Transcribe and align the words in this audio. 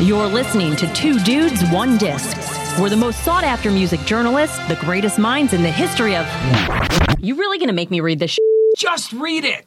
You're 0.00 0.26
listening 0.26 0.74
to 0.76 0.92
Two 0.92 1.18
Dudes, 1.20 1.62
One 1.70 1.96
Disc. 1.96 2.36
We're 2.80 2.88
the 2.90 2.96
most 2.96 3.22
sought 3.24 3.44
after 3.44 3.70
music 3.70 4.00
journalists, 4.00 4.58
the 4.66 4.74
greatest 4.76 5.18
minds 5.18 5.52
in 5.52 5.62
the 5.62 5.70
history 5.70 6.16
of. 6.16 6.26
You 7.20 7.36
really 7.36 7.58
gonna 7.58 7.72
make 7.72 7.90
me 7.90 8.00
read 8.00 8.18
this? 8.18 8.32
Sh- 8.32 8.38
Just 8.76 9.12
read 9.12 9.44
it. 9.44 9.64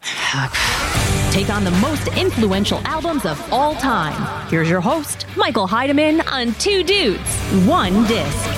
Take 1.31 1.49
on 1.49 1.63
the 1.63 1.71
most 1.81 2.07
influential 2.17 2.79
albums 2.85 3.25
of 3.25 3.41
all 3.53 3.73
time. 3.75 4.47
Here's 4.49 4.69
your 4.69 4.81
host, 4.81 5.25
Michael 5.37 5.67
Heidemann, 5.67 6.21
on 6.31 6.53
Two 6.55 6.83
Dudes, 6.83 7.35
One 7.65 8.05
Disc. 8.05 8.49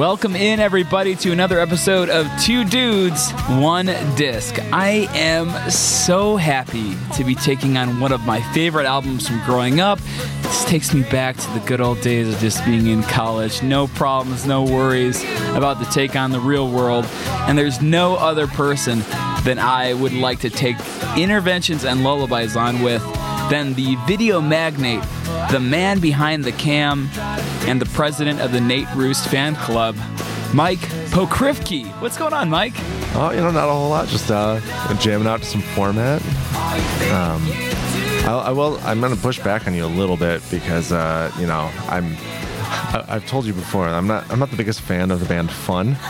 Welcome 0.00 0.34
in, 0.34 0.60
everybody, 0.60 1.14
to 1.16 1.30
another 1.30 1.60
episode 1.60 2.08
of 2.08 2.26
Two 2.40 2.64
Dudes, 2.64 3.32
One 3.50 3.84
Disc. 4.16 4.58
I 4.72 5.06
am 5.12 5.70
so 5.70 6.38
happy 6.38 6.96
to 7.16 7.22
be 7.22 7.34
taking 7.34 7.76
on 7.76 8.00
one 8.00 8.10
of 8.10 8.22
my 8.22 8.40
favorite 8.54 8.86
albums 8.86 9.28
from 9.28 9.44
growing 9.44 9.78
up. 9.78 10.00
This 10.40 10.64
takes 10.64 10.94
me 10.94 11.02
back 11.02 11.36
to 11.36 11.50
the 11.50 11.60
good 11.66 11.82
old 11.82 12.00
days 12.00 12.32
of 12.32 12.40
just 12.40 12.64
being 12.64 12.86
in 12.86 13.02
college. 13.02 13.62
No 13.62 13.88
problems, 13.88 14.46
no 14.46 14.62
worries 14.62 15.22
about 15.50 15.84
to 15.84 15.90
take 15.90 16.16
on 16.16 16.30
the 16.30 16.40
real 16.40 16.70
world. 16.70 17.04
And 17.42 17.58
there's 17.58 17.82
no 17.82 18.14
other 18.16 18.46
person 18.46 19.00
than 19.44 19.58
I 19.58 19.92
would 19.92 20.14
like 20.14 20.40
to 20.40 20.48
take 20.48 20.78
interventions 21.18 21.84
and 21.84 22.02
lullabies 22.02 22.56
on 22.56 22.80
with 22.80 23.02
than 23.50 23.74
the 23.74 23.96
video 24.06 24.40
magnate, 24.40 25.02
the 25.50 25.60
man 25.60 25.98
behind 25.98 26.44
the 26.44 26.52
cam, 26.52 27.10
and 27.66 27.80
the 27.80 27.86
president 27.86 28.40
of 28.40 28.52
the 28.52 28.60
Nate 28.60 28.86
Ruess 28.94 29.26
fan 29.26 29.56
club, 29.56 29.96
Mike 30.54 30.78
Pokryfke. 31.10 31.86
What's 32.00 32.16
going 32.16 32.32
on, 32.32 32.48
Mike? 32.48 32.74
Oh, 33.12 33.32
you 33.34 33.40
know, 33.40 33.50
not 33.50 33.68
a 33.68 33.72
whole 33.72 33.90
lot. 33.90 34.08
Just 34.08 34.30
uh, 34.30 34.60
jamming 34.98 35.26
out 35.26 35.40
to 35.40 35.46
some 35.46 35.62
format. 35.62 36.22
Um, 37.10 37.42
I, 38.26 38.42
I 38.46 38.50
will. 38.52 38.78
I'm 38.84 39.00
gonna 39.00 39.16
push 39.16 39.40
back 39.40 39.66
on 39.66 39.74
you 39.74 39.84
a 39.84 39.86
little 39.86 40.16
bit 40.16 40.42
because 40.50 40.92
uh, 40.92 41.32
you 41.38 41.46
know 41.46 41.70
I'm. 41.88 42.16
I, 42.70 43.04
I've 43.08 43.26
told 43.26 43.44
you 43.46 43.52
before. 43.52 43.86
I'm 43.88 44.06
not. 44.06 44.30
I'm 44.30 44.38
not 44.38 44.50
the 44.50 44.56
biggest 44.56 44.80
fan 44.80 45.10
of 45.10 45.20
the 45.20 45.26
band 45.26 45.50
Fun. 45.50 45.96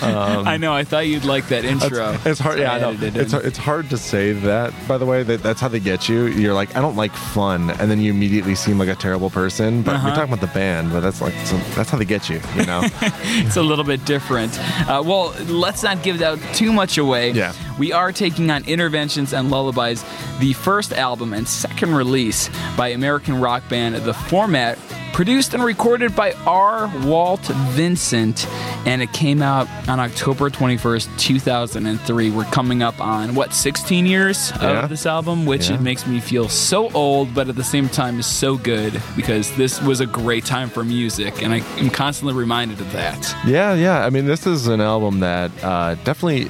I 0.00 0.56
know. 0.58 0.72
I 0.72 0.84
thought 0.84 1.06
you'd 1.06 1.24
like 1.24 1.48
that 1.48 1.64
intro. 1.64 2.06
Um, 2.10 2.18
It's, 2.24 2.38
hard. 2.40 2.56
So 2.56 2.62
Yeah, 2.62 2.74
I 2.74 2.78
know. 2.80 2.92
it 2.92 3.16
It's 3.16 3.32
it's 3.32 3.58
hard 3.58 3.90
to 3.90 3.96
say 3.96 4.32
that. 4.32 4.72
By 4.86 4.96
the 4.98 5.06
way, 5.06 5.22
that, 5.24 5.42
that's 5.42 5.60
how 5.60 5.68
they 5.68 5.80
get 5.80 6.08
you. 6.08 6.26
You're 6.26 6.54
like, 6.54 6.74
I 6.76 6.80
don't 6.80 6.96
like 6.96 7.12
fun, 7.12 7.70
and 7.70 7.90
then 7.90 8.00
you 8.00 8.10
immediately 8.12 8.54
seem 8.54 8.78
like 8.78 8.88
a 8.88 8.94
terrible 8.94 9.30
person. 9.30 9.82
But 9.82 9.96
Uh-huh. 9.96 10.08
we're 10.08 10.14
talking 10.14 10.32
about 10.32 10.46
the 10.46 10.54
band. 10.54 10.92
But 10.92 11.00
that's 11.00 11.20
like 11.20 11.34
so 11.46 11.56
that's 11.74 11.90
how 11.90 11.98
they 11.98 12.04
get 12.04 12.28
you. 12.28 12.40
You 12.56 12.66
know. 12.66 12.80
it's 13.02 13.56
a 13.56 13.62
little 13.62 13.84
bit 13.84 14.04
different. 14.04 14.58
Uh, 14.88 15.02
well, 15.04 15.34
let's 15.46 15.82
not 15.82 16.02
give 16.02 16.20
out 16.22 16.38
too 16.54 16.72
much 16.72 16.98
away. 16.98 17.32
Yeah. 17.32 17.52
We 17.78 17.92
are 17.92 18.12
taking 18.12 18.50
on 18.50 18.64
Interventions 18.64 19.32
and 19.32 19.50
Lullabies, 19.50 20.04
the 20.38 20.52
first 20.52 20.92
album 20.92 21.32
and 21.32 21.46
second 21.48 21.94
release 21.94 22.50
by 22.76 22.88
American 22.88 23.40
rock 23.40 23.62
band 23.68 23.96
The 23.96 24.14
Format, 24.14 24.78
produced 25.18 25.52
and 25.52 25.64
recorded 25.64 26.14
by 26.14 26.30
R. 26.46 26.88
Walt 27.04 27.44
Vincent, 27.74 28.46
and 28.86 29.02
it 29.02 29.12
came 29.12 29.42
out 29.42 29.66
on 29.88 29.98
October 29.98 30.48
21st, 30.48 31.08
2003. 31.18 32.30
We're 32.30 32.44
coming 32.44 32.84
up 32.84 33.00
on, 33.00 33.34
what, 33.34 33.52
16 33.52 34.06
years 34.06 34.52
Yeah. 34.62 34.84
of 34.84 34.90
this 34.90 35.06
album, 35.06 35.44
which 35.44 35.70
Yeah. 35.70 35.74
it 35.74 35.80
makes 35.80 36.06
me 36.06 36.20
feel 36.20 36.48
so 36.48 36.88
old, 36.92 37.34
but 37.34 37.48
at 37.48 37.56
the 37.56 37.64
same 37.64 37.88
time 37.88 38.20
is 38.20 38.26
so 38.26 38.54
good 38.56 39.02
because 39.16 39.50
this 39.56 39.82
was 39.82 39.98
a 40.00 40.06
great 40.06 40.44
time 40.44 40.70
for 40.70 40.84
music, 40.84 41.42
and 41.42 41.52
I 41.52 41.62
am 41.78 41.90
constantly 41.90 42.34
reminded 42.34 42.80
of 42.80 42.92
that. 42.92 43.34
Yeah, 43.44 43.74
yeah. 43.74 44.06
I 44.06 44.10
mean, 44.10 44.24
this 44.26 44.46
is 44.46 44.68
an 44.68 44.80
album 44.80 45.18
that 45.18 45.50
uh, 45.64 45.96
definitely 46.04 46.48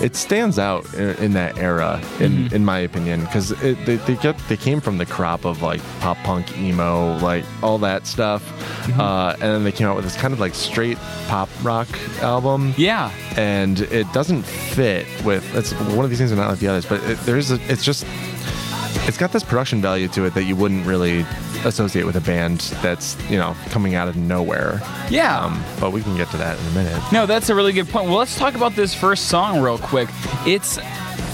it 0.00 0.16
stands 0.16 0.58
out 0.58 0.86
in, 0.94 1.10
in 1.16 1.32
that 1.34 1.58
era, 1.58 2.00
in 2.20 2.48
in 2.54 2.64
my 2.64 2.78
opinion, 2.78 3.20
because 3.20 3.50
they, 3.50 3.74
they 3.74 4.14
get 4.16 4.38
they 4.48 4.56
came 4.56 4.80
from 4.80 4.96
the 4.96 5.04
crop 5.04 5.44
of 5.44 5.60
like 5.60 5.82
pop 6.00 6.16
punk, 6.24 6.56
emo, 6.56 7.18
like 7.18 7.44
all 7.62 7.76
that 7.78 7.97
stuff, 8.06 8.42
uh, 8.98 9.32
and 9.34 9.42
then 9.42 9.64
they 9.64 9.72
came 9.72 9.86
out 9.86 9.96
with 9.96 10.04
this 10.04 10.16
kind 10.16 10.32
of 10.34 10.40
like 10.40 10.54
straight 10.54 10.98
pop 11.26 11.48
rock 11.62 11.88
album. 12.22 12.74
Yeah. 12.76 13.10
and 13.36 13.80
it 13.80 14.10
doesn't 14.12 14.42
fit 14.42 15.06
with. 15.24 15.44
It's 15.54 15.72
one 15.72 16.04
of 16.04 16.10
these 16.10 16.18
things 16.18 16.32
are 16.32 16.36
not 16.36 16.50
like 16.50 16.58
the 16.58 16.68
others, 16.68 16.86
but 16.86 17.02
it, 17.04 17.18
there's 17.20 17.50
a. 17.50 17.58
It's 17.70 17.84
just. 17.84 18.06
It's 19.06 19.16
got 19.16 19.32
this 19.32 19.42
production 19.42 19.80
value 19.80 20.06
to 20.08 20.24
it 20.26 20.34
that 20.34 20.44
you 20.44 20.54
wouldn't 20.54 20.86
really 20.86 21.24
associate 21.64 22.04
with 22.04 22.16
a 22.16 22.20
band 22.20 22.60
that's 22.82 23.16
you 23.30 23.38
know 23.38 23.56
coming 23.70 23.94
out 23.94 24.06
of 24.06 24.16
nowhere. 24.16 24.80
Yeah. 25.08 25.38
Um, 25.44 25.64
but 25.80 25.92
we 25.92 26.02
can 26.02 26.14
get 26.16 26.28
to 26.30 26.36
that 26.36 26.58
in 26.60 26.66
a 26.66 26.70
minute. 26.72 27.02
No, 27.12 27.24
that's 27.24 27.48
a 27.48 27.54
really 27.54 27.72
good 27.72 27.88
point. 27.88 28.08
Well, 28.08 28.18
let's 28.18 28.36
talk 28.36 28.54
about 28.54 28.74
this 28.76 28.94
first 28.94 29.28
song 29.28 29.60
real 29.60 29.78
quick. 29.78 30.08
It's 30.46 30.78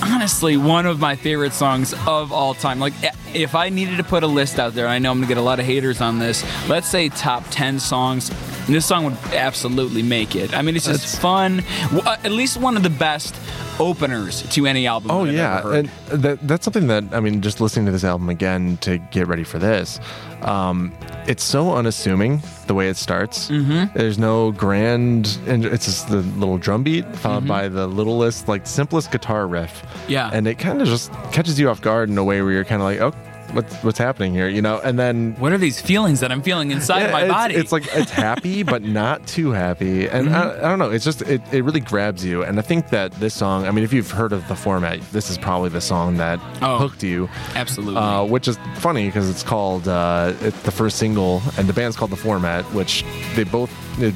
honestly 0.04 0.56
one 0.56 0.86
of 0.86 1.00
my 1.00 1.16
favorite 1.16 1.52
songs 1.52 1.94
of 2.06 2.32
all 2.32 2.54
time. 2.54 2.78
Like, 2.78 2.92
eh, 3.02 3.10
if 3.32 3.54
I 3.54 3.68
needed 3.68 3.96
to 3.96 4.04
put 4.04 4.22
a 4.22 4.26
list 4.26 4.58
out 4.58 4.74
there, 4.74 4.86
I 4.86 4.98
know 4.98 5.10
I'm 5.10 5.18
gonna 5.18 5.28
get 5.28 5.38
a 5.38 5.42
lot 5.42 5.60
of 5.60 5.66
haters 5.66 6.00
on 6.00 6.18
this. 6.18 6.44
Let's 6.68 6.88
say 6.88 7.08
top 7.08 7.44
10 7.50 7.80
songs. 7.80 8.30
This 8.66 8.86
song 8.86 9.04
would 9.04 9.16
absolutely 9.34 10.02
make 10.02 10.34
it. 10.34 10.54
I 10.54 10.62
mean, 10.62 10.74
it's 10.76 10.86
just 10.86 11.00
That's- 11.00 11.18
fun. 11.20 11.62
Uh, 12.06 12.16
At 12.24 12.32
least 12.32 12.56
one 12.56 12.76
of 12.76 12.82
the 12.82 12.90
best 12.90 13.34
openers 13.78 14.42
to 14.50 14.66
any 14.66 14.86
album. 14.86 15.10
Oh 15.10 15.24
yeah, 15.24 15.58
ever 15.58 15.72
heard. 15.72 15.90
and 16.12 16.22
that 16.22 16.46
that's 16.48 16.64
something 16.64 16.86
that 16.86 17.04
I 17.12 17.20
mean, 17.20 17.40
just 17.42 17.60
listening 17.60 17.86
to 17.86 17.92
this 17.92 18.04
album 18.04 18.28
again 18.30 18.78
to 18.82 18.98
get 19.10 19.26
ready 19.26 19.44
for 19.44 19.58
this, 19.58 20.00
um, 20.42 20.92
it's 21.26 21.42
so 21.44 21.74
unassuming 21.74 22.40
the 22.66 22.74
way 22.74 22.88
it 22.88 22.96
starts. 22.96 23.50
Mm-hmm. 23.50 23.96
There's 23.98 24.18
no 24.18 24.52
grand, 24.52 25.38
and 25.46 25.64
it's 25.66 25.84
just 25.86 26.08
the 26.08 26.18
little 26.38 26.56
drum 26.58 26.82
beat 26.84 27.04
followed 27.16 27.46
by 27.48 27.68
the 27.68 27.86
littlest, 27.86 28.48
like 28.48 28.66
simplest 28.66 29.10
guitar 29.10 29.46
riff. 29.46 29.82
Mm-hmm. 29.82 30.12
Yeah. 30.12 30.30
and 30.32 30.46
it 30.46 30.58
kind 30.58 30.80
of 30.80 30.86
just 30.88 31.12
catches 31.32 31.58
you 31.60 31.68
off 31.68 31.80
guard 31.82 32.08
in 32.10 32.16
a 32.18 32.24
way 32.24 32.40
where 32.42 32.52
you're 32.52 32.64
kind 32.64 32.80
of 32.80 32.86
like, 32.86 33.00
oh, 33.00 33.12
what's 33.54 33.74
what's 33.82 33.98
happening 33.98 34.32
here, 34.34 34.48
you 34.48 34.60
know? 34.62 34.80
And 34.82 34.98
then 34.98 35.34
what 35.38 35.52
are 35.52 35.58
these 35.58 35.80
feelings 35.80 36.20
that 36.20 36.30
I'm 36.32 36.42
feeling 36.42 36.70
inside 36.70 37.02
yeah, 37.06 37.12
my 37.12 37.22
it's, 37.22 37.32
body? 37.32 37.54
Mm-hmm. 37.54 37.60
It's 37.62 37.72
like 37.72 37.86
it's 37.94 38.10
happy, 38.10 38.62
but 38.74 38.82
not 38.82 39.26
too 39.26 39.50
happy, 39.52 40.06
and 40.08 40.30
I, 40.34 40.50
I 40.56 40.60
don't 40.68 40.78
know. 40.78 40.90
It's 40.90 41.04
just 41.04 41.22
it, 41.22 41.40
it 41.52 41.62
really 41.62 41.80
grabs 41.80 42.24
you, 42.24 42.42
and 42.42 42.58
I 42.58 42.62
think 42.62 42.90
that 42.90 43.12
this 43.12 43.34
song. 43.34 43.66
I 43.66 43.70
mean, 43.70 43.84
if 43.84 43.92
you've 43.92 44.10
heard 44.10 44.32
of 44.32 44.46
the 44.48 44.56
format, 44.56 45.00
this 45.12 45.30
is 45.30 45.38
probably 45.38 45.70
the 45.70 45.80
song 45.80 46.16
that 46.18 46.40
Oh. 46.62 46.78
hooked 46.78 47.02
you. 47.02 47.28
absolutely. 47.54 48.00
Uh, 48.00 48.24
which 48.24 48.48
is 48.48 48.58
funny 48.76 49.06
because 49.06 49.28
it's 49.28 49.42
called 49.42 49.88
uh, 49.88 50.32
it's 50.40 50.60
the 50.62 50.70
first 50.70 50.98
single, 50.98 51.42
and 51.58 51.68
the 51.68 51.72
band's 51.72 51.96
called 51.96 52.10
the 52.10 52.16
Format, 52.16 52.64
which 52.72 53.04
they 53.34 53.44
both 53.44 53.70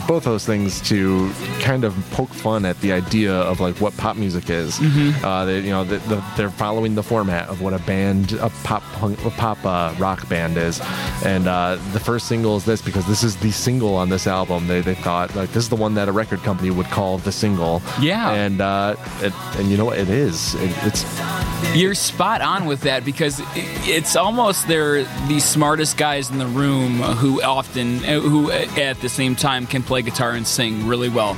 both 0.06 0.24
those 0.24 0.44
things 0.44 0.80
to 0.88 1.30
kind 1.60 1.84
of 1.84 1.94
poke 2.10 2.30
fun 2.30 2.64
at 2.64 2.80
the 2.80 2.92
idea 2.92 3.32
of 3.32 3.60
like 3.60 3.80
what 3.80 3.96
pop 3.96 4.16
music 4.16 4.50
is. 4.50 4.78
Mm-hmm. 4.78 5.24
Uh, 5.24 5.44
they, 5.44 5.60
you 5.60 5.70
know, 5.70 5.84
the, 5.84 5.98
the, 6.08 6.24
they're 6.36 6.50
following 6.50 6.94
the 6.94 7.02
format 7.02 7.48
of 7.48 7.60
what 7.60 7.72
a 7.72 7.78
band, 7.80 8.32
a 8.32 8.50
pop 8.64 8.82
punk, 8.94 9.24
a 9.24 9.30
pop 9.30 9.64
uh, 9.64 9.94
rock 9.98 10.28
band 10.28 10.56
is, 10.56 10.80
and 11.24 11.46
uh, 11.46 11.78
the 11.92 12.00
first 12.00 12.26
single 12.26 12.56
is 12.56 12.64
this 12.64 12.82
because 12.82 13.06
this 13.06 13.22
is 13.22 13.36
the 13.36 13.50
single 13.50 13.94
on 13.94 14.08
this 14.08 14.26
album. 14.26 14.66
They, 14.66 14.80
they 14.80 14.94
thought 14.94 15.34
like 15.36 15.50
this 15.50 15.64
is 15.64 15.68
the 15.68 15.76
one 15.76 15.94
that 15.94 16.08
a 16.08 16.12
record 16.12 16.40
company 16.40 16.70
would 16.70 16.86
call 16.86 17.18
the 17.18 17.32
single. 17.32 17.82
Yeah. 18.00 18.32
and 18.32 18.60
uh, 18.60 18.96
it, 19.20 19.32
and 19.56 19.68
you 19.70 19.76
know 19.76 19.84
what? 19.84 19.98
It 19.98 20.08
is. 20.08 20.54
It, 20.56 20.70
it's 20.82 21.04
You're 21.74 21.94
spot 21.94 22.40
on 22.40 22.66
with 22.66 22.82
that 22.82 23.04
because 23.04 23.40
it's 23.54 24.16
almost 24.16 24.66
they're 24.68 25.04
the 25.28 25.40
smartest 25.40 25.96
guys 25.96 26.30
in 26.30 26.38
the 26.38 26.46
room 26.46 26.98
who 26.98 27.42
often, 27.42 28.04
uh, 28.04 28.20
who 28.20 28.50
uh, 28.50 28.66
at 28.76 29.00
the 29.00 29.08
same 29.08 29.36
time 29.36 29.66
can 29.68 29.82
play 29.82 30.02
guitar 30.02 30.32
and 30.32 30.46
sing 30.46 30.86
really 30.86 31.08
well. 31.08 31.36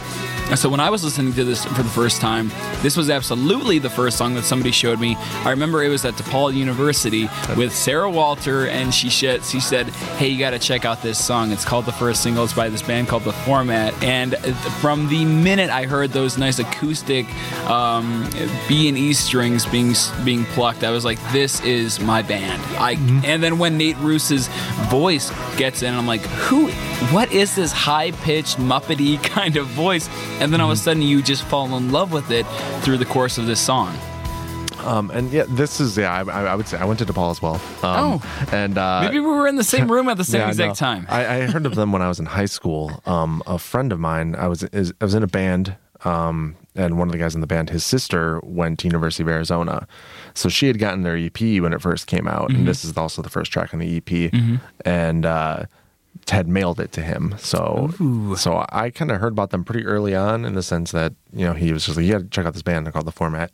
And 0.51 0.59
So 0.59 0.69
when 0.69 0.81
I 0.81 0.91
was 0.91 1.05
listening 1.05 1.33
to 1.35 1.45
this 1.45 1.65
for 1.65 1.83
the 1.85 1.89
first 1.91 2.21
time, 2.21 2.51
this 2.83 2.97
was 2.97 3.09
absolutely 3.09 3.79
the 3.79 3.89
first 3.89 4.19
song 4.19 4.35
that 4.35 4.43
somebody 4.43 4.73
showed 4.73 4.99
me. 4.99 5.15
I 5.45 5.51
remember 5.51 5.83
it 5.85 5.89
was 5.89 6.05
at 6.05 6.15
DePaul 6.15 6.53
University 6.55 7.29
with 7.57 7.73
Sarah 7.73 8.11
Walter, 8.11 8.67
and 8.67 8.93
she 8.93 9.11
said, 9.11 9.45
she 9.45 9.61
said, 9.61 9.91
"Hey, 10.19 10.27
you 10.27 10.41
got 10.41 10.51
to 10.51 10.59
check 10.59 10.85
out 10.85 11.03
this 11.03 11.25
song. 11.25 11.53
It's 11.53 11.65
called 11.65 11.87
the 11.87 11.93
first 11.93 12.23
single. 12.25 12.43
It's 12.43 12.53
by 12.53 12.69
this 12.69 12.83
band 12.83 13.07
called 13.07 13.23
The 13.23 13.33
Format." 13.33 13.95
And 14.03 14.37
from 14.81 15.09
the 15.09 15.25
minute 15.25 15.71
I 15.71 15.87
heard 15.87 16.11
those 16.11 16.37
nice 16.37 16.59
acoustic 16.59 17.27
um, 17.71 18.29
B 18.69 18.89
and 18.89 18.99
E 18.99 19.13
strings 19.13 19.67
being 19.67 19.95
being 20.25 20.45
plucked, 20.47 20.83
I 20.83 20.91
was 20.91 21.05
like, 21.05 21.21
"This 21.31 21.61
is 21.61 22.01
my 22.01 22.23
band." 22.23 22.61
I 22.77 22.93
and 23.25 23.41
then 23.41 23.59
when 23.59 23.79
Nate 23.79 23.97
Ruess's 23.99 24.49
voice 24.91 25.31
gets 25.57 25.83
in, 25.83 25.95
I'm 25.95 26.09
like, 26.09 26.23
"Who? 26.23 26.71
What 27.15 27.31
is 27.33 27.55
this 27.55 27.71
high 27.71 28.11
pitched 28.23 28.59
Muppety 28.59 29.23
kind 29.37 29.57
of 29.57 29.67
voice?" 29.69 30.09
And 30.41 30.53
then 30.53 30.61
all 30.61 30.71
of 30.71 30.77
a 30.79 30.81
sudden, 30.81 31.03
you 31.03 31.23
just 31.23 31.43
fall 31.45 31.77
in 31.77 31.91
love 31.93 32.13
with 32.13 32.31
it 32.31 32.45
through 32.83 32.99
the 32.99 33.05
course 33.07 33.39
of 33.39 33.47
this 33.47 33.61
song. 33.61 33.97
Um, 34.85 35.11
and 35.11 35.31
yeah, 35.31 35.45
this 35.47 35.79
is 35.79 35.99
yeah. 35.99 36.11
I, 36.11 36.23
I 36.23 36.55
would 36.55 36.67
say 36.67 36.79
I 36.79 36.87
went 36.87 36.99
to 37.01 37.05
DePaul 37.05 37.31
as 37.31 37.43
well. 37.43 37.57
Um, 37.83 38.21
Oh. 38.23 38.47
and 38.51 38.79
uh, 38.79 39.03
Maybe 39.03 39.21
we 39.21 39.27
were 39.27 39.47
in 39.47 39.57
the 39.57 39.65
same 39.65 39.93
room 39.93 40.09
at 40.09 40.17
the 40.17 40.25
same 40.33 40.41
yeah, 40.41 40.49
exact 40.49 40.69
no. 40.69 40.75
time. 40.75 41.07
I, 41.11 41.27
I 41.37 41.41
heard 41.43 41.67
of 41.67 41.75
them 41.75 41.93
when 41.93 42.01
I 42.01 42.09
was 42.09 42.19
in 42.19 42.25
high 42.27 42.47
school. 42.47 43.03
Um, 43.05 43.43
a 43.47 43.59
friend 43.59 43.93
of 43.93 44.01
mine, 44.01 44.35
I 44.37 44.47
was 44.49 44.63
is, 44.65 44.95
I 45.01 45.05
was 45.05 45.13
in 45.15 45.23
a 45.23 45.27
band, 45.27 45.77
um, 46.05 46.57
and 46.75 46.97
one 46.99 47.09
of 47.09 47.13
the 47.13 47.19
guys 47.19 47.35
in 47.35 47.43
the 47.43 47.47
band, 47.47 47.69
his 47.69 47.85
sister 47.85 48.41
went 48.43 48.79
to 48.79 48.87
University 48.89 49.23
of 49.23 49.29
Arizona, 49.29 49.87
so 50.33 50.49
she 50.49 50.67
had 50.67 50.79
gotten 50.79 51.03
their 51.03 51.15
EP 51.17 51.39
when 51.61 51.75
it 51.75 51.83
first 51.83 52.07
came 52.07 52.27
out, 52.27 52.49
Mm-hmm. 52.49 52.61
and 52.61 52.69
this 52.69 52.83
is 52.83 52.97
also 52.97 53.21
the 53.21 53.29
first 53.29 53.53
track 53.53 53.75
on 53.75 53.81
the 53.81 53.99
EP, 53.99 54.33
and. 54.87 55.27
Uh, 55.27 55.65
had 56.29 56.47
mailed 56.49 56.79
it 56.81 56.93
to 56.93 57.03
him, 57.03 57.35
so 57.39 57.91
so 58.37 58.65
I 58.71 58.91
kind 58.91 59.11
of 59.11 59.21
heard 59.21 59.33
about 59.33 59.51
them 59.51 59.65
pretty 59.65 59.85
early 59.87 60.15
on 60.15 60.45
in 60.45 60.55
the 60.55 60.63
sense 60.63 60.93
that 60.93 61.13
you 61.33 61.45
know 61.45 61.55
he 61.55 61.73
was 61.73 61.85
just 61.85 61.97
like, 61.97 62.07
"You 62.07 62.13
got 62.13 62.19
to 62.19 62.29
check 62.29 62.47
out 62.47 62.53
this 62.53 62.63
band. 62.63 62.91
Called 62.93 63.07
The 63.07 63.13
Format," 63.13 63.51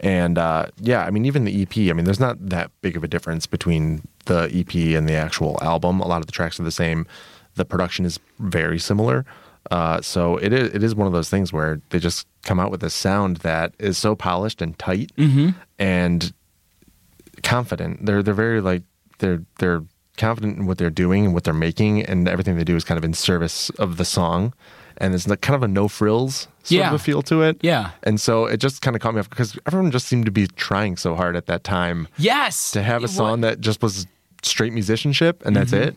And 0.00 0.36
uh, 0.38 0.66
yeah, 0.80 1.04
I 1.04 1.10
mean, 1.10 1.24
even 1.24 1.44
the 1.44 1.62
EP, 1.62 1.76
I 1.90 1.92
mean, 1.92 2.04
there's 2.04 2.20
not 2.20 2.36
that 2.50 2.70
big 2.82 2.96
of 2.96 3.04
a 3.04 3.08
difference 3.08 3.46
between 3.46 4.06
the 4.26 4.50
EP 4.52 4.74
and 4.96 5.08
the 5.08 5.14
actual 5.14 5.58
album. 5.62 6.00
A 6.00 6.06
lot 6.06 6.20
of 6.20 6.26
the 6.26 6.32
tracks 6.32 6.60
are 6.60 6.64
the 6.64 6.70
same. 6.70 7.06
The 7.54 7.64
production 7.64 8.04
is 8.04 8.20
very 8.38 8.78
similar. 8.78 9.24
Uh, 9.70 10.00
so 10.00 10.36
it 10.36 10.52
is, 10.52 10.72
it 10.74 10.82
is 10.82 10.94
one 10.94 11.06
of 11.06 11.12
those 11.12 11.30
things 11.30 11.52
where 11.52 11.80
they 11.90 11.98
just 11.98 12.26
come 12.42 12.60
out 12.60 12.70
with 12.70 12.84
a 12.84 12.90
sound 12.90 13.38
that 13.38 13.74
is 13.78 13.98
so 13.98 14.14
polished 14.14 14.60
and 14.62 14.78
tight 14.78 15.10
and 15.78 16.32
confident. 17.42 18.04
They're 18.06 18.22
they're 18.22 18.34
very 18.34 18.60
like 18.60 18.82
they're 19.18 19.42
they're 19.58 19.82
confident 20.16 20.58
in 20.58 20.66
what 20.66 20.78
they're 20.78 20.90
doing 20.90 21.24
and 21.26 21.34
what 21.34 21.44
they're 21.44 21.54
making, 21.54 22.02
and 22.02 22.28
everything 22.28 22.56
they 22.56 22.64
do 22.64 22.76
is 22.76 22.84
kind 22.84 22.98
of 22.98 23.04
in 23.04 23.14
service 23.14 23.70
of 23.78 23.96
the 23.96 24.04
song. 24.04 24.52
And 24.98 25.14
it's 25.14 25.26
kind 25.26 25.54
of 25.54 25.62
a 25.62 25.68
no 25.68 25.88
frills 25.88 26.48
sort 26.62 26.78
Yeah. 26.78 26.88
of 26.88 26.94
a 26.94 26.98
feel 26.98 27.20
to 27.24 27.42
it. 27.42 27.58
Yeah. 27.60 27.90
And 28.02 28.18
so 28.18 28.46
it 28.46 28.56
just 28.58 28.80
kind 28.80 28.96
of 28.96 29.02
caught 29.02 29.12
me 29.14 29.20
off 29.20 29.28
because 29.28 29.58
everyone 29.66 29.90
just 29.90 30.08
seemed 30.08 30.24
to 30.24 30.30
be 30.30 30.46
trying 30.46 30.96
so 30.96 31.14
hard 31.14 31.36
at 31.36 31.46
that 31.46 31.64
time 31.64 32.08
Yes. 32.16 32.70
to 32.70 32.82
have 32.82 33.04
a 33.04 33.08
song 33.08 33.42
that 33.42 33.60
just 33.60 33.82
was 33.82 34.06
straight 34.42 34.72
musicianship 34.72 35.44
and 35.44 35.54
that's 35.54 35.72
Mm-hmm. 35.72 35.88
it. 35.88 35.96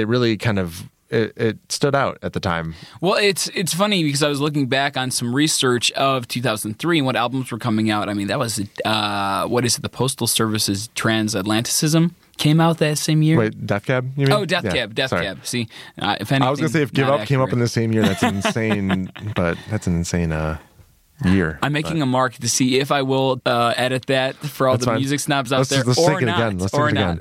It 0.00 0.08
really 0.08 0.36
kind 0.36 0.58
of 0.58 0.88
it, 1.10 1.32
it 1.36 1.58
stood 1.68 1.94
out 1.94 2.18
at 2.22 2.32
the 2.32 2.40
time. 2.40 2.74
Well, 3.00 3.14
it's 3.14 3.46
it's 3.54 3.72
funny 3.72 4.02
because 4.02 4.22
I 4.22 4.28
was 4.28 4.40
looking 4.40 4.66
back 4.66 4.96
on 4.96 5.10
some 5.10 5.34
research 5.34 5.90
of 5.92 6.26
2003 6.26 6.98
and 6.98 7.06
what 7.06 7.14
albums 7.14 7.52
were 7.52 7.58
coming 7.58 7.88
out. 7.90 8.08
I 8.08 8.14
mean, 8.14 8.26
that 8.26 8.38
was 8.38 8.60
uh, 8.84 9.46
what 9.46 9.64
is 9.64 9.76
it? 9.78 9.82
The 9.82 9.88
Postal 9.90 10.26
Service's 10.26 10.88
Transatlanticism 10.96 12.12
came 12.38 12.60
out 12.60 12.78
that 12.78 12.98
same 12.98 13.22
year. 13.22 13.38
Wait, 13.38 13.66
Death 13.66 13.86
Cab? 13.86 14.10
You 14.16 14.26
mean? 14.26 14.32
Oh, 14.34 14.44
Death 14.44 14.64
Yeah, 14.64 14.72
Cab, 14.72 14.94
Death 14.94 15.10
sorry. 15.10 15.24
Cab. 15.26 15.46
See, 15.46 15.68
uh, 15.98 16.16
if 16.20 16.30
anything, 16.32 16.46
I 16.46 16.50
was 16.50 16.60
gonna 16.60 16.68
say 16.70 16.82
if 16.82 16.92
Give 16.92 17.08
Up 17.08 17.26
came 17.26 17.40
up 17.40 17.52
in 17.52 17.58
the 17.58 17.68
same 17.68 17.92
year, 17.92 18.02
that's 18.02 18.22
insane. 18.56 19.10
but 19.34 19.56
that's 19.70 19.86
an 19.86 19.96
insane 19.96 20.32
uh, 20.32 20.58
year. 21.24 21.58
I'm 21.62 21.72
making 21.72 22.02
a 22.02 22.06
mark 22.06 22.34
to 22.34 22.48
see 22.48 22.78
if 22.80 22.90
I 22.90 23.02
will 23.02 23.40
uh, 23.46 23.72
edit 23.76 24.06
that 24.06 24.34
for 24.36 24.66
all 24.68 24.74
That's 24.74 24.84
the 24.84 24.90
fine. 24.92 24.98
music 25.00 25.20
snobs 25.20 25.52
out 25.52 25.58
let's 25.58 25.70
there, 25.70 25.84
let's 25.84 25.98
or 25.98 26.10
take 26.10 26.22
it 26.22 26.26
not, 26.26 26.38
again. 26.40 26.58
Let's 26.58 26.74
or 26.78 26.90
take 26.90 26.96
it 26.96 27.00
not. 27.00 27.14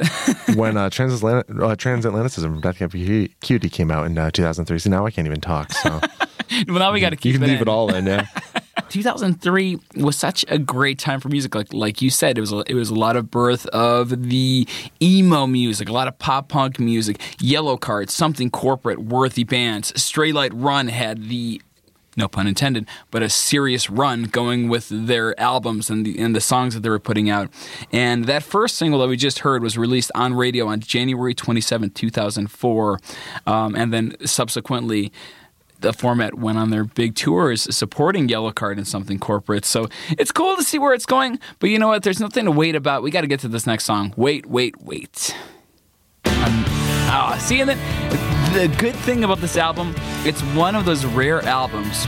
again. 0.47 0.57
when 0.57 0.77
uh, 0.77 0.89
Transatlant- 0.89 1.49
uh, 1.49 1.75
Transatlanticism 1.75 2.43
from 2.43 2.61
Death 2.61 2.77
Cab 2.79 2.91
Cutie 2.91 3.69
came 3.69 3.91
out 3.91 4.05
in 4.07 4.17
uh, 4.17 4.31
2003. 4.31 4.79
So 4.79 4.89
now 4.89 5.05
I 5.05 5.11
can't 5.11 5.27
even 5.27 5.41
talk. 5.41 5.71
So 5.73 5.99
well, 6.67 6.79
now 6.79 6.91
we 6.91 6.99
got 7.01 7.11
to 7.11 7.15
keep 7.15 7.33
you 7.33 7.39
can 7.39 7.43
it 7.43 7.47
leave 7.51 7.61
in. 7.61 7.67
it 7.67 7.67
all 7.69 7.93
in. 7.93 8.05
Yeah. 8.07 8.25
2003 8.89 9.79
was 9.97 10.15
such 10.15 10.43
a 10.47 10.57
great 10.57 10.97
time 10.97 11.19
for 11.19 11.29
music. 11.29 11.53
Like 11.53 11.73
like 11.73 12.01
you 12.01 12.09
said, 12.09 12.37
it 12.37 12.41
was 12.41 12.51
a, 12.51 12.63
it 12.67 12.73
was 12.73 12.89
a 12.89 12.95
lot 12.95 13.15
of 13.15 13.29
birth 13.29 13.65
of 13.67 14.29
the 14.29 14.67
emo 15.01 15.47
music, 15.47 15.89
a 15.89 15.93
lot 15.93 16.07
of 16.07 16.17
pop 16.17 16.49
punk 16.49 16.79
music, 16.79 17.19
Yellowcard, 17.37 18.09
something 18.09 18.49
corporate, 18.49 18.99
worthy 18.99 19.43
bands. 19.43 19.91
Straylight 19.93 20.51
Run 20.53 20.87
had 20.87 21.29
the 21.29 21.61
no 22.15 22.27
pun 22.27 22.47
intended, 22.47 22.87
but 23.11 23.23
a 23.23 23.29
serious 23.29 23.89
run 23.89 24.23
going 24.23 24.69
with 24.69 24.87
their 24.89 25.39
albums 25.39 25.89
and 25.89 26.05
the 26.05 26.19
and 26.19 26.35
the 26.35 26.41
songs 26.41 26.73
that 26.73 26.81
they 26.81 26.89
were 26.89 26.99
putting 26.99 27.29
out. 27.29 27.49
And 27.91 28.25
that 28.25 28.43
first 28.43 28.77
single 28.77 28.99
that 29.01 29.07
we 29.07 29.17
just 29.17 29.39
heard 29.39 29.61
was 29.61 29.77
released 29.77 30.11
on 30.15 30.33
radio 30.33 30.67
on 30.67 30.79
January 30.79 31.33
27, 31.33 31.91
2004, 31.91 32.99
um, 33.47 33.75
and 33.75 33.93
then 33.93 34.15
subsequently 34.25 35.11
the 35.83 35.93
format 35.93 36.33
went 36.33 36.57
on 36.57 36.71
their 36.71 36.83
big 36.83 37.13
tours 37.13 37.67
supporting 37.75 38.27
Yellowcard 38.27 38.77
and 38.77 38.87
something 38.87 39.19
corporate. 39.19 39.65
So 39.65 39.87
it's 40.11 40.31
cool 40.31 40.55
to 40.55 40.63
see 40.63 40.79
where 40.79 40.93
it's 40.93 41.05
going. 41.05 41.39
But 41.59 41.69
you 41.69 41.77
know 41.77 41.89
what? 41.89 42.01
There's 42.01 42.19
nothing 42.19 42.45
to 42.45 42.51
wait 42.51 42.75
about. 42.75 43.03
We 43.03 43.11
got 43.11 43.21
to 43.21 43.27
get 43.27 43.41
to 43.41 43.47
this 43.47 43.67
next 43.67 43.83
song. 43.83 44.13
Wait, 44.17 44.47
wait, 44.47 44.81
wait. 44.81 45.35
Um, 46.25 46.63
ah, 47.05 47.37
see, 47.39 47.61
and 47.61 47.69
then 47.69 48.53
the 48.53 48.73
good 48.77 48.95
thing 48.95 49.23
about 49.23 49.39
this 49.39 49.57
album, 49.57 49.93
it's 50.25 50.41
one 50.55 50.75
of 50.75 50.85
those 50.85 51.05
rare 51.05 51.41
albums, 51.43 52.05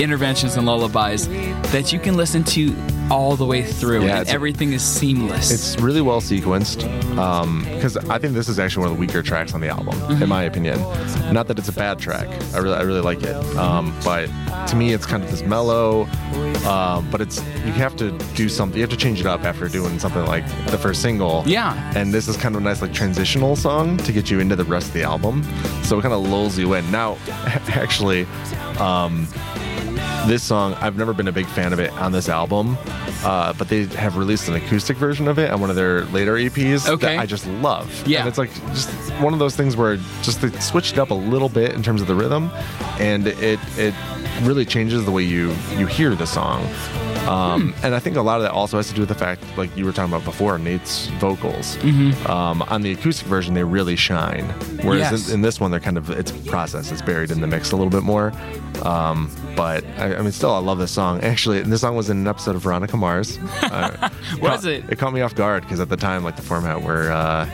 interventions 0.00 0.56
and 0.56 0.66
lullabies, 0.66 1.28
that 1.72 1.92
you 1.92 1.98
can 1.98 2.16
listen 2.16 2.44
to 2.44 2.74
all 3.10 3.36
the 3.36 3.44
way 3.46 3.62
through. 3.62 4.06
Yeah, 4.06 4.20
and 4.20 4.28
everything 4.28 4.72
is 4.72 4.82
seamless. 4.82 5.50
It's 5.50 5.80
really 5.80 6.00
well 6.00 6.20
sequenced 6.20 6.82
because 7.74 7.96
I 7.96 8.18
think 8.18 8.34
this 8.34 8.48
is 8.48 8.58
actually 8.58 8.82
one 8.82 8.90
of 8.92 8.96
the 8.96 9.00
weaker 9.00 9.22
tracks 9.22 9.54
on 9.54 9.60
the 9.60 9.68
album, 9.68 9.94
Mm-hmm. 9.94 10.22
in 10.22 10.28
my 10.28 10.42
opinion. 10.44 10.80
Not 11.32 11.46
that 11.48 11.58
it's 11.58 11.68
a 11.68 11.72
bad 11.72 11.98
track. 11.98 12.26
I 12.54 12.58
really, 12.58 12.76
I 12.76 12.82
really 12.82 13.00
like 13.00 13.22
it. 13.22 13.34
Um, 13.56 13.94
but 14.04 14.26
to 14.68 14.76
me, 14.76 14.92
it's 14.92 15.06
kind 15.06 15.22
of 15.22 15.30
this 15.30 15.42
mellow. 15.42 16.04
Um, 16.66 17.08
but 17.10 17.20
it's 17.20 17.38
you 17.66 17.72
have 17.72 17.94
to 17.96 18.10
do 18.34 18.48
something. 18.48 18.76
You 18.76 18.82
have 18.82 18.90
to 18.90 18.96
change 18.96 19.20
it 19.20 19.26
up 19.26 19.44
after 19.44 19.68
doing 19.68 19.98
something 19.98 20.24
like 20.26 20.46
the 20.70 20.78
first 20.78 21.02
single. 21.02 21.42
Yeah. 21.46 21.92
And 21.94 22.12
this 22.12 22.26
is 22.28 22.36
kind 22.36 22.54
of 22.54 22.62
a 22.62 22.64
nice 22.64 22.80
like 22.80 22.92
transitional 22.94 23.54
song 23.56 23.98
to 23.98 24.12
get 24.12 24.30
you 24.30 24.40
into 24.40 24.56
the 24.56 24.64
rest 24.64 24.88
of 24.88 24.92
the 24.94 25.02
album. 25.02 25.42
So 25.82 25.98
it 25.98 26.02
kind 26.02 26.14
of 26.14 26.26
lulls 26.26 26.58
you 26.58 26.72
in. 26.74 26.90
Now, 26.90 27.18
actually, 27.28 28.26
um, 28.78 29.26
this 30.26 30.42
song 30.42 30.72
i've 30.74 30.96
never 30.96 31.12
been 31.12 31.28
a 31.28 31.32
big 31.32 31.46
fan 31.46 31.72
of 31.72 31.78
it 31.78 31.92
on 31.94 32.10
this 32.12 32.28
album 32.28 32.76
uh, 33.24 33.52
but 33.54 33.68
they 33.68 33.84
have 33.86 34.16
released 34.16 34.48
an 34.48 34.54
acoustic 34.54 34.96
version 34.96 35.28
of 35.28 35.38
it 35.38 35.50
on 35.50 35.60
one 35.60 35.70
of 35.70 35.76
their 35.76 36.04
later 36.06 36.34
eps 36.34 36.88
Okay. 36.88 37.16
that 37.16 37.18
i 37.20 37.26
just 37.26 37.46
love 37.46 37.90
Yeah. 38.06 38.20
and 38.20 38.28
it's 38.28 38.38
like 38.38 38.52
just 38.72 38.90
one 39.20 39.32
of 39.32 39.38
those 39.38 39.54
things 39.56 39.76
where 39.76 39.96
just 40.22 40.40
they 40.40 40.50
switched 40.60 40.94
it 40.94 40.98
up 40.98 41.10
a 41.10 41.14
little 41.14 41.48
bit 41.48 41.72
in 41.72 41.82
terms 41.82 42.00
of 42.00 42.06
the 42.06 42.14
rhythm 42.14 42.50
and 42.98 43.26
it 43.26 43.58
it 43.76 43.94
really 44.42 44.64
changes 44.64 45.04
the 45.04 45.10
way 45.12 45.22
you 45.22 45.54
you 45.76 45.86
hear 45.86 46.14
the 46.14 46.26
song 46.26 46.62
um, 47.28 47.74
and 47.82 47.94
I 47.94 47.98
think 47.98 48.16
a 48.16 48.22
lot 48.22 48.36
of 48.36 48.42
that 48.42 48.52
also 48.52 48.76
has 48.76 48.88
to 48.88 48.94
do 48.94 49.00
with 49.02 49.08
the 49.08 49.14
fact, 49.14 49.42
like 49.56 49.74
you 49.76 49.84
were 49.84 49.92
talking 49.92 50.12
about 50.12 50.24
before, 50.24 50.58
Nate's 50.58 51.06
vocals. 51.18 51.76
Mm-hmm. 51.78 52.30
Um, 52.30 52.62
on 52.62 52.82
the 52.82 52.92
acoustic 52.92 53.26
version, 53.26 53.54
they 53.54 53.64
really 53.64 53.96
shine, 53.96 54.44
whereas 54.82 55.10
Yes. 55.10 55.28
in, 55.28 55.34
in 55.36 55.42
this 55.42 55.60
one, 55.60 55.70
they're 55.70 55.80
kind 55.80 55.96
of 55.98 56.10
it's 56.10 56.32
processed, 56.32 56.92
it's 56.92 57.02
buried 57.02 57.30
in 57.30 57.40
the 57.40 57.46
mix 57.46 57.72
a 57.72 57.76
little 57.76 57.90
bit 57.90 58.02
more. 58.02 58.32
Um, 58.82 59.30
but 59.56 59.84
I, 59.98 60.16
I 60.16 60.20
mean, 60.22 60.32
still, 60.32 60.52
I 60.52 60.58
love 60.58 60.78
this 60.78 60.90
song. 60.90 61.20
Actually, 61.22 61.62
this 61.62 61.80
song 61.80 61.96
was 61.96 62.10
in 62.10 62.18
an 62.18 62.26
episode 62.26 62.56
of 62.56 62.62
Veronica 62.62 62.96
Mars. 62.96 63.38
Uh, 63.64 64.08
Was 64.40 64.64
it? 64.66 64.84
It 64.90 64.98
caught 64.98 65.12
me 65.12 65.20
off 65.22 65.34
guard 65.34 65.62
because 65.62 65.80
at 65.80 65.88
the 65.88 65.96
time, 65.96 66.22
like 66.22 66.36
the 66.36 66.42
format 66.42 66.82
were 66.82 67.10
uh, 67.10 67.46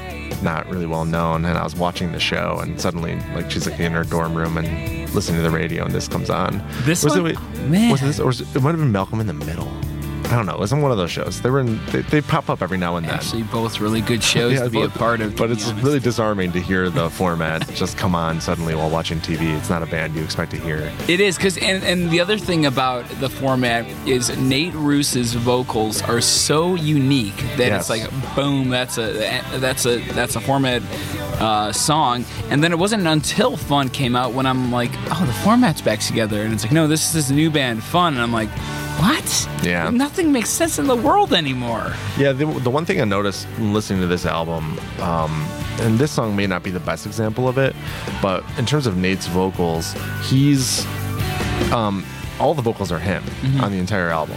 not 0.43 0.69
really 0.69 0.87
well 0.87 1.05
known, 1.05 1.45
and 1.45 1.59
I 1.59 1.65
was 1.65 1.75
watching 1.75 2.13
the 2.13 2.21
show, 2.21 2.59
and 2.63 2.81
suddenly, 2.81 3.17
like 3.35 3.51
she's 3.51 3.69
like 3.69 3.79
in 3.81 3.93
her 3.93 4.05
dorm 4.05 4.35
room 4.35 4.57
and 4.57 5.13
listening 5.15 5.43
to 5.43 5.43
the 5.43 5.55
radio, 5.57 5.85
and 5.85 5.95
this 5.95 6.09
comes 6.09 6.31
on. 6.31 6.63
This 6.83 7.05
was 7.05 7.17
one? 7.17 7.27
It, 7.27 7.39
man. 7.69 7.91
Was 7.91 8.03
it 8.03 8.07
this, 8.07 8.21
or 8.21 8.27
was 8.27 8.41
it, 8.41 8.49
it 8.55 8.63
might 8.63 8.71
have 8.71 8.81
been 8.81 8.93
Malcolm 8.93 9.21
in 9.21 9.27
the 9.27 9.35
Middle. 9.35 9.71
I 10.31 10.37
don't 10.37 10.47
know. 10.47 10.55
It 10.55 10.61
was 10.61 10.73
on 10.73 10.81
one 10.81 10.93
of 10.93 10.97
those 10.97 11.11
shows. 11.11 11.41
They 11.43 11.51
were 11.51 11.59
in. 11.61 11.85
They, 11.87 12.03
they 12.03 12.21
pop 12.21 12.49
up 12.49 12.63
every 12.63 12.79
now 12.79 12.97
and 12.97 13.05
then. 13.07 13.15
Actually, 13.17 13.43
both 13.43 13.81
really 13.81 14.01
good 14.01 14.23
shows 14.23 14.53
Yeah, 14.53 14.63
to 14.65 14.71
be 14.71 14.81
a 14.81 14.89
but- 14.89 14.97
part 14.99 15.21
of. 15.21 15.35
But 15.35 15.51
it's 15.51 15.69
honest. 15.69 15.85
really 15.85 15.99
disarming 15.99 16.53
to 16.53 16.61
hear 16.61 16.89
the 16.89 17.11
format 17.11 17.69
just 17.75 17.99
come 17.99 18.15
on 18.15 18.41
suddenly 18.41 18.75
while 18.77 18.89
watching 18.91 19.19
TV. 19.19 19.57
It's 19.59 19.69
not 19.69 19.83
a 19.83 19.87
band 19.87 20.15
you 20.15 20.23
expect 20.23 20.53
to 20.53 20.57
hear. 20.57 20.93
It 21.09 21.19
is 21.21 21.37
because, 21.37 21.59
and, 21.59 21.83
and 21.83 22.11
the 22.11 22.21
other 22.21 22.39
thing 22.39 22.65
about 22.67 23.09
the 23.21 23.29
format 23.29 23.87
is 24.07 24.37
Nate 24.39 24.73
Ruess's 24.75 25.35
vocals 25.35 26.01
are 26.03 26.21
so 26.21 26.77
unique 26.77 27.37
that 27.57 27.67
Yes. 27.69 27.91
it's 27.91 27.91
like, 27.91 28.35
boom, 28.37 28.69
that's 28.71 28.99
a 28.99 29.13
that's 29.59 29.85
a 29.87 29.99
that's 30.13 30.37
a 30.37 30.41
format 30.41 30.83
uh, 31.41 31.73
song. 31.73 32.25
And 32.51 32.63
then 32.63 32.71
it 32.73 32.79
wasn't 32.79 33.07
until 33.07 33.57
Fun 33.57 33.89
came 33.89 34.15
out 34.15 34.33
when 34.33 34.47
I'm 34.47 34.71
like, 34.71 34.91
oh, 35.11 35.25
the 35.27 35.33
format's 35.45 35.81
back 35.83 35.99
together, 36.01 36.43
and 36.43 36.53
it's 36.55 36.63
like, 36.63 36.73
no, 36.73 36.87
this 36.87 37.07
is 37.09 37.13
this 37.13 37.31
new 37.31 37.51
band, 37.51 37.83
Fun, 37.83 38.15
and 38.15 38.23
I'm 38.23 38.33
like, 38.33 38.49
what? 39.01 39.49
Yeah. 39.65 39.91
nothing 39.91 40.31
makes 40.33 40.51
sense 40.51 40.79
in 40.79 40.87
the 40.87 40.97
world 40.97 41.33
anymore. 41.33 41.93
Yeah, 42.19 42.33
the, 42.33 42.45
the 42.47 42.71
one 42.71 42.85
thing 42.85 43.01
I 43.01 43.05
noticed 43.05 43.47
listening 43.59 44.01
to 44.01 44.07
this 44.07 44.27
album, 44.27 44.79
um, 45.01 45.31
and 45.81 45.99
this 45.99 46.11
song 46.13 46.37
may 46.37 46.47
not 46.47 46.63
be 46.63 46.71
the 46.71 46.81
best 46.81 47.07
example 47.07 47.49
of 47.49 47.57
it, 47.59 47.75
but 48.23 48.45
in 48.59 48.67
terms 48.67 48.87
of 48.87 48.97
Nate's 48.97 49.27
vocals, 49.29 49.95
he's 50.29 50.85
um, 51.73 52.05
all 52.39 52.55
the 52.55 52.63
vocals 52.63 52.91
are 52.91 52.99
him 52.99 53.23
Mm-hmm. 53.23 53.61
on 53.65 53.73
the 53.73 53.79
entire 53.79 54.09
album. 54.11 54.37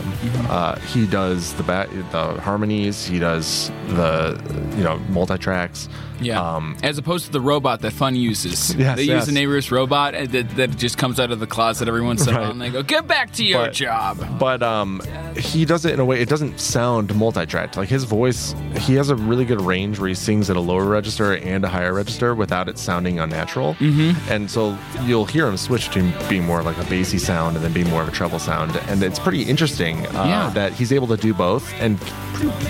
Uh, 0.49 0.77
he 0.79 1.05
does 1.07 1.53
the 1.55 1.63
ba- 1.63 1.87
the 2.11 2.39
harmonies, 2.41 3.05
he 3.05 3.19
does 3.19 3.69
the 3.87 4.39
you 4.77 4.83
know 4.83 4.97
multi 5.09 5.37
tracks. 5.37 5.89
Yeah. 6.23 6.41
Um, 6.55 6.77
As 6.83 6.97
opposed 6.97 7.25
to 7.25 7.31
the 7.31 7.41
robot 7.41 7.81
that 7.81 7.93
Fun 7.93 8.15
uses. 8.15 8.73
Yes, 8.75 8.95
they 8.97 9.03
yes. 9.03 9.21
use 9.21 9.27
a 9.27 9.31
neighbor's 9.31 9.71
robot 9.71 10.13
that, 10.13 10.49
that 10.55 10.77
just 10.77 10.97
comes 10.97 11.19
out 11.19 11.31
of 11.31 11.39
the 11.39 11.47
closet 11.47 11.87
every 11.87 12.01
once 12.01 12.25
in 12.27 12.33
a 12.35 12.39
while 12.39 12.51
and 12.51 12.61
they 12.61 12.69
go, 12.69 12.81
get 12.83 13.07
back 13.07 13.31
to 13.33 13.45
your 13.45 13.65
But- 13.65 13.73
job. 13.73 14.39
but 14.39 14.63
um, 14.63 15.01
he 15.37 15.65
does 15.65 15.85
it 15.85 15.93
in 15.93 15.99
a 15.99 16.05
way 16.05 16.19
it 16.21 16.29
doesn't 16.29 16.59
sound 16.59 17.13
multi-tracked. 17.15 17.77
Like 17.77 17.89
his 17.89 18.03
voice, 18.03 18.55
he 18.79 18.95
has 18.95 19.09
a 19.09 19.15
really 19.15 19.45
good 19.45 19.61
range 19.61 19.99
where 19.99 20.09
he 20.09 20.15
sings 20.15 20.49
at 20.49 20.55
a 20.55 20.59
lower 20.61 20.85
register 20.85 21.33
and 21.35 21.63
a 21.65 21.67
higher 21.69 21.93
register 21.93 22.33
without 22.35 22.67
it 22.69 22.77
sounding 22.77 23.19
unnatural. 23.19 23.75
Mm-hmm. 23.75 24.31
And 24.31 24.49
so 24.49 24.77
you'll 25.03 25.25
hear 25.25 25.47
him 25.47 25.57
switch 25.57 25.89
to 25.91 26.11
being 26.29 26.43
more 26.45 26.63
like 26.63 26.77
a 26.77 26.83
bassy 26.85 27.17
sound 27.17 27.55
and 27.55 27.63
then 27.65 27.73
being 27.73 27.89
more 27.89 28.01
of 28.01 28.07
a 28.07 28.11
treble 28.11 28.39
sound. 28.39 28.75
And 28.87 29.01
it's 29.03 29.19
pretty 29.19 29.43
interesting 29.43 30.05
uh, 30.07 30.23
Yeah. 30.25 30.49
that 30.53 30.73
he's 30.73 30.91
able 30.91 31.07
to 31.07 31.17
do 31.17 31.33
both 31.33 31.71
and, 31.79 31.99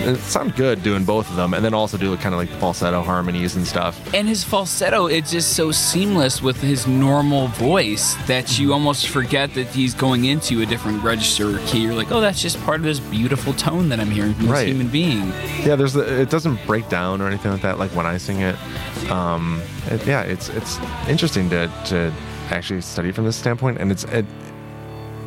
and 0.00 0.16
it 0.16 0.20
sounds 0.20 0.52
good 0.56 0.82
doing 0.82 1.04
both 1.04 1.28
of 1.30 1.36
them, 1.36 1.54
and 1.54 1.64
then 1.64 1.74
also 1.74 1.96
do 1.96 2.14
kind 2.18 2.34
of 2.34 2.38
like 2.38 2.50
the 2.50 2.56
falsetto 2.58 3.02
harmonies 3.44 3.56
and 3.56 3.66
stuff. 3.66 4.14
And 4.14 4.28
his 4.28 4.44
falsetto, 4.44 5.06
it's 5.06 5.30
just 5.30 5.54
so 5.54 5.70
seamless 5.70 6.42
with 6.42 6.60
his 6.60 6.86
normal 6.86 7.48
voice 7.48 8.14
that 8.26 8.58
you 8.58 8.72
almost 8.72 9.08
forget 9.08 9.54
that 9.54 9.66
he's 9.68 9.94
going 9.94 10.24
into 10.24 10.62
a 10.62 10.66
different 10.66 11.02
register 11.02 11.56
or 11.56 11.58
key. 11.66 11.82
You're 11.82 11.94
like, 11.94 12.10
oh, 12.10 12.20
that's 12.20 12.40
just 12.40 12.60
part 12.62 12.76
of 12.80 12.84
this 12.84 13.00
beautiful 13.00 13.52
tone 13.54 13.88
that 13.90 14.00
I'm 14.00 14.10
hearing 14.10 14.34
from 14.34 14.46
this 14.46 14.62
human 14.62 14.88
being. 14.88 15.28
Yeah, 15.62 15.76
there's 15.76 15.92
the, 15.92 16.20
it 16.22 16.30
doesn't 16.30 16.58
break 16.66 16.88
down 16.88 17.20
or 17.20 17.26
anything 17.28 17.52
like 17.52 17.62
that. 17.62 17.78
Like 17.78 17.90
when 17.94 18.06
I 18.06 18.16
sing 18.18 18.40
it, 18.40 18.56
um, 19.10 19.60
it, 19.86 20.06
yeah, 20.06 20.22
it's 20.22 20.48
it's 20.50 20.78
interesting 21.08 21.50
to 21.50 21.68
to 21.86 22.12
actually 22.50 22.80
study 22.80 23.12
from 23.12 23.24
this 23.24 23.36
standpoint, 23.36 23.78
and 23.78 23.90
it's 23.92 24.04
it, 24.04 24.24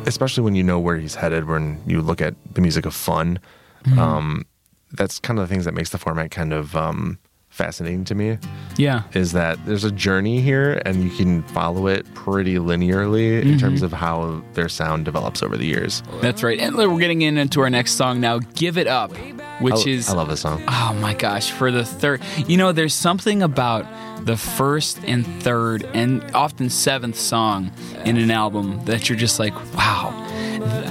especially 0.05 0.43
when 0.43 0.55
you 0.55 0.63
know 0.63 0.79
where 0.79 0.97
he's 0.97 1.15
headed. 1.15 1.45
When 1.47 1.81
you 1.85 2.01
look 2.01 2.21
at 2.21 2.35
the 2.53 2.61
music 2.61 2.85
of 2.85 2.93
fun, 2.93 3.39
Mm-hmm. 3.85 3.99
um, 3.99 4.45
that's 4.91 5.19
kind 5.19 5.39
of 5.39 5.47
the 5.47 5.53
things 5.53 5.63
that 5.65 5.73
makes 5.73 5.91
the 5.91 5.97
format 5.97 6.31
kind 6.31 6.51
of 6.51 6.75
um, 6.75 7.19
fascinating 7.57 8.05
to 8.05 8.15
me. 8.15 8.37
Yeah. 8.77 9.03
Is 9.13 9.31
that 9.33 9.57
there's 9.65 9.83
a 9.83 9.91
journey 9.91 10.39
here, 10.41 10.81
and 10.85 11.03
you 11.03 11.09
can 11.09 11.41
follow 11.49 11.87
it 11.87 12.05
pretty 12.13 12.55
linearly 12.55 13.17
Mm-hmm. 13.17 13.49
in 13.49 13.57
terms 13.59 13.81
of 13.81 13.91
how 13.91 14.41
their 14.53 14.69
sound 14.69 15.05
develops 15.05 15.41
over 15.41 15.57
the 15.57 15.65
years. 15.65 16.03
That's 16.21 16.43
right. 16.43 16.59
And 16.59 16.75
we're 16.77 16.99
getting 16.99 17.23
into 17.23 17.61
our 17.61 17.69
next 17.69 17.93
song 17.93 18.19
now, 18.21 18.39
Give 18.39 18.77
It 18.77 18.87
Up, 18.87 19.11
which 19.59 19.87
I, 19.87 19.89
is 19.89 20.09
I 20.09 20.13
love 20.13 20.29
this 20.29 20.41
song. 20.41 20.63
Oh 20.67 20.95
my 21.01 21.13
gosh, 21.15 21.51
for 21.51 21.71
the 21.71 21.83
third. 21.83 22.21
You 22.47 22.57
know, 22.57 22.71
there's 22.71 22.93
something 22.93 23.41
about 23.41 23.85
the 24.25 24.37
first 24.37 24.99
and 25.05 25.25
third 25.43 25.83
and 25.93 26.23
often 26.35 26.69
seventh 26.69 27.17
song 27.17 27.71
in 28.05 28.17
an 28.17 28.29
album 28.31 28.83
that 28.85 29.09
you're 29.09 29.17
just 29.17 29.39
like, 29.39 29.53
wow. 29.75 30.13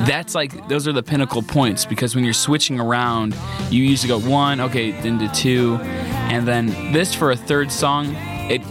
That's 0.06 0.34
like, 0.34 0.68
those 0.68 0.86
are 0.88 0.92
the 0.92 1.02
pinnacle 1.02 1.42
points 1.42 1.84
because 1.84 2.14
when 2.14 2.24
you're 2.24 2.32
switching 2.32 2.80
around, 2.80 3.36
you 3.70 3.82
usually 3.82 4.08
go 4.08 4.20
one, 4.28 4.60
okay, 4.60 4.92
then 5.02 5.18
to 5.18 5.28
two. 5.32 5.78
And 6.26 6.46
then 6.46 6.92
this 6.92 7.14
for 7.14 7.30
a 7.30 7.36
third 7.36 7.70
song, 7.70 8.14
it, 8.50 8.62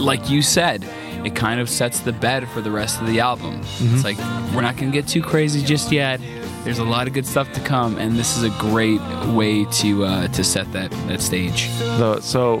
like 0.00 0.30
you 0.30 0.42
said, 0.42 0.84
it 1.24 1.34
kind 1.34 1.60
of 1.60 1.70
sets 1.70 2.00
the 2.00 2.12
bed 2.12 2.48
for 2.48 2.60
the 2.60 2.70
rest 2.70 3.00
of 3.00 3.06
the 3.06 3.20
album. 3.20 3.60
It's 3.78 4.04
like, 4.04 4.18
we're 4.54 4.62
not 4.62 4.76
going 4.76 4.90
to 4.90 4.98
get 4.98 5.08
too 5.08 5.22
crazy 5.22 5.62
just 5.62 5.92
yet. 5.92 6.20
There's 6.64 6.78
a 6.78 6.84
lot 6.84 7.06
of 7.06 7.12
good 7.12 7.26
stuff 7.26 7.52
to 7.52 7.60
come, 7.60 7.98
and 7.98 8.16
this 8.16 8.38
is 8.38 8.42
a 8.44 8.50
great 8.58 9.00
way 9.34 9.66
to 9.66 10.04
uh, 10.04 10.28
to 10.28 10.42
set 10.42 10.72
that 10.72 10.90
that 11.08 11.20
stage. 11.20 11.68
The, 11.98 12.20
so, 12.20 12.60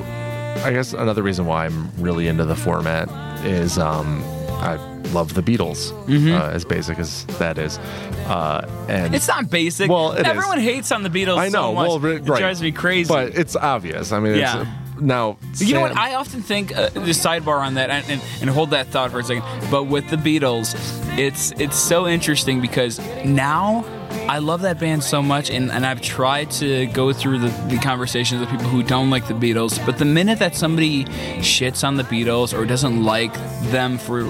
I 0.62 0.72
guess 0.72 0.92
another 0.92 1.22
reason 1.22 1.46
why 1.46 1.64
I'm 1.64 1.90
really 1.98 2.28
into 2.28 2.44
the 2.44 2.54
format 2.54 3.08
is 3.46 3.78
um, 3.78 4.22
I 4.50 4.76
love 5.14 5.32
the 5.34 5.42
Beatles, 5.42 5.92
uh, 6.30 6.50
as 6.50 6.64
basic 6.64 6.98
as 6.98 7.24
that 7.38 7.56
is, 7.58 7.78
uh, 8.26 8.66
and 8.88 9.04
Mm-hmm. 9.04 9.14
It's 9.14 9.28
not 9.28 9.48
basic. 9.50 9.90
Well, 9.90 10.12
it 10.12 10.20
is. 10.20 10.26
everyone 10.26 10.58
hates 10.60 10.90
on 10.92 11.02
the 11.02 11.08
Beatles. 11.10 11.38
I 11.38 11.48
know. 11.48 11.68
so 11.70 11.74
much. 11.74 11.88
well, 11.88 11.98
ri- 12.00 12.16
it 12.16 12.24
drives 12.24 12.60
me 12.60 12.72
crazy. 12.72 13.08
but 13.08 13.34
it's 13.34 13.56
obvious. 13.56 14.12
I 14.12 14.20
mean, 14.20 14.34
Yeah. 14.36 14.62
it's, 14.62 15.00
now 15.00 15.36
you 15.56 15.74
know 15.74 15.80
what? 15.80 15.96
I 15.96 16.14
often 16.14 16.40
think 16.42 16.76
uh, 16.76 16.88
the 16.90 17.00
sidebar 17.12 17.58
on 17.66 17.74
that, 17.74 17.90
and, 17.90 18.08
and, 18.10 18.22
and 18.40 18.48
hold 18.50 18.70
that 18.70 18.86
thought 18.88 19.10
for 19.10 19.18
a 19.20 19.24
second. 19.24 19.42
But 19.70 19.84
with 19.84 20.08
the 20.10 20.16
Beatles, 20.16 20.74
it's 21.18 21.52
it's 21.58 21.76
so 21.76 22.06
interesting 22.06 22.60
because 22.60 22.98
now 23.24 23.84
I 24.28 24.38
love 24.38 24.62
that 24.62 24.78
band 24.78 25.04
so 25.04 25.22
much, 25.22 25.50
and, 25.50 25.70
and 25.70 25.84
I've 25.84 26.00
tried 26.00 26.50
to 26.52 26.86
go 26.86 27.12
through 27.12 27.40
the, 27.40 27.48
the 27.68 27.76
conversations 27.78 28.40
with 28.40 28.48
people 28.50 28.66
who 28.66 28.82
don't 28.82 29.10
like 29.10 29.28
the 29.28 29.34
Beatles. 29.34 29.84
But 29.84 29.98
the 29.98 30.04
minute 30.06 30.38
that 30.38 30.54
somebody 30.56 31.04
shits 31.40 31.86
on 31.86 31.96
the 31.96 32.04
Beatles 32.04 32.56
or 32.58 32.64
doesn't 32.64 33.02
like 33.04 33.34
them 33.70 33.98
for 33.98 34.24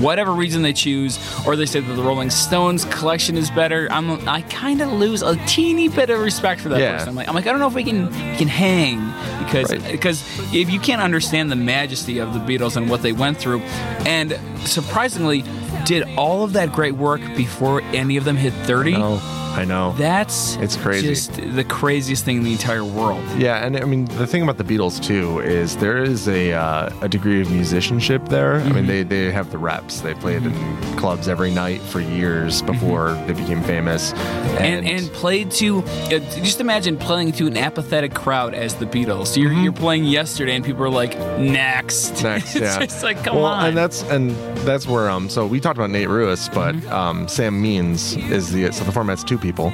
whatever 0.00 0.32
reason 0.32 0.62
they 0.62 0.72
choose, 0.72 1.18
or 1.46 1.54
they 1.56 1.66
say 1.66 1.80
that 1.80 1.94
the 1.94 2.02
Rolling 2.02 2.30
Stones 2.30 2.84
collection 2.86 3.36
is 3.36 3.50
better, 3.50 3.88
I'm 3.90 4.26
I 4.28 4.42
kind 4.42 4.80
of 4.80 4.92
lose 4.92 5.22
a 5.22 5.36
teeny 5.46 5.88
bit 5.88 6.10
of 6.10 6.20
respect 6.20 6.60
for 6.60 6.68
that 6.70 6.80
Yeah. 6.80 6.92
person. 6.92 7.10
I'm 7.10 7.14
like, 7.14 7.28
I'm 7.28 7.34
like, 7.34 7.46
I 7.46 7.50
don't 7.50 7.60
know 7.60 7.68
if 7.68 7.74
we 7.74 7.84
can 7.84 8.06
we 8.06 8.36
can 8.36 8.48
hang 8.48 8.98
because 9.44 9.70
Right. 9.70 9.92
because 9.92 10.22
if 10.54 10.70
you 10.70 10.80
can't 10.80 11.00
understand 11.02 11.50
the 11.52 11.56
majesty 11.56 12.18
of 12.18 12.32
the 12.34 12.40
Beatles 12.40 12.76
and 12.76 12.90
what 12.90 13.02
they 13.02 13.12
went 13.12 13.38
through, 13.38 13.60
and 14.06 14.38
surprisingly, 14.64 15.42
did 15.86 16.02
all 16.16 16.42
of 16.44 16.52
that 16.54 16.72
great 16.72 16.94
work 16.94 17.20
before 17.36 17.80
any 17.94 18.16
of 18.16 18.24
them 18.24 18.36
hit 18.36 18.52
30. 18.52 18.92
No, 18.92 19.18
I 19.56 19.64
know. 19.64 19.92
That's 19.96 20.56
It's 20.56 20.76
crazy. 20.76 21.08
Just 21.08 21.32
the 21.34 21.64
craziest 21.64 22.24
thing 22.24 22.36
in 22.38 22.44
the 22.44 22.52
entire 22.52 22.84
world. 22.84 23.24
Yeah, 23.38 23.64
and 23.64 23.76
I 23.76 23.84
mean 23.84 24.04
the 24.04 24.26
thing 24.26 24.42
about 24.42 24.58
the 24.58 24.64
Beatles 24.64 25.02
too 25.02 25.40
is 25.40 25.76
there 25.78 26.02
is 26.02 26.28
a 26.28 26.52
uh, 26.52 26.90
a 27.00 27.08
degree 27.08 27.40
of 27.40 27.50
musicianship 27.50 28.26
there. 28.28 28.56
I 28.56 28.60
Mm-hmm. 28.60 28.74
mean 28.74 28.86
they 28.86 29.02
they 29.02 29.30
have 29.32 29.50
the 29.50 29.58
reps. 29.58 30.00
They 30.00 30.14
played 30.14 30.42
in 30.44 30.52
clubs 30.96 31.28
every 31.28 31.50
night 31.50 31.80
for 31.80 32.00
years 32.00 32.62
before 32.62 33.12
they 33.26 33.32
became 33.32 33.62
famous. 33.62 34.12
Mm-hmm. 34.12 34.58
And, 34.64 34.86
and 34.86 35.06
played 35.12 35.50
to 35.52 35.78
uh, 35.78 36.08
just 36.42 36.60
imagine 36.60 36.96
playing 36.98 37.32
to 37.32 37.46
an 37.46 37.56
apathetic 37.56 38.12
crowd 38.14 38.54
as 38.54 38.74
the 38.76 38.86
Beatles. 38.86 39.36
You're, 39.36 39.52
you're 39.52 39.72
playing 39.72 40.04
yesterday, 40.04 40.54
and 40.56 40.64
people 40.64 40.82
are 40.84 40.90
like, 40.90 41.16
"Next, 41.38 42.12
Mm-hmm. 42.14 42.22
next, 42.24 42.56
it's 42.56 42.60
yeah. 42.62 42.84
just 42.84 43.02
like, 43.02 43.22
come 43.24 43.36
well, 43.36 43.46
on. 43.46 43.66
and 43.66 43.76
that's 43.76 44.02
and 44.04 44.30
that's 44.66 44.86
where 44.86 45.08
um. 45.08 45.28
So 45.28 45.46
we 45.46 45.60
talked 45.60 45.78
about 45.78 45.90
Nate 45.90 46.08
Ruess, 46.08 46.48
but 46.48 46.74
Mm-hmm. 46.74 46.92
um, 46.92 47.28
Sam 47.28 47.60
Means 47.62 48.16
is 48.16 48.50
the 48.52 48.72
so 48.72 48.84
the 48.84 48.92
format's 48.92 49.22
two 49.24 49.38
people. 49.46 49.70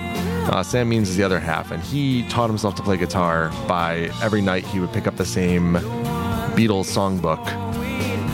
Uh, 0.50 0.62
Sam 0.62 0.88
Means 0.88 1.08
is 1.08 1.16
the 1.16 1.22
other 1.22 1.40
half, 1.40 1.70
and 1.70 1.82
he 1.82 2.28
taught 2.28 2.50
himself 2.50 2.74
to 2.74 2.82
play 2.82 2.96
guitar 2.96 3.50
by 3.66 4.10
every 4.22 4.42
night 4.42 4.64
he 4.66 4.80
would 4.80 4.92
pick 4.92 5.06
up 5.06 5.16
the 5.16 5.24
same 5.24 5.74
Beatles 6.56 6.88
songbook 6.96 7.42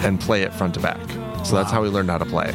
and 0.05 0.21
play 0.21 0.43
it 0.43 0.53
front 0.53 0.75
to 0.75 0.81
back. 0.81 1.01
So 1.45 1.55
that's 1.55 1.71
how 1.71 1.85
he 1.85 1.91
learned 1.91 2.11
how 2.11 2.19
to 2.19 2.27
play. 2.27 2.51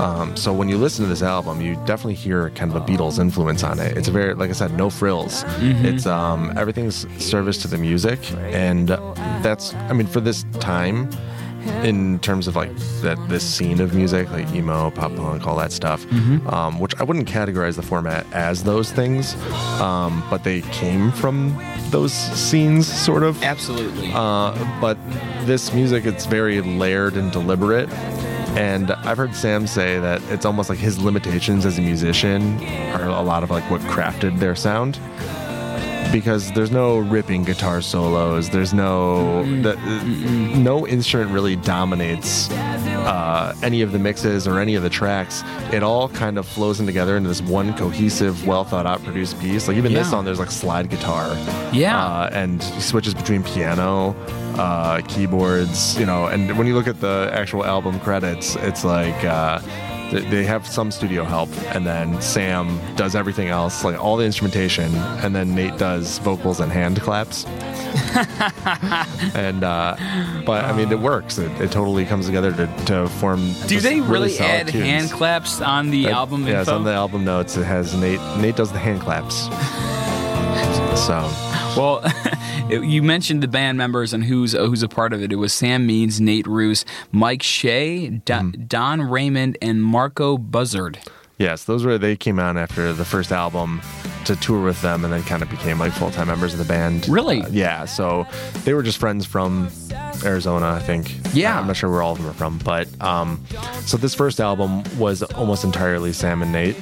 Um, 0.00 0.36
so 0.36 0.52
when 0.52 0.68
you 0.68 0.76
listen 0.76 1.04
to 1.04 1.08
this 1.08 1.22
album, 1.22 1.60
you 1.60 1.74
definitely 1.86 2.14
hear 2.14 2.50
kind 2.50 2.74
of 2.74 2.82
a 2.82 2.84
Beatles 2.84 3.18
influence 3.20 3.62
on 3.62 3.78
it. 3.78 3.96
It's 3.96 4.08
a 4.08 4.10
very, 4.10 4.34
like 4.34 4.50
I 4.50 4.54
said, 4.54 4.72
no 4.76 4.90
frills. 4.90 5.44
It's 5.60 6.06
um, 6.06 6.52
everything's 6.56 7.06
service 7.22 7.58
to 7.62 7.68
the 7.68 7.78
music, 7.78 8.18
and 8.52 8.88
that's, 9.42 9.74
I 9.74 9.92
mean, 9.92 10.08
for 10.08 10.20
this 10.20 10.44
time, 10.58 11.10
in 11.84 12.18
terms 12.20 12.46
of 12.48 12.56
like 12.56 12.74
that 13.02 13.18
this 13.28 13.42
scene 13.44 13.80
of 13.80 13.94
music, 13.94 14.30
like 14.30 14.50
emo, 14.54 14.90
pop 14.90 15.14
punk, 15.16 15.46
all 15.46 15.56
that 15.56 15.72
stuff, 15.72 16.04
um, 16.52 16.78
which 16.78 16.94
I 17.00 17.04
wouldn't 17.04 17.28
categorize 17.28 17.76
the 17.76 17.82
format 17.82 18.26
as 18.32 18.64
those 18.64 18.90
things, 18.92 19.34
um, 19.80 20.22
but 20.30 20.44
they 20.44 20.60
came 20.62 21.12
from 21.12 21.56
those 21.90 22.12
scenes, 22.12 22.86
sort 22.86 23.22
of. 23.22 23.42
Absolutely. 23.42 24.10
Uh, 24.14 24.52
but 24.80 24.98
this 25.46 25.72
music, 25.72 26.04
it's 26.06 26.26
very 26.26 26.60
layered 26.60 27.14
and 27.14 27.30
deliberate. 27.32 27.88
And 28.56 28.92
I've 28.92 29.16
heard 29.16 29.34
Sam 29.34 29.66
say 29.66 29.98
that 29.98 30.22
it's 30.30 30.44
almost 30.44 30.70
like 30.70 30.78
his 30.78 30.98
limitations 31.00 31.66
as 31.66 31.76
a 31.76 31.80
musician 31.82 32.62
are 32.92 33.08
a 33.08 33.20
lot 33.22 33.42
of 33.42 33.50
like 33.50 33.68
what 33.70 33.80
crafted 33.82 34.38
their 34.38 34.54
sound. 34.54 34.98
Because 36.14 36.52
there's 36.52 36.70
no 36.70 36.98
ripping 36.98 37.42
guitar 37.42 37.82
solos, 37.82 38.48
there's 38.48 38.72
no 38.72 39.42
the, 39.62 39.74
no 40.56 40.86
instrument 40.86 41.32
really 41.32 41.56
dominates 41.56 42.48
uh, 42.52 43.52
any 43.64 43.82
of 43.82 43.90
the 43.90 43.98
mixes 43.98 44.46
or 44.46 44.60
any 44.60 44.76
of 44.76 44.84
the 44.84 44.88
tracks. 44.88 45.42
It 45.72 45.82
all 45.82 46.08
kind 46.08 46.38
of 46.38 46.46
flows 46.46 46.78
in 46.78 46.86
together 46.86 47.16
into 47.16 47.28
this 47.28 47.42
one 47.42 47.74
cohesive, 47.76 48.46
well 48.46 48.62
thought 48.62 48.86
out, 48.86 49.02
produced 49.02 49.40
piece. 49.40 49.66
Like 49.66 49.76
even 49.76 49.92
this 49.92 50.08
song, 50.08 50.24
there's 50.24 50.38
like 50.38 50.52
slide 50.52 50.88
guitar 50.88 51.26
Yeah. 51.72 51.98
uh, 52.00 52.30
and 52.32 52.62
switches 52.62 53.12
between 53.12 53.42
piano, 53.42 54.14
uh, 54.56 55.00
keyboards, 55.08 55.98
you 55.98 56.06
know. 56.06 56.26
And 56.26 56.56
when 56.56 56.68
you 56.68 56.74
look 56.76 56.86
at 56.86 57.00
the 57.00 57.28
actual 57.32 57.64
album 57.64 57.98
credits, 57.98 58.54
it's 58.56 58.84
like 58.84 59.24
uh, 59.24 59.58
they 60.10 60.44
have 60.44 60.66
some 60.66 60.90
studio 60.90 61.24
help, 61.24 61.48
and 61.74 61.86
then 61.86 62.20
Sam 62.20 62.78
does 62.96 63.14
everything 63.14 63.48
else, 63.48 63.84
like 63.84 63.98
all 64.02 64.16
the 64.16 64.24
instrumentation, 64.24 64.94
and 64.94 65.34
then 65.34 65.54
Nate 65.54 65.76
does 65.78 66.18
vocals 66.18 66.60
and 66.60 66.70
hand 66.70 67.00
claps. 67.00 67.44
and 69.34 69.64
uh, 69.64 69.96
but 70.46 70.64
I 70.64 70.72
mean, 70.76 70.90
it 70.92 70.98
works. 71.00 71.38
It, 71.38 71.50
it 71.60 71.70
totally 71.72 72.04
comes 72.04 72.26
together 72.26 72.52
to, 72.52 72.66
to 72.86 73.08
form. 73.08 73.52
Do 73.66 73.80
they 73.80 74.00
really, 74.00 74.30
solid 74.30 74.50
add 74.50 74.68
tunes. 74.68 74.84
hand 74.84 75.10
claps 75.10 75.60
on 75.60 75.90
the 75.90 76.04
That- 76.04 76.12
album 76.12 76.46
Yeah, 76.46 76.64
on 76.68 76.84
the 76.84 76.92
album 76.92 77.24
notes. 77.24 77.56
It 77.56 77.64
has 77.64 77.94
Nate. 77.94 78.20
Nate 78.38 78.56
does 78.56 78.72
the 78.72 78.78
hand 78.78 79.00
claps. 79.00 79.44
so 81.06 81.28
Well, 81.76 82.04
you 82.70 83.02
mentioned 83.02 83.42
the 83.42 83.48
band 83.48 83.76
members 83.78 84.12
and 84.12 84.22
who's 84.24 84.52
who's 84.52 84.82
a 84.82 84.88
part 84.88 85.12
of 85.12 85.22
it. 85.22 85.32
It 85.32 85.36
was 85.36 85.52
Sam 85.52 85.86
Means, 85.86 86.20
Nate 86.20 86.46
Ruess, 86.46 86.84
Mike 87.12 87.42
Shea, 87.42 88.08
Don, 88.08 88.52
Mm-hmm. 88.52 88.64
Don 88.66 89.02
Raymond, 89.02 89.58
and 89.60 89.82
Marco 89.82 90.38
Buzzard. 90.38 90.98
Yes, 91.38 91.64
those 91.64 91.84
were 91.84 91.98
they 91.98 92.14
came 92.16 92.38
on 92.38 92.56
after 92.56 92.92
the 92.92 93.04
first 93.04 93.32
album 93.32 93.80
to 94.26 94.36
tour 94.36 94.62
with 94.64 94.80
them, 94.82 95.04
and 95.04 95.12
then 95.12 95.22
kind 95.24 95.42
of 95.42 95.50
became 95.50 95.78
like 95.80 95.92
full 95.92 96.10
time 96.12 96.28
members 96.28 96.52
of 96.52 96.58
the 96.60 96.64
band. 96.64 97.08
Really? 97.08 97.42
Uh, 97.42 97.48
yeah. 97.50 97.84
So 97.86 98.24
they 98.64 98.72
were 98.72 98.82
just 98.84 98.98
friends 98.98 99.26
from 99.26 99.68
Arizona, 100.24 100.70
I 100.72 100.80
think. 100.80 101.14
Yeah. 101.34 101.58
I'm 101.58 101.66
not 101.66 101.76
sure 101.76 101.90
where 101.90 102.02
all 102.02 102.12
of 102.12 102.18
them 102.18 102.28
are 102.28 102.32
from, 102.34 102.58
but 102.58 102.88
um, 103.02 103.44
so 103.84 103.96
this 103.96 104.14
first 104.14 104.40
album 104.40 104.82
was 104.98 105.22
almost 105.22 105.64
entirely 105.64 106.12
Sam 106.12 106.42
and 106.42 106.52
Nate, 106.52 106.76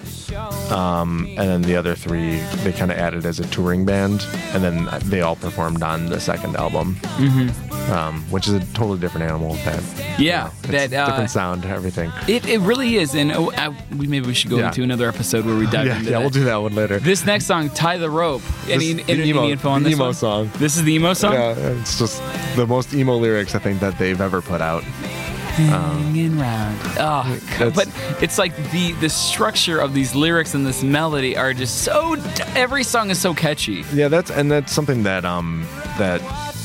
um, 0.71 1.27
and 1.31 1.39
then 1.51 1.63
the 1.63 1.77
other 1.77 1.95
three 1.95 2.39
they 2.63 2.73
kind 2.73 2.91
of 2.93 2.99
added 2.99 3.27
as 3.27 3.41
a 3.41 3.47
touring 3.49 3.85
band, 3.85 4.27
and 4.55 4.63
then 4.63 4.89
they 5.09 5.21
all 5.21 5.37
performed 5.37 5.83
on 5.83 6.07
the 6.07 6.21
second 6.21 6.57
album, 6.57 6.97
mm-hmm. 7.19 7.93
um, 7.93 8.23
which 8.31 8.47
is 8.49 8.55
a 8.55 8.61
totally 8.73 8.99
different 8.99 9.27
animal. 9.29 9.55
That 9.65 9.83
Yeah, 10.19 10.51
it's 10.65 10.69
that 10.91 10.93
uh, 10.93 11.07
different 11.07 11.31
sound, 11.31 11.65
everything. 11.65 12.13
it, 12.29 12.47
it 12.47 12.59
really 12.61 12.97
is. 12.97 13.15
And 13.15 13.33
oh, 13.33 13.51
I, 13.57 13.69
we 13.97 14.07
maybe 14.07 14.27
we 14.27 14.35
should 14.35 14.51
go 14.51 14.59
Yeah. 14.59 14.69
into 14.69 14.83
another 14.83 15.09
episode 15.09 15.45
where 15.45 15.57
we 15.57 15.67
dive 15.67 15.87
Yeah, 15.87 15.93
into 15.99 16.05
yeah, 16.05 16.11
that. 16.13 16.21
we'll 16.21 16.31
do 16.31 16.45
that 16.45 16.57
one 16.57 16.75
later. 16.75 16.99
This 16.99 17.25
next 17.27 17.47
song, 17.47 17.71
"Tie 17.71 17.99
the 17.99 18.11
Rope." 18.11 18.43
Any, 18.69 18.93
This- 18.95 19.07
the 19.07 19.13
any, 19.13 19.29
emo- 19.31 19.43
any 19.43 19.53
info 19.53 19.71
on 19.71 19.83
the 19.83 19.89
this 19.91 19.97
emo 19.99 20.05
one? 20.07 20.15
song. 20.15 20.51
This 20.59 20.77
is 20.77 20.85
the 20.85 20.93
emo 20.95 21.15
song. 21.15 21.33
Yeah, 21.35 21.55
it's 21.81 21.99
just 21.99 22.23
the 22.57 22.67
most 22.67 22.95
emo 22.95 23.19
lyrics 23.33 23.55
I 23.55 23.59
think 23.61 23.81
that 23.81 23.99
they've 23.99 24.21
ever 24.21 24.43
put 24.43 24.61
out. 24.61 24.83
Hanging 24.85 26.39
round. 26.39 26.79
Oh, 26.99 27.39
That's- 27.59 27.75
but 27.75 28.23
it's 28.23 28.39
like 28.39 28.55
the 28.73 28.93
the 29.01 29.09
structure 29.09 29.81
of 29.81 29.93
these 29.95 30.15
lyrics 30.15 30.55
and 30.55 30.65
this 30.67 30.83
melody 30.83 31.37
are 31.37 31.53
just 31.55 31.83
so. 31.83 32.17
Every 32.55 32.85
song 32.85 33.11
is 33.11 33.19
so 33.19 33.35
catchy. 33.35 33.85
Yeah, 33.93 34.09
that's 34.09 34.31
and 34.31 34.51
that's 34.51 34.73
something 34.73 35.03
that 35.05 35.25
um 35.25 35.67
that 35.99 36.21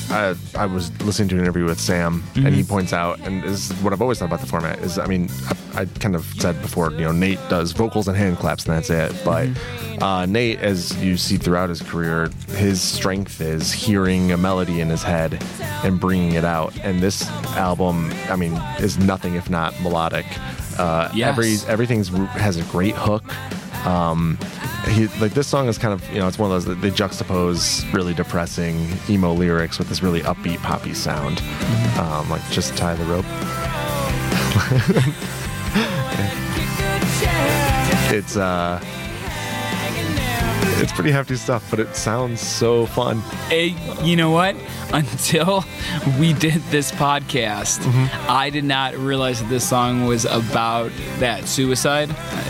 I, 0.09 0.35
I 0.55 0.65
was 0.65 0.89
listening 1.01 1.27
to 1.29 1.35
an 1.35 1.41
interview 1.41 1.65
with 1.65 1.79
Sam, 1.79 2.23
and 2.35 2.49
he 2.53 2.63
points 2.63 2.93
out, 2.93 3.19
and 3.21 3.43
this 3.43 3.69
is 3.71 3.81
what 3.83 3.93
I've 3.93 4.01
always 4.01 4.19
thought 4.19 4.25
about 4.25 4.39
the 4.41 4.47
format 4.47 4.79
is, 4.79 4.97
I 4.97 5.05
mean, 5.05 5.29
I, 5.75 5.81
I 5.81 5.85
kind 5.85 6.15
of 6.15 6.25
said 6.37 6.61
before, 6.61 6.91
you 6.91 6.99
know, 7.01 7.11
Nate 7.11 7.39
does 7.49 7.71
vocals 7.73 8.07
and 8.07 8.15
hand 8.15 8.37
claps, 8.37 8.65
and 8.65 8.75
that's 8.75 8.89
it. 8.89 9.13
But 9.25 9.49
uh, 10.01 10.25
Nate, 10.25 10.59
as 10.59 10.95
you 11.03 11.17
see 11.17 11.37
throughout 11.37 11.69
his 11.69 11.81
career, 11.81 12.29
his 12.55 12.81
strength 12.81 13.41
is 13.41 13.71
hearing 13.73 14.31
a 14.31 14.37
melody 14.37 14.79
in 14.81 14.89
his 14.89 15.03
head 15.03 15.43
and 15.83 15.99
bringing 15.99 16.33
it 16.33 16.45
out. 16.45 16.73
And 16.83 17.01
this 17.01 17.27
album, 17.57 18.11
I 18.29 18.35
mean, 18.35 18.53
is 18.79 18.97
nothing 18.97 19.35
if 19.35 19.49
not 19.49 19.79
melodic. 19.81 20.25
Uh, 20.77 21.09
Yes. 21.13 21.29
Every 21.29 21.55
everything's 21.71 22.09
has 22.09 22.57
a 22.57 22.63
great 22.71 22.95
hook. 22.95 23.23
Um, 23.87 24.37
he 24.89 25.07
like 25.19 25.33
this 25.33 25.47
song 25.47 25.69
is 25.69 25.77
kind 25.77 25.93
of 25.93 26.05
you 26.11 26.19
know 26.19 26.27
it's 26.27 26.37
one 26.37 26.51
of 26.51 26.65
those 26.65 26.81
they 26.81 26.91
juxtapose 26.91 27.91
really 27.93 28.13
depressing 28.13 28.91
emo 29.09 29.31
lyrics 29.31 29.79
with 29.79 29.87
this 29.87 30.03
really 30.03 30.19
upbeat 30.21 30.57
poppy 30.57 30.93
sound. 30.93 31.41
Um, 31.97 32.29
like 32.29 32.41
just 32.51 32.75
tie 32.75 32.95
the 32.95 33.05
rope. 33.05 33.25
it's 38.11 38.35
uh, 38.35 38.81
it's 40.81 40.91
pretty 40.91 41.11
hefty 41.11 41.35
stuff, 41.35 41.69
but 41.69 41.79
it 41.79 41.95
sounds 41.95 42.41
so 42.41 42.85
fun. 42.85 43.19
Hey, 43.49 43.75
you 44.03 44.15
know 44.15 44.31
what? 44.31 44.55
Until 44.93 45.63
we 46.19 46.33
did 46.33 46.61
this 46.69 46.91
podcast, 46.91 47.79
Mm-hmm. 47.87 48.31
I 48.31 48.49
did 48.49 48.63
not 48.63 48.95
realize 48.97 49.41
that 49.41 49.49
this 49.49 49.67
song 49.67 50.05
was 50.05 50.25
about 50.25 50.91
that 51.19 51.45
suicide. 51.47 52.09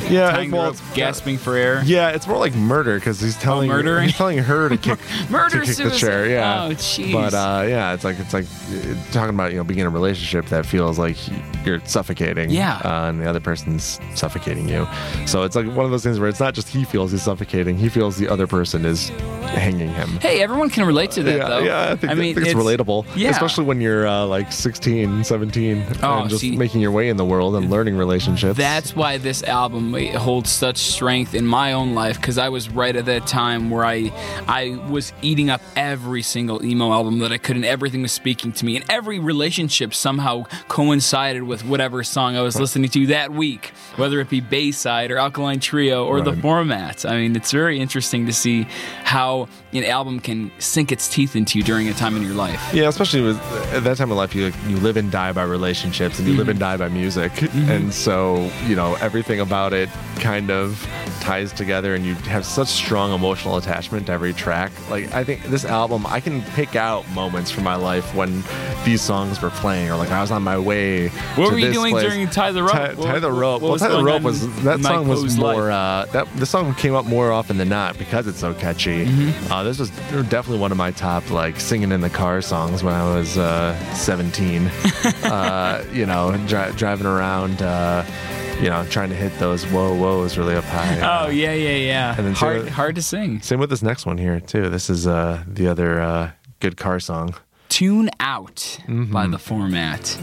Yeah, 0.09 0.31
Tying 0.31 0.49
the 0.51 0.55
well, 0.57 0.65
rope, 0.67 0.75
it's- 0.75 0.95
gasping 0.95 1.37
for 1.37 1.55
air. 1.55 1.81
Yeah, 1.85 2.09
it's 2.09 2.27
more 2.27 2.37
like 2.37 2.55
murder 2.55 2.95
because 2.97 3.19
he's 3.19 3.35
telling 3.37 3.67
murdering? 3.69 4.05
he's 4.05 4.15
telling 4.17 4.37
her 4.37 4.69
to 4.69 4.77
kick 4.77 4.99
Murder, 5.29 5.61
to 5.61 5.65
kick 5.65 5.77
the 5.77 5.91
chair. 5.91 6.27
Yeah. 6.29 6.65
Oh, 6.65 6.69
jeez. 6.71 7.11
But 7.11 7.33
uh, 7.33 7.65
yeah, 7.67 7.93
it's 7.93 8.03
like 8.03 8.19
it's 8.19 8.33
like 8.33 8.45
uh, 8.45 9.11
talking 9.11 9.33
about 9.33 9.51
you 9.51 9.57
know 9.57 9.63
being 9.63 9.79
in 9.79 9.85
a 9.87 9.89
relationship 9.89 10.45
that 10.47 10.65
feels 10.65 10.97
like 10.99 11.17
you're 11.65 11.79
suffocating. 11.85 12.49
Yeah. 12.49 12.77
Uh, 12.83 13.09
and 13.09 13.19
the 13.21 13.27
other 13.29 13.39
person's 13.39 13.99
suffocating 14.15 14.69
you. 14.69 14.87
So 15.25 15.43
it's 15.43 15.55
like 15.55 15.65
one 15.67 15.85
of 15.85 15.91
those 15.91 16.03
things 16.03 16.19
where 16.19 16.29
it's 16.29 16.39
not 16.39 16.53
just 16.53 16.69
he 16.69 16.83
feels 16.83 17.11
he's 17.11 17.23
suffocating; 17.23 17.77
he 17.77 17.89
feels 17.89 18.16
the 18.17 18.27
other 18.29 18.47
person 18.47 18.85
is 18.85 19.09
hanging 19.47 19.89
him. 19.89 20.09
Hey, 20.21 20.41
everyone 20.41 20.69
can 20.69 20.85
relate 20.85 21.11
to 21.11 21.23
that, 21.23 21.37
yeah, 21.37 21.47
though. 21.47 21.59
yeah, 21.59 21.91
I 21.91 21.95
think, 21.95 22.11
I 22.11 22.15
think 22.15 22.37
it's, 22.37 22.53
relatable. 22.53 23.05
Yeah. 23.15 23.29
Especially 23.29 23.63
when 23.65 23.79
you're 23.81 24.05
uh, 24.07 24.25
like 24.25 24.51
16, 24.51 25.23
17, 25.23 25.85
Oh, 26.03 26.19
and 26.21 26.29
just 26.29 26.41
see- 26.41 26.55
making 26.57 26.81
your 26.81 26.91
way 26.91 27.09
in 27.09 27.17
the 27.17 27.25
world 27.25 27.55
and 27.55 27.69
learning 27.69 27.95
relationships. 27.97 28.57
That's 28.57 28.95
why 28.95 29.17
this 29.17 29.43
album 29.43 29.93
holds 30.15 30.49
such 30.51 30.77
strength 30.77 31.33
in 31.33 31.45
my 31.45 31.73
own 31.73 31.95
life 31.95 32.17
because 32.19 32.37
I 32.37 32.49
was 32.49 32.69
right 32.69 32.95
at 32.95 33.05
that 33.05 33.25
time 33.27 33.69
where 33.69 33.85
I 33.85 34.11
I 34.47 34.77
was 34.89 35.13
eating 35.21 35.49
up 35.49 35.61
every 35.75 36.21
single 36.21 36.63
emo 36.65 36.91
album 36.91 37.19
that 37.19 37.31
I 37.31 37.37
could 37.37 37.55
and 37.55 37.65
everything 37.65 38.01
was 38.01 38.11
speaking 38.11 38.51
to 38.53 38.65
me 38.65 38.75
and 38.75 38.85
every 38.89 39.17
relationship 39.19 39.93
somehow 39.93 40.43
coincided 40.67 41.43
with 41.43 41.65
whatever 41.65 42.03
song 42.03 42.35
I 42.35 42.41
was 42.41 42.59
listening 42.59 42.89
to 42.91 43.07
that 43.07 43.31
week 43.31 43.71
whether 43.95 44.19
it 44.19 44.29
be 44.29 44.41
Bayside 44.41 45.09
or 45.11 45.17
Alkaline 45.17 45.59
Trio 45.59 46.05
or 46.05 46.21
the 46.21 46.33
Right. 46.33 46.41
format 46.41 47.05
I 47.05 47.17
mean 47.17 47.35
it's 47.35 47.51
very 47.51 47.79
interesting 47.79 48.06
to 48.07 48.33
see 48.33 48.63
how 49.03 49.47
an 49.73 49.83
album 49.83 50.19
can 50.19 50.51
sink 50.59 50.91
its 50.91 51.07
teeth 51.07 51.35
into 51.35 51.57
you 51.57 51.63
during 51.63 51.87
a 51.89 51.93
time 51.93 52.15
in 52.15 52.23
your 52.23 52.33
life 52.33 52.59
Yeah, 52.73 52.87
especially 52.87 53.21
with 53.21 53.37
at 53.73 53.83
that 53.83 53.97
time 53.97 54.11
of 54.11 54.17
life, 54.17 54.33
you 54.33 54.51
you 54.67 54.77
live 54.77 54.97
and 54.97 55.11
die 55.11 55.31
by 55.33 55.43
relationships, 55.43 56.19
and 56.19 56.27
you 56.27 56.35
live 56.35 56.49
and 56.49 56.59
die 56.59 56.77
by 56.77 56.89
music, 56.89 57.31
and 57.53 57.93
so 57.93 58.49
you 58.65 58.75
know 58.75 58.95
everything 58.95 59.39
about 59.39 59.73
it 59.73 59.89
kind 60.19 60.49
of 60.49 60.87
ties 61.19 61.51
together, 61.53 61.93
and 61.95 62.05
you 62.05 62.15
have 62.15 62.45
such 62.45 62.67
strong 62.69 63.13
emotional 63.13 63.57
attachment 63.57 64.07
to 64.07 64.11
every 64.11 64.33
track. 64.33 64.71
Like 64.89 65.13
I 65.13 65.23
think 65.23 65.43
this 65.45 65.65
album, 65.65 66.05
I 66.05 66.19
can 66.19 66.41
pick 66.55 66.75
out 66.75 67.07
moments 67.11 67.51
from 67.51 67.63
my 67.63 67.75
life 67.75 68.15
when 68.15 68.43
these 68.85 69.01
songs 69.01 69.41
were 69.41 69.49
playing, 69.49 69.91
or 69.91 69.95
like 69.97 70.11
I 70.11 70.21
was 70.21 70.31
on 70.31 70.43
my 70.43 70.57
way. 70.57 71.09
What 71.35 71.51
were 71.51 71.59
you 71.59 71.71
doing 71.73 71.91
place. 71.93 72.03
during 72.05 72.27
Tie 72.29 72.51
the 72.51 72.63
Rope? 72.63 72.71
Tie, 72.71 72.95
Tie 72.95 73.19
the 73.19 73.31
rope. 73.31 73.61
what 73.61 73.69
well, 73.69 73.79
tie 73.79 73.89
the 73.89 74.03
rope 74.03 74.21
was 74.23 74.41
that 74.63 74.79
Mike 74.79 74.91
song 74.91 75.07
was 75.07 75.37
more. 75.37 75.71
Uh, 75.71 76.05
that 76.13 76.27
the 76.37 76.45
song 76.45 76.73
came 76.75 76.93
up 76.93 77.05
more 77.05 77.31
often 77.31 77.57
than 77.57 77.69
not 77.69 77.96
because 77.97 78.27
it's 78.27 78.39
so 78.39 78.53
catchy. 78.53 79.05
Mm-hmm. 79.05 79.51
Uh, 79.51 79.63
this 79.63 79.79
was 79.79 79.89
definitely 80.29 80.59
one 80.59 80.71
of 80.71 80.77
my 80.77 80.91
top 80.91 81.29
like 81.31 81.59
singing 81.59 81.91
in 81.91 82.01
the 82.01 82.09
car 82.09 82.41
songs 82.41 82.83
when 82.83 82.93
I 82.93 83.03
was 83.15 83.37
uh, 83.37 83.75
17. 83.93 84.67
uh, 85.23 85.83
you 85.93 86.05
know, 86.05 86.31
dri- 86.47 86.71
driving 86.75 87.07
around, 87.07 87.61
uh, 87.61 88.03
you 88.61 88.69
know, 88.69 88.85
trying 88.89 89.09
to 89.09 89.15
hit 89.15 89.37
those 89.39 89.65
whoa 89.67 89.95
whoas 89.95 90.37
really 90.37 90.55
up 90.55 90.63
high. 90.65 91.25
Oh 91.25 91.29
yeah 91.29 91.53
yeah 91.53 91.75
yeah 91.75 92.15
And 92.17 92.25
then 92.25 92.33
hard 92.33 92.61
Sarah- 92.61 92.71
hard 92.71 92.95
to 92.95 93.01
sing 93.01 93.41
Same 93.41 93.59
with 93.59 93.69
this 93.69 93.81
next 93.83 94.05
one 94.05 94.17
here 94.17 94.39
too. 94.39 94.69
This 94.69 94.89
is 94.89 95.05
uh, 95.07 95.43
the 95.47 95.67
other 95.67 95.99
uh, 96.01 96.31
good 96.59 96.77
car 96.77 96.99
song. 96.99 97.35
Tune 97.69 98.09
Out 98.19 98.55
Mm-hmm. 98.87 99.11
by 99.11 99.27
the 99.27 99.37
format. 99.37 100.17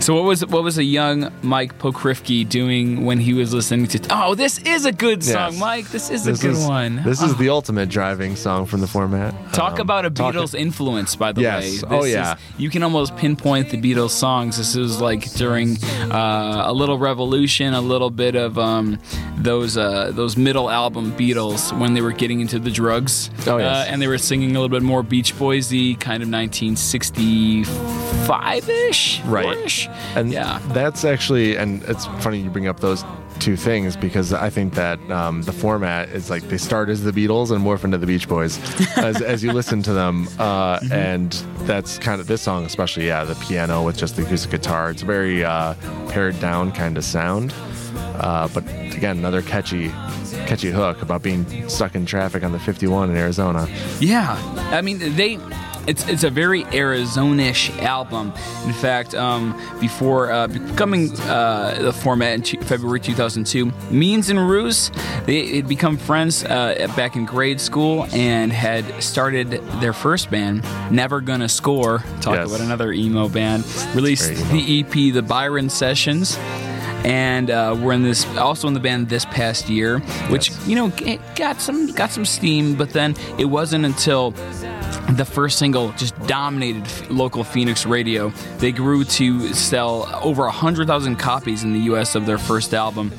So 0.00 0.14
what 0.14 0.24
was 0.24 0.46
what 0.46 0.62
was 0.64 0.78
a 0.78 0.82
young 0.84 1.30
Mike 1.42 1.78
Pokryfke 1.78 2.48
doing 2.48 3.04
when 3.04 3.20
he 3.20 3.34
was 3.34 3.52
listening 3.52 3.86
to? 3.88 4.00
Oh, 4.10 4.34
this 4.34 4.56
is 4.60 4.86
a 4.86 4.92
good 4.92 5.22
song, 5.22 5.52
Yes. 5.52 5.60
Mike. 5.60 5.88
This 5.90 6.08
is 6.10 6.24
This 6.24 6.40
a 6.40 6.42
good 6.46 6.52
is 6.56 6.66
one. 6.66 7.02
This 7.04 7.20
Oh. 7.22 7.26
is 7.26 7.36
the 7.36 7.50
ultimate 7.50 7.90
driving 7.90 8.34
song 8.34 8.64
from 8.64 8.80
the 8.80 8.86
format. 8.86 9.34
Talk 9.52 9.74
Um, 9.74 9.80
about 9.82 10.06
a 10.06 10.10
Beatles 10.10 10.54
influence, 10.58 11.16
by 11.16 11.32
the 11.32 11.42
Yes. 11.42 11.62
way. 11.62 11.70
This 11.72 11.84
Oh, 11.90 12.02
is- 12.04 12.12
yeah. 12.14 12.36
you 12.56 12.70
can 12.70 12.82
almost 12.82 13.14
pinpoint 13.16 13.68
the 13.68 13.76
Beatles 13.76 14.12
songs. 14.12 14.56
This 14.56 14.74
is 14.74 15.02
like 15.02 15.30
during 15.34 15.76
uh, 16.10 16.62
a 16.66 16.72
little 16.72 16.96
Revolution, 16.98 17.74
a 17.74 17.80
little 17.82 18.08
bit 18.10 18.34
of 18.36 18.58
um, 18.58 18.96
those 19.36 19.76
uh, 19.76 20.12
those 20.14 20.34
middle 20.36 20.70
album 20.70 21.12
Beatles 21.12 21.72
when 21.78 21.92
they 21.92 22.00
were 22.00 22.12
getting 22.12 22.40
into 22.40 22.58
the 22.58 22.70
drugs. 22.70 23.28
Oh, 23.46 23.58
yes. 23.58 23.66
uh, 23.66 23.84
and 23.90 24.00
they 24.00 24.08
were 24.08 24.16
singing 24.18 24.50
a 24.52 24.54
little 24.54 24.70
bit 24.70 24.82
more 24.82 25.02
Beach 25.02 25.36
Boysy, 25.38 25.98
kind 26.00 26.22
of 26.22 26.28
1965 26.30 28.68
ish, 28.88 29.20
Right. 29.26 29.88
And 30.14 30.32
yeah. 30.32 30.60
that's 30.72 31.04
actually, 31.04 31.56
and 31.56 31.82
it's 31.84 32.06
funny 32.20 32.40
you 32.40 32.50
bring 32.50 32.66
up 32.68 32.80
those 32.80 33.04
two 33.38 33.56
things 33.56 33.96
because 33.96 34.32
I 34.32 34.50
think 34.50 34.74
that 34.74 34.98
um, 35.10 35.42
the 35.42 35.52
format 35.52 36.10
is 36.10 36.28
like 36.28 36.42
they 36.48 36.58
start 36.58 36.90
as 36.90 37.02
the 37.04 37.12
Beatles 37.12 37.50
and 37.50 37.64
morph 37.64 37.84
into 37.84 37.96
the 37.96 38.06
Beach 38.06 38.28
Boys 38.28 38.58
as, 38.98 39.22
as 39.22 39.42
you 39.42 39.52
listen 39.52 39.82
to 39.82 39.92
them. 39.92 40.28
Uh, 40.38 40.78
Mm-hmm. 40.80 40.92
And 40.92 41.32
that's 41.66 41.98
kind 41.98 42.20
of 42.20 42.26
this 42.26 42.42
song, 42.42 42.64
especially, 42.64 43.06
yeah, 43.06 43.24
the 43.24 43.34
piano 43.36 43.82
with 43.82 43.96
just 43.96 44.16
the 44.16 44.24
acoustic 44.24 44.50
guitar. 44.50 44.90
It's 44.90 45.02
a 45.02 45.04
very 45.04 45.44
uh, 45.44 45.74
pared 46.08 46.38
down 46.40 46.72
kind 46.72 46.96
of 46.96 47.04
sound. 47.04 47.52
Uh, 48.14 48.48
but 48.52 48.66
again, 48.94 49.18
another 49.18 49.42
catchy, 49.42 49.88
catchy 50.46 50.70
hook 50.70 51.02
about 51.02 51.22
being 51.22 51.68
stuck 51.68 51.94
in 51.94 52.06
traffic 52.06 52.42
on 52.44 52.52
the 52.52 52.58
51 52.58 53.10
in 53.10 53.16
Arizona. 53.16 53.66
Yeah, 54.00 54.36
I 54.70 54.80
mean 54.82 54.98
they. 55.16 55.38
It's, 55.90 56.08
it's 56.08 56.22
a 56.22 56.30
very 56.30 56.64
Arizona-ish 56.66 57.70
album. 57.80 58.32
In 58.64 58.72
fact, 58.72 59.12
um, 59.16 59.60
before 59.80 60.30
uh, 60.30 60.46
becoming 60.46 61.10
uh, 61.22 61.78
the 61.82 61.92
format 61.92 62.34
in 62.34 62.42
two, 62.42 62.60
February 62.60 63.00
2002, 63.00 63.72
Means 63.90 64.30
and 64.30 64.38
Ruess 64.38 64.92
they 65.26 65.56
had 65.56 65.66
become 65.68 65.96
friends 65.96 66.44
uh, 66.44 66.86
back 66.96 67.16
in 67.16 67.24
grade 67.26 67.60
school 67.60 68.06
and 68.12 68.52
had 68.52 69.02
started 69.02 69.50
their 69.80 69.92
first 69.92 70.30
band, 70.30 70.64
Never 70.92 71.20
Gonna 71.20 71.48
Score. 71.48 71.98
Talk 72.20 72.36
Yes. 72.36 72.48
about 72.48 72.60
another 72.60 72.92
emo 72.92 73.28
band. 73.28 73.64
Released 73.94 74.30
emo. 74.30 74.44
the 74.52 74.80
EP, 74.80 75.12
The 75.12 75.22
Byron 75.22 75.68
Sessions 75.68 76.38
and 77.04 77.50
uh, 77.50 77.76
we're 77.80 77.92
in 77.92 78.02
this 78.02 78.26
also 78.36 78.68
in 78.68 78.74
the 78.74 78.80
band 78.80 79.08
this 79.08 79.24
past 79.26 79.68
year, 79.68 79.98
which 80.28 80.50
Yes. 80.50 80.66
you 80.68 80.76
know 80.76 80.92
got 81.36 81.60
some 81.60 81.92
got 81.92 82.10
some 82.10 82.24
steam, 82.24 82.74
but 82.74 82.90
then 82.90 83.14
it 83.38 83.46
wasn't 83.46 83.84
until 83.84 84.32
the 85.16 85.24
first 85.24 85.58
single 85.58 85.92
just 85.92 86.16
dominated 86.26 86.84
f- 86.84 87.10
local 87.10 87.42
Phoenix 87.42 87.84
radio. 87.86 88.30
They 88.58 88.70
grew 88.72 89.02
to 89.04 89.52
sell 89.54 90.08
over 90.22 90.42
100,000 90.44 91.16
copies 91.16 91.64
in 91.64 91.72
the 91.72 91.80
US 91.92 92.14
of 92.14 92.26
their 92.26 92.38
first 92.38 92.74
album 92.74 93.12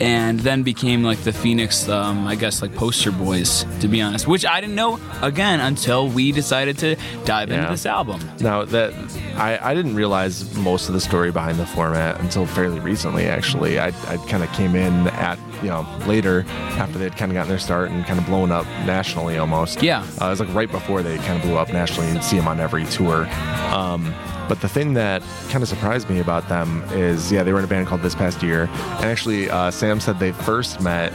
and 0.00 0.38
then 0.40 0.62
became 0.62 1.02
like 1.02 1.18
the 1.24 1.32
Phoenix, 1.32 1.88
um, 1.88 2.26
I 2.26 2.34
guess, 2.36 2.60
like 2.62 2.74
poster 2.74 3.10
boys, 3.10 3.64
to 3.80 3.88
be 3.88 4.00
honest, 4.00 4.28
which 4.28 4.44
I 4.46 4.60
didn't 4.60 4.76
know 4.76 5.00
again 5.22 5.60
until 5.60 6.08
we 6.08 6.30
decided 6.32 6.78
to 6.78 6.96
dive 7.24 7.50
into 7.50 7.68
this 7.68 7.86
album. 7.86 8.20
Now 8.40 8.64
that 8.66 8.92
I, 9.36 9.58
I 9.70 9.74
didn't 9.74 9.94
realize 9.96 10.54
most 10.56 10.88
of 10.88 10.94
the 10.94 11.00
story 11.00 11.32
behind 11.32 11.58
the 11.58 11.66
format 11.66 12.20
until 12.20 12.46
fairly 12.46 12.78
recently. 12.80 13.27
Actually, 13.28 13.78
I, 13.78 13.88
I 13.88 14.16
kind 14.28 14.42
of 14.42 14.50
came 14.52 14.74
in 14.74 15.08
at 15.08 15.38
you 15.62 15.68
know 15.68 15.86
later 16.06 16.44
after 16.48 16.98
they'd 16.98 17.16
kind 17.16 17.30
of 17.30 17.34
gotten 17.34 17.48
their 17.48 17.58
start 17.58 17.90
and 17.90 18.04
kind 18.04 18.18
of 18.18 18.26
blown 18.26 18.50
up 18.50 18.66
nationally 18.86 19.38
almost. 19.38 19.82
Yeah. 19.82 20.02
uh, 20.20 20.26
it 20.26 20.30
was 20.30 20.40
like 20.40 20.52
right 20.54 20.70
before 20.70 21.02
they 21.02 21.16
kind 21.18 21.36
of 21.36 21.42
blew 21.42 21.56
up 21.56 21.72
nationally 21.72 22.08
and 22.10 22.22
see 22.24 22.36
them 22.36 22.48
on 22.48 22.60
every 22.60 22.84
tour. 22.86 23.26
Um, 23.72 24.14
but 24.48 24.60
the 24.62 24.68
thing 24.68 24.94
that 24.94 25.22
kind 25.50 25.62
of 25.62 25.68
surprised 25.68 26.08
me 26.08 26.20
about 26.20 26.48
them 26.48 26.82
is, 26.92 27.30
yeah, 27.30 27.42
they 27.42 27.52
were 27.52 27.58
in 27.58 27.64
a 27.66 27.68
band 27.68 27.86
called 27.86 28.00
This 28.00 28.14
Past 28.14 28.42
Year, 28.42 28.62
and 28.62 29.04
actually, 29.04 29.50
uh, 29.50 29.70
Sam 29.70 30.00
said 30.00 30.18
they 30.18 30.32
first 30.32 30.80
met 30.80 31.12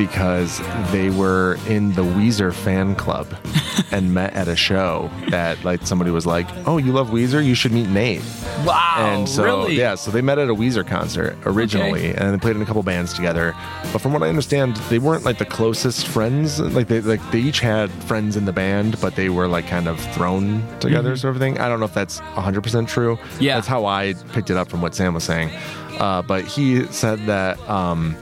because 0.00 0.62
they 0.92 1.10
were 1.10 1.58
in 1.68 1.92
the 1.92 2.00
Weezer 2.00 2.54
fan 2.54 2.94
club 2.94 3.28
and 3.90 4.14
met 4.14 4.32
at 4.32 4.48
a 4.48 4.56
show 4.56 5.10
that 5.28 5.62
like 5.62 5.86
somebody 5.86 6.10
was 6.10 6.24
like, 6.24 6.48
"Oh, 6.66 6.78
you 6.78 6.90
love 6.90 7.10
Weezer? 7.10 7.44
You 7.44 7.54
should 7.54 7.72
meet 7.72 7.86
Nate." 7.90 8.22
Wow. 8.64 8.94
and 8.98 9.28
so 9.28 9.44
really? 9.44 9.76
yeah, 9.76 9.94
so 9.96 10.10
they 10.10 10.22
met 10.22 10.38
at 10.38 10.48
a 10.48 10.54
Weezer 10.54 10.86
concert 10.86 11.36
originally, 11.44 12.14
and 12.14 12.32
they 12.32 12.38
played 12.38 12.56
in 12.56 12.62
a 12.62 12.64
couple 12.64 12.82
bands 12.82 13.12
together. 13.12 13.54
But 13.92 14.00
from 14.00 14.14
what 14.14 14.22
I 14.22 14.28
understand, 14.28 14.76
they 14.88 14.98
weren't 14.98 15.24
like 15.24 15.36
the 15.36 15.44
closest 15.44 16.06
friends. 16.06 16.58
Like 16.58 16.88
they 16.88 17.02
like 17.02 17.20
they 17.30 17.40
each 17.40 17.60
had 17.60 17.90
friends 18.04 18.38
in 18.38 18.46
the 18.46 18.54
band, 18.54 18.98
but 19.02 19.16
they 19.16 19.28
were 19.28 19.48
like 19.48 19.66
kind 19.66 19.86
of 19.86 20.00
thrown 20.14 20.66
together, 20.78 21.14
sort 21.14 21.36
of 21.36 21.42
thing. 21.42 21.58
I 21.58 21.68
don't 21.68 21.78
know 21.78 21.84
if 21.86 21.94
that's 21.94 22.20
100 22.20 22.62
percent 22.62 22.88
true. 22.88 23.16
Mm-hmm. 23.16 23.42
Yeah. 23.42 23.54
that's 23.56 23.66
how 23.66 23.84
I 23.84 24.14
picked 24.32 24.48
it 24.48 24.56
up 24.56 24.70
from 24.70 24.80
what 24.80 24.94
Sam 24.94 25.12
was 25.12 25.24
saying. 25.24 25.50
Uh, 25.98 26.22
but 26.22 26.46
he 26.46 26.86
said 26.86 27.18
that 27.26 27.60
um, 27.68 28.16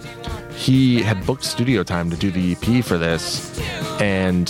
he 0.59 1.03
had 1.03 1.25
booked 1.25 1.44
studio 1.44 1.85
time 1.85 2.11
to 2.11 2.16
do 2.16 2.33
the 2.33 2.53
EP 2.53 2.85
for 2.85 2.99
this, 2.99 3.57
and 4.01 4.49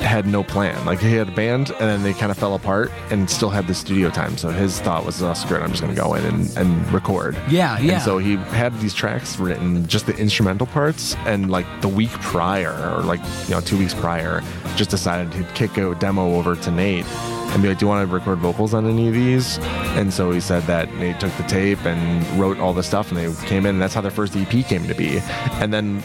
had 0.00 0.26
no 0.26 0.42
plan. 0.42 0.86
Like 0.86 1.00
he 1.00 1.12
had 1.12 1.28
a 1.28 1.32
band, 1.32 1.70
and 1.70 1.80
then 1.80 2.02
they 2.02 2.14
kind 2.14 2.32
of 2.32 2.38
fell 2.38 2.54
apart, 2.54 2.90
and 3.10 3.28
still 3.28 3.50
had 3.50 3.66
the 3.66 3.74
studio 3.74 4.08
time. 4.08 4.38
So 4.38 4.48
his 4.48 4.80
thought 4.80 5.04
was, 5.04 5.22
"Oh, 5.22 5.34
screw 5.34 5.58
it, 5.58 5.60
I'm 5.60 5.70
just 5.70 5.82
going 5.82 5.94
to 5.94 6.00
go 6.00 6.14
in 6.14 6.24
and, 6.24 6.56
and 6.56 6.92
record." 6.92 7.36
Yeah, 7.50 7.78
yeah. 7.78 7.94
And 7.94 8.02
so 8.02 8.16
he 8.16 8.36
had 8.36 8.78
these 8.80 8.94
tracks 8.94 9.38
written, 9.38 9.86
just 9.86 10.06
the 10.06 10.16
instrumental 10.16 10.66
parts, 10.66 11.14
and 11.26 11.50
like 11.50 11.66
the 11.82 11.88
week 11.88 12.10
prior, 12.10 12.72
or 12.96 13.02
like 13.02 13.20
you 13.46 13.50
know 13.54 13.60
two 13.60 13.76
weeks 13.76 13.92
prior, 13.92 14.42
just 14.76 14.88
decided 14.88 15.30
to 15.32 15.44
kick 15.52 15.76
a 15.76 15.94
demo 15.96 16.36
over 16.36 16.56
to 16.56 16.70
Nate 16.70 17.06
and 17.52 17.62
be 17.62 17.68
like, 17.68 17.78
"Do 17.78 17.86
you 17.86 17.88
want 17.88 18.08
to 18.08 18.12
record 18.12 18.38
vocals 18.38 18.74
on 18.74 18.88
any 18.88 19.08
of 19.08 19.14
these?" 19.14 19.58
And 19.96 20.12
so 20.12 20.30
he 20.30 20.40
said 20.40 20.62
that 20.64 20.88
they 20.98 21.12
took 21.14 21.32
the 21.36 21.42
tape 21.44 21.84
and 21.84 22.26
wrote 22.40 22.58
all 22.58 22.72
the 22.72 22.82
stuff, 22.82 23.10
and 23.10 23.18
they 23.18 23.46
came 23.46 23.66
in, 23.66 23.76
and 23.76 23.82
that's 23.82 23.94
how 23.94 24.00
their 24.00 24.10
first 24.10 24.36
EP 24.36 24.66
came 24.66 24.86
to 24.86 24.94
be. 24.94 25.20
And 25.60 25.72
then 25.72 26.02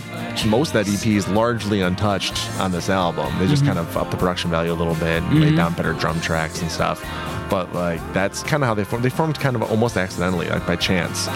most 0.47 0.73
of 0.73 0.85
that 0.85 0.87
EP 0.91 1.05
is 1.07 1.27
largely 1.27 1.81
untouched 1.81 2.37
on 2.59 2.71
this 2.71 2.89
album. 2.89 3.31
They 3.39 3.47
just 3.47 3.65
kind 3.65 3.79
of 3.79 3.95
upped 3.95 4.11
the 4.11 4.17
production 4.17 4.49
value 4.51 4.71
a 4.71 4.75
little 4.75 4.95
bit, 4.95 5.23
and 5.23 5.39
laid 5.39 5.55
down 5.55 5.73
better 5.73 5.93
drum 5.93 6.19
tracks 6.21 6.61
and 6.61 6.71
stuff. 6.71 7.01
But 7.49 7.73
like 7.73 8.01
that's 8.13 8.41
kind 8.43 8.63
of 8.63 8.67
how 8.67 8.73
they 8.73 8.83
formed. 8.83 9.05
They 9.05 9.09
formed 9.09 9.39
kind 9.39 9.55
of 9.55 9.63
almost 9.63 9.97
accidentally, 9.97 10.49
like 10.49 10.65
by 10.65 10.75
chance. 10.75 11.27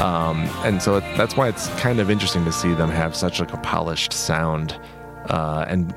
Um, 0.00 0.48
and 0.64 0.82
so 0.82 0.96
it, 0.96 1.04
that's 1.16 1.36
why 1.36 1.48
it's 1.48 1.68
kind 1.80 2.00
of 2.00 2.10
interesting 2.10 2.44
to 2.44 2.52
see 2.52 2.72
them 2.74 2.90
have 2.90 3.14
such 3.14 3.40
like 3.40 3.52
a 3.52 3.58
polished 3.58 4.12
sound 4.12 4.78
uh, 5.28 5.64
and 5.68 5.94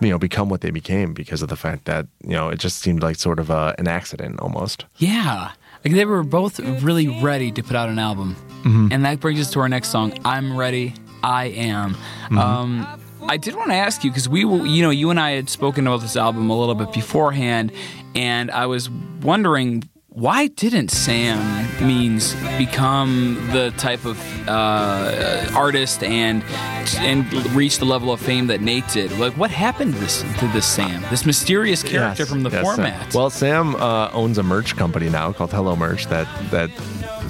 you 0.00 0.08
know 0.08 0.18
become 0.18 0.48
what 0.48 0.60
they 0.60 0.70
became 0.70 1.12
because 1.12 1.42
of 1.42 1.48
the 1.48 1.56
fact 1.56 1.84
that 1.84 2.06
you 2.22 2.30
know 2.30 2.48
it 2.48 2.58
just 2.58 2.78
seemed 2.78 3.02
like 3.02 3.16
sort 3.16 3.38
of 3.38 3.50
a, 3.50 3.74
an 3.78 3.88
accident 3.88 4.40
almost. 4.40 4.84
Yeah. 4.96 5.52
Like 5.84 5.94
they 5.94 6.04
were 6.04 6.24
both 6.24 6.58
really 6.60 7.08
ready 7.22 7.52
to 7.52 7.62
put 7.62 7.76
out 7.76 7.88
an 7.88 7.98
album. 7.98 8.34
Mm-hmm. 8.64 8.88
And 8.90 9.04
that 9.04 9.20
brings 9.20 9.40
us 9.40 9.50
to 9.52 9.60
our 9.60 9.68
next 9.68 9.90
song, 9.90 10.18
I'm 10.24 10.56
Ready, 10.56 10.94
I 11.22 11.46
Am. 11.46 11.94
Mm-hmm. 11.94 12.38
Um, 12.38 13.00
I 13.28 13.36
did 13.36 13.54
want 13.54 13.70
to 13.70 13.76
ask 13.76 14.04
you 14.04 14.10
because 14.10 14.28
we 14.28 14.44
were, 14.44 14.66
you 14.66 14.82
know, 14.82 14.90
you 14.90 15.10
and 15.10 15.20
I 15.20 15.32
had 15.32 15.48
spoken 15.48 15.86
about 15.86 16.00
this 16.00 16.16
album 16.16 16.50
a 16.50 16.58
little 16.58 16.74
bit 16.74 16.92
beforehand, 16.92 17.72
and 18.14 18.50
I 18.50 18.66
was 18.66 18.90
wondering 19.22 19.88
why 20.18 20.48
didn't 20.48 20.90
Sam 20.90 21.66
Means 21.86 22.34
become 22.58 23.38
the 23.52 23.70
type 23.76 24.04
of 24.04 24.18
uh, 24.48 25.48
artist 25.54 26.02
and 26.02 26.42
and 26.98 27.32
reach 27.54 27.78
the 27.78 27.84
level 27.84 28.12
of 28.12 28.20
fame 28.20 28.48
that 28.48 28.60
Nate 28.60 28.88
did? 28.88 29.16
Like, 29.18 29.34
what 29.36 29.50
happened 29.52 29.94
to 29.94 30.00
this 30.00 30.22
to 30.40 30.48
this 30.48 30.66
Sam, 30.66 31.02
this 31.10 31.24
mysterious 31.24 31.82
character 31.84 32.22
Yes, 32.24 32.28
from 32.30 32.42
the 32.42 32.50
yes, 32.50 32.64
Sam. 32.64 32.74
format? 32.76 33.14
Well, 33.14 33.30
Sam 33.30 33.76
uh, 33.76 34.10
owns 34.12 34.38
a 34.38 34.42
merch 34.42 34.76
company 34.76 35.08
now 35.08 35.32
called 35.32 35.52
Hello 35.52 35.76
Merch 35.76 36.06
that 36.06 36.26
that 36.50 36.70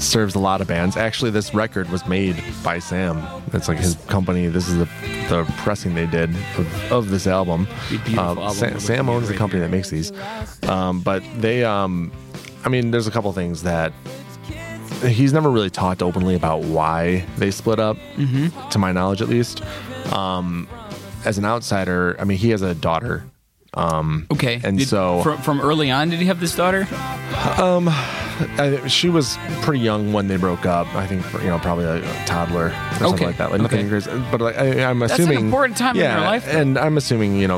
serves 0.00 0.34
a 0.34 0.38
lot 0.38 0.60
of 0.62 0.68
bands. 0.68 0.96
Actually, 0.96 1.30
this 1.32 1.52
record 1.52 1.90
was 1.90 2.06
made 2.06 2.42
by 2.62 2.78
Sam. 2.78 3.22
It's 3.52 3.68
like 3.68 3.78
his 3.78 3.96
company. 4.06 4.46
This 4.46 4.66
is 4.68 4.78
the, 4.78 4.84
the 5.28 5.44
pressing 5.58 5.94
they 5.94 6.06
did 6.06 6.30
of, 6.56 6.92
of 6.92 7.10
this 7.10 7.26
album. 7.26 7.66
Be 7.90 7.96
a 7.96 7.98
beautiful 7.98 8.18
Uh, 8.38 8.46
album. 8.46 8.54
Sa- 8.54 8.78
Sam 8.78 9.08
owns 9.10 9.28
the 9.28 9.34
company 9.36 9.60
that 9.60 9.70
makes 9.70 9.90
these, 9.90 10.10
um, 10.68 11.00
but 11.00 11.22
they. 11.38 11.64
Um, 11.64 12.12
I 12.64 12.68
mean, 12.68 12.90
there's 12.90 13.06
a 13.06 13.10
couple 13.10 13.32
things 13.32 13.62
that 13.62 13.92
he's 15.06 15.32
never 15.32 15.50
really 15.50 15.70
talked 15.70 16.02
openly 16.02 16.34
about 16.34 16.62
why 16.62 17.24
they 17.36 17.50
split 17.50 17.78
up, 17.78 17.96
Mm-hmm. 18.16 18.68
to 18.70 18.78
my 18.78 18.92
knowledge 18.92 19.22
at 19.22 19.28
least. 19.28 19.62
Um, 20.12 20.68
as 21.24 21.38
an 21.38 21.44
outsider, 21.44 22.16
I 22.18 22.24
mean, 22.24 22.38
he 22.38 22.50
has 22.50 22.62
a 22.62 22.74
daughter. 22.74 23.24
Okay. 24.32 24.60
And 24.64 24.78
Did- 24.78 24.88
so- 24.88 25.22
from, 25.22 25.38
from 25.42 25.60
early 25.60 25.90
on, 25.90 26.10
did 26.10 26.18
he 26.20 26.26
have 26.26 26.40
this 26.40 26.56
daughter? 26.56 26.86
I, 28.58 28.86
she 28.88 29.08
was 29.08 29.36
pretty 29.62 29.80
young 29.80 30.12
when 30.12 30.28
they 30.28 30.36
broke 30.36 30.66
up. 30.66 30.86
I 30.94 31.06
think 31.06 31.24
you 31.42 31.48
know 31.48 31.58
probably 31.58 31.84
a, 31.84 32.00
toddler 32.26 32.66
or 32.66 32.68
Okay, 32.68 32.98
something 32.98 33.26
like 33.26 33.36
that. 33.38 33.50
Like 33.50 33.60
nothing 33.60 33.80
okay. 33.80 33.88
crazy. 33.88 34.10
But 34.30 34.40
like 34.40 34.56
I, 34.58 34.84
I'm 34.84 35.02
an 35.02 35.10
assuming 35.10 35.46
important 35.46 35.76
time 35.76 35.96
in 35.96 36.02
your 36.02 36.20
life, 36.20 36.44
though. 36.46 36.58
and 36.60 36.78
I'm 36.78 36.96
assuming 36.96 37.36
you 37.36 37.48
know, 37.48 37.56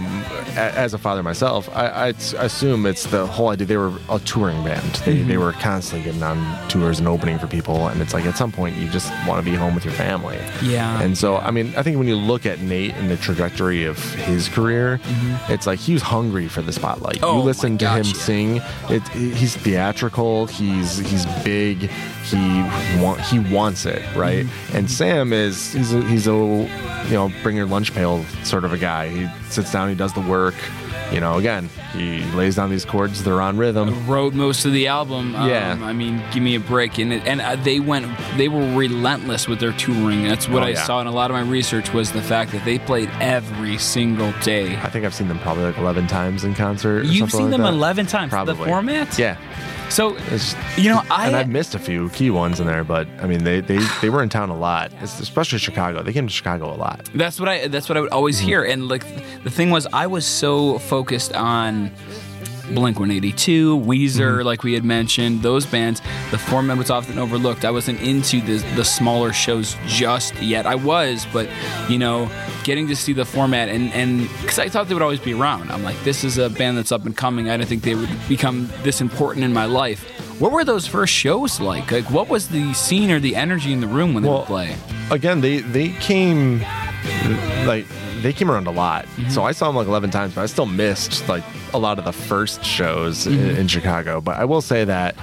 a, 0.57 0.73
as 0.77 0.95
a 0.95 0.99
father 0.99 1.23
myself, 1.23 1.69
I, 1.75 1.87
I 1.87 2.09
assume 2.09 2.87
it's 2.87 3.05
the 3.07 3.27
whole 3.27 3.49
idea. 3.49 3.67
They 3.67 3.77
were 3.77 3.93
a 4.09 4.19
touring 4.21 4.63
band. 4.65 4.83
They 5.05 5.21
Mm-hmm. 5.21 5.29
they 5.29 5.37
were 5.39 5.53
constantly 5.53 6.05
getting 6.05 6.23
on 6.23 6.69
tours 6.69 6.99
and 6.99 7.07
opening 7.09 7.39
for 7.39 7.47
people, 7.47 7.89
and 7.89 8.01
it's 8.01 8.15
like 8.15 8.25
at 8.25 8.37
some 8.37 8.51
point 8.53 8.77
you 8.77 8.89
just 8.89 9.11
want 9.27 9.45
to 9.45 9.51
be 9.51 9.57
home 9.57 9.75
with 9.75 9.85
your 9.85 9.93
family. 9.95 10.39
Yeah. 10.63 11.03
And 11.03 11.19
so 11.19 11.37
I 11.37 11.51
mean, 11.51 11.75
I 11.77 11.83
think 11.83 11.99
when 11.99 12.07
you 12.09 12.17
look 12.17 12.47
at 12.47 12.61
Nate 12.61 12.95
and 12.95 13.11
the 13.11 13.17
trajectory 13.17 13.85
of 13.85 13.99
his 14.15 14.49
career, 14.49 15.01
it's 15.49 15.67
like 15.67 15.79
he 15.79 15.93
was 15.93 16.03
hungry 16.03 16.49
for 16.49 16.63
the 16.63 16.73
spotlight. 16.73 17.17
Mm-hmm. 17.17 17.25
Oh, 17.25 17.39
you 17.39 17.43
listen 17.45 17.77
to 17.79 17.89
him 17.89 18.05
yeah. 18.07 18.13
sing. 18.13 18.61
It, 18.89 19.07
he's 19.09 19.57
theatrical. 19.57 20.47
He's 20.75 20.99
he's 20.99 21.27
big. 21.45 21.91
He 22.25 22.37
want 23.03 23.21
he 23.21 23.39
wants 23.39 23.87
it 23.87 24.03
right. 24.17 24.45
Mm-hmm. 24.47 24.77
And 24.77 24.91
Sam 24.91 25.33
is 25.33 25.73
he's 25.73 25.93
a, 25.93 26.03
he's 26.07 26.27
a 26.27 26.31
you 26.33 26.69
know 27.15 27.33
bring 27.43 27.57
your 27.57 27.67
lunch 27.67 27.95
pail 27.95 28.25
sort 28.45 28.65
of 28.65 28.73
a 28.73 28.79
guy. 28.79 29.09
He 29.09 29.29
sits 29.51 29.73
down. 29.73 29.89
He 29.89 29.95
does 29.95 30.13
the 30.13 30.21
work. 30.21 30.55
You 31.13 31.19
know, 31.19 31.39
again, 31.39 31.69
he 31.93 32.23
lays 32.37 32.55
down 32.55 32.71
these 32.71 32.85
chords. 32.85 33.25
They're 33.25 33.41
on 33.41 33.57
rhythm. 33.57 34.07
Wrote 34.07 34.33
most 34.33 34.65
of 34.65 34.73
the 34.73 34.87
album. 34.87 35.35
Um, 35.35 35.49
Yeah. 35.49 35.77
I 35.83 35.93
mean, 35.93 36.23
give 36.31 36.41
me 36.41 36.55
a 36.55 36.61
break. 36.61 36.99
And 36.99 37.13
it, 37.13 37.27
and 37.27 37.41
uh, 37.41 37.57
they 37.57 37.81
went, 37.81 38.07
they 38.37 38.47
were 38.47 38.61
relentless 38.77 39.49
with 39.49 39.59
their 39.59 39.73
touring. 39.73 40.23
That's 40.23 40.49
what 40.49 40.63
Oh, 40.63 40.67
I 40.67 40.69
yeah. 40.69 40.85
saw 40.85 41.01
in 41.01 41.09
a 41.09 41.11
lot 41.11 41.33
of 41.33 41.35
my 41.35 41.41
research 41.43 41.93
was 41.93 42.13
the 42.13 42.23
fact 42.23 42.53
that 42.53 42.65
they 42.65 42.79
played 42.79 43.11
every 43.19 43.77
single 43.77 44.31
day. 44.43 44.77
I 44.77 44.89
think 44.89 45.05
I've 45.05 45.13
seen 45.15 45.27
them 45.27 45.41
probably 45.41 45.65
like 45.65 45.79
eleven 45.79 46.07
times 46.07 46.45
in 46.45 46.55
concert. 46.55 47.01
or 47.01 47.03
You've 47.03 47.33
seen 47.33 47.43
like 47.47 47.51
them 47.51 47.63
that. 47.63 47.73
11 47.73 48.07
times. 48.07 48.31
Probably. 48.31 48.55
The 48.55 48.65
format? 48.67 49.19
Yeah. 49.19 49.37
So, 49.91 50.17
It's, 50.29 50.55
you 50.79 50.89
know, 50.89 51.03
I. 51.11 51.27
and 51.27 51.37
I've 51.37 51.49
missed 51.49 51.75
a 51.75 51.79
few 51.79 52.09
key 52.11 52.31
ones 52.31 52.61
in 52.61 52.67
there, 52.67 52.85
but 52.85 53.09
I 53.21 53.27
mean, 53.27 53.43
they 53.43 53.61
they, 53.61 53.79
they 54.01 54.09
were 54.09 54.23
in 54.23 54.29
town 54.29 54.49
a 54.49 54.57
lot, 54.57 54.93
especially 55.03 55.59
Chicago. 55.59 56.03
They 56.03 56.13
came 56.13 56.29
to 56.29 56.33
Chicago 56.33 56.73
a 56.73 56.77
lot. 56.77 57.09
That's 57.13 57.41
what 57.41 57.49
I. 57.49 57.67
That's 57.67 57.89
what 57.89 57.99
I 57.99 58.01
would 58.01 58.13
always 58.13 58.39
mm-hmm. 58.39 58.47
hear. 58.47 58.63
And 58.63 58.89
like, 58.89 59.05
the 59.43 59.51
thing 59.51 59.71
was, 59.71 59.87
I 59.93 60.07
was 60.07 60.25
so 60.25 60.79
focused 60.79 61.35
on 61.35 61.91
Blink 62.75 63.01
182, 63.01 63.79
Weezer, 63.81 64.37
mm-hmm. 64.37 64.47
like 64.47 64.63
we 64.63 64.75
had 64.75 64.85
mentioned, 64.85 65.43
those 65.43 65.67
bands. 65.67 66.01
The 66.31 66.39
format 66.39 66.79
was 66.79 66.89
often 66.89 67.19
overlooked. 67.19 67.65
I 67.65 67.73
wasn't 67.73 68.01
into 68.01 68.41
the 68.41 68.59
the 68.77 68.85
smaller 68.85 69.33
shows 69.33 69.77
just 69.87 70.41
yet. 70.41 70.67
I 70.67 70.77
was, 70.77 71.27
but 71.33 71.49
you 71.89 71.99
know, 71.99 72.31
getting 72.65 72.87
to 72.89 72.97
see 72.97 73.13
the 73.13 73.25
format 73.25 73.69
and 73.69 73.93
and 73.93 74.29
because 74.43 74.59
I 74.59 74.69
thought 74.69 74.89
they 74.89 74.95
would 74.95 75.03
always 75.03 75.21
be 75.21 75.35
around. 75.35 75.71
I'm 75.71 75.83
like, 75.83 76.03
this 76.05 76.25
is 76.25 76.39
a 76.39 76.49
band 76.51 76.77
that's 76.79 76.93
up 76.93 77.07
and 77.07 77.17
coming. 77.17 77.49
I 77.51 77.57
didn't 77.57 77.69
think 77.69 77.83
they 77.83 77.95
would 77.95 78.11
become 78.29 78.69
this 78.83 79.01
important 79.01 79.45
in 79.45 79.53
my 79.53 79.65
life. 79.67 80.03
What 80.41 80.53
were 80.53 80.65
those 80.65 80.87
first 80.87 81.13
shows 81.13 81.61
like? 81.61 81.91
Like, 81.93 82.11
what 82.11 82.29
was 82.29 82.49
the 82.49 82.73
scene 82.73 83.11
or 83.11 83.21
the 83.21 83.37
energy 83.37 83.73
in 83.73 83.81
the 83.81 83.87
room 83.87 84.15
when 84.15 84.23
they 84.23 84.29
Well, 84.29 84.39
would 84.39 84.47
play? 84.47 84.77
Again, 85.11 85.41
they 85.41 85.59
they 85.61 85.91
came 86.01 86.61
like 87.67 87.87
they 88.23 88.33
came 88.33 88.51
around 88.51 88.67
a 88.67 88.71
lot. 88.71 89.07
So 89.29 89.45
I 89.45 89.53
saw 89.53 89.67
them 89.67 89.77
like 89.77 89.87
eleven 89.89 90.11
times, 90.11 90.35
but 90.35 90.43
I 90.43 90.47
still 90.47 90.67
missed 90.67 91.29
like 91.29 91.45
a 91.73 91.79
lot 91.79 91.99
of 91.99 92.05
the 92.05 92.13
first 92.13 92.65
shows 92.65 93.27
in, 93.27 93.39
in 93.57 93.69
Chicago. 93.69 94.21
But 94.21 94.37
I 94.39 94.45
will 94.45 94.61
say 94.61 94.85
that 94.85 95.15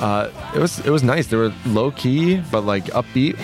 uh, 0.00 0.30
it 0.54 0.58
was 0.58 0.78
it 0.80 0.90
was 0.90 1.02
nice. 1.02 1.26
They 1.28 1.36
were 1.36 1.52
low 1.66 1.90
key, 1.92 2.36
but 2.50 2.62
like 2.62 2.84
upbeat. 2.86 3.36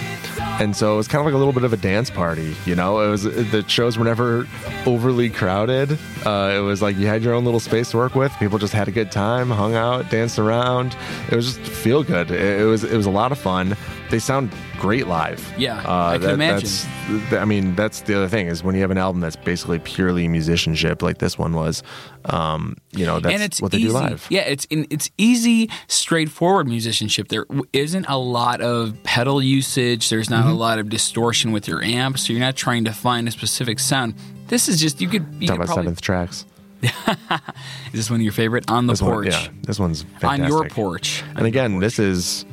And 0.60 0.76
so 0.76 0.92
it 0.92 0.96
was 0.98 1.08
kind 1.08 1.20
of 1.20 1.24
like 1.24 1.34
a 1.34 1.38
little 1.38 1.54
bit 1.54 1.64
of 1.64 1.72
a 1.72 1.78
dance 1.78 2.10
party, 2.10 2.54
you 2.66 2.74
know. 2.74 3.00
It 3.00 3.08
was 3.08 3.22
the 3.22 3.64
shows 3.66 3.96
were 3.96 4.04
never 4.04 4.46
overly 4.84 5.30
crowded. 5.30 5.98
Uh, 6.24 6.52
it 6.54 6.60
was 6.60 6.82
like 6.82 6.98
you 6.98 7.06
had 7.06 7.22
your 7.22 7.32
own 7.32 7.46
little 7.46 7.60
space 7.60 7.92
to 7.92 7.96
work 7.96 8.14
with. 8.14 8.30
People 8.38 8.58
just 8.58 8.74
had 8.74 8.86
a 8.86 8.90
good 8.90 9.10
time, 9.10 9.48
hung 9.48 9.74
out, 9.74 10.10
danced 10.10 10.38
around. 10.38 10.94
It 11.30 11.34
was 11.34 11.56
just 11.56 11.60
feel 11.60 12.04
good. 12.04 12.30
It, 12.30 12.60
it 12.60 12.64
was 12.64 12.84
it 12.84 12.94
was 12.94 13.06
a 13.06 13.10
lot 13.10 13.32
of 13.32 13.38
fun. 13.38 13.74
They 14.10 14.18
sound 14.18 14.52
great 14.78 15.06
live. 15.06 15.40
Yeah, 15.56 15.78
Uh, 15.86 16.08
I 16.14 16.18
can 16.18 16.30
imagine. 16.30 16.68
That's, 17.08 17.32
I 17.32 17.44
mean, 17.44 17.76
that's 17.76 18.00
the 18.00 18.16
other 18.16 18.28
thing 18.28 18.48
is 18.48 18.64
when 18.64 18.74
you 18.74 18.80
have 18.80 18.90
an 18.90 18.98
album 18.98 19.20
that's 19.20 19.36
basically 19.36 19.78
purely 19.78 20.26
musicianship, 20.26 21.00
like 21.00 21.18
this 21.18 21.38
one 21.38 21.52
was. 21.52 21.82
Um, 22.24 22.76
you 22.92 23.06
know, 23.06 23.20
that's 23.20 23.32
and 23.32 23.42
it's 23.42 23.62
what 23.62 23.70
they 23.72 23.78
easy. 23.78 23.86
do 23.88 23.92
live. 23.94 24.26
Yeah, 24.28 24.40
it's 24.40 24.64
in, 24.66 24.86
it's 24.90 25.10
easy, 25.16 25.70
straightforward 25.86 26.66
musicianship. 26.66 27.28
There 27.28 27.46
isn't 27.72 28.06
a 28.08 28.18
lot 28.18 28.60
of 28.60 29.00
pedal 29.04 29.40
usage. 29.42 30.08
There's 30.10 30.28
not 30.28 30.40
Mm-hmm. 30.44 30.52
a 30.52 30.54
lot 30.56 30.78
of 30.80 30.88
distortion 30.88 31.52
with 31.52 31.68
your 31.68 31.82
amp, 31.82 32.18
so 32.18 32.32
you're 32.32 32.40
not 32.40 32.56
trying 32.56 32.84
to 32.86 32.92
find 32.92 33.28
a 33.28 33.30
specific 33.30 33.78
sound. 33.78 34.14
This 34.48 34.68
is 34.68 34.80
just 34.80 35.00
you 35.00 35.08
could 35.08 35.24
you 35.38 35.46
Talk 35.46 35.56
could 35.58 35.64
about 35.64 35.66
probably. 35.66 35.82
seventh 35.84 36.00
tracks. 36.00 36.44
Is 36.82 37.92
this 37.92 38.10
one 38.10 38.20
of 38.20 38.22
your 38.24 38.32
favorite? 38.32 38.70
On 38.70 38.86
the 38.86 38.94
This 38.94 39.02
one, 39.02 39.12
porch, 39.12 39.26
yeah, 39.28 39.48
this 39.62 39.78
one's 39.78 40.04
on 40.22 40.44
your 40.44 40.68
porch. 40.68 41.22
And 41.36 41.46
again, 41.46 41.78
this 41.78 41.98
is 41.98 42.44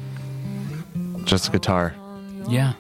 just 1.28 1.48
a 1.50 1.52
guitar. 1.52 1.94
Yeah, 2.50 2.74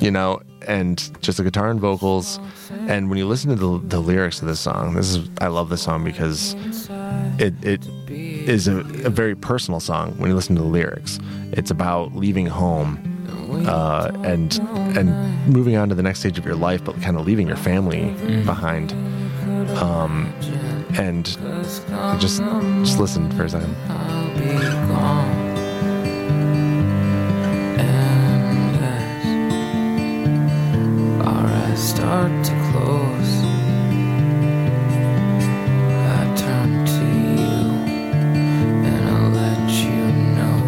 You 0.00 0.10
know, 0.10 0.40
and 0.66 0.98
just 1.22 1.38
the 1.38 1.44
guitar 1.44 1.70
and 1.70 1.80
vocals. 1.80 2.40
And 2.88 3.08
when 3.08 3.18
you 3.18 3.26
listen 3.28 3.50
to 3.50 3.56
the, 3.56 3.86
the 3.86 4.00
lyrics 4.00 4.42
of 4.42 4.48
this 4.48 4.58
song, 4.60 4.94
this 4.94 5.14
is 5.14 5.28
I 5.40 5.46
love 5.46 5.68
this 5.68 5.82
song 5.82 6.02
because 6.04 6.54
it 7.38 7.54
it 7.64 7.86
is 8.10 8.66
a, 8.68 8.78
a 8.80 9.10
very 9.10 9.36
personal 9.36 9.78
song. 9.80 10.14
When 10.18 10.28
you 10.30 10.34
listen 10.34 10.56
to 10.56 10.62
the 10.62 10.68
lyrics, 10.68 11.18
it's 11.52 11.70
about 11.70 12.14
leaving 12.16 12.46
home 12.46 12.98
uh, 13.68 14.10
and 14.24 14.58
and 14.98 15.46
moving 15.48 15.76
on 15.76 15.88
to 15.88 15.94
the 15.94 16.02
next 16.02 16.20
stage 16.20 16.38
of 16.38 16.44
your 16.44 16.56
life, 16.56 16.82
but 16.84 17.00
kind 17.00 17.16
of 17.16 17.24
leaving 17.24 17.46
your 17.46 17.56
family 17.56 18.10
behind. 18.44 18.92
Um, 19.78 20.32
and 20.98 21.24
just 22.18 22.40
just 22.82 22.98
listen 22.98 23.30
for 23.36 23.44
a 23.44 23.48
second. 23.48 23.76
Start 32.02 32.44
to 32.44 32.50
close. 32.72 33.32
I 36.18 36.34
turn 36.36 36.84
to 36.84 37.04
you 37.38 37.56
and 38.88 39.02
I'll 39.08 39.30
let 39.30 39.68
you 39.70 40.02
know 40.36 40.58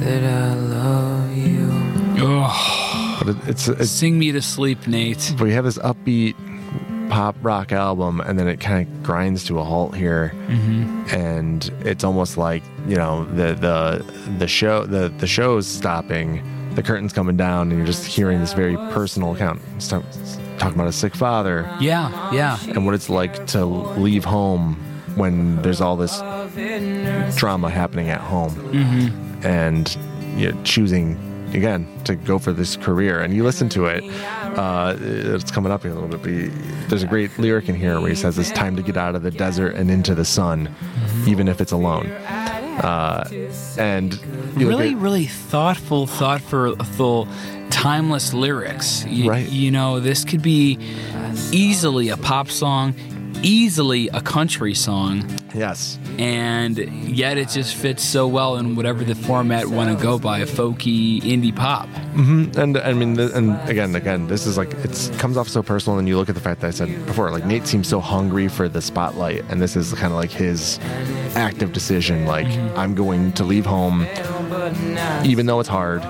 that 0.00 0.22
I 0.24 0.54
love 0.54 1.30
you. 1.36 1.68
Oh, 2.26 3.18
But 3.20 3.28
it, 3.28 3.36
it's 3.48 3.68
it's 3.68 3.88
sing 3.88 4.18
me 4.18 4.32
to 4.32 4.42
sleep, 4.42 4.88
Nate. 4.88 5.32
we 5.38 5.52
have 5.52 5.64
this 5.64 5.78
upbeat 5.78 6.34
pop 7.08 7.36
rock 7.40 7.70
album 7.70 8.20
and 8.20 8.36
then 8.36 8.48
it 8.48 8.58
kind 8.58 8.84
of 8.84 9.02
grinds 9.04 9.44
to 9.44 9.60
a 9.60 9.64
halt 9.64 9.94
here 9.94 10.32
mm-hmm. 10.48 11.04
and 11.08 11.72
it's 11.80 12.04
almost 12.04 12.36
like 12.36 12.62
you 12.86 12.96
know 12.96 13.24
the 13.26 13.54
the 13.54 14.04
the 14.38 14.46
show 14.46 14.84
the 14.84 15.08
the 15.16 15.26
show's 15.26 15.66
stopping 15.66 16.42
the 16.78 16.84
curtain's 16.84 17.12
coming 17.12 17.36
down 17.36 17.70
and 17.70 17.76
you're 17.76 17.86
just 17.86 18.06
hearing 18.06 18.38
this 18.38 18.52
very 18.52 18.76
personal 18.92 19.34
account. 19.34 19.60
It's 19.74 19.88
talk- 19.88 20.04
it's 20.10 20.38
talking 20.58 20.76
about 20.76 20.86
a 20.86 20.92
sick 20.92 21.12
father. 21.12 21.68
Yeah, 21.80 22.32
yeah. 22.32 22.56
and 22.68 22.86
what 22.86 22.94
it's 22.94 23.10
like 23.10 23.48
to 23.48 23.64
leave 23.64 24.24
home 24.24 24.76
when 25.16 25.60
there's 25.62 25.80
all 25.80 25.96
this 25.96 26.18
drama 27.36 27.68
happening 27.68 28.10
at 28.10 28.20
home. 28.20 28.54
And 29.42 29.98
you 30.36 30.52
know, 30.52 30.62
choosing 30.62 31.18
again 31.52 31.88
to 32.04 32.14
go 32.14 32.38
for 32.38 32.52
this 32.52 32.76
career. 32.76 33.22
And 33.22 33.34
you 33.34 33.42
listen 33.42 33.68
to 33.70 33.86
it. 33.86 34.04
Uh, 34.56 34.96
it's 35.00 35.50
coming 35.50 35.72
up 35.72 35.82
here 35.82 35.90
a 35.90 35.94
little 35.94 36.16
bit 36.16 36.22
but 36.22 36.88
there's 36.90 37.02
a 37.02 37.06
great 37.08 37.36
lyric 37.38 37.68
in 37.68 37.74
here 37.74 38.00
where 38.00 38.08
he 38.08 38.14
says 38.14 38.38
it's 38.38 38.52
time 38.52 38.76
to 38.76 38.82
get 38.82 38.96
out 38.96 39.14
of 39.16 39.22
the 39.22 39.30
desert 39.30 39.74
and 39.74 39.90
into 39.90 40.14
the 40.16 40.24
sun 40.24 40.74
even 41.28 41.46
if 41.46 41.60
it's 41.60 41.70
alone 41.70 42.06
uh, 42.84 43.24
and 43.78 44.18
really, 44.56 44.90
at- 44.90 44.96
really 44.96 45.26
thoughtful, 45.26 46.06
thoughtful, 46.06 47.28
timeless 47.70 48.32
lyrics. 48.34 49.04
You, 49.06 49.30
Right. 49.30 49.48
You 49.48 49.70
know, 49.70 50.00
this 50.00 50.24
could 50.24 50.42
be 50.42 50.78
easily 51.52 52.08
a 52.08 52.16
pop 52.16 52.48
song, 52.48 52.94
easily 53.42 54.08
a 54.08 54.20
country 54.20 54.74
song, 54.74 55.24
yes. 55.54 55.98
And 56.18 56.78
yet 56.78 57.38
it 57.38 57.48
just 57.48 57.74
fits 57.74 58.02
so 58.02 58.26
well 58.26 58.56
in 58.56 58.74
whatever 58.74 59.04
the 59.04 59.14
format 59.14 59.66
want 59.66 59.96
to 59.96 60.02
go 60.02 60.18
by, 60.18 60.40
a 60.40 60.46
folky 60.46 61.20
indie 61.20 61.54
pop. 61.54 61.88
Mm-hmm, 61.88 62.58
and 62.58 62.78
I 62.78 62.92
mean, 62.92 63.16
th- 63.16 63.32
and 63.32 63.58
again, 63.68 63.94
again, 63.94 64.26
this 64.26 64.46
is 64.46 64.58
like 64.58 64.72
it 64.74 65.10
comes 65.18 65.36
off 65.36 65.48
so 65.48 65.62
personal, 65.62 65.98
and 65.98 66.08
you 66.08 66.16
look 66.16 66.28
at 66.28 66.34
the 66.34 66.40
fact 66.40 66.60
that 66.60 66.68
I 66.68 66.70
said 66.70 67.06
before, 67.06 67.30
like 67.30 67.44
Nate 67.44 67.66
seems 67.66 67.88
so 67.88 68.00
hungry 68.00 68.48
for 68.48 68.68
the 68.68 68.82
spotlight, 68.82 69.44
and 69.48 69.60
this 69.60 69.76
is 69.76 69.92
kind 69.94 70.12
of 70.12 70.18
like 70.18 70.30
his 70.30 70.78
active 71.34 71.72
decision, 71.72 72.26
like 72.26 72.46
mm-hmm. 72.46 72.78
I'm 72.78 72.94
going 72.94 73.32
to 73.32 73.44
leave 73.44 73.66
home, 73.66 74.06
even 75.24 75.46
though 75.46 75.60
it's 75.60 75.68
hard, 75.68 76.02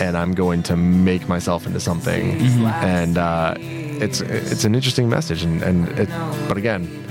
and 0.00 0.16
I'm 0.16 0.34
going 0.34 0.62
to 0.64 0.76
make 0.76 1.28
myself 1.28 1.66
into 1.66 1.80
something, 1.80 2.38
mm-hmm. 2.38 2.66
and 2.66 3.18
uh, 3.18 3.54
it's 4.02 4.20
it's 4.20 4.64
an 4.64 4.74
interesting 4.74 5.08
message, 5.08 5.42
and 5.42 5.62
and 5.62 5.88
it, 5.98 6.08
but 6.48 6.56
again. 6.56 7.04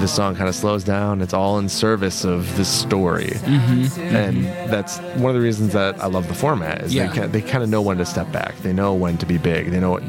This 0.00 0.12
song 0.12 0.34
kind 0.34 0.48
of 0.48 0.56
slows 0.56 0.82
down. 0.82 1.22
It's 1.22 1.34
all 1.34 1.56
in 1.58 1.68
service 1.68 2.24
of 2.24 2.56
this 2.56 2.68
story, 2.68 3.26
mm-hmm. 3.28 4.00
and 4.00 4.44
that's 4.68 4.98
one 5.22 5.30
of 5.30 5.34
the 5.34 5.40
reasons 5.40 5.72
that 5.72 6.02
I 6.02 6.06
love 6.06 6.26
the 6.26 6.34
format. 6.34 6.82
Is 6.82 6.92
Yeah. 6.92 7.12
they 7.12 7.40
they 7.40 7.42
kind 7.42 7.62
of 7.62 7.70
know 7.70 7.80
when 7.80 7.98
to 7.98 8.04
step 8.04 8.32
back. 8.32 8.56
They 8.62 8.72
know 8.72 8.92
when 8.94 9.18
to 9.18 9.26
be 9.26 9.38
big. 9.38 9.70
They 9.70 9.78
know 9.78 9.92
what, 9.92 10.02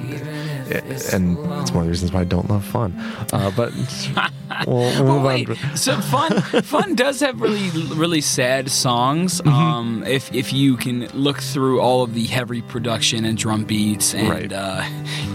and 0.71 1.37
it's 1.61 1.71
one 1.71 1.81
of 1.81 1.85
the 1.85 1.89
reasons 1.89 2.11
why 2.13 2.21
I 2.21 2.23
don't 2.23 2.49
love 2.49 2.63
fun. 2.65 2.93
Uh, 3.33 3.51
but 3.55 3.71
we'll, 4.67 5.03
we'll 5.03 5.21
Well, 5.21 5.23
wait. 5.23 5.49
So 5.75 5.99
fun, 6.01 6.41
fun 6.63 6.95
does 6.95 7.19
have 7.19 7.39
really, 7.41 7.69
really 7.95 8.21
sad 8.21 8.69
songs. 8.71 9.41
Mm-hmm. 9.41 9.49
Um, 9.49 10.03
if 10.05 10.33
if 10.33 10.53
you 10.53 10.77
can 10.77 11.07
look 11.13 11.37
through 11.39 11.81
all 11.81 12.03
of 12.03 12.13
the 12.13 12.25
heavy 12.25 12.61
production 12.61 13.25
and 13.25 13.37
drum 13.37 13.63
beats 13.65 14.13
and 14.13 14.29
Right. 14.29 14.51
uh, 14.53 14.81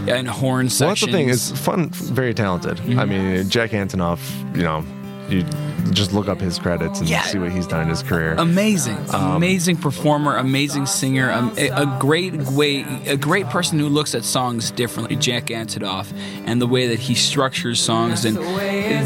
and 0.09 0.29
horn 0.29 0.67
Well, 0.67 0.69
that's 0.69 0.75
sections. 0.77 1.13
the 1.13 1.13
thing 1.17 1.29
is 1.29 1.53
fun, 1.53 1.91
very 1.91 2.35
talented. 2.35 2.77
Mm-hmm. 2.79 2.99
I 2.99 3.05
mean, 3.05 3.49
Jack 3.49 3.71
Antonoff. 3.71 4.21
You 4.57 4.63
know, 4.65 4.85
you 5.31 5.45
just 5.93 6.13
look 6.13 6.29
up 6.29 6.41
his 6.41 6.59
credits 6.59 7.01
and 7.01 7.09
Yeah. 7.09 7.23
see 7.23 7.39
what 7.39 7.51
he's 7.53 7.67
done 7.67 7.83
in 7.83 7.89
his 7.89 8.03
career. 8.03 8.35
amazing, 8.39 8.97
Um, 9.13 9.37
amazing 9.37 9.77
performer, 9.77 10.37
amazing 10.37 10.87
singer, 10.87 11.31
um, 11.33 11.53
a, 11.57 11.69
a 11.69 11.97
great 11.99 12.35
way, 12.49 12.85
a 13.07 13.17
great 13.17 13.47
person 13.49 13.79
who 13.79 13.89
looks 13.89 14.15
at 14.15 14.25
songs 14.25 14.71
differently. 14.71 15.17
Jack 15.17 15.47
Antonoff 15.47 16.13
and 16.47 16.61
the 16.61 16.67
way 16.67 16.87
that 16.89 16.99
he 17.01 17.15
structures 17.15 17.81
songs, 17.81 18.25
and 18.25 18.37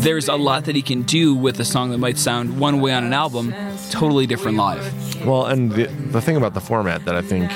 there's 0.03 0.29
a 0.29 0.37
lot 0.37 0.65
that 0.65 0.75
he 0.77 0.83
can 0.83 1.03
do 1.03 1.35
with 1.35 1.59
a 1.61 1.65
song 1.65 1.91
that 1.91 1.99
might 1.99 2.19
sound 2.19 2.59
one 2.59 2.81
way 2.81 2.93
on 2.93 3.05
an 3.05 3.13
album, 3.13 3.55
totally 3.91 4.27
different 4.27 4.57
live. 4.57 5.25
Well, 5.25 5.47
and 5.47 5.73
the, 5.73 5.87
the 5.87 6.21
thing 6.21 6.37
about 6.37 6.55
the 6.55 6.61
format 6.61 7.05
that 7.07 7.15
I 7.15 7.23
think 7.23 7.51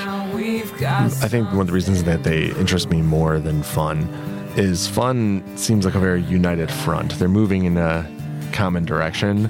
I 0.81 1.09
think 1.27 1.49
one 1.51 1.61
of 1.61 1.67
the 1.67 1.73
reasons 1.73 2.03
that 2.05 2.23
they 2.23 2.45
interest 2.55 2.89
me 2.89 3.01
more 3.01 3.37
than 3.39 3.61
fun 3.63 4.07
is 4.55 4.87
fun 4.87 5.43
seems 5.57 5.85
like 5.85 5.95
a 5.95 5.99
very 5.99 6.21
united 6.23 6.71
front. 6.71 7.11
They're 7.19 7.27
moving 7.27 7.65
in 7.65 7.77
a 7.77 8.09
common 8.59 8.83
direction. 8.83 9.49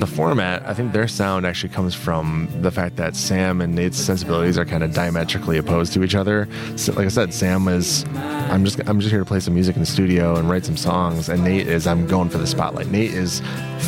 The 0.00 0.06
format, 0.06 0.66
I 0.66 0.72
think 0.72 0.94
their 0.94 1.06
sound 1.06 1.44
actually 1.44 1.68
comes 1.68 1.94
from 1.94 2.48
the 2.62 2.70
fact 2.70 2.96
that 2.96 3.14
Sam 3.14 3.60
and 3.60 3.74
Nate's 3.74 3.98
sensibilities 3.98 4.56
are 4.56 4.64
kind 4.64 4.82
of 4.82 4.94
diametrically 4.94 5.58
opposed 5.58 5.92
to 5.92 6.02
each 6.02 6.14
other. 6.14 6.48
So, 6.76 6.94
like 6.94 7.04
I 7.04 7.08
said, 7.08 7.34
Sam 7.34 7.68
is 7.68 8.06
I'm 8.16 8.64
just 8.64 8.80
I'm 8.88 9.00
just 9.00 9.10
here 9.10 9.18
to 9.18 9.26
play 9.26 9.40
some 9.40 9.52
music 9.52 9.76
in 9.76 9.80
the 9.80 9.86
studio 9.86 10.36
and 10.36 10.48
write 10.48 10.64
some 10.64 10.78
songs, 10.78 11.28
and 11.28 11.44
Nate 11.44 11.68
is 11.68 11.86
I'm 11.86 12.06
going 12.06 12.30
for 12.30 12.38
the 12.38 12.46
spotlight. 12.46 12.86
Nate 12.86 13.12
is 13.12 13.42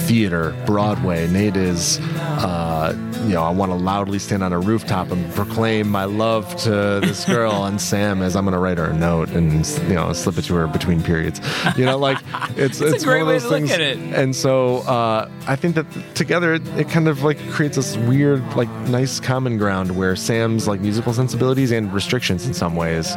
theater, 0.07 0.55
Broadway. 0.67 1.27
Nate 1.29 1.57
is 1.57 1.99
uh, 2.45 2.95
you 3.25 3.33
know 3.33 3.43
I 3.43 3.51
want 3.51 3.73
to 3.73 3.77
loudly 3.77 4.19
stand 4.19 4.43
on 4.43 4.53
a 4.53 4.61
rooftop 4.61 5.11
and 5.11 5.33
proclaim 5.35 5.89
my 5.89 6.05
love 6.05 6.55
to 6.65 7.01
this 7.01 7.25
girl, 7.25 7.65
and 7.69 7.81
Sam 7.81 8.21
is 8.21 8.37
I'm 8.37 8.45
going 8.45 8.53
to 8.53 8.59
write 8.59 8.77
her 8.77 8.91
a 8.91 8.95
note 8.95 9.31
and 9.31 9.67
you 9.89 9.95
know 9.95 10.13
slip 10.13 10.37
it 10.37 10.43
to 10.43 10.55
her 10.57 10.67
between 10.67 11.03
periods. 11.03 11.41
You 11.79 11.87
know, 11.87 11.97
like 11.97 12.19
it's 12.57 12.83
it's, 12.83 13.03
a 13.03 13.07
great 13.07 13.23
one 13.23 13.29
way 13.29 13.37
of 13.37 13.43
those 13.45 13.51
to 13.51 13.59
look 13.59 13.69
things. 13.69 13.73
at 13.73 13.81
it. 13.81 13.99
And 13.99 14.37
so 14.37 14.50
uh, 14.79 15.31
I 15.47 15.57
think 15.57 15.75
that 15.75 15.87
together 16.15 16.55
it, 16.55 16.67
it 16.77 16.89
kind 16.89 17.09
of 17.09 17.23
like 17.23 17.39
creates 17.51 17.77
this 17.77 17.97
weird, 17.97 18.43
like 18.57 18.69
nice 18.89 19.21
common 19.21 19.59
ground 19.59 19.97
where 19.97 20.17
Sam's 20.17 20.67
like 20.67 20.81
musical 20.81 21.13
sensibilities 21.13 21.73
and 21.73 21.93
restrictions 21.93 22.47
in 22.47 22.55
some 22.55 22.77
ways 22.77 23.15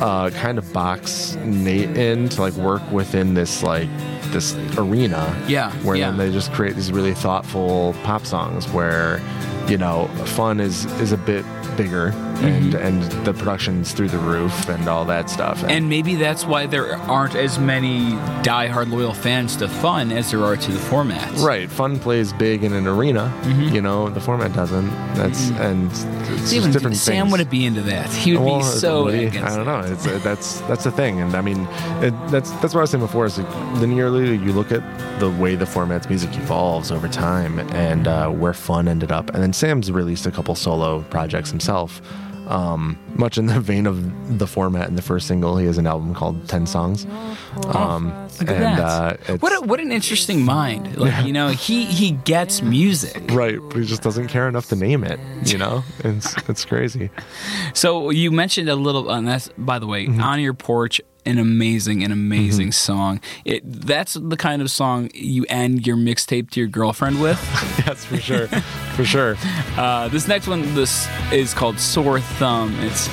uh, 0.00 0.30
kind 0.34 0.58
of 0.58 0.72
box 0.72 1.36
Nate 1.44 1.96
in 1.96 2.28
to 2.30 2.40
like 2.40 2.54
work 2.54 2.82
within 2.90 3.34
this 3.34 3.62
like 3.62 3.88
this 4.32 4.54
arena. 4.76 5.34
Yeah, 5.48 5.72
Where 5.82 5.96
yeah. 5.96 6.10
then 6.10 6.18
they 6.18 6.32
just 6.32 6.52
create 6.52 6.76
these 6.76 6.92
really 6.92 7.14
thoughtful 7.14 7.94
pop 8.04 8.26
songs 8.26 8.68
where 8.68 9.20
you 9.68 9.76
know 9.78 10.06
fun 10.36 10.60
is 10.60 10.84
is 11.00 11.12
a 11.12 11.16
bit 11.18 11.44
bigger 11.76 12.08
and 12.38 12.74
and 12.74 13.02
the 13.24 13.32
production's 13.32 13.92
through 13.92 14.08
the 14.08 14.18
roof 14.18 14.68
and 14.68 14.88
all 14.88 15.04
that 15.04 15.28
stuff. 15.30 15.62
And 15.64 15.88
maybe 15.88 16.14
that's 16.16 16.44
why 16.44 16.66
there 16.66 16.96
aren't 16.96 17.34
as 17.34 17.58
many 17.58 18.10
die-hard 18.42 18.88
loyal 18.88 19.12
fans 19.12 19.56
to 19.56 19.68
Fun 19.68 20.10
as 20.12 20.30
there 20.32 20.42
are 20.44 20.56
to 20.56 20.72
the 20.72 20.78
format. 20.78 21.30
Right, 21.38 21.70
fun 21.70 21.98
plays 22.00 22.32
big 22.32 22.64
in 22.64 22.72
an 22.72 22.86
arena. 22.88 23.32
You 23.72 23.80
know, 23.80 24.08
the 24.08 24.20
format 24.20 24.52
doesn't. 24.54 24.88
That's 25.14 25.50
and 25.50 25.90
it's 25.92 26.52
Even 26.52 26.72
different 26.72 26.96
Sam 26.96 27.24
things. 27.26 27.32
wouldn't 27.32 27.50
be 27.50 27.64
into 27.66 27.82
that. 27.82 28.08
He 28.10 28.32
would 28.36 28.44
Well, 28.44 28.58
be 28.58 28.64
so 28.64 29.04
would 29.04 29.14
he? 29.32 29.38
I 29.38 29.54
don't 29.56 29.66
know. 29.66 29.80
It's 29.80 30.06
uh, 30.06 30.18
that's 30.24 30.60
that's 30.62 30.84
the 30.84 30.90
thing, 30.90 31.20
and 31.20 31.34
I 31.36 31.40
mean, 31.42 31.66
it, 32.02 32.10
that's 32.30 32.50
that's 32.60 32.74
what 32.74 32.76
I 32.76 32.80
was 32.82 32.90
saying 32.90 33.04
before. 33.04 33.26
Is 33.26 33.38
like 33.38 33.46
linearly, 33.80 34.42
you 34.44 34.52
look 34.52 34.72
at 34.72 34.82
the 35.20 35.30
way 35.30 35.54
the 35.54 35.66
format's 35.66 36.08
music 36.08 36.30
evolves 36.36 36.90
over 36.90 37.08
time, 37.08 37.58
and 37.72 38.06
uh, 38.08 38.28
where 38.30 38.54
fun 38.54 38.88
ended 38.88 39.12
up, 39.12 39.30
and 39.34 39.42
then 39.42 39.52
Sam's 39.58 39.90
released 39.90 40.26
a 40.26 40.30
couple 40.30 40.54
solo 40.54 41.02
projects 41.10 41.50
himself. 41.50 42.00
Um, 42.46 42.98
much 43.16 43.36
in 43.36 43.44
the 43.44 43.60
vein 43.72 43.86
of 43.86 44.38
the 44.38 44.46
format 44.46 44.88
in 44.88 44.96
the 44.96 45.02
first 45.02 45.26
single, 45.26 45.58
he 45.58 45.66
has 45.66 45.76
an 45.76 45.86
album 45.86 46.14
called 46.14 46.48
Ten 46.48 46.64
Songs. 46.66 47.04
Um, 47.66 48.06
Look 48.40 48.48
at 48.48 48.56
and 48.56 48.62
that. 48.62 48.80
uh, 48.80 49.16
it's, 49.28 49.42
what 49.42 49.52
a, 49.52 49.66
what 49.66 49.80
an 49.80 49.92
interesting 49.92 50.42
mind. 50.46 50.96
Like 50.96 51.26
you 51.26 51.32
know, 51.34 51.48
he 51.48 51.84
he 51.84 52.12
gets 52.12 52.62
music. 52.62 53.22
right, 53.32 53.58
but 53.60 53.76
he 53.76 53.84
just 53.84 54.00
doesn't 54.02 54.28
care 54.28 54.48
enough 54.48 54.68
to 54.68 54.76
name 54.76 55.04
it. 55.04 55.20
You 55.44 55.58
know, 55.58 55.84
it's 56.04 56.34
it's 56.48 56.64
crazy. 56.64 57.10
So 57.74 58.08
you 58.08 58.30
mentioned 58.30 58.70
a 58.70 58.76
little, 58.76 59.10
and 59.10 59.28
that's 59.28 59.50
by 59.58 59.78
the 59.78 59.86
way, 59.86 60.06
Mm-hmm. 60.06 60.22
on 60.22 60.40
your 60.40 60.54
porch. 60.54 61.00
An 61.26 61.36
amazing, 61.36 62.04
an 62.04 62.12
amazing 62.12 62.72
song. 62.72 63.20
It 63.44 63.60
that's 63.70 64.14
the 64.14 64.36
kind 64.38 64.62
of 64.62 64.70
song 64.70 65.10
you 65.12 65.44
end 65.50 65.86
your 65.86 65.96
mixtape 65.96 66.48
to 66.52 66.60
your 66.60 66.68
girlfriend 66.70 67.20
with. 67.20 67.38
that's 67.84 68.02
for 68.06 68.16
sure, 68.16 68.48
for 68.98 69.04
sure. 69.04 69.36
Uh, 69.78 70.08
this 70.08 70.26
next 70.26 70.48
one, 70.48 70.74
this 70.74 71.06
is 71.32 71.54
called 71.54 71.78
Sore 71.78 72.18
Thumb. 72.18 72.74
It's 72.80 73.08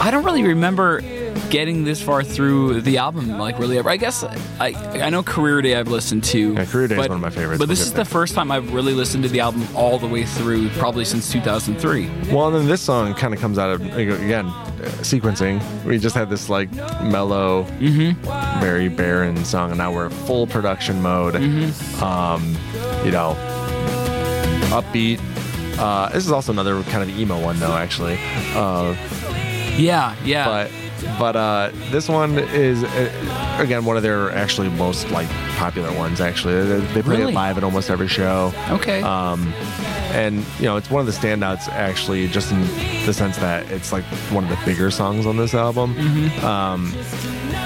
I 0.00 0.10
don't 0.10 0.24
really 0.24 0.42
remember 0.42 1.00
getting 1.48 1.84
this 1.84 2.02
far 2.02 2.24
through 2.24 2.80
the 2.80 2.98
album, 2.98 3.38
like 3.38 3.56
really 3.60 3.78
ever. 3.78 3.88
I 3.88 3.96
guess 3.98 4.24
I 4.24 4.74
I 5.00 5.10
know 5.10 5.22
Career 5.22 5.62
Day 5.62 5.76
I've 5.76 5.86
listened 5.86 6.24
to. 6.24 6.54
Yeah, 6.54 6.64
Career 6.64 6.88
Day 6.88 6.94
is 6.96 7.00
but- 7.02 7.08
one 7.10 7.16
of 7.18 7.22
my 7.22 7.30
favorites. 7.30 7.58
But 7.60 7.68
We'll 7.68 7.76
this 7.76 7.80
is 7.86 7.92
there. 7.92 8.02
the 8.02 8.10
first 8.10 8.34
time 8.34 8.50
I've 8.50 8.72
really 8.74 8.94
listened 8.94 9.22
to 9.22 9.28
the 9.28 9.38
album 9.38 9.64
all 9.76 9.96
the 9.96 10.08
way 10.08 10.24
through, 10.24 10.70
probably 10.70 11.04
since 11.04 11.30
2003. 11.30 12.10
Well, 12.32 12.48
and 12.48 12.56
then 12.56 12.66
this 12.66 12.80
song 12.80 13.14
kind 13.14 13.32
of 13.32 13.38
comes 13.40 13.58
out 13.58 13.70
of 13.70 13.80
again 13.96 14.50
sequencing. 15.02 15.62
We 15.84 15.98
just 15.98 16.16
had 16.16 16.30
this 16.30 16.48
like 16.48 16.68
mellow, 17.04 17.62
Mm-hmm. 17.78 18.60
very 18.60 18.88
barren 18.88 19.44
song, 19.44 19.70
and 19.70 19.78
now 19.78 19.92
we're 19.92 20.10
full 20.10 20.48
production 20.48 21.00
mode. 21.00 21.34
Mm-hmm. 21.34 22.02
Um, 22.02 22.56
you 23.04 23.12
know, 23.12 23.36
upbeat. 24.70 25.20
Uh, 25.78 26.08
this 26.10 26.24
is 26.26 26.32
also 26.32 26.52
another 26.52 26.82
kind 26.84 27.02
of 27.08 27.18
emo 27.18 27.40
one, 27.42 27.58
though. 27.58 27.72
Actually, 27.76 28.18
uh, 28.54 28.94
Yeah, 29.76 30.14
yeah. 30.24 30.44
but 30.44 30.70
but 31.18 31.34
uh, 31.34 31.70
this 31.90 32.08
one 32.08 32.38
is 32.38 32.84
uh, 32.84 33.56
again 33.58 33.84
one 33.84 33.96
of 33.96 34.02
their 34.04 34.30
actually 34.30 34.68
most 34.70 35.10
like 35.10 35.28
popular 35.56 35.90
ones. 35.96 36.20
Actually, 36.20 36.64
they, 36.66 36.80
they 36.94 37.02
play 37.02 37.16
Really? 37.18 37.32
it 37.32 37.34
live 37.34 37.56
at 37.58 37.64
almost 37.64 37.90
every 37.90 38.06
show. 38.08 38.52
okay. 38.70 39.02
Um, 39.02 39.52
and 40.12 40.44
you 40.58 40.66
know, 40.66 40.76
it's 40.76 40.90
one 40.90 41.00
of 41.00 41.06
the 41.06 41.12
standouts 41.12 41.68
actually, 41.68 42.28
just 42.28 42.52
in 42.52 42.60
the 43.06 43.12
sense 43.12 43.36
that 43.38 43.68
it's 43.72 43.92
like 43.92 44.04
one 44.30 44.44
of 44.44 44.50
the 44.50 44.58
bigger 44.64 44.90
songs 44.90 45.26
on 45.26 45.36
this 45.38 45.54
album. 45.54 45.94
Mm-hmm. 45.94 46.44
Um, 46.46 46.92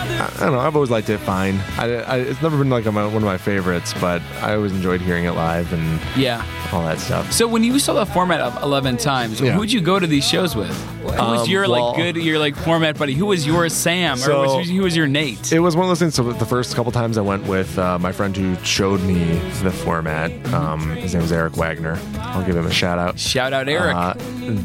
I, 0.08 0.24
I 0.36 0.40
don't 0.40 0.52
know. 0.52 0.60
I've 0.60 0.74
always 0.74 0.90
liked 0.90 1.08
it 1.10 1.18
fine. 1.18 1.56
I, 1.78 1.84
I, 2.02 2.16
it's 2.18 2.40
never 2.42 2.56
been 2.58 2.70
like 2.70 2.84
my, 2.86 3.04
one 3.06 3.16
of 3.16 3.22
my 3.22 3.38
favorites, 3.38 3.94
but 4.00 4.22
I 4.40 4.54
always 4.54 4.72
enjoyed 4.72 5.00
hearing 5.00 5.24
it 5.24 5.32
live 5.32 5.72
and 5.72 6.00
yeah. 6.16 6.44
all 6.72 6.82
that 6.84 6.98
stuff. 6.98 7.32
So 7.32 7.46
when 7.46 7.64
you 7.64 7.78
saw 7.78 7.94
the 7.94 8.06
format 8.06 8.40
of 8.40 8.62
11 8.62 8.96
times, 8.98 9.40
Yeah. 9.40 9.52
who'd 9.52 9.70
you 9.72 9.80
go 9.80 9.98
to 9.98 10.06
these 10.06 10.26
shows 10.26 10.54
with? 10.56 10.74
Who 11.00 11.06
was 11.06 11.42
Um, 11.42 11.48
your 11.48 11.68
well- 11.68 11.92
like 11.92 11.96
good, 11.96 12.16
your 12.16 12.38
like 12.38 12.56
format 12.56 12.98
buddy? 12.98 13.14
Who 13.14 13.26
was 13.26 13.46
your 13.46 13.68
Sam? 13.68 14.16
So- 14.16 14.42
or 14.44 14.58
was, 14.58 14.68
who 14.68 14.82
was 14.82 14.96
your 14.96 15.06
Nate? 15.06 15.52
It 15.52 15.60
was 15.60 15.76
one 15.76 15.84
of 15.84 15.90
those 15.90 15.98
things. 15.98 16.14
So 16.14 16.32
the 16.32 16.46
first 16.46 16.74
couple 16.74 16.92
times 16.92 17.18
I 17.18 17.22
went 17.22 17.46
with 17.46 17.78
uh, 17.78 17.98
my 17.98 18.12
friend 18.12 18.36
who 18.36 18.56
showed 18.64 19.00
me 19.02 19.38
the 19.62 19.70
format. 19.72 20.30
Um, 20.52 20.90
his 20.96 21.14
name 21.14 21.22
was 21.22 21.32
Eric 21.32 21.56
Wagner. 21.56 21.98
I'll 22.18 22.44
give 22.44 22.56
him 22.56 22.66
a 22.66 22.72
shout 22.72 22.98
out. 22.98 23.18
Shout 23.18 23.52
out 23.52 23.68
Eric. 23.68 23.94
Uh, 23.94 24.14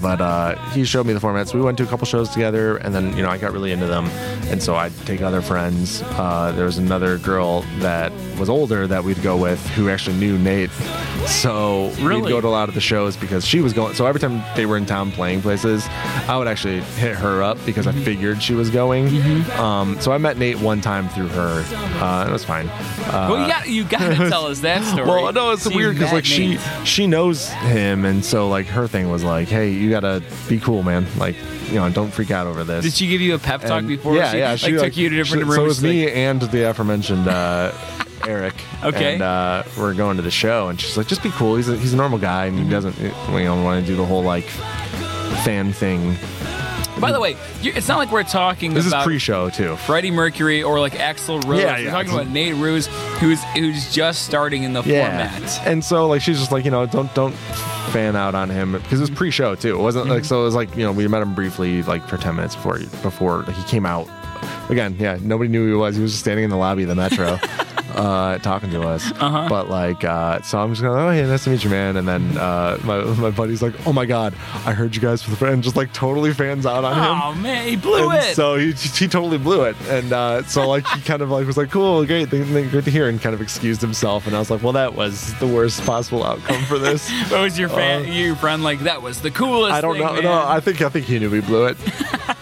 but 0.02 0.22
uh, 0.22 0.56
he 0.72 0.84
showed 0.86 1.06
me 1.06 1.14
the 1.14 1.20
format, 1.20 1.48
so 1.48 1.58
we 1.58 1.64
went 1.64 1.78
to 1.78 1.84
a 1.84 1.88
couple 1.88 2.06
shows 2.06 2.30
together, 2.30 2.78
and 2.78 2.94
then 2.94 3.16
you 3.16 3.24
know 3.24 3.30
I 3.30 3.38
got 3.38 3.52
really 3.54 3.72
into 3.72 3.88
them, 3.88 4.06
and 4.52 4.62
so 4.62 4.76
I'd 4.76 4.96
take 5.06 5.22
other 5.32 5.42
friends. 5.42 6.02
Uh, 6.04 6.52
there 6.56 6.66
was 6.66 6.78
another 6.78 7.18
girl 7.18 7.62
that 7.80 8.12
was 8.38 8.50
older 8.50 8.88
that 8.88 9.04
we'd 9.04 9.22
go 9.22 9.38
with 9.38 9.66
who 9.70 9.90
actually 9.90 10.16
knew 10.18 10.38
Nate, 10.38 10.70
so 11.28 11.90
Really? 12.00 12.22
we'd 12.24 12.30
go 12.30 12.42
to 12.42 12.48
a 12.48 12.50
lot 12.50 12.68
of 12.70 12.76
the 12.76 12.82
shows 12.82 13.16
because 13.16 13.46
she 13.46 13.62
was 13.62 13.74
going. 13.74 13.94
So 13.96 14.06
every 14.06 14.20
time 14.20 14.44
they 14.56 14.66
were 14.66 14.78
in 14.78 14.86
town 14.86 15.12
playing 15.12 15.42
places, 15.42 15.86
I 16.28 16.38
would 16.38 16.48
actually 16.48 16.82
hit 16.82 17.16
her 17.16 17.42
up 17.44 17.58
because 17.66 17.82
Mm-hmm. 17.86 18.00
I 18.00 18.04
figured 18.04 18.44
she 18.44 18.54
was 18.54 18.70
going. 18.70 19.08
Um, 19.54 20.00
so 20.00 20.12
I 20.12 20.18
met 20.20 20.38
Nate 20.38 20.60
one 20.60 20.82
time 20.82 21.10
through 21.10 21.28
her. 21.30 21.64
Uh, 22.02 22.26
it 22.28 22.32
was 22.32 22.46
fine. 22.46 22.68
Uh, 22.70 23.28
well, 23.32 23.42
you 23.42 23.48
got 23.48 23.70
you 23.70 23.84
got 23.86 24.16
to 24.16 24.30
tell 24.30 24.46
us 24.46 24.60
that 24.60 24.84
story. 24.84 25.08
well, 25.08 25.34
no, 25.34 25.52
it's 25.52 25.64
So 25.64 25.76
weird 25.76 25.96
because 25.96 26.12
like 26.14 26.26
she 26.26 26.58
she 26.86 27.08
knows 27.08 27.50
him, 27.50 28.06
and 28.06 28.24
so 28.24 28.50
like 28.50 28.68
her 28.68 28.88
thing 28.88 29.10
was 29.10 29.24
like, 29.24 29.48
hey, 29.48 29.72
you 29.72 29.90
gotta 29.90 30.22
be 30.48 30.60
cool, 30.60 30.84
man. 30.84 31.06
Like, 31.18 31.36
you 31.72 31.78
know, 31.80 31.90
don't 31.90 32.12
freak 32.12 32.30
out 32.32 32.46
over 32.48 32.64
this. 32.64 32.84
Did 32.84 32.94
she 32.94 33.08
give 33.08 33.22
you 33.22 33.34
a 33.36 33.40
pep 33.40 33.62
talk 33.62 33.80
And- 33.84 34.02
bure 34.02 34.16
Yeah, 34.16 34.32
she, 34.32 34.38
yeah. 34.40 34.50
like, 34.52 34.60
She 34.60 34.72
took 34.74 34.98
you 34.98 35.10
to 35.10 35.16
different 35.16 35.42
she- 35.44 35.46
rooms? 35.46 35.56
So 35.56 35.64
it 35.64 35.68
was 35.68 35.84
like- 35.84 35.90
me 35.92 36.12
and 36.12 36.42
the 36.42 36.70
aforementioned 36.70 37.28
uh, 37.28 37.72
Eric. 38.28 38.54
Okay. 38.84 39.14
And 39.14 39.22
uh, 39.24 39.64
we're 39.78 39.94
going 39.96 40.18
to 40.18 40.22
the 40.24 40.30
show, 40.32 40.68
and 40.70 40.80
she's 40.80 40.96
like, 40.98 41.08
just 41.08 41.24
be 41.24 41.32
cool. 41.32 41.56
He's 41.56 41.70
a, 41.70 41.78
he's 41.78 41.94
a 41.94 41.98
normal 41.98 42.20
guy, 42.20 42.46
and 42.46 42.56
he 42.56 42.62
Mm-hmm. 42.64 42.72
doesn't 42.72 43.00
you 43.00 43.44
know 43.46 43.64
want 43.64 43.84
to 43.84 43.92
do 43.92 43.96
the 43.98 44.06
whole 44.06 44.22
like 44.24 44.46
fan 45.44 45.74
thing. 45.74 46.16
By 47.00 47.12
the 47.12 47.20
way, 47.20 47.36
it's 47.64 47.88
not 47.88 47.98
like 47.98 48.12
we're 48.12 48.22
talking 48.24 48.74
This 48.76 48.86
is 48.86 48.94
pre-show 49.04 49.50
too. 49.50 49.76
Freddie 49.78 50.12
Mercury 50.12 50.62
or 50.62 50.80
like 50.80 50.94
Axl 50.94 51.44
Rose. 51.48 51.62
Yeah, 51.62 51.78
we're 51.80 51.90
talking 51.90 52.12
about 52.14 52.28
Nate 52.28 52.54
Ruess, 52.56 52.88
who's 53.22 53.42
who's 53.56 53.94
just 53.94 54.26
starting 54.26 54.64
in 54.64 54.74
the 54.74 54.84
Yeah. 54.84 55.30
format. 55.32 55.68
And 55.68 55.86
so 55.86 56.08
like 56.08 56.22
she's 56.22 56.40
just 56.40 56.52
like, 56.52 56.66
you 56.66 56.72
know, 56.72 56.86
don't 56.86 57.14
don't 57.16 57.34
fan 57.94 58.16
out 58.18 58.36
on 58.36 58.50
him 58.50 58.74
because 58.74 59.00
it 59.00 59.04
was 59.04 59.10
pre-show 59.10 59.56
too. 59.56 59.74
It 59.80 59.82
wasn't 59.82 60.08
like 60.10 60.24
mhm. 60.24 60.26
so 60.26 60.42
it 60.42 60.44
was 60.44 60.56
like, 60.56 60.76
you 60.76 60.84
know, 60.84 60.92
we 60.92 61.08
met 61.08 61.22
him 61.22 61.34
briefly 61.34 61.82
like 61.84 62.06
for 62.08 62.18
10 62.18 62.36
minutes 62.36 62.56
before 62.56 62.78
he, 62.78 62.86
before 63.02 63.44
he 63.44 63.64
came 63.64 63.86
out. 63.86 64.10
Again, 64.70 64.96
yeah, 65.00 65.18
nobody 65.22 65.50
knew 65.50 65.66
who 65.66 65.72
he 65.74 65.78
was. 65.78 65.96
He 65.96 66.02
was 66.02 66.12
just 66.12 66.22
standing 66.24 66.44
in 66.46 66.50
the 66.50 66.58
lobby 66.58 66.84
of 66.84 66.90
the 66.90 66.96
metro. 66.96 67.40
Uh, 68.02 68.40
talking 68.40 68.72
to 68.72 68.82
us, 68.82 69.12
Uh-huh. 69.20 69.46
but 69.48 69.70
like, 69.70 70.04
uh, 70.04 70.42
so 70.42 70.58
I'm 70.60 70.72
just 70.72 70.82
going, 70.82 70.98
oh, 70.98 71.12
hey, 71.12 71.22
nice 71.28 71.44
to 71.44 71.52
meet 71.52 71.64
you, 71.64 71.70
man. 71.70 71.98
And 71.98 72.08
then 72.08 72.36
uh, 72.36 72.80
my 72.84 73.04
my 73.04 73.30
buddy's 73.30 73.62
like, 73.62 73.76
oh 73.86 73.94
my 73.94 74.08
god, 74.08 74.34
I 74.66 74.74
heard 74.74 74.96
you 74.96 75.02
guys 75.02 75.22
for 75.22 75.30
the 75.30 75.36
friend, 75.38 75.62
just 75.62 75.76
like 75.76 75.94
totally 75.94 76.34
fans 76.34 76.66
out 76.66 76.84
on 76.84 76.94
him. 76.98 77.04
Oh 77.22 77.36
man, 77.40 77.68
he 77.68 77.76
blew 77.76 78.10
And 78.10 78.18
it. 78.24 78.36
So 78.36 78.56
he, 78.56 78.72
he 78.72 79.08
totally 79.08 79.38
blew 79.38 79.66
it, 79.66 79.76
and 79.88 80.12
uh, 80.14 80.42
so 80.44 80.68
like 80.68 80.88
he 80.88 81.02
kind 81.02 81.22
of 81.22 81.30
like 81.30 81.46
was 81.46 81.58
like, 81.58 81.70
"Cool, 81.70 82.04
great, 82.08 82.30
good 82.32 82.86
to 82.86 82.92
hear," 82.92 83.08
and 83.08 83.22
kind 83.22 83.36
of 83.36 83.42
excused 83.42 83.82
himself. 83.82 84.26
And 84.26 84.36
I 84.36 84.40
was 84.40 84.50
like, 84.50 84.64
"Well, 84.64 84.74
that 84.74 84.96
was 84.96 85.38
the 85.40 85.46
worst 85.48 85.86
possible 85.86 86.24
outcome 86.24 86.64
for 86.64 86.80
this." 86.80 87.08
what 87.30 87.42
was 87.42 87.60
your 87.60 87.70
fan, 87.70 88.06
uh, 88.06 88.12
your 88.12 88.36
friend 88.36 88.64
like? 88.64 88.80
That 88.80 89.04
was 89.04 89.22
the 89.22 89.30
coolest. 89.30 89.74
I 89.74 89.82
don't 89.82 89.94
thing, 89.98 90.06
know. 90.08 90.14
Man. 90.14 90.24
No, 90.24 90.44
I 90.48 90.60
think 90.60 90.82
I 90.82 90.90
think 90.90 91.06
he 91.06 91.20
knew 91.20 91.30
we 91.30 91.42
blew 91.42 91.66
it. 91.68 91.78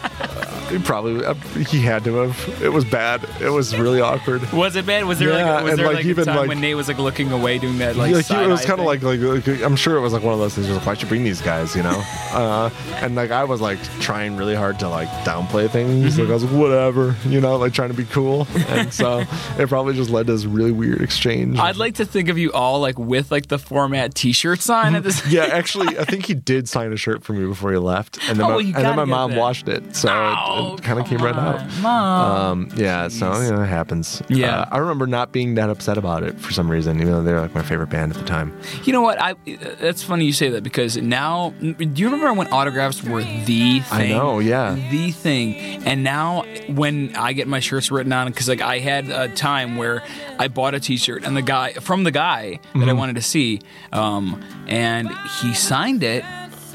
He 0.70 0.80
probably 0.80 1.26
uh, 1.26 1.34
he 1.68 1.80
had 1.82 2.04
to 2.06 2.14
have. 2.16 2.62
It 2.64 2.70
was 2.70 2.86
bad. 2.86 3.24
It 3.42 3.50
was 3.50 3.76
really 3.78 4.02
awkward. 4.02 4.52
was 4.54 4.76
it 4.76 4.86
bad? 4.86 5.06
Was 5.06 5.20
there 5.20 5.30
Yeah, 5.30 5.56
like 5.56 5.64
was 5.64 5.76
there 5.78 5.86
like, 5.88 5.96
like, 5.98 6.06
even, 6.06 6.22
a 6.24 6.26
time 6.26 6.38
like- 6.38 6.50
when 6.50 6.62
Nate 6.62 6.76
was 6.76 6.88
like 6.88 6.98
looking 7.00 7.32
away, 7.32 7.58
doing 7.58 7.78
that 7.80 7.96
like, 7.96 8.12
like 8.14 8.30
it 8.30 8.48
was 8.48 8.66
kind 8.66 8.80
of 8.80 8.86
like, 8.86 9.02
like 9.02 9.20
like 9.20 9.48
I'm 9.62 9.76
sure 9.76 9.98
it 9.98 10.02
was 10.02 10.14
like 10.14 10.24
one 10.24 10.34
of 10.34 10.40
those 10.40 10.56
things. 10.56 10.70
Like, 10.70 10.86
why 10.86 10.94
should 10.94 11.04
you 11.04 11.08
bring 11.10 11.24
these 11.24 11.42
guys? 11.42 11.76
You 11.76 11.84
know, 11.84 12.02
uh, 12.32 12.70
and 12.96 13.16
like 13.16 13.32
I 13.32 13.44
was 13.44 13.62
like 13.62 13.82
trying 14.00 14.38
really 14.38 14.56
hard 14.56 14.80
to 14.80 14.90
like 14.90 15.08
downplay 15.26 15.70
things. 15.70 16.18
Like 16.20 16.30
I 16.30 16.34
was 16.34 16.44
like 16.44 16.54
whatever, 16.60 17.16
you 17.26 17.42
know, 17.42 17.58
like 17.58 17.74
trying 17.74 17.90
to 17.90 17.96
be 17.98 18.06
cool. 18.06 18.48
And 18.68 18.94
so 18.94 19.24
it 19.58 19.68
probably 19.70 19.94
just 19.96 20.10
led 20.10 20.28
to 20.28 20.34
this 20.34 20.46
really 20.46 20.72
weird 20.72 21.02
exchange. 21.02 21.58
I'd 21.58 21.78
like 21.78 21.96
to 21.96 22.06
think 22.06 22.30
of 22.30 22.38
you 22.38 22.52
all 22.52 22.80
like 22.80 22.98
with 23.00 23.32
like 23.32 23.48
the 23.48 23.58
format 23.60 24.14
T-shirt 24.16 24.60
sign 24.62 24.96
at 24.96 25.04
this. 25.04 25.26
yeah, 25.32 25.46
actually, 25.46 25.98
I 25.98 26.06
think 26.06 26.26
he 26.26 26.34
did 26.34 26.68
sign 26.70 26.92
a 26.94 26.98
shirt 26.98 27.24
for 27.24 27.34
me 27.34 27.46
before 27.46 27.72
he 27.72 27.78
left, 27.78 28.18
and 28.30 28.38
then 28.38 28.46
Oh, 28.46 28.50
my, 28.50 28.56
well, 28.58 28.66
and 28.66 28.76
then 28.76 28.96
my 28.96 29.06
mom 29.06 29.32
that. 29.32 29.40
washed 29.40 29.68
it, 29.68 29.96
so 29.96 30.10
Oh, 30.10 30.59
it, 30.60 30.82
kind 30.84 31.00
of 31.00 31.06
came 31.06 31.19
right 31.19 31.36
out. 31.36 31.65
Mom. 31.82 32.69
Um, 32.69 32.69
yeah, 32.76 33.08
so 33.08 33.39
you 33.41 33.52
know, 33.52 33.62
it 33.62 33.67
happens. 33.67 34.22
Yeah. 34.30 34.62
Uh, 34.62 34.65
I 34.72 34.78
remember 34.78 35.08
not 35.08 35.32
being 35.32 35.56
that 35.56 35.69
upset 35.69 35.98
about 35.98 36.24
it 36.24 36.39
for 36.39 36.52
some 36.52 36.69
reason, 36.69 37.00
even 37.00 37.12
though 37.12 37.24
they're 37.24 37.41
like 37.41 37.56
my 37.56 37.63
favorite 37.63 37.89
band 37.89 38.13
at 38.13 38.19
the 38.19 38.26
time. 38.26 38.58
You 38.84 38.93
know 38.93 39.02
what? 39.02 39.22
I 39.22 39.36
that's 39.80 40.04
funny 40.04 40.26
you 40.26 40.34
say 40.34 40.50
that 40.50 40.63
because 40.63 40.98
now, 40.98 41.52
do 41.60 41.76
you 41.95 42.06
remember 42.10 42.34
when 42.34 42.48
autographs 42.54 43.04
were 43.04 43.24
the 43.24 43.80
thing? 43.80 43.84
I 43.91 44.08
know, 44.10 44.39
yeah. 44.39 44.76
the 44.91 45.12
thing. 45.12 45.56
And 45.86 46.04
now, 46.04 46.43
when 46.67 47.15
I 47.15 47.34
get 47.34 47.48
my 47.48 47.60
shirts 47.60 47.91
written 47.91 48.12
on, 48.13 48.28
because 48.28 48.48
like 48.50 48.62
I 48.62 48.80
had 48.80 49.10
a 49.10 49.28
time 49.30 49.78
where 49.78 50.04
I 50.38 50.48
bought 50.48 50.74
a 50.76 50.80
T-shirt 50.80 51.24
and 51.24 51.36
the 51.36 51.41
guy 51.41 51.74
from 51.74 52.04
the 52.04 52.12
guy 52.12 52.60
that 52.74 52.80
Mm-hmm. 52.80 52.89
I 52.89 52.93
wanted 52.93 53.15
to 53.17 53.22
see, 53.22 53.60
um, 53.91 54.41
and 54.67 55.10
he 55.41 55.54
signed 55.54 56.02
it, 56.04 56.24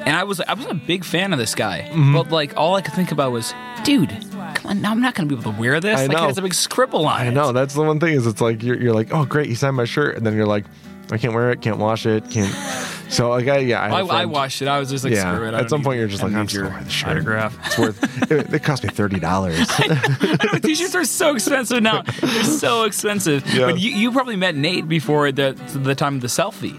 and 0.07 0.17
I 0.17 0.25
was 0.25 0.41
I 0.41 0.55
was 0.55 0.67
a 0.67 0.75
big 0.75 1.05
fan 1.05 1.33
of 1.33 1.39
this 1.39 1.55
guy, 1.55 1.89
Mm-hmm. 1.91 2.13
but 2.15 2.31
like 2.31 2.57
all 2.57 2.75
I 2.75 2.81
could 2.83 2.95
think 2.95 3.13
about 3.13 3.33
was, 3.33 3.53
dude, 3.85 4.11
come 4.55 4.67
on, 4.67 4.81
now 4.83 4.91
I'm 4.91 5.01
not 5.01 5.15
gonna 5.15 5.29
be 5.29 5.35
able 5.35 5.53
to 5.53 5.59
wear 5.61 5.81
this. 5.81 5.99
I 5.99 6.07
like 6.07 6.17
know. 6.17 6.25
it 6.25 6.29
has 6.29 6.39
a 6.39 6.43
big 6.43 6.55
scribble 6.55 7.07
on 7.07 7.21
I 7.21 7.27
it. 7.27 7.31
know 7.33 7.53
that's 7.53 7.75
the 7.75 7.83
one 7.83 8.01
thing 8.01 8.15
is 8.15 8.27
it's 8.27 8.41
like 8.41 8.63
you're, 8.63 8.81
you're 8.81 8.95
like, 8.95 9.13
oh 9.13 9.25
great, 9.25 9.47
he 9.49 9.55
signed 9.55 9.77
my 9.77 9.85
shirt, 9.85 10.17
and 10.17 10.27
then 10.27 10.35
you're 10.35 10.47
like, 10.47 10.65
I 11.11 11.19
can't 11.19 11.35
wear 11.35 11.51
it, 11.51 11.61
can't 11.61 11.79
wash 11.79 12.07
it, 12.07 12.31
can't. 12.31 12.55
So 13.11 13.29
like 13.29 13.47
I 13.47 13.59
yeah, 13.59 13.81
I, 13.81 14.01
I, 14.01 14.23
I 14.23 14.25
watched 14.25 14.61
it. 14.63 14.67
I 14.67 14.81
was 14.81 14.89
just 14.91 15.05
like, 15.05 15.13
Yeah, 15.13 15.35
screw 15.35 15.47
it. 15.47 15.55
I 15.55 15.61
at 15.61 15.71
some 15.71 15.85
point 15.85 15.99
you're 15.99 16.09
just 16.09 16.23
like, 16.23 16.33
I'm 16.33 16.49
your 16.49 16.71
the 16.71 16.89
shirt. 16.89 17.11
autograph. 17.11 17.57
It's 17.67 17.79
worth. 17.79 18.31
It, 18.33 18.53
it 18.55 18.63
cost 18.65 18.83
me 18.83 18.89
thirty 18.89 19.21
dollars. 19.21 19.57
I 19.71 20.59
t-shirts 20.61 20.95
are 20.95 21.05
so 21.05 21.35
expensive 21.35 21.83
now. 21.83 22.03
They're 22.03 22.43
so 22.45 22.85
expensive. 22.85 23.47
Yeah. 23.55 23.67
But 23.67 23.79
you, 23.79 23.91
you 23.93 24.11
probably 24.11 24.37
met 24.37 24.57
Nate 24.57 24.89
before 24.89 25.31
the 25.31 25.53
the 25.75 25.95
time 25.95 26.17
of 26.17 26.21
the 26.23 26.29
selfie. 26.29 26.77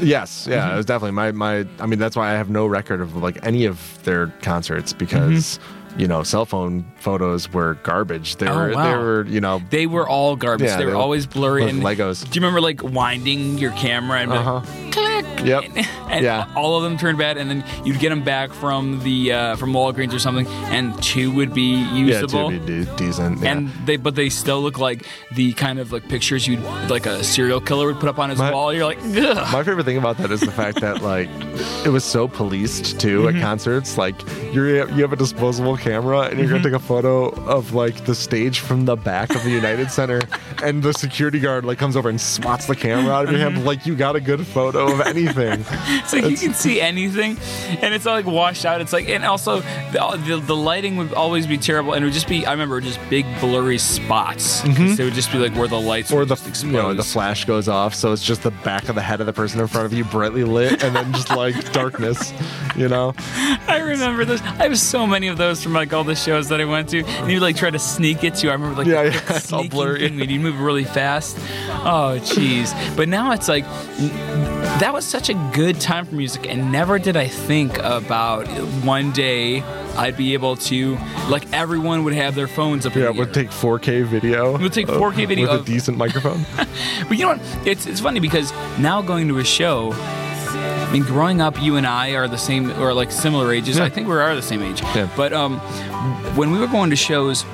Yes, 0.00 0.46
yeah, 0.48 0.62
Mm-hmm. 0.64 0.72
it 0.72 0.76
was 0.76 0.86
definitely 0.86 1.12
my 1.12 1.32
my. 1.32 1.66
I 1.80 1.86
mean, 1.86 1.98
that's 1.98 2.16
why 2.16 2.30
I 2.30 2.34
have 2.34 2.48
no 2.50 2.66
record 2.66 3.00
of 3.00 3.16
like 3.16 3.38
any 3.44 3.64
of 3.66 4.02
their 4.04 4.28
concerts 4.42 4.92
because 4.92 5.58
Mm-hmm. 5.58 6.00
you 6.00 6.06
know 6.08 6.22
cell 6.22 6.46
phone 6.46 6.84
photos 6.98 7.52
were 7.52 7.74
garbage. 7.82 8.36
They 8.36 8.48
Oh, 8.48 8.56
were 8.56 8.68
they 8.70 8.96
were 8.96 9.26
you 9.28 9.40
know 9.40 9.60
They 9.70 9.86
were 9.86 10.08
all 10.08 10.36
garbage. 10.36 10.68
Yeah, 10.68 10.76
they 10.78 10.84
were 10.86 10.92
they 10.92 10.96
were 10.96 11.02
always 11.02 11.26
blurry 11.26 11.68
and 11.68 11.82
Legos. 11.82 12.22
Do 12.22 12.28
you 12.38 12.40
remember 12.40 12.60
like 12.60 12.82
winding 12.82 13.58
your 13.58 13.72
camera 13.72 14.20
and 14.20 14.32
Uh-huh. 14.32 14.60
click? 14.90 15.01
Yep. 15.44 15.64
And 16.10 16.24
Yeah. 16.24 16.46
all 16.54 16.76
of 16.76 16.82
them 16.84 16.96
turned 16.98 17.18
bad, 17.18 17.36
and 17.36 17.50
then 17.50 17.64
you'd 17.84 17.98
get 17.98 18.10
them 18.10 18.22
back 18.22 18.52
from 18.52 19.00
the 19.02 19.32
uh, 19.32 19.56
from 19.56 19.72
Walgreens 19.72 20.12
or 20.14 20.18
something, 20.18 20.46
and 20.46 21.00
two 21.02 21.32
would 21.32 21.52
be 21.54 21.74
usable. 21.94 21.96
yeah 21.96 22.20
usable. 22.20 22.50
to 22.50 22.58
be 22.60 22.84
de- 22.84 22.96
decent. 22.96 23.38
Yeah. 23.40 23.52
and 23.52 23.68
they, 23.86 23.96
but 23.96 24.14
they 24.14 24.28
still 24.28 24.60
look 24.62 24.78
like 24.78 25.06
the 25.32 25.52
kind 25.54 25.78
of 25.78 25.90
like 25.92 26.08
pictures 26.08 26.46
you'd 26.46 26.62
like 26.88 27.06
a 27.06 27.24
serial 27.24 27.60
killer 27.60 27.86
would 27.86 27.98
put 28.00 28.08
up 28.08 28.18
on 28.18 28.30
his 28.30 28.38
My- 28.38 28.52
wall. 28.52 28.72
You're 28.72 28.84
like, 28.84 28.98
Ugh. 29.02 29.36
my 29.52 29.62
favorite 29.64 29.84
thing 29.84 29.96
about 29.98 30.18
that 30.18 30.30
is 30.30 30.40
the 30.40 30.52
fact 30.52 30.80
that 30.80 31.02
like 31.02 31.28
it 31.84 31.88
was 31.90 32.04
so 32.04 32.28
policed 32.28 33.00
too 33.00 33.22
Mm-hmm. 33.22 33.36
at 33.36 33.42
concerts. 33.42 33.98
Like 33.98 34.14
you're 34.52 34.88
you 34.90 35.02
have 35.02 35.12
a 35.12 35.16
disposable 35.16 35.76
camera 35.76 36.20
and 36.22 36.38
you're 36.38 36.46
Mm-hmm. 36.48 36.56
gonna 36.62 36.64
take 36.64 36.72
a 36.72 36.78
photo 36.78 37.28
of 37.46 37.74
like 37.74 38.04
the 38.04 38.14
stage 38.14 38.60
from 38.60 38.84
the 38.84 38.96
back 38.96 39.34
of 39.34 39.42
the 39.44 39.50
United 39.50 39.90
Center, 39.90 40.20
and 40.62 40.82
the 40.82 40.92
security 40.92 41.40
guard 41.40 41.64
like 41.64 41.78
comes 41.78 41.96
over 41.96 42.08
and 42.08 42.20
swats 42.20 42.66
the 42.66 42.76
camera 42.76 43.12
out 43.12 43.24
of 43.24 43.30
your 43.32 43.40
Mm-hmm. 43.40 43.54
hand. 43.56 43.66
Like 43.66 43.86
you 43.86 43.94
got 43.96 44.14
a 44.16 44.20
good 44.20 44.46
photo 44.46 44.92
of 44.92 45.00
anything. 45.16 45.64
It's 46.02 46.12
like 46.12 46.24
you 46.30 46.36
can 46.36 46.54
see 46.54 46.80
anything, 46.80 47.36
and 47.80 47.94
it's 47.94 48.06
all 48.06 48.14
like 48.14 48.26
washed 48.26 48.64
out. 48.64 48.80
It's 48.80 48.92
like, 48.92 49.08
and 49.08 49.24
also 49.24 49.60
the, 49.92 50.20
the, 50.26 50.36
the 50.40 50.56
lighting 50.56 50.96
would 50.96 51.12
always 51.14 51.46
be 51.46 51.56
terrible, 51.58 51.92
and 51.94 52.02
it 52.02 52.06
would 52.06 52.14
just 52.14 52.28
be. 52.28 52.44
I 52.46 52.52
remember 52.52 52.80
just 52.80 52.98
big 53.08 53.24
blurry 53.40 53.78
spots. 53.78 54.62
'cause 54.62 54.96
They 54.96 55.04
would 55.04 55.14
just 55.14 55.30
be 55.32 55.38
like 55.38 55.54
where 55.54 55.68
the 55.68 55.80
lights 55.80 56.10
Mm-hmm. 56.10 56.16
Or 56.20 56.24
the 56.24 56.66
you 56.66 56.72
know 56.72 56.94
the 56.94 57.04
flash 57.04 57.44
goes 57.44 57.68
off, 57.68 57.94
so 57.94 58.12
it's 58.12 58.24
just 58.24 58.42
the 58.42 58.50
back 58.50 58.88
of 58.88 58.94
the 58.96 59.00
head 59.02 59.20
of 59.20 59.26
the 59.26 59.32
person 59.32 59.60
in 59.60 59.66
front 59.68 59.86
of 59.86 59.92
you 59.92 60.04
brightly 60.04 60.44
lit, 60.44 60.82
and 60.82 60.94
then 60.96 61.12
just 61.12 61.30
like 61.30 61.72
darkness. 61.80 62.32
You 62.74 62.88
know, 62.88 63.14
I 63.68 63.78
remember 63.78 64.24
those. 64.24 64.40
I 64.42 64.64
have 64.64 64.78
so 64.78 65.06
many 65.06 65.28
of 65.28 65.36
those 65.38 65.62
from 65.62 65.72
like 65.74 65.92
all 65.92 66.04
the 66.04 66.16
shows 66.16 66.48
that 66.48 66.60
I 66.60 66.64
went 66.64 66.88
to, 66.90 67.04
and 67.04 67.30
you 67.30 67.38
like 67.40 67.56
try 67.56 67.70
to 67.70 67.78
sneak 67.78 68.24
it 68.24 68.34
to. 68.36 68.48
I 68.50 68.52
remember 68.54 68.76
like 68.78 68.86
Yeah, 68.86 69.04
the 69.04 69.10
yeah, 69.10 69.20
it's 69.36 69.52
all 69.52 69.66
blurry. 69.68 70.08
thing 70.08 70.18
you 70.28 70.40
move 70.40 70.58
really 70.60 70.84
fast. 70.84 71.36
Oh, 71.84 72.18
jeez. 72.22 72.72
But 72.96 73.08
now 73.08 73.32
it's 73.32 73.48
like 73.48 73.64
that 74.80 74.91
was 74.92 75.06
such 75.06 75.28
a 75.30 75.34
good 75.54 75.80
time 75.80 76.04
for 76.06 76.14
music, 76.14 76.48
and 76.48 76.70
never 76.70 76.98
did 76.98 77.16
I 77.16 77.26
think 77.26 77.78
about 77.78 78.46
one 78.84 79.10
day 79.12 79.62
I'd 79.96 80.16
be 80.16 80.34
able 80.34 80.56
to 80.56 80.96
like 81.28 81.50
everyone 81.52 82.04
would 82.04 82.14
have 82.14 82.34
their 82.34 82.48
phones 82.48 82.84
up. 82.86 82.94
yeah, 82.94 83.06
the 83.06 83.12
we'll 83.12 83.26
take 83.26 83.50
4K 83.50 84.04
video. 84.04 84.58
We'll 84.58 84.70
take 84.70 84.86
4K 84.86 85.26
video 85.26 85.50
with 85.52 85.62
a 85.62 85.64
decent 85.64 85.96
microphone. 85.96 86.44
But 87.08 87.18
you 87.18 87.24
know 87.26 87.36
what? 87.36 87.66
It's 87.66 87.86
it's 87.86 88.00
funny 88.00 88.20
because 88.20 88.52
now 88.78 89.02
going 89.02 89.28
to 89.28 89.38
a 89.38 89.44
show. 89.44 89.92
I 89.92 90.90
mean, 90.92 91.02
growing 91.02 91.40
up, 91.40 91.60
you 91.60 91.76
and 91.76 91.86
I 91.86 92.10
are 92.14 92.28
the 92.28 92.36
same 92.38 92.70
or 92.80 92.92
like 92.92 93.10
similar 93.10 93.52
ages. 93.52 93.78
Yeah. 93.78 93.84
I 93.84 93.88
think 93.88 94.08
we 94.08 94.14
are 94.14 94.34
the 94.34 94.42
same 94.42 94.62
age. 94.62 94.82
Yeah. 94.82 95.08
But 95.16 95.32
um, 95.32 95.58
when 96.36 96.52
we 96.52 96.58
were 96.58 96.66
going 96.66 96.90
to 96.90 96.96
shows, 96.96 97.44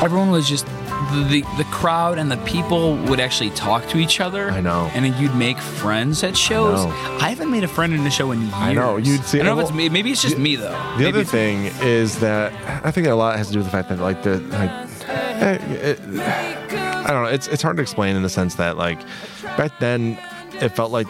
everyone 0.00 0.30
was 0.30 0.48
just 0.48 0.66
the 1.28 1.42
the 1.56 1.64
crowd 1.70 2.18
and 2.18 2.30
the 2.30 2.36
people 2.38 2.96
would 3.06 3.20
actually 3.20 3.50
talk 3.50 3.86
to 3.88 3.98
each 3.98 4.20
other. 4.20 4.50
I 4.50 4.60
know. 4.60 4.90
And 4.94 5.04
then 5.04 5.20
you'd 5.20 5.34
make 5.36 5.58
friends 5.58 6.22
at 6.24 6.36
shows. 6.36 6.84
know. 6.84 6.90
I 7.20 7.28
haven't 7.30 7.50
made 7.50 7.64
a 7.64 7.68
friend 7.68 7.92
in 7.94 8.06
a 8.06 8.10
show 8.10 8.32
in 8.32 8.42
years. 8.42 8.52
I 8.54 8.72
know. 8.72 8.96
You'd 8.96 9.24
see- 9.24 9.40
I 9.40 9.44
don't 9.44 9.56
know 9.56 9.62
if 9.62 9.68
it's 9.68 9.76
me. 9.76 9.88
Maybe 9.88 10.10
it's 10.12 10.22
just 10.22 10.38
me 10.38 10.56
though. 10.56 10.70
The 10.70 11.04
Maybe 11.04 11.08
other 11.08 11.24
thing 11.24 11.66
is 11.82 12.18
that 12.20 12.52
I 12.84 12.90
think 12.90 13.06
a 13.06 13.14
lot 13.14 13.36
has 13.36 13.48
to 13.48 13.52
do 13.52 13.58
with 13.58 13.66
the 13.66 13.72
fact 13.72 13.88
that 13.88 13.98
like 13.98 14.22
the 14.22 14.38
like 14.40 14.70
eh, 15.08 15.58
it, 15.90 16.00
I 17.04 17.08
don't 17.08 17.24
know. 17.24 17.30
It's 17.30 17.48
it's 17.48 17.62
hard 17.62 17.76
to 17.76 17.82
explain 17.82 18.16
in 18.16 18.22
the 18.22 18.28
sense 18.30 18.54
that 18.56 18.76
like 18.76 18.98
back 19.56 19.78
then 19.80 20.18
it 20.60 20.70
felt 20.70 20.92
like 20.92 21.08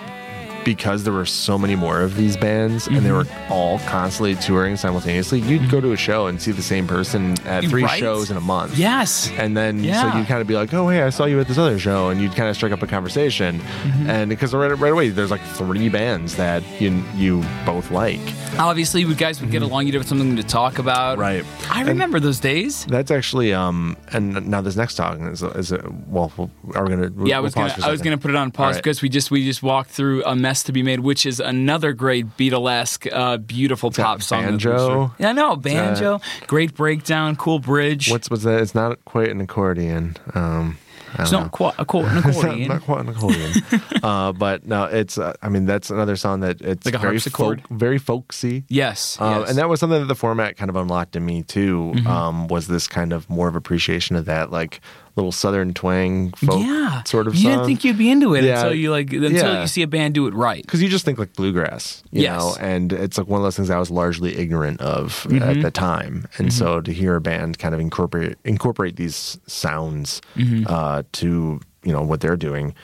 because 0.64 1.04
there 1.04 1.12
were 1.12 1.26
so 1.26 1.58
many 1.58 1.74
more 1.76 2.00
of 2.00 2.16
these 2.16 2.36
bands 2.36 2.86
and 2.86 2.98
they 2.98 3.10
were 3.12 3.22
Mm-hmm. 3.24 3.52
all 3.52 3.78
constantly 3.80 4.34
touring 4.36 4.76
simultaneously, 4.76 5.40
you'd 5.40 5.70
go 5.70 5.80
to 5.80 5.92
a 5.92 5.96
show 5.96 6.26
and 6.26 6.40
see 6.42 6.50
the 6.52 6.62
same 6.62 6.86
person 6.86 7.36
at 7.46 7.64
three 7.64 7.84
Right? 7.84 7.98
shows 8.00 8.30
in 8.30 8.36
a 8.36 8.40
month. 8.40 8.76
Yes. 8.76 9.30
And 9.38 9.56
then 9.56 9.82
Yeah. 9.84 10.10
so 10.12 10.18
you'd 10.18 10.26
kind 10.26 10.40
of 10.40 10.46
be 10.46 10.54
like, 10.54 10.72
oh, 10.74 10.88
hey, 10.88 11.02
I 11.02 11.10
saw 11.10 11.24
you 11.26 11.38
at 11.40 11.46
this 11.48 11.58
other 11.58 11.78
show. 11.78 12.08
And 12.08 12.20
you'd 12.20 12.34
kind 12.34 12.48
of 12.48 12.56
strike 12.56 12.72
up 12.72 12.82
a 12.82 12.86
conversation. 12.86 13.60
Mm-hmm. 13.60 14.10
And 14.10 14.28
because 14.28 14.52
right, 14.54 14.72
right 14.78 14.92
away, 14.92 15.10
there's 15.10 15.30
like 15.30 15.42
three 15.42 15.88
bands 15.88 16.36
that 16.36 16.62
you, 16.80 17.02
you 17.14 17.44
both 17.64 17.90
like. 17.90 18.20
Obviously, 18.58 19.00
you 19.00 19.14
guys 19.14 19.40
would 19.40 19.50
get 19.50 19.62
along. 19.62 19.86
You'd 19.86 19.94
have 19.94 20.06
something 20.06 20.36
to 20.36 20.42
talk 20.42 20.78
about. 20.78 21.18
Mm-hmm. 21.18 21.20
Right. 21.20 21.44
I 21.70 21.82
remember 21.82 22.20
those 22.20 22.38
days. 22.38 22.84
That's 22.86 23.10
actually 23.10 23.52
um 23.54 23.96
and 24.12 24.46
now 24.48 24.60
this 24.60 24.76
next 24.76 24.94
song 24.96 25.26
is 25.28 25.42
is 25.42 25.72
it 25.72 25.80
well 26.08 26.30
are 26.74 26.84
we 26.84 26.90
gonna 26.90 27.10
Yeah, 27.26 27.36
I 27.36 27.40
we'll 27.40 27.44
was 27.44 27.54
gonna 27.54 27.70
for 27.70 27.80
a 27.80 27.84
I 27.86 27.90
was 27.90 28.02
gonna 28.02 28.18
put 28.18 28.30
it 28.30 28.36
on 28.36 28.50
pause 28.50 28.74
right. 28.74 28.82
because 28.82 29.02
we 29.02 29.08
just 29.08 29.30
we 29.30 29.44
just 29.44 29.62
walked 29.62 29.90
through 29.90 30.24
a 30.24 30.36
mess 30.36 30.62
to 30.64 30.72
be 30.72 30.82
made, 30.82 31.00
which 31.00 31.24
is 31.26 31.40
another 31.40 31.92
great 31.92 32.36
Beatlesque, 32.36 33.08
uh, 33.12 33.38
beautiful 33.38 33.90
got 33.90 34.04
pop 34.04 34.22
song. 34.22 34.44
banjo. 34.44 35.14
Yeah, 35.18 35.30
I 35.30 35.32
know 35.32 35.56
banjo, 35.56 36.20
great 36.46 36.74
breakdown, 36.74 37.36
cool 37.36 37.58
bridge. 37.58 38.10
what's 38.10 38.30
what's 38.30 38.42
that? 38.44 38.60
It's 38.60 38.74
not 38.74 39.04
quite 39.04 39.30
an 39.30 39.40
accordion. 39.40 40.16
Um, 40.34 40.78
it's 41.18 41.32
know. 41.32 41.48
quite 41.50 41.74
a 41.78 41.84
quote, 41.92 42.06
an 42.06 42.14
not, 42.16 42.26
accordion. 42.26 42.68
not 42.68 42.82
quite 42.82 43.00
an 43.00 43.08
accordion, 43.08 43.52
uh, 44.02 44.32
but 44.32 44.66
no, 44.66 44.84
it's. 44.84 45.18
Uh, 45.18 45.32
I 45.42 45.48
mean, 45.48 45.66
that's 45.66 45.90
another 45.90 46.16
song 46.16 46.40
that 46.40 46.60
it's 46.60 46.84
Like 46.86 46.94
a 46.94 46.98
very 46.98 47.18
folk, 47.18 47.68
very 47.68 47.98
folksy. 47.98 48.64
yes, 48.68 49.18
Um, 49.20 49.40
yes. 49.40 49.48
And 49.50 49.58
that 49.58 49.68
was 49.68 49.80
something 49.80 50.00
that 50.00 50.06
the 50.06 50.14
format 50.14 50.56
kind 50.56 50.68
of 50.70 50.76
unlocked 50.76 51.16
in 51.16 51.24
me 51.24 51.42
too. 51.42 51.92
Mm-hmm. 51.94 52.06
Um, 52.06 52.48
was 52.48 52.66
this 52.68 52.86
kind 52.88 53.12
of 53.12 53.28
more 53.30 53.48
of 53.48 53.56
appreciation 53.56 54.16
of 54.16 54.24
that 54.26 54.50
like 54.50 54.80
little 55.16 55.32
southern 55.32 55.74
twang 55.74 56.30
folk 56.32 56.60
yeah, 56.64 57.02
sort 57.04 57.26
of 57.26 57.34
You 57.34 57.42
song. 57.42 57.50
didn't 57.52 57.66
think 57.66 57.84
you'd 57.84 57.98
be 57.98 58.10
into 58.10 58.34
it 58.34 58.44
Yeah. 58.44 58.60
until 58.60 58.74
you 58.74 58.90
like 58.90 59.12
until 59.12 59.30
Yeah. 59.32 59.60
you 59.60 59.66
see 59.66 59.82
a 59.82 59.86
band 59.86 60.14
do 60.14 60.26
it 60.26 60.34
right. 60.34 60.62
because 60.62 60.80
you 60.82 60.88
just 60.88 61.04
think 61.04 61.18
like 61.18 61.34
bluegrass, 61.34 62.02
you 62.10 62.22
Yes. 62.22 62.40
know, 62.40 62.56
and 62.60 62.92
it's 62.92 63.18
like 63.18 63.28
one 63.28 63.38
of 63.40 63.44
those 63.44 63.56
things 63.56 63.68
I 63.70 63.78
was 63.78 63.90
largely 63.90 64.36
ignorant 64.38 64.80
of 64.80 65.26
Mm-hmm. 65.28 65.42
at 65.42 65.62
the 65.62 65.70
time, 65.70 66.26
and 66.38 66.52
so 66.52 66.80
to 66.80 66.92
hear 66.92 67.14
a 67.16 67.20
band 67.20 67.58
kind 67.58 67.74
of 67.74 67.80
incorporate 67.80 68.36
incorporate 68.44 68.96
these 68.96 69.38
sounds 69.46 70.20
Mm-hmm. 70.36 70.64
uh, 70.66 71.02
to 71.12 71.60
you 71.84 71.92
know 71.92 72.02
what 72.02 72.20
they're 72.20 72.36
doing, 72.36 72.74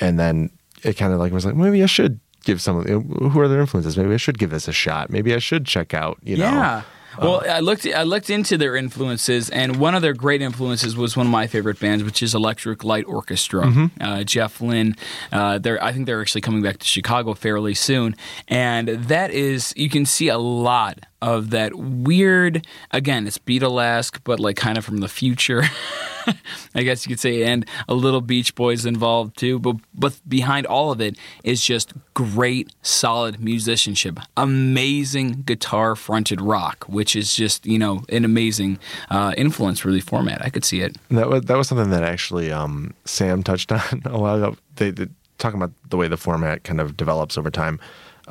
and 0.00 0.18
then 0.18 0.50
it 0.82 0.94
kind 0.96 1.12
of 1.12 1.18
like 1.20 1.32
was 1.32 1.44
like 1.46 1.54
maybe 1.54 1.82
I 1.82 1.86
should 1.86 2.18
give 2.44 2.60
some 2.60 2.78
of 2.78 2.86
who 2.86 3.38
are 3.38 3.46
their 3.48 3.60
influences. 3.60 3.96
Maybe 3.98 4.14
I 4.14 4.16
should 4.16 4.38
give 4.38 4.50
this 4.50 4.66
a 4.66 4.72
shot. 4.72 5.10
Maybe 5.10 5.34
I 5.34 5.38
should 5.38 5.66
check 5.66 5.92
out. 5.94 6.18
You 6.24 6.38
know, 6.38 6.44
Yeah. 6.44 6.82
Well, 7.18 7.42
I 7.48 7.60
looked. 7.60 7.86
I 7.86 8.02
looked 8.04 8.30
into 8.30 8.56
their 8.56 8.76
influences, 8.76 9.50
and 9.50 9.76
one 9.76 9.94
of 9.94 10.02
their 10.02 10.14
great 10.14 10.42
influences 10.42 10.96
was 10.96 11.16
one 11.16 11.26
of 11.26 11.32
my 11.32 11.46
favorite 11.46 11.80
bands, 11.80 12.04
which 12.04 12.22
is 12.22 12.34
Electric 12.34 12.84
Light 12.84 13.04
Orchestra. 13.06 13.62
Mm-hmm. 13.62 14.02
Uh, 14.02 14.24
Jeff 14.24 14.60
Lynne. 14.60 14.96
Uh, 15.32 15.58
they're. 15.58 15.82
I 15.82 15.92
think 15.92 16.06
they're 16.06 16.20
actually 16.20 16.40
coming 16.40 16.62
back 16.62 16.78
to 16.78 16.86
Chicago 16.86 17.34
fairly 17.34 17.74
soon, 17.74 18.16
and 18.48 18.88
that 18.88 19.30
is. 19.30 19.74
You 19.76 19.90
can 19.90 20.06
see 20.06 20.28
a 20.28 20.38
lot 20.38 21.00
of 21.22 21.50
that 21.50 21.74
weird. 21.74 22.66
Again, 22.92 23.26
it's 23.26 23.38
Beatlesque, 23.38 24.20
but 24.24 24.40
like 24.40 24.56
kind 24.56 24.78
of 24.78 24.84
from 24.84 24.98
the 24.98 25.08
future. 25.08 25.64
I 26.74 26.82
guess 26.82 27.04
you 27.04 27.10
could 27.10 27.20
say, 27.20 27.44
and 27.44 27.66
a 27.88 27.94
little 27.94 28.20
Beach 28.20 28.54
Boys 28.54 28.86
involved 28.86 29.36
too. 29.36 29.58
But 29.58 29.76
but 29.94 30.20
behind 30.28 30.66
all 30.66 30.90
of 30.90 31.00
it 31.00 31.16
is 31.44 31.62
just 31.62 31.92
great, 32.14 32.72
solid 32.82 33.40
musicianship, 33.40 34.18
amazing 34.36 35.42
guitar 35.42 35.96
fronted 35.96 36.40
rock, 36.40 36.84
which 36.88 37.14
is 37.14 37.34
just 37.34 37.66
you 37.66 37.78
know 37.78 38.02
an 38.08 38.24
amazing 38.24 38.78
uh, 39.10 39.34
influence 39.36 39.80
the 39.92 40.00
format. 40.00 40.44
I 40.44 40.50
could 40.50 40.64
see 40.64 40.80
it. 40.80 40.96
That 41.10 41.28
was 41.28 41.42
that 41.42 41.56
was 41.56 41.68
something 41.68 41.90
that 41.90 42.02
actually 42.02 42.52
um, 42.52 42.94
Sam 43.04 43.42
touched 43.42 43.72
on 43.72 44.02
a 44.04 44.18
while 44.18 44.36
ago. 44.36 44.56
They, 44.76 44.90
they 44.90 45.08
talking 45.38 45.60
about 45.60 45.72
the 45.88 45.96
way 45.96 46.06
the 46.06 46.16
format 46.16 46.64
kind 46.64 46.80
of 46.80 46.96
develops 46.96 47.36
over 47.38 47.50
time. 47.50 47.80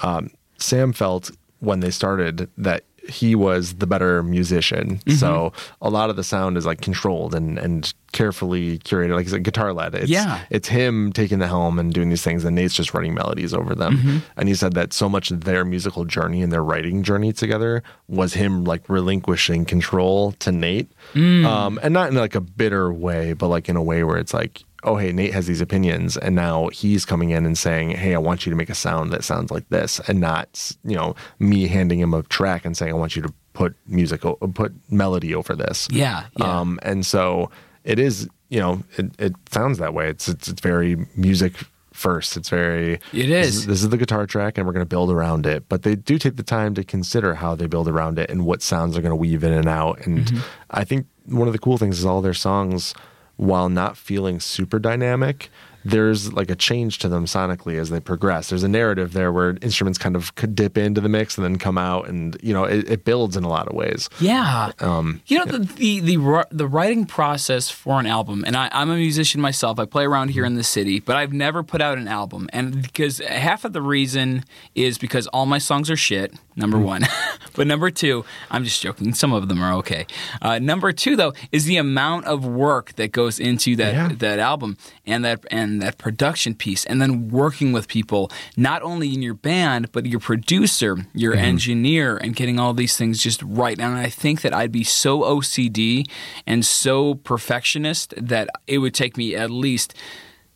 Um, 0.02 0.32
Sam 0.58 0.94
felt 0.94 1.32
when 1.60 1.80
they 1.82 1.92
started 1.92 2.50
that 2.58 2.84
he 3.10 3.36
was 3.36 3.76
the 3.76 3.88
better 3.88 4.24
musician. 4.24 4.98
Mm-hmm. 5.00 5.12
So 5.18 5.52
a 5.82 5.90
lot 5.90 6.10
of 6.10 6.16
the 6.16 6.24
sound 6.24 6.58
is 6.58 6.66
like 6.66 6.82
controlled 6.82 7.34
and 7.36 7.58
and 7.60 7.94
carefully 8.12 8.80
curated, 8.80 9.14
like 9.16 9.28
it's 9.28 9.36
guitar 9.38 9.72
led. 9.72 9.94
It's, 9.94 10.10
Yeah. 10.10 10.44
it's 10.50 10.68
him 10.68 11.12
taking 11.14 11.38
the 11.40 11.48
helm 11.48 11.78
and 11.78 11.94
doing 11.94 12.10
these 12.10 12.24
things, 12.24 12.44
and 12.44 12.56
Nate's 12.56 12.74
just 12.74 12.94
writing 12.94 13.14
melodies 13.14 13.54
over 13.54 13.76
them. 13.76 13.98
Mm-hmm. 13.98 14.18
And 14.38 14.50
he 14.50 14.56
said 14.56 14.74
that 14.74 14.94
so 14.94 15.08
much 15.10 15.30
of 15.30 15.44
their 15.44 15.64
musical 15.64 16.06
journey 16.06 16.42
and 16.42 16.52
their 16.52 16.64
writing 16.64 17.04
journey 17.04 17.34
together 17.34 17.84
was 18.08 18.34
him 18.34 18.64
like 18.64 18.88
relinquishing 18.90 19.64
control 19.66 20.32
to 20.40 20.52
Nate, 20.52 20.92
Mm. 21.14 21.46
um, 21.46 21.80
and 21.84 21.94
not 21.94 22.10
in 22.10 22.16
like 22.16 22.36
a 22.36 22.42
bitter 22.42 22.92
way, 22.92 23.34
but 23.34 23.48
like 23.48 23.70
in 23.70 23.76
a 23.76 23.84
way 23.84 24.04
where 24.04 24.18
it's 24.18 24.34
like. 24.34 24.64
Oh, 24.84 24.96
hey, 24.96 25.12
Nate 25.12 25.34
has 25.34 25.46
these 25.48 25.62
opinions, 25.62 26.16
and 26.18 26.36
now 26.36 26.70
he's 26.70 27.06
coming 27.06 27.32
in 27.32 27.46
and 27.46 27.58
saying, 27.58 27.92
"Hey, 27.92 28.16
I 28.16 28.18
want 28.18 28.46
you 28.46 28.50
to 28.52 28.56
make 28.56 28.70
a 28.70 28.76
sound 28.76 29.12
that 29.12 29.24
sounds 29.24 29.52
like 29.52 29.68
this," 29.70 30.00
and 30.08 30.20
not, 30.20 30.72
you 30.84 30.96
know, 30.96 31.16
me 31.40 31.68
handing 31.68 32.00
him 32.00 32.14
a 32.14 32.24
track 32.24 32.66
and 32.66 32.76
saying, 32.78 32.94
"I 32.94 32.96
want 32.96 33.16
you 33.16 33.22
to 33.24 33.34
put 33.54 33.76
music, 33.88 34.24
o- 34.26 34.36
put 34.36 34.74
melody 34.90 35.36
over 35.36 35.56
this." 35.56 35.88
Yeah, 35.92 36.26
yeah. 36.38 36.60
Um, 36.60 36.80
and 36.82 37.06
so 37.06 37.50
it 37.84 38.00
is, 38.00 38.28
you 38.50 38.60
know, 38.60 38.84
it, 38.98 39.12
it 39.20 39.34
sounds 39.52 39.80
that 39.80 39.94
way. 39.94 40.10
It's, 40.10 40.28
it's 40.30 40.48
it's 40.48 40.62
very 40.62 40.96
music 41.16 41.54
first. 41.92 42.38
It's 42.38 42.50
very 42.50 42.94
It 43.12 43.30
is. 43.30 43.30
This 43.30 43.48
is. 43.48 43.56
is, 43.58 43.66
this 43.68 43.84
is 43.84 43.90
the 43.90 43.98
guitar 43.98 44.26
track, 44.26 44.58
and 44.58 44.66
we're 44.66 44.72
going 44.74 44.86
to 44.86 44.90
build 44.90 45.12
around 45.12 45.46
it. 45.46 45.68
But 45.68 45.84
they 45.84 45.96
do 45.96 46.18
take 46.18 46.38
the 46.38 46.44
time 46.44 46.74
to 46.76 46.84
consider 46.86 47.36
how 47.36 47.56
they 47.56 47.68
build 47.68 47.90
around 47.90 48.18
it 48.18 48.30
and 48.30 48.46
what 48.46 48.62
sounds 48.62 48.98
are 48.98 49.02
going 49.02 49.12
to 49.12 49.16
weave 49.18 49.44
in 49.44 49.52
and 49.52 49.68
out. 49.68 50.06
And 50.06 50.20
Mm-hmm. 50.20 50.40
I 50.72 50.86
think 50.86 51.08
one 51.26 51.48
of 51.48 51.54
the 51.54 51.60
cool 51.60 51.78
things 51.78 52.00
is 52.00 52.06
all 52.06 52.22
their 52.22 52.34
songs, 52.34 52.94
while 53.40 53.70
not 53.70 53.96
feeling 53.96 54.38
super 54.42 54.80
dynamic. 54.80 55.50
There's 55.86 56.34
like 56.34 56.50
a 56.50 56.56
change 56.56 57.00
to 57.00 57.10
them 57.10 57.26
sonically 57.26 57.78
as 57.80 57.90
they 57.90 58.00
progress. 58.00 58.50
There's 58.50 58.64
a 58.64 58.68
narrative 58.68 59.14
there 59.14 59.32
where 59.32 59.58
instruments 59.62 59.98
kind 59.98 60.16
of 60.16 60.36
could 60.36 60.56
dip 60.56 60.78
into 60.78 61.00
the 61.02 61.10
mix 61.10 61.38
and 61.38 61.46
then 61.46 61.58
come 61.58 61.78
out, 61.78 62.08
and 62.10 62.38
you 62.44 62.54
know 62.54 62.66
it, 62.66 62.90
it 62.90 63.06
builds 63.06 63.38
in 63.38 63.44
a 63.44 63.50
lot 63.50 63.68
of 63.68 63.74
ways. 63.76 64.10
Yeah. 64.20 64.72
Um, 64.80 65.22
you 65.28 65.38
know 65.38 65.46
the, 65.46 65.60
the 65.60 66.00
the 66.02 66.48
the 66.52 66.68
writing 66.68 67.06
process 67.06 67.70
for 67.70 68.00
an 68.00 68.06
album, 68.06 68.44
and 68.46 68.56
I, 68.58 68.70
I'm 68.72 68.90
a 68.90 68.96
musician 68.96 69.40
myself. 69.42 69.80
I 69.80 69.86
play 69.86 70.06
around 70.06 70.30
here 70.30 70.46
in 70.46 70.56
the 70.56 70.64
city, 70.64 71.00
but 71.00 71.16
I've 71.16 71.34
never 71.34 71.64
put 71.64 71.82
out 71.82 71.98
an 71.98 72.08
album, 72.08 72.50
and 72.52 72.82
because 72.82 73.20
half 73.20 73.64
of 73.66 73.74
the 73.74 73.82
reason 73.82 74.44
is 74.76 74.98
because 74.98 75.28
all 75.28 75.46
my 75.46 75.58
songs 75.60 75.90
are 75.90 75.98
shit. 75.98 76.34
Number 76.56 76.78
one, 76.78 77.04
but 77.56 77.68
number 77.68 77.90
two, 77.90 78.26
I'm 78.52 78.66
just 78.66 78.82
joking. 78.82 79.14
Some 79.14 79.32
of 79.32 79.48
them 79.48 79.64
are 79.64 79.74
okay. 79.76 80.06
Uh, 80.42 80.60
number 80.60 80.92
two, 80.92 81.16
though, 81.16 81.32
is 81.54 81.64
the 81.64 81.78
amount 81.78 82.26
of 82.26 82.46
work 82.46 82.96
that 82.98 83.14
goes 83.14 83.40
into 83.40 83.78
that 83.78 83.94
Yeah. 83.94 84.10
that 84.18 84.40
album 84.40 84.76
and 85.06 85.24
that 85.24 85.46
and 85.52 85.69
that 85.78 86.00
production 86.00 86.56
piece, 86.56 86.84
and 86.86 87.00
then 87.00 87.30
working 87.30 87.72
with 87.72 87.88
people 87.88 88.32
not 88.58 88.82
only 88.82 89.14
in 89.14 89.22
your 89.22 89.36
band 89.36 89.92
but 89.92 90.08
your 90.08 90.20
producer, 90.20 90.98
your 91.14 91.34
mm-hmm. 91.34 91.46
engineer, 91.46 92.18
and 92.18 92.36
getting 92.36 92.60
all 92.60 92.74
these 92.74 92.98
things 92.98 93.22
just 93.22 93.44
right. 93.44 93.80
And 93.80 93.96
I 93.96 94.10
think 94.10 94.42
that 94.42 94.54
I'd 94.54 94.72
be 94.72 94.84
so 94.84 95.22
OCD 95.22 96.10
and 96.48 96.66
so 96.66 97.14
perfectionist 97.14 98.14
that 98.18 98.50
it 98.66 98.80
would 98.80 98.96
take 98.96 99.16
me 99.16 99.36
at 99.36 99.52
least 99.52 99.94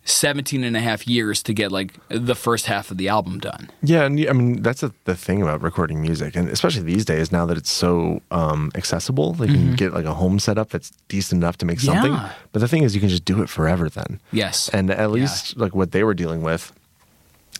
17 0.05 0.63
and 0.63 0.75
a 0.75 0.79
half 0.79 1.07
years 1.07 1.41
to 1.43 1.53
get 1.53 1.71
like 1.71 1.93
the 2.09 2.35
first 2.35 2.65
half 2.65 2.91
of 2.91 2.97
the 2.97 3.07
album 3.07 3.39
done. 3.39 3.69
Yeah, 3.81 4.03
and 4.03 4.19
I 4.27 4.33
mean 4.33 4.61
that's 4.61 4.83
a, 4.83 4.91
the 5.05 5.15
thing 5.15 5.41
about 5.41 5.61
recording 5.61 6.01
music, 6.01 6.35
and 6.35 6.49
especially 6.49 6.83
these 6.83 7.05
days 7.05 7.31
now 7.31 7.45
that 7.45 7.57
it's 7.57 7.71
so 7.71 8.21
um, 8.31 8.71
accessible, 8.75 9.33
like 9.35 9.49
you 9.49 9.55
can 9.55 9.75
get 9.75 9.93
like 9.93 10.05
a 10.05 10.13
home 10.13 10.39
setup 10.39 10.69
that's 10.69 10.91
decent 11.07 11.41
enough 11.41 11.57
to 11.57 11.65
make 11.65 11.79
something. 11.79 12.11
Mm-hmm. 12.11 12.25
Yeah. 12.25 12.33
But 12.51 12.59
the 12.59 12.67
thing 12.67 12.83
is, 12.83 12.93
you 12.95 12.99
can 12.99 13.09
just 13.09 13.25
do 13.25 13.41
it 13.41 13.49
forever 13.49 13.89
then. 13.89 14.19
Yes. 14.31 14.69
And 14.69 14.91
at 14.91 15.11
least 15.11 15.57
like 15.57 15.73
what 15.73 15.91
they 15.91 16.03
were 16.03 16.13
dealing 16.13 16.41
with, 16.41 16.73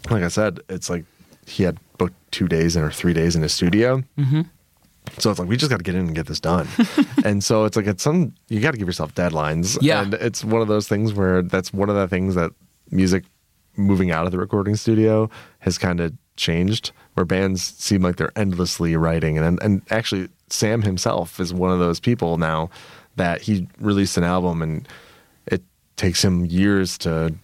like 0.10 0.24
I 0.24 0.28
said, 0.28 0.60
it's 0.70 0.90
like 0.90 1.06
he 1.46 1.64
had 1.64 1.78
booked 1.98 2.16
two 2.32 2.48
days 2.48 2.76
or 2.76 2.92
three 2.92 3.14
days 3.14 3.36
in 3.36 3.44
a 3.44 3.50
studio. 3.50 4.04
Mm-hmm. 4.18 4.42
So 5.20 5.30
it's 5.30 5.40
like 5.40 5.48
we 5.48 5.58
just 5.58 5.70
got 5.70 5.78
to 5.78 5.84
get 5.84 5.96
in 5.96 6.08
and 6.08 6.16
get 6.16 6.28
this 6.28 6.40
done. 6.40 6.68
and 7.26 7.44
so 7.44 7.66
it's 7.66 7.76
like 7.76 7.88
it's 7.88 8.04
some 8.04 8.34
you 8.50 8.60
got 8.60 8.72
to 8.72 8.78
give 8.78 8.88
yourself 8.88 9.14
deadlines. 9.14 9.78
Yeah. 9.82 10.04
And 10.04 10.14
it's 10.16 10.44
one 10.44 10.62
of 10.62 10.68
those 10.68 10.88
things 10.88 11.14
where 11.14 11.42
that's 11.42 11.74
one 11.74 11.90
of 11.90 11.96
the 11.96 12.08
things 12.08 12.36
that 12.36 12.52
music 12.92 13.26
moving 13.76 14.12
out 14.12 14.26
of 14.26 14.32
the 14.32 14.38
recording 14.38 14.76
studio 14.76 15.30
has 15.60 15.78
kind 15.78 16.00
of 16.00 16.14
changed 16.36 16.92
where 17.14 17.26
bands 17.26 17.62
seem 17.62 18.02
like 18.02 18.16
they're 18.16 18.32
endlessly 18.36 18.96
writing 18.96 19.38
and 19.38 19.62
and 19.62 19.82
actually 19.92 20.30
Sam 20.50 20.82
himself 20.82 21.40
is 21.40 21.54
one 21.54 21.72
of 21.72 21.80
those 21.80 22.00
people 22.00 22.38
now 22.38 22.70
that 23.16 23.42
he 23.42 23.68
released 23.80 24.18
an 24.18 24.24
album 24.24 24.62
and 24.62 24.88
it 25.48 25.62
takes 25.96 26.24
him 26.24 26.46
years 26.46 26.98
to 27.00 27.36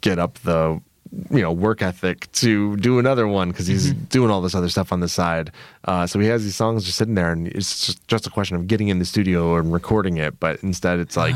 get 0.00 0.18
up 0.18 0.38
the 0.40 0.80
you 1.30 1.40
know 1.40 1.52
work 1.52 1.82
ethic 1.82 2.30
to 2.32 2.76
do 2.76 2.98
another 2.98 3.26
one 3.26 3.50
because 3.50 3.66
he's 3.66 3.92
doing 3.92 4.30
all 4.30 4.40
this 4.40 4.54
other 4.54 4.68
stuff 4.68 4.92
on 4.92 5.00
the 5.00 5.08
side. 5.08 5.50
Uh, 5.84 6.06
so 6.06 6.18
he 6.18 6.26
has 6.26 6.44
these 6.44 6.56
songs 6.56 6.84
just 6.84 6.98
sitting 6.98 7.14
there 7.14 7.32
and 7.32 7.48
it's 7.48 7.86
just, 7.86 8.06
just 8.08 8.26
a 8.26 8.30
question 8.30 8.56
of 8.56 8.66
getting 8.66 8.88
in 8.88 8.98
the 8.98 9.04
studio 9.04 9.56
and 9.56 9.72
recording 9.72 10.16
it 10.18 10.38
but 10.38 10.62
instead 10.62 10.98
it's 10.98 11.16
like 11.16 11.34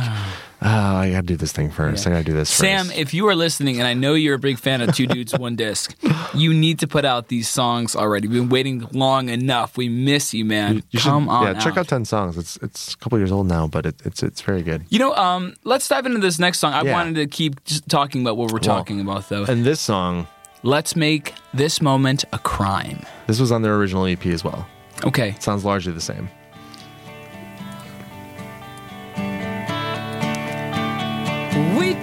oh, 0.65 0.97
i 0.97 1.11
gotta 1.11 1.27
do 1.27 1.37
this 1.37 1.53
thing 1.53 1.71
first 1.71 2.07
i 2.07 2.11
gotta 2.11 2.25
do 2.25 2.33
this 2.33 2.49
Sam, 2.51 2.87
first. 2.87 2.99
if 2.99 3.13
you 3.15 3.27
are 3.29 3.35
listening, 3.35 3.79
and 3.79 3.87
I 3.87 3.95
know 3.95 4.15
you're 4.15 4.35
a 4.37 4.39
big 4.39 4.59
fan 4.59 4.81
of 4.81 4.95
Two 4.95 5.07
Dudes, 5.07 5.37
One 5.39 5.57
Disc, 5.57 5.95
you 6.35 6.55
need 6.55 6.79
to 6.81 6.87
put 6.87 7.05
out 7.05 7.29
these 7.29 7.49
songs 7.49 7.95
already. 7.97 8.29
We've 8.29 8.41
been 8.43 8.49
waiting 8.49 8.87
long 8.93 9.29
enough. 9.29 9.77
We 9.77 9.89
miss 9.89 10.33
you, 10.35 10.45
man. 10.45 10.83
You 10.91 10.99
should- 11.01 11.09
Come 11.11 11.29
on. 11.29 11.47
yeah 11.47 11.61
check 11.61 11.77
out 11.77 11.89
10 11.89 12.05
songs 12.05 12.37
it's 12.39 12.57
it's 12.63 12.95
a 12.95 12.97
couple 12.99 13.19
years 13.19 13.33
old 13.33 13.47
now 13.49 13.67
but 13.67 13.87
it, 13.87 13.97
it's 14.05 14.23
it's 14.23 14.41
very 14.41 14.63
good 14.63 14.85
You 14.89 14.99
know, 14.99 15.15
um, 15.15 15.55
let's 15.65 15.87
dive 15.89 16.07
into 16.07 16.19
this 16.21 16.39
next 16.39 16.59
song. 16.61 16.73
I 16.73 16.83
Yeah. 16.83 16.93
wanted 16.93 17.15
to 17.17 17.27
keep 17.27 17.61
talking 17.89 18.21
about 18.23 18.37
what 18.37 18.53
we're 18.53 18.59
talking 18.59 19.01
about, 19.01 19.29
though. 19.29 19.45
and 19.45 19.65
this 19.65 19.81
song 19.81 20.27
Let's 20.65 20.95
make 20.95 21.35
this 21.53 21.83
moment 21.83 22.25
a 22.33 22.39
crime. 22.39 23.01
this 23.27 23.41
was 23.41 23.51
on 23.51 23.63
their 23.63 23.75
original 23.77 24.07
ep 24.07 24.25
as 24.27 24.45
well 24.45 24.67
Okay. 25.05 25.35
sounds 25.41 25.65
largely 25.65 25.93
the 25.93 26.01
same 26.01 26.29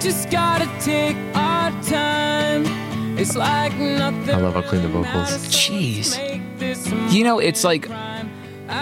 just 0.00 0.30
gotta 0.30 0.66
take 0.80 1.16
our 1.34 1.70
time. 1.82 2.64
It's 3.18 3.36
like 3.36 3.76
nothing. 3.76 4.30
I 4.30 4.40
love 4.40 4.54
how 4.54 4.62
clean 4.62 4.82
the 4.82 4.88
vocals. 4.88 5.30
Jeez. 5.48 7.12
You 7.12 7.24
know, 7.24 7.38
it's 7.38 7.64
like 7.64 7.86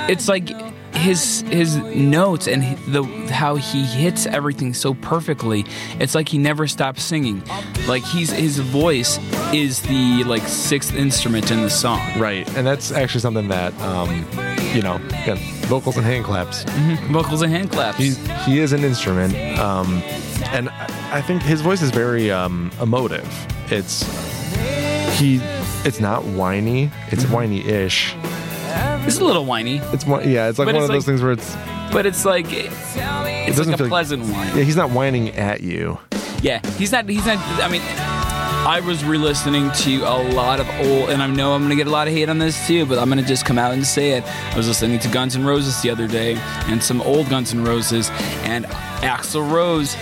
it's 0.08 0.28
like 0.28 0.48
his 0.94 1.40
his 1.42 1.76
notes 1.76 2.46
and 2.46 2.62
the 2.92 3.02
how 3.32 3.56
he 3.56 3.84
hits 3.84 4.26
everything 4.26 4.74
so 4.74 4.94
perfectly. 4.94 5.64
It's 5.98 6.14
like 6.14 6.28
he 6.28 6.38
never 6.38 6.68
stops 6.68 7.02
singing. 7.02 7.42
Like 7.88 8.04
he's 8.04 8.30
his 8.30 8.58
voice 8.58 9.18
is 9.52 9.82
the 9.82 10.22
like 10.24 10.46
sixth 10.46 10.94
instrument 10.94 11.50
in 11.50 11.62
the 11.62 11.70
song. 11.70 11.98
right 12.18 12.46
and 12.56 12.66
that's 12.66 12.92
actually 12.92 13.20
something 13.20 13.48
that 13.48 13.72
um 13.80 14.24
you 14.74 14.82
know 14.82 14.96
again 15.22 15.38
vocals 15.66 15.96
and 15.96 16.04
hand 16.06 16.24
claps 16.24 16.64
Vocals 17.10 17.42
and 17.42 17.52
hand 17.52 17.70
claps. 17.70 17.98
he 17.98 18.10
he 18.44 18.58
is 18.58 18.72
an 18.72 18.84
instrument 18.84 19.34
um 19.58 20.02
and 20.52 20.68
I 20.68 20.86
I 21.18 21.22
think 21.22 21.42
his 21.42 21.60
voice 21.62 21.80
is 21.82 21.90
very 21.90 22.30
um 22.30 22.70
emotive 22.82 23.26
it's 23.70 24.02
he 25.18 25.40
it's 25.84 26.00
not 26.00 26.24
whiny 26.24 26.90
it's 27.08 27.24
Mm-hmm. 27.24 27.32
whiny-ish 27.34 28.14
it's 29.06 29.18
a 29.20 29.24
little 29.24 29.44
whiny, 29.46 29.78
it's 29.94 30.04
yeah 30.06 30.48
it's 30.48 30.58
like 30.58 30.66
But 30.66 30.74
one 30.74 30.76
it's 30.76 30.84
of 30.84 30.88
those 30.92 31.06
things 31.06 31.22
where 31.22 31.32
it's 31.32 31.56
but 31.92 32.04
it's 32.04 32.24
like 32.26 32.46
it's 32.52 33.56
doesn't 33.56 33.72
like 33.72 33.80
a 33.80 33.88
pleasant 33.88 34.22
whine. 34.24 34.54
yeah 34.56 34.62
he's 34.62 34.76
not 34.76 34.90
whining 34.90 35.30
at 35.30 35.62
you 35.62 35.98
Yeah, 36.42 36.60
he's 36.76 36.92
not. 36.92 37.08
He's 37.08 37.26
not. 37.26 37.38
I 37.64 37.68
mean, 37.68 37.82
I 38.68 38.80
was 38.80 39.02
re-listening 39.02 39.70
to 39.70 40.02
a 40.02 40.20
lot 40.34 40.60
of 40.60 40.68
old, 40.80 41.08
and 41.08 41.22
I 41.22 41.26
know 41.26 41.54
I'm 41.54 41.62
gonna 41.62 41.74
get 41.74 41.86
a 41.86 41.90
lot 41.90 42.06
of 42.06 42.12
hate 42.12 42.28
on 42.28 42.38
this 42.38 42.66
too, 42.66 42.84
but 42.84 42.98
I'm 42.98 43.08
gonna 43.08 43.22
just 43.22 43.46
come 43.46 43.56
out 43.56 43.72
and 43.72 43.86
say 43.86 44.10
it. 44.10 44.24
I 44.24 44.56
was 44.58 44.68
listening 44.68 44.98
to 44.98 45.08
Guns 45.08 45.34
N' 45.34 45.46
Roses 45.46 45.80
the 45.80 45.88
other 45.88 46.06
day, 46.06 46.34
and 46.66 46.84
some 46.84 47.00
old 47.00 47.30
Guns 47.30 47.54
N' 47.54 47.64
Roses, 47.64 48.10
and 48.42 48.66
Axl 49.00 49.50
Rose. 49.50 49.96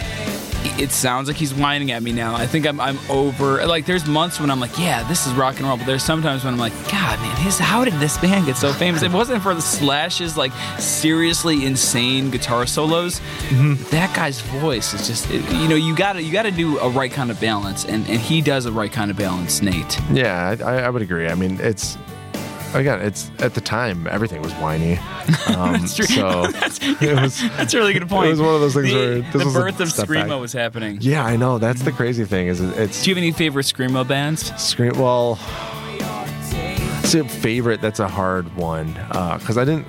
It 0.81 0.91
sounds 0.91 1.29
like 1.29 1.37
he's 1.37 1.55
whining 1.55 1.91
at 1.93 2.03
me 2.03 2.13
now. 2.13 2.35
I 2.35 2.47
think 2.47 2.67
I'm, 2.67 2.81
I'm 2.81 2.99
over. 3.11 3.65
Like, 3.67 3.87
there's 3.87 4.07
months 4.07 4.41
when 4.41 4.51
I'm 4.51 4.61
like, 4.61 4.79
yeah, 4.79 5.07
this 5.09 5.27
is 5.27 5.33
rock 5.35 5.57
and 5.59 5.67
roll. 5.67 5.77
But 5.77 5.87
there's 5.87 6.03
sometimes 6.03 6.45
when 6.45 6.55
I'm 6.55 6.61
like, 6.61 6.73
God, 6.91 7.19
man, 7.21 7.37
his, 7.39 7.59
how 7.59 7.85
did 7.85 7.95
this 7.95 8.19
band 8.19 8.47
get 8.47 8.57
so 8.57 8.73
famous? 8.73 9.03
If 9.03 9.13
it 9.13 9.17
wasn't 9.17 9.43
for 9.43 9.55
the 9.55 9.63
Slash's 9.63 10.37
like 10.37 10.53
seriously 10.79 11.65
insane 11.65 12.31
guitar 12.31 12.67
solos. 12.67 13.21
Mm-hmm. 13.49 13.91
That 13.91 14.15
guy's 14.15 14.41
voice 14.41 14.95
is 14.95 15.07
just, 15.07 15.31
it- 15.31 15.45
you 15.57 15.69
know, 15.69 15.75
you 15.77 15.95
gotta 15.97 16.23
you 16.23 16.33
gotta 16.33 16.51
do 16.51 16.79
a 16.79 16.89
right 16.89 17.11
kind 17.13 17.31
of 17.31 17.41
balance, 17.41 17.85
and, 17.85 18.07
and 18.09 18.21
he 18.21 18.41
does 18.41 18.67
a 18.67 18.73
right 18.73 18.93
kind 18.93 19.11
of 19.11 19.17
balance, 19.17 19.63
Nate. 19.63 19.99
yeah 20.13 20.57
I, 20.65 20.81
I 20.83 20.91
would 20.91 21.03
agree 21.03 21.27
i 21.29 21.35
mean 21.35 21.59
it's 21.61 21.97
again 22.75 23.01
it's 23.01 23.31
at 23.39 23.55
the 23.55 23.61
time 23.61 24.07
everything 24.11 24.43
was 24.43 24.53
whiny 24.55 24.97
um 25.49 25.73
That's 25.73 25.95
true. 25.97 26.07
so 26.07 26.47
That's, 26.53 26.79
it 26.83 27.21
was 27.21 27.41
that's 27.57 27.73
a 27.75 27.79
really 27.79 27.93
good 27.95 28.09
point. 28.09 28.27
it 28.29 28.31
was 28.31 28.41
one 28.41 28.55
of 28.55 28.61
those 28.61 28.75
things 28.75 28.91
the, 28.93 29.23
where 29.33 29.45
the 29.45 29.51
birth 29.53 29.81
of 29.81 29.91
step 29.93 30.09
back. 30.09 30.27
screamo 30.27 30.41
was 30.41 30.53
happening. 30.53 30.99
yeah 31.01 31.25
i 31.25 31.37
know 31.37 31.59
that's 31.59 31.83
the 31.83 31.93
crazy 31.93 32.25
thing 32.25 32.49
is 32.49 32.61
it's 32.61 33.03
Do 33.03 33.11
you 33.11 33.15
have 33.15 33.23
any 33.23 33.33
favorite 33.33 33.65
screamo 33.67 34.07
bands? 34.07 34.53
Scream. 34.61 34.93
Well, 34.99 35.37
see, 37.05 37.23
favorite. 37.23 37.81
That's 37.81 38.01
a 38.01 38.09
hard 38.09 38.55
one 38.57 38.93
because 39.39 39.57
I 39.59 39.65
didn't. 39.65 39.87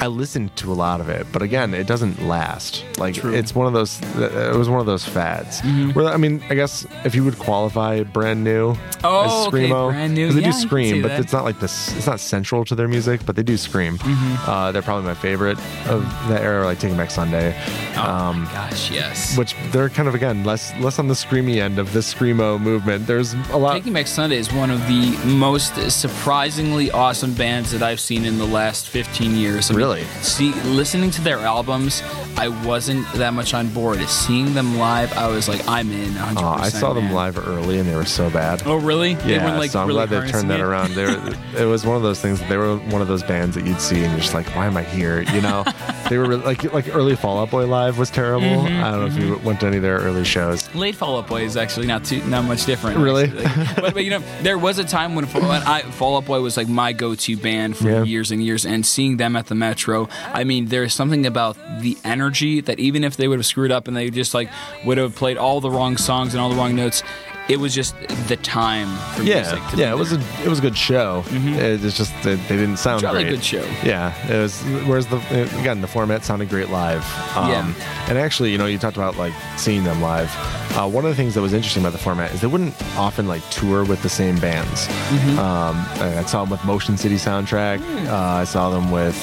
I 0.00 0.06
listened 0.06 0.54
to 0.56 0.70
a 0.72 0.74
lot 0.74 1.00
of 1.00 1.08
it, 1.08 1.26
but 1.32 1.42
again, 1.42 1.74
it 1.74 1.86
doesn't 1.86 2.22
last. 2.26 2.84
Like 2.98 3.14
True. 3.16 3.34
it's 3.34 3.54
one 3.54 3.66
of 3.66 3.72
those. 3.72 4.00
It 4.16 4.54
was 4.56 4.68
one 4.68 4.78
of 4.80 4.86
those 4.86 5.04
fads. 5.04 5.60
Mm-hmm. 5.62 5.90
Where 5.90 6.06
I 6.06 6.16
mean, 6.16 6.42
I 6.50 6.54
guess 6.54 6.86
if 7.04 7.14
you 7.14 7.24
would 7.24 7.38
qualify 7.38 8.02
brand 8.04 8.44
new 8.44 8.76
Oh, 9.02 9.24
as 9.24 9.48
okay, 9.48 9.68
screamo, 9.68 9.90
brand 9.90 10.14
new. 10.14 10.32
they 10.32 10.40
Yeah, 10.42 10.52
do 10.52 10.58
scream, 10.58 11.02
but 11.02 11.08
that. 11.08 11.20
it's 11.20 11.32
not 11.32 11.44
like 11.44 11.58
this. 11.60 11.94
It's 11.96 12.06
not 12.06 12.20
central 12.20 12.64
to 12.66 12.74
their 12.74 12.86
music, 12.88 13.22
but 13.26 13.34
they 13.36 13.42
do 13.42 13.56
scream. 13.56 13.98
Mm-hmm. 13.98 14.50
Uh, 14.50 14.70
they're 14.72 14.82
probably 14.82 15.04
my 15.06 15.14
favorite 15.14 15.58
of 15.88 16.02
that 16.28 16.42
era, 16.42 16.64
like 16.64 16.78
Taking 16.78 16.96
Back 16.96 17.10
Sunday. 17.10 17.56
Oh 17.96 18.32
my 18.34 18.44
gosh, 18.52 18.90
yes. 18.90 19.36
Which 19.36 19.56
they're 19.72 19.88
kind 19.90 20.08
of 20.08 20.14
again 20.14 20.44
less 20.44 20.72
less 20.80 20.98
on 20.98 21.08
the 21.08 21.14
screamy 21.14 21.56
end 21.60 21.78
of 21.78 21.92
the 21.92 22.00
screamo 22.00 22.60
movement. 22.60 23.06
There's 23.06 23.34
a 23.50 23.56
lot. 23.56 23.72
Taking 23.74 23.92
Back 23.94 24.06
Sunday 24.06 24.36
is 24.36 24.52
one 24.52 24.70
of 24.70 24.80
the 24.86 25.16
most 25.24 25.74
surprisingly 25.90 26.90
awesome 26.92 27.34
bands 27.34 27.72
that 27.72 27.82
I've 27.82 28.00
seen 28.00 28.24
in 28.24 28.38
the 28.38 28.46
last 28.46 28.88
15 28.88 29.34
years. 29.34 29.70
I 29.70 29.74
mean, 29.74 29.78
Really? 29.78 29.87
See, 30.22 30.52
listening 30.64 31.10
to 31.12 31.20
their 31.22 31.38
albums, 31.38 32.02
I 32.36 32.48
wasn't 32.48 33.10
that 33.14 33.32
much 33.34 33.54
on 33.54 33.68
board. 33.70 33.98
Seeing 34.08 34.54
them 34.54 34.78
live, 34.78 35.12
I 35.14 35.28
was 35.28 35.48
like, 35.48 35.66
I'm 35.68 35.90
in 35.90 36.10
100%. 36.12 36.34
Oh, 36.42 36.46
I 36.48 36.68
saw 36.68 36.92
them 36.92 37.12
live 37.12 37.38
early 37.38 37.78
and 37.78 37.88
they 37.88 37.94
were 37.94 38.04
so 38.04 38.30
bad. 38.30 38.62
Oh, 38.66 38.76
really? 38.76 39.14
They 39.14 39.34
Yeah, 39.36 39.44
weren't, 39.46 39.58
like, 39.58 39.70
so 39.72 39.80
I'm 39.80 39.88
really 39.88 40.06
glad 40.06 40.22
they 40.24 40.30
turned 40.30 40.50
that 40.50 40.60
it? 40.60 40.62
around. 40.62 40.94
They 40.94 41.04
were, 41.06 41.34
it 41.56 41.64
was 41.64 41.84
one 41.84 41.96
of 41.96 42.02
those 42.02 42.20
things. 42.20 42.40
They 42.48 42.56
were 42.56 42.76
one 42.76 43.02
of 43.02 43.08
those 43.08 43.22
bands 43.22 43.56
that 43.56 43.66
you'd 43.66 43.80
see 43.80 44.02
and 44.02 44.10
you're 44.12 44.20
just 44.20 44.34
like, 44.34 44.46
why 44.54 44.66
am 44.66 44.76
I 44.76 44.82
here? 44.84 45.22
You 45.22 45.40
know, 45.40 45.64
they 46.08 46.18
were 46.18 46.26
really- 46.26 46.44
like 46.44 46.62
like 46.72 46.94
early 46.94 47.16
Fall 47.16 47.38
Out 47.40 47.50
Boy 47.50 47.66
live 47.66 47.98
was 47.98 48.10
terrible. 48.10 48.46
Mm-hmm, 48.46 48.84
I 48.84 48.90
don't 48.90 49.00
know 49.00 49.06
if 49.06 49.16
you 49.16 49.36
went 49.44 49.60
to 49.60 49.66
any 49.66 49.76
of 49.78 49.82
their 49.82 49.98
early 49.98 50.24
shows. 50.24 50.72
Late 50.74 50.94
Fall 50.94 51.18
Out 51.18 51.26
Boy 51.26 51.42
is 51.42 51.56
actually 51.56 51.86
not 51.86 52.04
too 52.04 52.22
not 52.26 52.44
much 52.44 52.64
different. 52.66 52.98
Really? 52.98 53.24
actually. 53.24 53.82
but, 53.82 53.94
but 53.94 54.04
you 54.04 54.10
know, 54.10 54.22
there 54.42 54.58
was 54.58 54.78
a 54.78 54.84
time 54.84 55.14
when, 55.14 55.26
Fall- 55.26 55.50
I, 55.50 55.82
Fall 55.82 56.16
Out 56.16 56.24
Boy 56.26 56.40
was 56.40 56.56
like 56.56 56.68
my 56.68 56.92
go-to 56.92 57.36
band 57.36 57.76
for 57.76 57.88
Yeah. 57.90 58.02
years 58.04 58.30
and 58.30 58.42
years, 58.42 58.64
and 58.64 58.84
seeing 58.86 59.16
them 59.16 59.34
at 59.36 59.46
the 59.46 59.54
Metro, 59.78 60.08
I 60.34 60.42
mean, 60.42 60.66
there's 60.66 60.92
something 60.92 61.24
about 61.24 61.56
the 61.80 61.96
energy 62.02 62.60
that 62.62 62.80
even 62.80 63.04
if 63.04 63.16
they 63.16 63.28
would 63.28 63.38
have 63.38 63.46
screwed 63.46 63.70
up 63.70 63.86
and 63.86 63.96
they 63.96 64.10
just 64.10 64.34
like 64.34 64.50
would 64.84 64.98
have 64.98 65.14
played 65.14 65.36
all 65.36 65.60
the 65.60 65.70
wrong 65.70 65.96
songs 65.96 66.34
and 66.34 66.40
all 66.40 66.50
the 66.50 66.56
wrong 66.56 66.74
notes, 66.74 67.04
it 67.48 67.58
was 67.58 67.74
just 67.74 67.94
the 68.28 68.36
time 68.36 68.88
for 69.14 69.22
music. 69.22 69.58
Yeah, 69.58 69.70
To 69.70 69.76
yeah, 69.76 69.92
it 69.92 69.96
was 69.98 70.10
there. 70.10 70.20
a 70.20 70.44
it 70.44 70.48
was 70.48 70.58
a 70.58 70.62
good 70.62 70.76
show. 70.76 71.24
It's 71.30 71.96
just 71.96 72.12
they, 72.22 72.34
they 72.34 72.56
didn't 72.56 72.76
sound 72.78 73.02
It's 73.02 73.10
a 73.10 73.14
really 73.16 73.30
good 73.30 73.44
show. 73.44 73.64
Yeah, 73.84 74.12
it 74.30 74.38
was. 74.40 74.60
Whereas 74.86 75.06
the 75.06 75.16
again 75.60 75.80
the 75.80 75.86
format 75.86 76.24
sounded 76.24 76.48
great 76.48 76.68
live. 76.70 77.02
Um, 77.36 77.50
Yeah. 77.50 78.06
and 78.08 78.18
actually, 78.18 78.52
you 78.52 78.58
know, 78.58 78.66
you 78.66 78.78
talked 78.78 78.96
about 78.96 79.16
like 79.16 79.32
seeing 79.56 79.84
them 79.84 80.00
live. 80.02 80.30
Uh, 80.76 80.88
one 80.88 81.04
of 81.04 81.10
the 81.10 81.16
things 81.16 81.34
that 81.34 81.40
was 81.40 81.54
interesting 81.54 81.82
about 81.82 81.92
the 81.92 81.98
format 81.98 82.30
is 82.32 82.40
they 82.40 82.46
wouldn't 82.46 82.74
often 82.96 83.26
like 83.26 83.42
tour 83.50 83.84
with 83.84 84.02
the 84.02 84.08
same 84.08 84.38
bands. 84.38 84.86
Mm-hmm. 84.86 85.38
Um, 85.38 85.76
I 86.00 86.24
saw 86.26 86.42
them 86.42 86.50
with 86.50 86.62
Motion 86.64 86.96
City 86.96 87.16
Soundtrack. 87.16 87.78
Hmm. 87.80 88.06
Uh, 88.08 88.12
I 88.42 88.44
saw 88.44 88.70
them 88.70 88.90
with. 88.90 89.16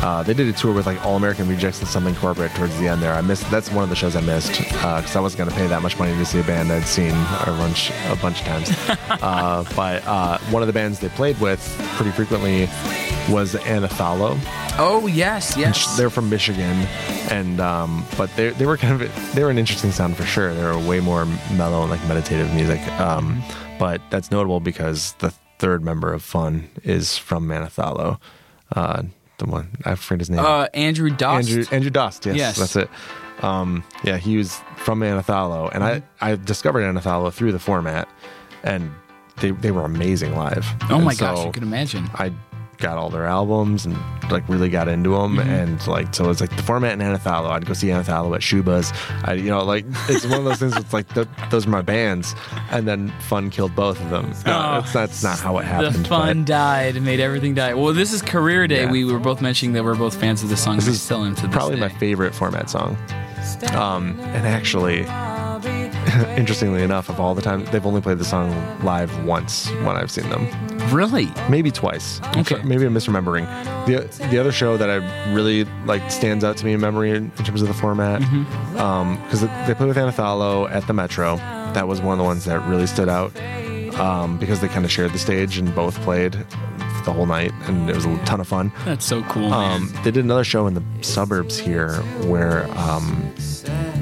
Uh, 0.00 0.22
they 0.22 0.32
did 0.32 0.46
a 0.46 0.52
tour 0.52 0.72
with 0.72 0.86
like 0.86 1.04
All 1.04 1.16
American 1.16 1.48
Rejects 1.48 1.80
and 1.80 1.88
something 1.88 2.14
corporate 2.14 2.52
towards 2.54 2.78
the 2.78 2.86
end 2.86 3.02
there. 3.02 3.12
I 3.12 3.20
missed. 3.20 3.50
That's 3.50 3.68
one 3.72 3.82
of 3.82 3.90
the 3.90 3.96
shows 3.96 4.14
I 4.14 4.20
missed 4.20 4.56
because 4.56 5.16
I 5.16 5.20
wasn't 5.20 5.38
going 5.38 5.50
to 5.50 5.56
pay 5.56 5.66
that 5.66 5.82
much 5.82 5.98
money 5.98 6.12
to 6.16 6.24
see 6.24 6.38
a 6.38 6.44
band 6.44 6.70
I'd 6.70 6.84
seen 6.86 7.10
a 7.48 7.56
bunch 7.58 7.90
a 8.08 8.16
bunch 8.16 8.40
of 8.40 8.46
times. 8.46 8.70
uh, 9.22 9.64
but 9.76 10.06
uh, 10.06 10.38
one 10.50 10.62
of 10.62 10.66
the 10.66 10.72
bands 10.72 11.00
they 11.00 11.08
played 11.10 11.40
with 11.40 11.60
pretty 11.96 12.12
frequently 12.12 12.62
was 13.32 13.54
Anathallo. 13.54 14.38
Oh 14.80 15.06
yes, 15.06 15.56
yes. 15.56 15.96
They're 15.96 16.10
from 16.10 16.30
Michigan, 16.30 16.86
and 17.30 17.60
um, 17.60 18.04
but 18.16 18.34
they 18.36 18.50
they 18.50 18.66
were 18.66 18.76
kind 18.76 19.00
of 19.02 19.34
they 19.34 19.42
were 19.42 19.50
an 19.50 19.58
interesting 19.58 19.90
sound 19.92 20.16
for 20.16 20.24
sure. 20.24 20.54
They 20.54 20.62
were 20.62 20.78
way 20.78 21.00
more 21.00 21.26
mellow 21.56 21.82
and 21.82 21.90
like 21.90 22.02
meditative 22.08 22.52
music. 22.54 22.80
Um, 23.00 23.42
but 23.78 24.00
that's 24.10 24.30
notable 24.30 24.60
because 24.60 25.12
the 25.20 25.32
third 25.58 25.82
member 25.84 26.12
of 26.12 26.22
Fun 26.22 26.68
is 26.84 27.18
from 27.18 27.48
Anathallo. 27.48 28.18
Uh, 28.74 29.02
the 29.38 29.46
one 29.46 29.70
I 29.84 29.94
forget 29.94 30.20
his 30.20 30.30
name. 30.30 30.40
uh, 30.40 30.66
Andrew 30.74 31.10
Dost. 31.10 31.48
Andrew 31.48 31.64
Andrew 31.72 31.90
Dust. 31.90 32.26
Yes, 32.26 32.36
Yes. 32.36 32.56
that's 32.58 32.76
it. 32.76 32.90
Um, 33.42 33.84
yeah, 34.04 34.16
he 34.16 34.36
was 34.36 34.60
from 34.76 35.00
Anathallo, 35.00 35.70
and 35.74 35.84
I 35.84 36.02
I 36.20 36.36
discovered 36.36 36.80
Anathallo 36.82 37.32
through 37.32 37.52
the 37.52 37.58
format, 37.58 38.08
and 38.64 38.90
they 39.40 39.50
they 39.52 39.70
were 39.70 39.84
amazing 39.84 40.34
live. 40.36 40.66
oh 40.90 40.96
And 40.96 41.04
my 41.04 41.14
so 41.14 41.26
gosh, 41.34 41.46
I 41.46 41.50
can 41.50 41.62
imagine. 41.62 42.08
I 42.14 42.32
got 42.78 42.96
all 42.96 43.10
their 43.10 43.24
albums 43.26 43.84
and 43.86 43.96
like 44.30 44.48
really 44.48 44.68
got 44.68 44.86
into 44.86 45.10
them, 45.10 45.36
Mm-hmm. 45.36 45.50
and 45.50 45.86
like 45.88 46.14
so 46.14 46.30
it's 46.30 46.40
like 46.40 46.54
the 46.56 46.62
format 46.62 46.92
in 46.92 47.00
Anathallo. 47.00 47.50
I'd 47.50 47.66
go 47.66 47.72
see 47.74 47.88
Anathallo 47.88 48.34
at 48.36 48.40
Schubas. 48.40 48.92
I 49.26 49.34
you 49.34 49.50
know 49.50 49.64
like 49.64 49.84
it's 50.08 50.24
one 50.26 50.38
of 50.38 50.44
those 50.44 50.58
things. 50.58 50.76
It's 50.76 50.92
like 50.92 51.12
th 51.14 51.26
those 51.50 51.66
are 51.66 51.70
my 51.70 51.82
bands, 51.82 52.34
and 52.70 52.86
then 52.86 53.12
Fun 53.28 53.50
killed 53.50 53.74
both 53.76 54.00
of 54.00 54.10
them. 54.10 54.30
No, 54.46 54.52
Oh, 54.58 54.80
that's 54.80 54.92
that's 54.92 55.22
not 55.24 55.38
how 55.40 55.58
it 55.58 55.64
happened. 55.64 55.94
the 56.04 56.08
fun 56.08 56.38
but 56.42 56.46
died 56.46 56.96
and 56.96 57.04
made 57.04 57.20
everything 57.20 57.54
die. 57.54 57.74
Well, 57.74 57.92
this 57.94 58.12
is 58.12 58.22
Career 58.22 58.66
Day. 58.68 58.82
Yeah. 58.82 58.90
We 58.92 59.04
were 59.04 59.18
both 59.20 59.40
mentioning 59.40 59.72
that 59.74 59.82
we're 59.84 59.94
both 59.96 60.14
fans 60.16 60.42
of 60.44 60.48
the 60.48 60.56
song. 60.56 60.76
This 60.76 60.86
We're 60.86 60.92
is 60.92 61.02
still 61.02 61.24
into 61.24 61.46
this 61.46 61.52
probably 61.56 61.78
my 61.80 61.88
favorite 61.88 62.34
format 62.34 62.68
song. 62.70 62.96
Um, 63.74 64.18
and 64.20 64.46
actually, 64.46 65.00
interestingly 66.36 66.82
enough, 66.82 67.08
of 67.08 67.20
all 67.20 67.34
the 67.34 67.42
time, 67.42 67.64
they've 67.66 67.84
only 67.86 68.00
played 68.00 68.18
the 68.18 68.24
song 68.24 68.50
live 68.82 69.24
once 69.24 69.70
when 69.70 69.96
I've 69.96 70.10
seen 70.10 70.28
them. 70.30 70.48
Really? 70.90 71.28
maybe 71.50 71.70
twice. 71.70 72.20
Okay. 72.36 72.62
maybe 72.62 72.86
I'm 72.86 72.94
misremembering. 72.94 73.46
The 73.86 74.26
the 74.28 74.38
other 74.38 74.52
show 74.52 74.76
that 74.76 74.88
I 74.88 74.96
really 75.34 75.64
like 75.84 76.10
stands 76.10 76.44
out 76.44 76.56
to 76.58 76.64
me 76.64 76.72
in 76.72 76.80
memory 76.80 77.10
in, 77.10 77.30
in 77.38 77.44
terms 77.44 77.60
of 77.62 77.68
the 77.68 77.74
format, 77.74 78.20
because 78.72 79.42
they 79.42 79.74
played 79.74 79.88
with 79.88 79.96
Anathallo 79.96 80.70
at 80.70 80.86
the 80.86 80.94
Metro. 80.94 81.36
That 81.74 81.86
was 81.86 82.00
one 82.00 82.12
of 82.12 82.18
the 82.18 82.24
ones 82.24 82.46
that 82.46 82.66
really 82.66 82.86
stood 82.86 83.08
out 83.10 83.36
um, 83.98 84.38
because 84.38 84.60
they 84.60 84.68
kind 84.68 84.84
of 84.84 84.90
shared 84.90 85.12
the 85.12 85.18
stage 85.18 85.58
and 85.58 85.74
both 85.74 86.00
played 86.00 86.34
the 87.08 87.14
whole 87.14 87.26
night, 87.26 87.52
and 87.62 87.88
it 87.88 87.96
was 87.96 88.04
a 88.04 88.16
ton 88.26 88.38
of 88.38 88.46
fun. 88.46 88.70
That's 88.84 89.04
so 89.04 89.22
cool. 89.24 89.50
Um, 89.50 89.90
they 90.04 90.10
did 90.10 90.24
another 90.24 90.44
show 90.44 90.66
in 90.66 90.74
the 90.74 90.82
suburbs 91.00 91.58
here 91.58 91.94
where 92.26 92.70
um, 92.76 93.32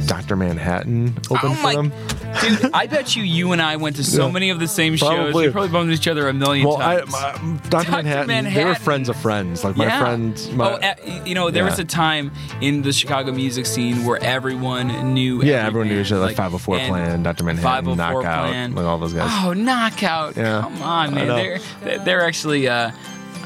Dr. 0.07 0.37
Manhattan 0.37 1.15
opened 1.31 1.53
Oh 1.53 1.55
for 1.55 1.63
my- 1.63 1.75
them. 1.75 1.93
Dude, 2.41 2.71
I 2.75 2.87
bet 2.87 3.17
you 3.17 3.23
you 3.23 3.53
and 3.53 3.63
I 3.63 3.77
went 3.77 3.97
to 3.97 4.05
so 4.05 4.27
Yeah. 4.27 4.33
many 4.33 4.51
of 4.51 4.59
the 4.61 4.69
same 4.69 4.97
shows. 4.97 5.35
We 5.35 5.49
probably 5.49 5.71
bumped 5.71 5.93
each 5.93 6.07
other 6.07 6.29
a 6.29 6.33
million 6.33 6.67
Well, 6.67 6.77
I, 6.81 6.97
times. 7.01 7.11
my, 7.13 7.59
Dr. 7.71 7.91
Manhattan, 7.93 8.53
they 8.53 8.65
were 8.65 8.75
friends 8.75 9.09
of 9.09 9.17
friends. 9.17 9.65
Like 9.65 9.77
my 9.77 9.87
yeah. 9.87 9.99
friend, 10.01 10.51
my, 10.55 10.71
oh, 10.73 10.75
uh, 10.77 10.95
you 11.25 11.35
know, 11.35 11.51
there 11.51 11.65
yeah. 11.65 11.71
was 11.71 11.79
a 11.79 11.85
time 11.85 12.31
in 12.61 12.83
the 12.83 12.93
Chicago 12.93 13.33
music 13.33 13.65
scene 13.67 14.05
where 14.05 14.23
everyone 14.23 15.15
knew. 15.15 15.43
Yeah, 15.43 15.55
every 15.57 15.67
everyone 15.67 15.89
knew 15.89 15.95
band. 15.97 16.07
each 16.07 16.13
other, 16.13 16.23
like 16.27 16.37
504 16.37 16.77
and 16.79 16.89
Plan, 16.89 17.23
Dr. 17.23 17.45
Manhattan, 17.45 17.85
504 17.97 17.97
Knockout, 18.23 18.49
Plan. 18.49 18.75
like 18.75 18.85
all 18.85 18.99
those 18.99 19.13
guys. 19.15 19.31
Oh, 19.45 19.53
Knockout! 19.55 20.37
Yeah, 20.37 20.61
Come 20.63 20.83
on, 20.83 21.15
man. 21.15 21.27
They're 21.29 21.59
they're- 21.83 21.99
they're 22.01 22.25
actually. 22.27 22.69
Uh, 22.69 22.91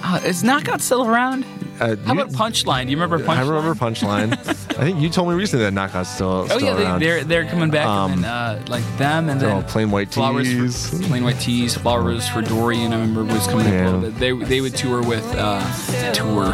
uh, 0.02 0.20
is 0.24 0.42
Knockout 0.42 0.80
still 0.80 1.06
around? 1.06 1.44
Uh, 1.80 1.96
How 2.04 2.14
you- 2.14 2.20
about 2.20 2.32
Punchline? 2.34 2.84
Do 2.84 2.90
you 2.90 2.96
remember 3.00 3.18
Punchline? 3.24 3.36
I 3.36 3.40
remember 3.48 3.74
Punchline. 3.74 4.32
I 4.80 4.84
think 4.84 5.00
you 5.00 5.08
told 5.10 5.28
me 5.28 5.34
recently 5.34 5.64
that 5.64 5.72
Knockout's 5.72 6.08
still, 6.10 6.46
Oh 6.50 6.58
yeah, 6.58 6.76
around. 6.76 7.00
they, 7.00 7.06
they're 7.06 7.24
they're 7.24 7.44
coming 7.46 7.70
back 7.70 7.86
Um, 7.86 8.12
and 8.12 8.24
then, 8.24 8.30
uh, 8.30 8.64
like 8.68 8.84
them 8.98 9.28
and 9.28 9.40
then 9.40 9.50
all 9.50 9.62
plain 9.62 9.90
white 9.90 10.10
flowers 10.12 10.46
tees. 10.48 10.88
for 10.90 10.98
Plain 11.08 11.24
White 11.24 11.38
T's, 11.40 11.76
flowers 11.76 12.28
for 12.28 12.40
Dorian. 12.42 12.92
I 12.92 13.00
remember 13.00 13.24
was 13.34 13.46
coming 13.46 13.66
up 13.66 13.72
a 13.72 13.84
little 13.84 14.00
bit. 14.00 14.14
They 14.18 14.32
they 14.32 14.60
would 14.60 14.74
tour 14.76 15.02
with 15.02 15.24
uh, 15.36 16.12
tour 16.12 16.44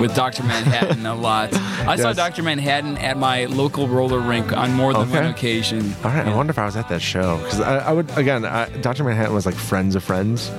with 0.00 0.14
Dr. 0.14 0.42
Manhattan 0.42 1.04
a 1.06 1.14
lot. 1.14 1.52
I 1.54 1.96
saw 1.96 2.12
Dr. 2.12 2.42
Manhattan 2.42 2.96
at 2.98 3.16
my 3.18 3.44
local 3.46 3.86
roller 3.88 4.18
rink 4.20 4.52
on 4.56 4.72
more 4.72 4.92
than 4.92 5.02
Okay. 5.02 5.20
one 5.20 5.26
occasion. 5.26 5.94
All 6.04 6.10
right, 6.10 6.26
I 6.26 6.34
wonder 6.34 6.50
if 6.50 6.58
I 6.58 6.64
was 6.64 6.76
at 6.76 6.88
that 6.88 7.02
show 7.02 7.36
because 7.38 7.60
I, 7.60 7.78
I 7.78 7.92
would 7.92 8.10
again. 8.18 8.44
I, 8.44 8.68
Dr. 8.68 9.04
Manhattan 9.04 9.34
was 9.34 9.46
like 9.46 9.54
friends 9.54 9.94
of 9.94 10.02
friends. 10.02 10.50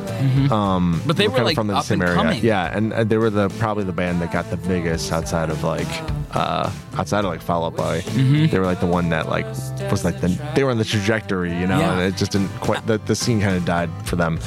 Um, 0.52 1.02
But 1.06 1.18
they 1.18 1.28
we're 1.28 1.40
were, 1.40 1.44
like, 1.44 1.56
from 1.56 1.68
the 1.68 1.76
up 1.78 1.86
same 1.86 2.02
area. 2.02 2.16
coming. 2.16 2.44
Yeah, 2.44 2.76
and 2.76 2.92
they 2.92 3.18
were 3.18 3.30
the 3.30 3.50
probably 3.60 3.84
the 3.84 3.92
band 3.92 4.17
that 4.20 4.32
got 4.32 4.50
the 4.50 4.58
biggest 4.58 5.12
outside 5.12 5.50
of 5.50 5.64
like 5.64 5.88
uh, 6.36 6.72
outside 6.96 7.20
of 7.20 7.26
like 7.26 7.42
Fall 7.42 7.66
Out 7.66 7.76
Boy. 7.76 8.02
Mm-hmm. 8.06 8.48
They 8.48 8.60
were 8.60 8.66
like 8.66 8.80
the 8.80 8.86
one 8.86 9.10
that 9.10 9.30
like 9.30 9.46
was 9.92 10.04
like 10.06 10.20
the 10.22 10.28
they 10.56 10.64
were 10.64 10.72
on 10.72 10.78
the 10.78 10.86
trajectory, 10.86 11.52
you 11.58 11.68
know, 11.68 11.80
Yeah. 11.80 11.94
and 11.94 12.02
it 12.14 12.18
just 12.18 12.32
didn't 12.32 12.50
quite 12.60 12.86
the, 12.88 12.98
the 13.00 13.16
scene 13.16 13.40
kind 13.42 13.56
of 13.56 13.66
died 13.66 13.90
for 14.06 14.16
them. 14.16 14.40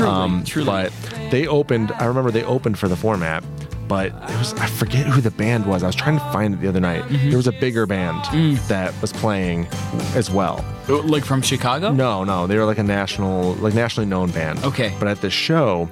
Um, 0.00 0.44
Truly, 0.44 0.44
truly. 0.44 0.66
But 0.66 0.92
they 1.30 1.46
opened. 1.46 1.92
I 1.92 2.04
remember 2.06 2.30
they 2.30 2.44
opened 2.44 2.78
for 2.78 2.88
the 2.88 2.96
format. 2.96 3.44
But 3.86 4.06
it 4.06 4.38
was 4.38 4.54
I 4.54 4.66
forget 4.66 5.04
who 5.06 5.20
the 5.20 5.30
band 5.30 5.66
was. 5.66 5.82
I 5.82 5.86
was 5.86 5.94
trying 5.94 6.16
to 6.18 6.24
find 6.32 6.54
it 6.54 6.60
the 6.62 6.68
other 6.68 6.80
night. 6.80 7.02
Mm-hmm. 7.04 7.28
There 7.28 7.36
was 7.36 7.46
a 7.46 7.52
bigger 7.52 7.84
band 7.84 8.22
Mm. 8.32 8.66
that 8.68 8.98
was 9.02 9.12
playing 9.12 9.66
as 10.14 10.30
well. 10.30 10.64
Like 10.88 11.22
from 11.22 11.42
Chicago? 11.42 11.92
No, 11.92 12.24
no, 12.24 12.46
they 12.46 12.56
were 12.56 12.64
like 12.64 12.78
a 12.78 12.82
national, 12.82 13.52
like 13.56 13.74
nationally 13.74 14.08
known 14.08 14.30
band. 14.30 14.64
Okay. 14.64 14.94
But 14.98 15.08
at 15.08 15.20
the 15.20 15.28
show, 15.28 15.90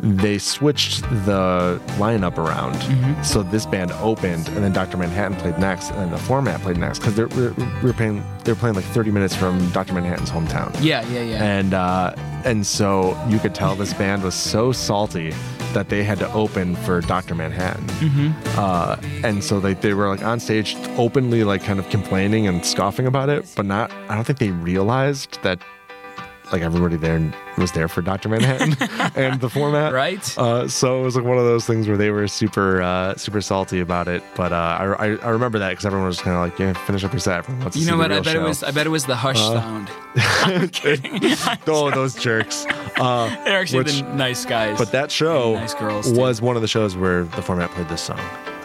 they 0.00 0.38
switched 0.38 1.02
the 1.24 1.80
lineup 1.96 2.38
around. 2.38 2.74
Mm-hmm. 2.74 3.22
So 3.22 3.42
this 3.42 3.66
band 3.66 3.92
opened, 3.92 4.48
and 4.48 4.58
then 4.58 4.72
Dr. 4.72 4.96
Manhattan 4.96 5.36
played 5.38 5.58
next, 5.58 5.90
and 5.90 6.00
then 6.00 6.10
the 6.10 6.18
format 6.18 6.60
played 6.60 6.78
next 6.78 6.98
because 6.98 7.16
we 7.16 7.48
were 7.82 7.92
playing. 7.92 8.22
They 8.44 8.52
were 8.52 8.58
playing 8.58 8.76
like 8.76 8.84
30 8.84 9.10
minutes 9.10 9.34
from 9.34 9.70
Dr. 9.70 9.94
Manhattan's 9.94 10.30
hometown. 10.30 10.74
Yeah, 10.82 11.06
yeah, 11.08 11.22
yeah. 11.22 11.42
And 11.42 11.74
uh, 11.74 12.14
and 12.44 12.66
so 12.66 13.18
you 13.28 13.38
could 13.38 13.54
tell 13.54 13.74
this 13.74 13.94
band 13.94 14.22
was 14.22 14.34
so 14.34 14.72
salty 14.72 15.32
that 15.72 15.88
they 15.88 16.04
had 16.04 16.18
to 16.20 16.32
open 16.32 16.76
for 16.76 17.00
Dr. 17.00 17.34
Manhattan. 17.34 17.86
Mm-hmm. 17.86 18.58
Uh, 18.58 18.96
and 19.26 19.42
so 19.42 19.58
they, 19.60 19.74
they 19.74 19.92
were 19.92 20.08
like 20.08 20.22
on 20.22 20.38
stage 20.38 20.76
openly 20.96 21.42
like 21.44 21.64
kind 21.64 21.78
of 21.78 21.88
complaining 21.90 22.46
and 22.46 22.64
scoffing 22.64 23.06
about 23.06 23.28
it, 23.28 23.50
but 23.56 23.66
not 23.66 23.90
I 24.08 24.14
don't 24.14 24.24
think 24.24 24.38
they 24.38 24.50
realized 24.50 25.42
that 25.42 25.58
like 26.52 26.62
everybody 26.62 26.96
there 26.96 27.32
was 27.58 27.72
there 27.72 27.88
for 27.88 28.02
Dr. 28.02 28.28
Manhattan 28.28 28.76
and 29.14 29.40
the 29.40 29.48
format. 29.48 29.92
Right. 29.92 30.38
Uh, 30.38 30.68
so 30.68 31.00
it 31.00 31.04
was 31.04 31.16
like 31.16 31.24
one 31.24 31.38
of 31.38 31.44
those 31.44 31.66
things 31.66 31.88
where 31.88 31.96
they 31.96 32.10
were 32.10 32.28
super 32.28 32.82
uh, 32.82 33.14
super 33.16 33.40
salty 33.40 33.80
about 33.80 34.08
it. 34.08 34.22
But 34.36 34.52
uh, 34.52 34.56
I, 34.56 34.84
I, 35.16 35.28
remember 35.30 35.58
that 35.58 35.70
because 35.70 35.86
everyone 35.86 36.06
was 36.08 36.20
kind 36.20 36.36
of 36.36 36.42
like, 36.42 36.58
yeah, 36.58 36.72
finish 36.84 37.02
up 37.04 37.12
your 37.12 37.20
set. 37.20 37.38
Everyone 37.38 37.62
wants 37.62 37.76
to 37.76 37.80
you 37.82 37.90
know 37.90 37.96
what? 37.96 38.12
I 38.12 38.20
bet 38.20 38.36
it 38.36 38.42
was. 38.42 38.62
I 38.62 38.70
bet 38.70 38.86
it 38.86 38.90
was 38.90 39.04
the 39.06 39.16
hush 39.16 39.38
Uh, 39.40 39.60
sound. 39.60 39.90
Oh, 41.66 41.90
those 41.90 42.14
jerks. 42.14 42.66
Uh, 42.96 43.28
They're 43.44 43.60
actually 43.60 43.84
which- 43.84 44.00
the 44.02 44.14
nice 44.14 44.44
guys. 44.44 44.78
But 44.78 44.92
that 44.92 45.10
show 45.10 45.54
Nice 45.54 45.74
girls, 45.74 46.10
too. 46.12 46.18
was 46.18 46.40
one 46.42 46.56
of 46.56 46.62
the 46.62 46.68
shows 46.68 46.96
where 46.96 47.24
the 47.24 47.42
format 47.42 47.70
played 47.70 47.88
this 47.88 48.02
song. 48.02 48.20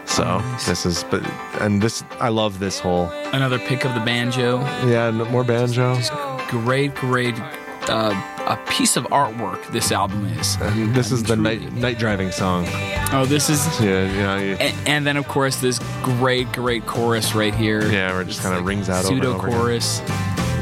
So 0.06 0.24
Oh, 0.24 0.40
nice. 0.40 0.66
this 0.68 0.86
is, 0.86 1.04
but 1.06 1.24
and 1.62 1.82
this 1.82 2.04
I 2.20 2.30
love 2.30 2.60
this 2.60 2.80
whole 2.80 3.06
Another 3.34 3.60
pick 3.60 3.86
of 3.86 3.94
the 3.94 4.00
banjo. 4.02 4.60
yeah 4.88 5.12
more 5.12 5.44
banjo. 5.44 6.00
Great, 6.50 6.96
great. 6.96 7.36
Uh, 7.90 8.14
a 8.48 8.58
piece 8.72 8.96
of 8.98 9.04
artwork. 9.06 9.66
This 9.72 9.92
album 9.92 10.26
is. 10.40 10.58
And 10.62 10.94
this 10.96 11.12
is 11.12 11.24
the 11.24 11.36
night 11.36 11.72
night 11.74 11.98
driving 12.00 12.32
song. 12.32 12.66
Oh, 13.12 13.26
this 13.28 13.50
is. 13.50 13.66
Yeah, 13.82 14.06
know, 14.24 14.38
you- 14.38 14.54
And, 14.60 14.88
and 14.88 15.08
then 15.08 15.18
of 15.18 15.28
course 15.28 15.58
this 15.58 15.80
great, 16.04 16.52
great 16.54 16.86
chorus 16.86 17.34
right 17.36 17.54
here. 17.54 17.82
yeah, 17.92 18.12
where 18.12 18.22
it 18.22 18.28
just 18.28 18.42
kind 18.42 18.56
of 18.56 18.66
rings 18.66 18.90
out 18.90 19.06
over 19.06 19.16
Pseudo 19.16 19.34
over 19.36 19.48
chorus. 19.50 20.02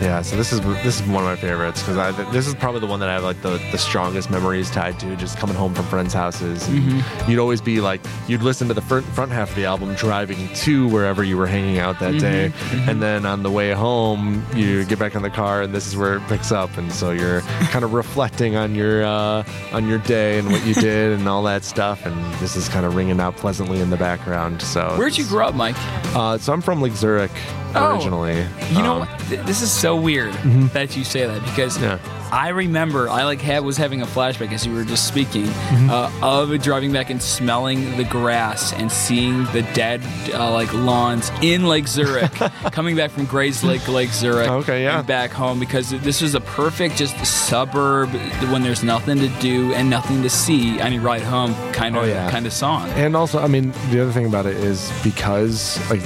Yeah, 0.02 0.22
so 0.22 0.36
this 0.36 0.54
is 0.54 0.62
this 0.62 1.02
is 1.02 1.08
one 1.08 1.24
of 1.24 1.30
my 1.30 1.36
favorites 1.36 1.82
because 1.82 1.98
I 1.98 2.12
this 2.32 2.46
is 2.48 2.54
probably 2.56 2.82
the 2.82 2.88
one 2.88 3.00
that 3.00 3.10
I 3.10 3.14
have 3.14 3.24
like 3.24 3.42
the, 3.42 3.58
the 3.72 3.78
strongest 3.78 4.30
memories 4.30 4.70
tied 4.70 5.00
to 5.00 5.16
just 5.16 5.38
coming 5.38 5.56
home 5.56 5.74
from 5.74 5.86
friends' 5.86 6.14
houses. 6.14 6.64
Mm-hmm. 6.68 7.30
You'd 7.32 7.40
always 7.40 7.62
be 7.62 7.82
like 7.82 8.02
you'd 8.28 8.44
listen 8.44 8.68
to 8.68 8.74
the 8.76 8.82
front 8.82 9.06
front 9.08 9.32
half 9.32 9.50
of 9.50 9.56
the 9.56 9.66
album 9.66 9.96
driving 9.96 10.48
to 10.56 10.88
wherever 10.90 11.24
you 11.24 11.36
were 11.36 11.48
hanging 11.48 11.80
out 11.80 12.00
that 12.00 12.20
day, 12.20 12.52
Mm-hmm. 12.54 12.90
and 12.90 13.02
then 13.02 13.26
on 13.26 13.42
the 13.44 13.50
way 13.52 13.72
home 13.74 14.46
you 14.56 14.86
get 14.86 15.00
back 15.00 15.16
in 15.16 15.24
the 15.24 15.30
car 15.30 15.62
and 15.64 15.74
this 15.74 15.88
is 15.88 15.98
where 15.98 16.16
it 16.18 16.22
picks 16.28 16.52
up, 16.52 16.78
and 16.78 16.92
so 16.94 17.12
you're 17.12 17.42
kind 17.72 17.84
of 17.84 17.94
reflecting 17.94 18.56
on 18.56 18.76
your 18.76 19.04
uh, 19.04 19.44
on 19.74 19.88
your 19.88 19.98
day 20.00 20.38
and 20.38 20.52
what 20.52 20.64
you 20.66 20.74
did 20.90 21.14
and 21.20 21.28
all 21.28 21.42
that 21.44 21.64
stuff, 21.64 22.06
and 22.06 22.16
this 22.36 22.56
is 22.56 22.70
kind 22.70 22.86
of 22.86 22.96
ringing 22.96 23.20
out 23.20 23.36
pleasantly 23.36 23.80
in 23.82 23.90
the 23.90 23.98
background. 23.98 24.62
So 24.62 24.96
Where'd 24.98 25.18
you 25.18 25.26
grow 25.26 25.48
up, 25.48 25.56
Mike? 25.56 25.76
Uh, 26.16 26.38
so 26.38 26.54
I'm 26.54 26.62
from 26.62 26.82
Lake 26.82 26.94
Zurich 26.94 27.32
Oh, 27.76 27.94
originally. 27.94 28.46
You 28.72 28.82
know 28.82 29.02
Um? 29.02 29.08
Th- 29.28 29.42
This 29.42 29.62
is 29.62 29.70
so 29.72 29.87
weird 29.96 30.34
that 30.74 30.96
you 30.98 31.04
say 31.04 31.26
that 31.26 31.42
because 31.44 31.80
Yeah. 31.82 32.00
I 32.30 32.50
remember 32.50 33.08
I 33.10 33.24
like 33.24 33.40
had, 33.40 33.64
was 33.64 33.78
having 33.78 34.02
a 34.02 34.06
flashback 34.06 34.52
as 34.52 34.66
you 34.66 34.74
were 34.74 34.84
just 34.84 35.08
speaking 35.08 35.46
Mm-hmm. 35.46 35.90
uh, 35.90 36.12
of 36.22 36.62
driving 36.62 36.92
back 36.92 37.10
and 37.10 37.22
smelling 37.24 37.96
the 37.96 38.04
grass 38.04 38.74
and 38.74 38.92
seeing 38.92 39.46
the 39.54 39.62
dead 39.74 40.02
uh, 40.34 40.52
like 40.52 40.74
lawns 40.74 41.32
in 41.42 41.68
Lake 41.68 41.88
Zurich, 41.88 42.32
coming 42.74 42.96
back 42.98 43.12
from 43.12 43.28
Grayslake, 43.28 43.88
Lake 43.88 44.10
Zurich, 44.10 44.50
Okay, 44.50 44.84
yeah. 44.84 45.02
back 45.02 45.32
home 45.32 45.58
because 45.60 45.90
this 45.92 46.22
was 46.22 46.36
a 46.36 46.42
perfect 46.42 46.98
just 46.98 47.16
suburb 47.26 48.10
when 48.52 48.62
there's 48.62 48.84
nothing 48.84 49.18
to 49.20 49.30
do 49.40 49.74
and 49.74 49.90
nothing 49.90 50.22
to 50.24 50.30
see 50.30 50.82
on 50.82 50.92
your 50.92 51.02
ride 51.04 51.22
home 51.22 51.54
kind 51.72 51.96
of 51.96 52.04
Oh, 52.04 52.06
yeah. 52.06 52.30
kind 52.30 52.46
of 52.46 52.52
song. 52.54 52.90
And 52.92 53.16
also, 53.16 53.40
I 53.40 53.48
mean, 53.48 53.72
the 53.90 54.02
other 54.02 54.12
thing 54.12 54.26
about 54.26 54.46
it 54.46 54.58
is 54.58 54.92
because, 55.04 55.80
like, 55.90 56.02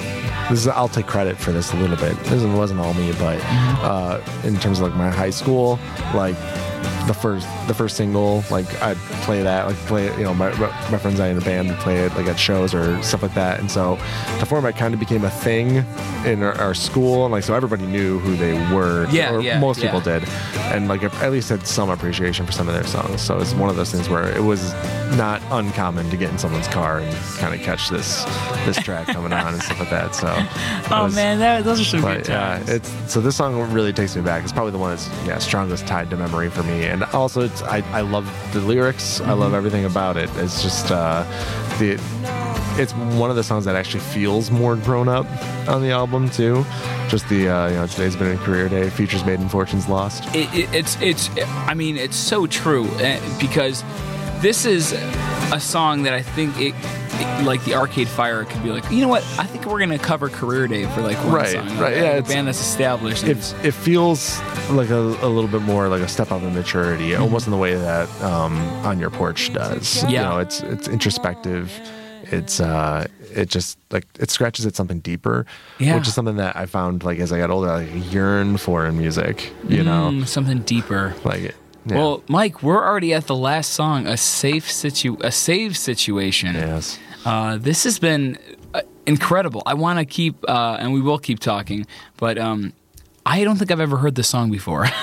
this 0.50 0.60
is 0.60 0.68
I'll 0.68 0.88
take 0.88 1.08
credit 1.08 1.38
for 1.38 1.52
this 1.52 1.74
a 1.74 1.78
little 1.78 1.98
bit. 1.98 2.18
This 2.26 2.44
wasn't 2.44 2.80
all 2.80 2.94
me, 2.94 3.12
but 3.14 3.40
uh, 3.84 4.22
in 4.44 4.58
terms 4.58 4.80
of 4.80 4.88
like 4.90 4.98
my 4.98 5.10
high 5.10 5.30
school, 5.30 5.80
like 6.14 6.36
the 7.08 7.14
first 7.14 7.48
the 7.68 7.74
first 7.74 7.98
single. 7.98 8.44
Like 8.50 8.82
I'd 8.82 8.98
play 9.24 9.42
that, 9.44 9.68
like 9.68 9.76
play 9.88 10.08
it. 10.08 10.18
You 10.18 10.24
know, 10.24 10.34
my 10.34 10.50
my 10.60 10.98
friends 10.98 11.20
and 11.20 11.22
I 11.22 11.28
in 11.28 11.38
the 11.38 11.46
band 11.46 11.70
would 11.70 11.80
play 11.80 12.00
it 12.06 12.14
like 12.16 12.28
at 12.28 12.40
shows 12.40 12.74
or 12.74 13.02
stuff 13.04 13.22
like 13.24 13.34
that. 13.34 13.60
And 13.60 13.70
so 13.70 13.96
the 14.40 14.46
format 14.46 14.76
kind 14.76 14.94
of 14.94 15.00
became 15.00 15.24
a 15.24 15.30
thing 15.30 15.84
in 16.26 16.44
our, 16.44 16.54
our 16.60 16.74
school, 16.74 17.26
and 17.26 17.32
like 17.32 17.44
so 17.44 17.54
everybody 17.54 17.86
knew 17.86 18.20
who 18.20 18.36
they 18.36 18.54
were. 18.74 19.08
Yeah, 19.12 19.34
or 19.34 19.42
yeah, 19.42 19.60
most 19.60 19.80
yeah. 19.80 19.88
people 19.88 20.02
did, 20.02 20.28
and 20.74 20.88
like 20.88 21.04
at 21.04 21.32
least 21.32 21.50
had 21.50 21.66
some 21.66 21.90
appreciation 21.90 22.46
for 22.46 22.52
some 22.52 22.68
of 22.68 22.74
their 22.74 22.86
songs. 22.86 23.22
So 23.22 23.40
it's 23.40 23.54
one 23.54 23.70
of 23.70 23.76
those 23.76 23.92
things 23.92 24.10
where 24.10 24.30
it 24.36 24.44
was 24.44 24.74
not 25.18 25.42
uncommon 25.52 26.10
to 26.10 26.18
get 26.18 26.30
in 26.32 26.38
someone's 26.38 26.68
car 26.68 27.00
and 27.00 27.16
kind 27.38 27.54
of 27.54 27.62
catch 27.62 27.90
this 27.90 28.24
this 28.66 28.78
track 28.78 29.08
coming 29.08 29.34
on 29.34 29.54
and 29.54 29.64
stuff 29.64 29.80
like 29.80 29.90
that. 29.90 30.16
So 30.16 30.28
Oh 30.96 31.06
was- 31.06 31.16
man, 31.16 31.40
that, 31.40 31.64
those 31.64 31.80
are 31.82 31.84
some 31.84 32.02
good 32.02 32.20
but 32.22 32.30
yeah, 32.30 32.64
it's 32.68 32.90
so 33.12 33.22
this 33.22 33.36
song 33.36 33.60
really 33.72 33.94
takes 33.94 34.16
me 34.16 34.22
back. 34.22 34.44
It's 34.44 34.54
probably 34.54 34.72
the 34.72 34.78
one 34.78 34.92
that's 34.92 35.10
yeah 35.26 35.38
strongest 35.40 35.88
tied 35.88 36.10
to 36.12 36.18
memory 36.18 36.50
for 36.50 36.64
me, 36.64 36.86
and 36.92 37.04
also 37.06 37.42
it's 37.42 37.62
I, 37.64 37.78
I 37.92 38.02
love 38.02 38.26
the 38.54 38.60
lyrics. 38.62 39.20
I 39.22 39.24
Mm-hmm. 39.32 39.40
love 39.40 39.54
everything 39.54 39.86
about 39.86 40.18
it. 40.18 40.30
It's 40.36 40.62
just 40.62 40.92
uh, 40.92 41.24
the 41.80 41.94
it's 42.82 42.94
one 42.94 43.30
of 43.30 43.36
the 43.36 43.44
songs 43.44 43.66
that 43.66 43.76
actually 43.76 44.00
feels 44.02 44.50
more 44.50 44.76
grown 44.78 45.08
up 45.10 45.26
on 45.68 45.82
the 45.82 45.92
album 45.92 46.30
too. 46.30 46.66
Just 47.10 47.28
the 47.30 47.50
uh, 47.50 47.68
you 47.70 47.76
know 47.76 47.88
today's 47.88 48.16
been 48.16 48.32
a 48.32 48.38
career 48.38 48.70
day. 48.70 48.90
Features 48.90 49.26
made 49.26 49.40
and 49.40 49.50
fortunes 49.52 49.88
lost. 49.90 50.24
it, 50.36 50.54
it, 50.54 50.74
it's 50.74 51.02
it's 51.02 51.30
I 51.68 51.74
mean 51.74 51.98
it's 51.98 52.16
so 52.16 52.48
true 52.48 52.86
eh, 53.00 53.20
because 53.40 53.84
this 54.42 54.66
is 54.66 54.94
a 55.54 55.60
song 55.60 56.04
that 56.04 56.14
I 56.14 56.22
think 56.22 56.58
it, 56.60 56.74
it- 56.76 57.46
like 57.46 57.64
the 57.66 57.74
Arcade 57.76 58.08
Fire 58.08 58.46
could 58.46 58.62
be 58.64 58.70
like 58.72 58.90
you 58.92 59.02
know 59.02 59.08
what 59.08 59.24
I 59.40 59.46
think 59.46 59.66
we're 59.66 59.80
gonna 59.80 59.98
cover 60.00 60.30
Career 60.30 60.68
Day 60.68 60.86
for 60.94 61.02
like 61.02 61.18
one 61.24 61.32
Right, 61.34 61.50
song 61.54 61.78
right, 61.80 61.94
A- 61.94 62.02
yeah, 62.02 62.12
a 62.18 62.22
band 62.24 62.48
that's 62.48 62.60
established 62.60 63.24
It, 63.24 63.38
it 63.64 63.72
feels 63.74 64.40
like 64.72 64.90
a, 64.90 64.96
a 65.00 65.28
little 65.30 65.48
bit 65.48 65.62
more 65.64 65.88
like 65.88 66.02
a 66.02 66.08
step 66.08 66.32
up 66.32 66.42
in 66.44 66.54
maturity, 66.54 67.16
almost 67.16 67.46
in 67.48 67.52
the 67.52 67.58
way 67.58 67.74
that 67.76 68.08
um, 68.22 68.58
on 68.86 69.00
your 69.00 69.10
porch 69.10 69.52
does. 69.54 70.04
You 70.04 70.10
Yeah. 70.12 70.22
know, 70.30 70.38
it's 70.40 70.62
it's 70.62 70.88
introspective. 70.88 71.72
It's 72.26 72.60
uh, 72.60 73.08
it 73.34 73.50
just 73.50 73.78
like 73.92 74.06
it 74.20 74.30
scratches 74.32 74.66
at 74.66 74.76
something 74.76 75.00
deeper, 75.00 75.46
Yeah. 75.80 75.96
which 75.98 76.08
is 76.08 76.14
something 76.14 76.38
that 76.38 76.56
I 76.56 76.66
found 76.68 77.04
like 77.04 77.20
as 77.20 77.32
I 77.34 77.38
got 77.40 77.50
older, 77.50 77.68
like 77.68 77.90
I 77.90 77.96
yearn 78.12 78.58
for 78.58 78.86
in 78.86 78.98
music. 78.98 79.52
You 79.68 79.84
know, 79.84 80.12
Mm, 80.12 80.28
something 80.28 80.60
deeper. 80.60 81.14
like 81.26 81.42
it. 81.42 81.56
Yeah. 81.86 81.96
Well, 81.98 82.24
Mike, 82.28 82.62
we're 82.62 82.84
already 82.84 83.14
at 83.14 83.28
the 83.28 83.36
last 83.36 83.72
song, 83.74 84.06
a 84.08 84.16
safe 84.18 84.70
situ, 84.72 85.18
a 85.22 85.32
save 85.32 85.76
situation. 85.78 86.54
yes. 86.56 87.00
Uh, 87.26 87.58
this 87.58 87.84
has 87.84 88.00
been 88.00 88.38
uh, 88.74 88.82
incredible. 89.06 89.62
I 89.66 89.74
want 89.74 90.00
to 90.00 90.06
keep, 90.06 90.44
uh, 90.48 90.78
and 90.80 90.94
we 90.94 91.02
will 91.02 91.20
keep 91.20 91.40
talking, 91.40 91.86
but 92.18 92.38
um, 92.38 92.74
I 93.26 93.44
don't 93.44 93.58
think 93.58 93.72
I've 93.72 93.80
ever 93.80 93.98
heard 93.98 94.16
this 94.16 94.28
song 94.28 94.52
before. 94.52 94.88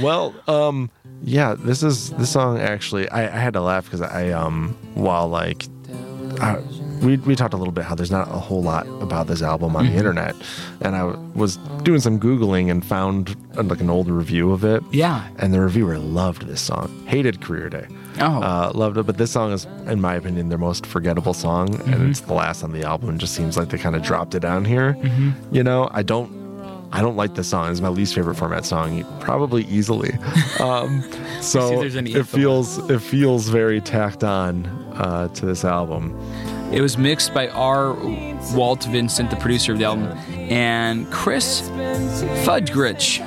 Well, 0.00 0.34
um, 0.46 0.90
yeah, 1.22 1.54
this 1.54 1.82
is 1.82 2.10
this 2.10 2.30
song 2.30 2.58
actually. 2.58 3.08
I, 3.08 3.22
I 3.24 3.38
had 3.38 3.54
to 3.54 3.62
laugh 3.62 3.84
because 3.84 4.02
I 4.02 4.30
um 4.30 4.76
while 4.94 5.26
like 5.28 5.64
uh, 6.40 6.60
we 7.02 7.16
we 7.18 7.36
talked 7.36 7.54
a 7.54 7.56
little 7.56 7.72
bit 7.72 7.84
how 7.84 7.94
there's 7.94 8.10
not 8.10 8.28
a 8.28 8.38
whole 8.38 8.62
lot 8.62 8.86
about 9.02 9.26
this 9.26 9.42
album 9.42 9.76
on 9.76 9.84
Mm-hmm. 9.84 9.92
the 9.92 9.98
internet, 9.98 10.34
and 10.80 10.96
I 10.96 11.04
was 11.34 11.56
doing 11.82 12.00
some 12.00 12.18
googling 12.18 12.70
and 12.70 12.84
found 12.84 13.36
uh, 13.56 13.62
like 13.62 13.80
an 13.80 13.90
old 13.90 14.08
review 14.08 14.52
of 14.52 14.64
it. 14.64 14.82
Yeah. 14.92 15.26
and 15.38 15.52
the 15.54 15.60
reviewer 15.60 15.98
loved 15.98 16.46
this 16.46 16.60
song, 16.60 16.90
hated 17.06 17.40
Career 17.40 17.68
Day. 17.70 17.86
Oh. 18.18 18.42
uh, 18.42 18.72
loved 18.74 18.96
it, 18.96 19.02
but 19.04 19.18
this 19.18 19.30
song 19.30 19.52
is, 19.52 19.66
in 19.86 20.00
my 20.00 20.14
opinion, 20.14 20.48
their 20.48 20.58
most 20.58 20.86
forgettable 20.86 21.34
song, 21.34 21.68
Mm-hmm. 21.68 21.92
and 21.92 22.10
it's 22.10 22.20
the 22.20 22.32
last 22.32 22.62
on 22.64 22.72
the 22.72 22.82
album. 22.84 23.14
It 23.14 23.18
just 23.18 23.34
seems 23.34 23.56
like 23.56 23.68
they 23.68 23.78
kind 23.78 23.94
of 23.94 24.02
dropped 24.02 24.34
it 24.34 24.40
down 24.40 24.64
here. 24.64 24.94
Mm-hmm. 24.94 25.54
You 25.54 25.62
know, 25.62 25.88
I 25.92 26.02
don't. 26.02 26.46
I 26.92 27.02
don't 27.02 27.16
like 27.16 27.34
this 27.34 27.48
song. 27.48 27.70
It's 27.70 27.80
my 27.80 27.88
least 27.88 28.14
favorite 28.14 28.36
format 28.36 28.64
song, 28.64 29.04
probably 29.20 29.64
easily. 29.64 30.12
Um, 30.60 31.02
so 31.42 31.74
if 31.74 31.80
there's 31.80 31.96
any 31.96 32.12
it 32.14 32.26
feels 32.26 32.78
it 32.88 33.00
feels 33.02 33.48
very 33.48 33.80
tacked 33.82 34.24
on 34.24 34.64
uh, 34.94 35.28
to 35.34 35.44
this 35.44 35.64
album. 35.66 36.14
It 36.72 36.80
was 36.80 36.98
mixed 36.98 37.32
by 37.32 37.48
R. 37.48 37.94
Walt 38.54 38.84
Vincent, 38.84 39.30
the 39.30 39.36
producer 39.36 39.72
of 39.72 39.78
the 39.78 39.84
album, 39.84 40.08
and 40.34 41.10
Chris 41.12 41.62
Fudurich. 42.44 43.22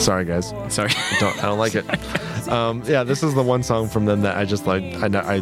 Sorry, 0.00 0.24
guys. 0.24 0.52
Sorry. 0.68 0.90
I 0.90 1.16
don't 1.20 1.38
I 1.38 1.46
don't 1.46 1.58
like 1.58 1.74
it. 1.74 1.84
Um, 2.44 2.82
yeah, 2.84 3.04
this 3.04 3.22
is 3.22 3.34
the 3.34 3.42
one 3.42 3.62
song 3.62 3.88
from 3.88 4.04
them 4.04 4.20
that 4.20 4.36
I 4.36 4.44
just 4.44 4.66
like. 4.66 4.82
I, 5.02 5.06
I 5.06 5.40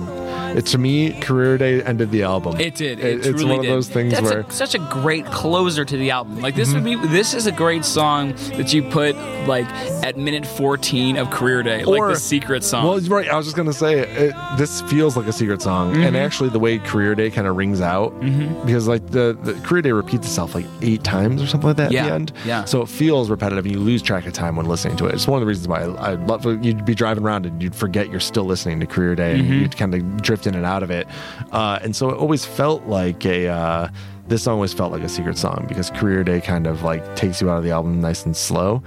it, 0.57 0.67
to 0.67 0.79
me, 0.79 1.13
Career 1.21 1.59
Day 1.59 1.83
ended 1.83 2.11
the 2.11 2.23
album. 2.23 2.61
It 2.61 2.75
did. 2.75 2.99
It, 3.01 3.27
it's 3.27 3.29
truly 3.29 3.45
one 3.57 3.61
of 3.61 3.67
those 3.67 3.89
things 3.89 4.13
That's 4.13 4.25
where 4.31 4.41
a, 4.41 4.51
such 4.51 4.75
a 4.75 4.79
great 4.91 5.25
closer 5.27 5.85
to 5.85 5.97
the 5.97 6.11
album. 6.11 6.41
Like 6.41 6.55
this 6.55 6.73
would 6.75 6.85
be. 6.85 6.95
This 6.97 7.35
is 7.35 7.47
a 7.47 7.53
great 7.53 7.85
song 7.85 8.33
that 8.57 8.73
you 8.73 8.83
put 8.83 9.17
like 9.47 9.67
at 10.05 10.17
minute 10.17 10.47
fourteen 10.47 11.17
of 11.17 11.31
Career 11.31 11.63
Day, 11.63 11.85
like 11.85 12.01
the 12.15 12.17
secret 12.21 12.65
song. 12.65 12.85
Well, 12.87 13.01
right. 13.03 13.29
I 13.29 13.37
was 13.37 13.47
just 13.47 13.57
gonna 13.57 13.73
say 13.73 14.01
it, 14.01 14.35
this 14.57 14.83
feels 14.83 15.17
like 15.17 15.27
a 15.27 15.33
secret 15.33 15.63
song, 15.63 15.93
Mm-hmm. 15.93 16.03
and 16.03 16.17
actually 16.17 16.49
the 16.51 16.59
way 16.59 16.79
Career 16.79 17.15
Day 17.15 17.31
kind 17.31 17.47
of 17.47 17.57
rings 17.57 17.81
out, 17.81 18.19
because 18.65 18.87
like 18.89 19.07
the, 19.11 19.37
the 19.43 19.55
Career 19.65 19.83
Day 19.83 19.93
repeats 19.93 20.27
itself 20.27 20.55
like 20.55 20.67
eight 20.81 21.03
times 21.05 21.43
or 21.43 21.47
something 21.47 21.69
like 21.69 21.77
that 21.77 21.87
at 21.87 21.93
Yeah, 21.93 22.07
the 22.07 22.13
end. 22.15 22.33
yeah. 22.45 22.65
So 22.65 22.83
it 22.83 22.89
feels 22.89 23.31
repetitive, 23.31 23.65
and 23.65 23.73
you 23.75 23.81
lose 23.81 24.03
track 24.03 24.27
of 24.27 24.33
time 24.33 24.57
when 24.57 24.67
listening 24.67 24.97
to 24.99 25.07
it. 25.07 25.15
It's 25.15 25.27
one 25.27 25.39
of 25.39 25.41
the 25.41 25.47
reasons 25.47 25.69
why 25.69 25.83
I, 25.83 26.13
I 26.13 26.15
love. 26.15 26.45
You'd 26.65 26.85
be 26.85 26.95
driving 26.95 27.25
around 27.25 27.47
and 27.47 27.63
you'd 27.63 27.75
forget 27.75 28.11
you're 28.11 28.21
still 28.21 28.45
listening 28.45 28.81
to 28.81 28.87
Career 28.87 29.15
Day, 29.15 29.23
Mm-hmm. 29.39 29.53
and 29.53 29.61
you'd 29.63 29.77
kind 29.77 29.95
of 29.95 30.22
drift 30.23 30.47
in 30.47 30.55
and 30.55 30.65
out 30.65 30.83
of 30.83 30.91
it. 30.91 31.07
Uh, 31.51 31.79
and 31.83 31.95
so 31.95 32.11
it 32.11 32.17
always 32.17 32.45
felt 32.45 32.85
like 32.87 33.25
a. 33.27 33.49
Uh, 33.49 33.89
this 34.29 34.45
song 34.45 34.55
always 34.55 34.73
felt 34.73 34.93
like 34.93 35.03
a 35.03 35.09
secret 35.09 35.37
song 35.37 35.67
because 35.69 35.91
Career 35.91 36.23
Day 36.23 36.41
kind 36.41 36.67
of 36.67 36.83
like 36.85 37.17
takes 37.17 37.41
you 37.41 37.51
out 37.51 37.59
of 37.59 37.65
the 37.65 37.73
album 37.73 38.01
nice 38.01 38.25
and 38.25 38.37
slow 38.37 38.83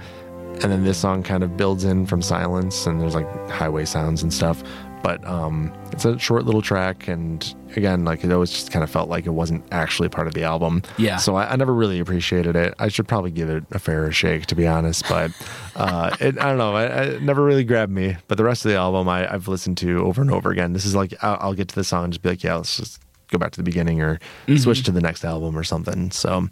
and 0.62 0.72
then 0.72 0.84
this 0.84 0.98
song 0.98 1.22
kind 1.22 1.44
of 1.44 1.56
builds 1.56 1.84
in 1.84 2.06
from 2.06 2.22
silence 2.22 2.86
and 2.86 3.00
there's 3.00 3.14
like 3.14 3.28
highway 3.50 3.84
sounds 3.84 4.22
and 4.22 4.32
stuff 4.32 4.62
but 5.06 5.24
um 5.24 5.72
it's 5.92 6.04
a 6.04 6.18
short 6.18 6.44
little 6.46 6.60
track 6.60 7.06
and 7.06 7.54
again 7.76 8.04
like 8.04 8.24
it 8.24 8.32
always 8.32 8.50
just 8.50 8.72
kind 8.72 8.82
of 8.82 8.90
felt 8.90 9.08
like 9.08 9.24
it 9.24 9.30
wasn't 9.30 9.64
actually 9.70 10.08
part 10.08 10.26
of 10.26 10.34
the 10.34 10.42
album. 10.42 10.82
Yeah. 10.98 11.16
so 11.16 11.36
i, 11.36 11.52
I 11.52 11.54
never 11.54 11.72
really 11.72 12.00
appreciated 12.00 12.56
it. 12.56 12.74
I 12.80 12.88
should 12.88 13.06
probably 13.06 13.30
give 13.30 13.48
it 13.48 13.62
a 13.70 13.78
fair 13.78 14.10
shake 14.10 14.46
to 14.46 14.56
be 14.56 14.66
honest 14.66 15.08
but 15.08 15.30
uh 15.76 16.16
it, 16.18 16.36
i 16.40 16.46
don't 16.48 16.58
know 16.58 16.76
it, 16.76 16.90
it 17.14 17.22
never 17.22 17.44
really 17.44 17.62
grabbed 17.62 17.92
me. 17.92 18.16
But 18.26 18.36
the 18.36 18.42
rest 18.42 18.64
of 18.64 18.72
the 18.72 18.76
album 18.78 19.08
I, 19.08 19.32
i've 19.32 19.46
listened 19.46 19.78
to 19.78 20.04
over 20.04 20.20
and 20.20 20.30
over 20.32 20.50
again. 20.50 20.72
This 20.72 20.84
is 20.84 20.96
like 20.96 21.14
i'll, 21.22 21.38
I'll 21.40 21.54
get 21.54 21.68
to 21.68 21.76
the 21.76 21.84
song 21.84 22.02
and 22.02 22.12
just 22.12 22.22
be 22.22 22.30
like 22.30 22.42
yeah 22.42 22.56
let's 22.56 22.76
just 22.76 23.00
go 23.30 23.38
back 23.38 23.52
to 23.52 23.58
the 23.58 23.64
beginning 23.64 24.00
or 24.02 24.18
switch 24.58 24.82
to 24.84 24.90
the 24.90 25.00
next 25.00 25.24
album 25.24 25.56
or 25.56 25.62
something. 25.62 26.10
So 26.10 26.48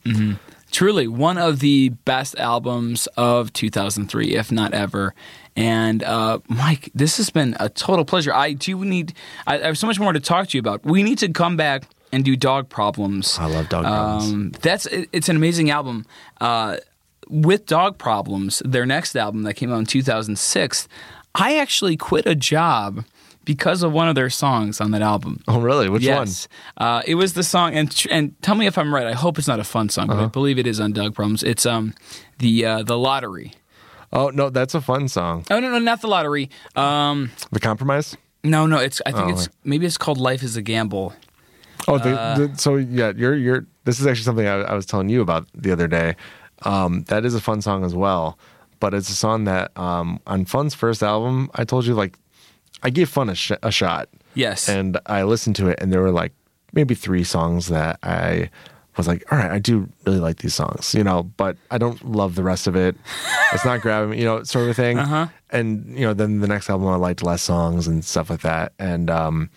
Truly, 0.75 1.07
one 1.07 1.39
of 1.39 1.61
the 1.61 1.91
best 1.91 2.37
albums 2.37 3.07
of 3.17 3.53
2003, 3.53 4.35
if 4.35 4.51
not 4.51 4.75
ever. 4.75 5.15
And 5.55 6.03
uh, 6.03 6.41
Mike, 6.49 6.91
this 6.93 7.17
has 7.19 7.31
been 7.31 7.57
a 7.61 7.69
total 7.69 8.05
pleasure. 8.05 8.35
I 8.35 8.55
do 8.55 8.85
need. 8.85 9.15
I, 9.47 9.61
I 9.61 9.67
have 9.67 9.79
so 9.79 9.87
much 9.87 10.01
more 10.01 10.13
to 10.13 10.19
talk 10.19 10.49
to 10.49 10.59
you 10.59 10.59
about. 10.59 10.85
We 10.85 11.05
need 11.05 11.19
to 11.19 11.29
come 11.29 11.57
back 11.57 11.85
and 12.11 12.25
do 12.25 12.35
Dog 12.35 12.71
Problems. 12.71 13.39
I 13.39 13.47
love 13.47 13.69
Dog 13.69 13.85
Problems. 13.85 14.33
Um, 14.33 14.51
that's 14.63 14.87
it, 14.87 15.09
it's 15.13 15.29
an 15.29 15.37
amazing 15.37 15.71
album. 15.71 16.07
Uh, 16.41 16.79
with 17.29 17.67
Dog 17.67 17.97
Problems, 17.97 18.61
their 18.65 18.85
next 18.85 19.15
album 19.15 19.45
that 19.45 19.55
came 19.55 19.73
out 19.73 19.79
in 19.79 19.87
2006, 19.87 20.89
I 21.37 21.57
actually 21.57 21.97
quit 21.97 22.27
a 22.27 22.35
job 22.35 23.05
because 23.45 23.83
of 23.83 23.93
one 23.93 24.09
of 24.09 24.15
their 24.15 24.31
songs 24.31 24.81
on 24.81 24.91
that 24.93 25.03
album. 25.03 25.41
oh 25.49 25.61
really 25.61 25.89
which 25.89 26.03
one 26.07 26.27
Yes, 26.27 26.49
uh, 26.79 27.03
it 27.07 27.15
was 27.17 27.33
the 27.35 27.43
song, 27.43 27.75
and 27.75 27.91
tr- 27.91 28.09
and 28.11 28.35
tell 28.43 28.55
me 28.55 28.67
if 28.67 28.77
I'm 28.79 28.95
right. 28.95 29.07
I 29.07 29.13
hope 29.13 29.39
it's 29.39 29.49
not 29.49 29.61
a 29.61 29.65
fun 29.65 29.89
song, 29.89 30.07
but 30.09 30.15
Uh-huh. 30.17 30.25
I 30.25 30.29
believe 30.29 30.59
it 30.59 30.67
is 30.67 30.81
on 30.81 30.93
Dog 30.93 31.15
Problems. 31.15 31.43
It's 31.43 31.67
um 31.67 31.95
the 32.39 32.65
uh, 32.67 32.83
the 32.83 32.97
lottery. 32.99 33.53
oh 34.13 34.31
no 34.31 34.51
that's 34.51 34.75
a 34.75 34.81
fun 34.81 35.09
song 35.09 35.45
Oh 35.51 35.59
no 35.61 35.71
no 35.71 35.79
not 35.79 36.01
the 36.01 36.09
lottery. 36.09 36.49
Um 36.77 37.31
the 37.53 37.61
compromise 37.61 38.17
no 38.43 38.67
no 38.67 38.79
it's 38.79 39.01
I 39.07 39.13
think 39.13 39.25
Oh, 39.27 39.31
it's 39.31 39.47
right. 39.49 39.57
maybe 39.65 39.87
it's 39.87 39.99
called 39.99 40.19
Life 40.19 40.43
is 40.43 40.57
a 40.57 40.63
Gamble. 40.63 41.13
Oh, 41.87 41.99
the, 41.99 42.19
Uh, 42.19 42.39
the, 42.39 42.59
so 42.59 42.77
yeah, 42.77 43.13
you're 43.15 43.35
you're. 43.37 43.67
This 43.85 44.01
is 44.01 44.07
actually 44.07 44.25
something 44.25 44.47
I, 44.47 44.63
I 44.63 44.75
was 44.75 44.87
telling 44.87 45.11
you 45.11 45.21
about 45.21 45.47
the 45.55 45.71
other 45.73 45.87
day. 45.89 46.17
Um, 46.63 47.03
that 47.09 47.25
is 47.27 47.35
a 47.35 47.41
fun 47.41 47.61
song 47.61 47.85
as 47.85 47.95
well, 47.95 48.39
but 48.81 48.95
it's 48.95 49.11
a 49.11 49.15
song 49.15 49.45
that 49.45 49.77
um, 49.77 50.19
on 50.27 50.47
Fun's 50.47 50.75
first 50.75 51.03
album, 51.03 51.51
I 51.55 51.65
told 51.65 51.85
you 51.85 51.93
like 51.95 52.17
I 52.85 52.91
gave 52.91 53.09
Fun 53.09 53.29
a, 53.31 53.35
sh- 53.35 53.53
a 53.63 53.71
shot, 53.73 54.09
Yes. 54.35 54.69
and 54.69 54.99
I 55.07 55.23
listened 55.25 55.57
to 55.57 55.69
it, 55.69 55.79
and 55.81 55.93
there 55.93 56.01
were 56.03 56.11
like 56.13 56.33
maybe 56.73 56.95
three 56.95 57.25
songs 57.25 57.69
that 57.69 57.99
I 58.03 58.51
was 58.97 59.09
like, 59.09 59.25
all 59.33 59.39
right, 59.39 59.51
I 59.51 59.59
do 59.59 59.89
really 60.07 60.21
like 60.21 60.37
these 60.39 60.55
songs, 60.55 60.95
you 60.95 61.03
know, 61.03 61.25
but 61.25 61.57
I 61.71 61.79
don't 61.79 62.05
love 62.09 62.35
the 62.37 62.43
rest 62.45 62.67
of 62.69 62.77
it. 62.77 62.97
It's 63.53 63.65
not 63.65 63.81
grabbing 63.83 64.11
me, 64.11 64.19
you 64.19 64.25
know, 64.25 64.43
sort 64.43 64.69
of 64.69 64.75
thing. 64.75 64.99
Uh-huh. 64.99 65.29
And 65.51 65.97
you 65.97 66.05
know, 66.05 66.13
then 66.15 66.41
the 66.41 66.49
next 66.49 66.69
album 66.69 66.89
I 66.89 66.97
liked 66.97 67.23
less 67.23 67.41
songs 67.43 67.87
and 67.87 68.05
stuff 68.05 68.29
like 68.29 68.41
that. 68.41 68.73
And 68.81 69.09
um, 69.11 69.49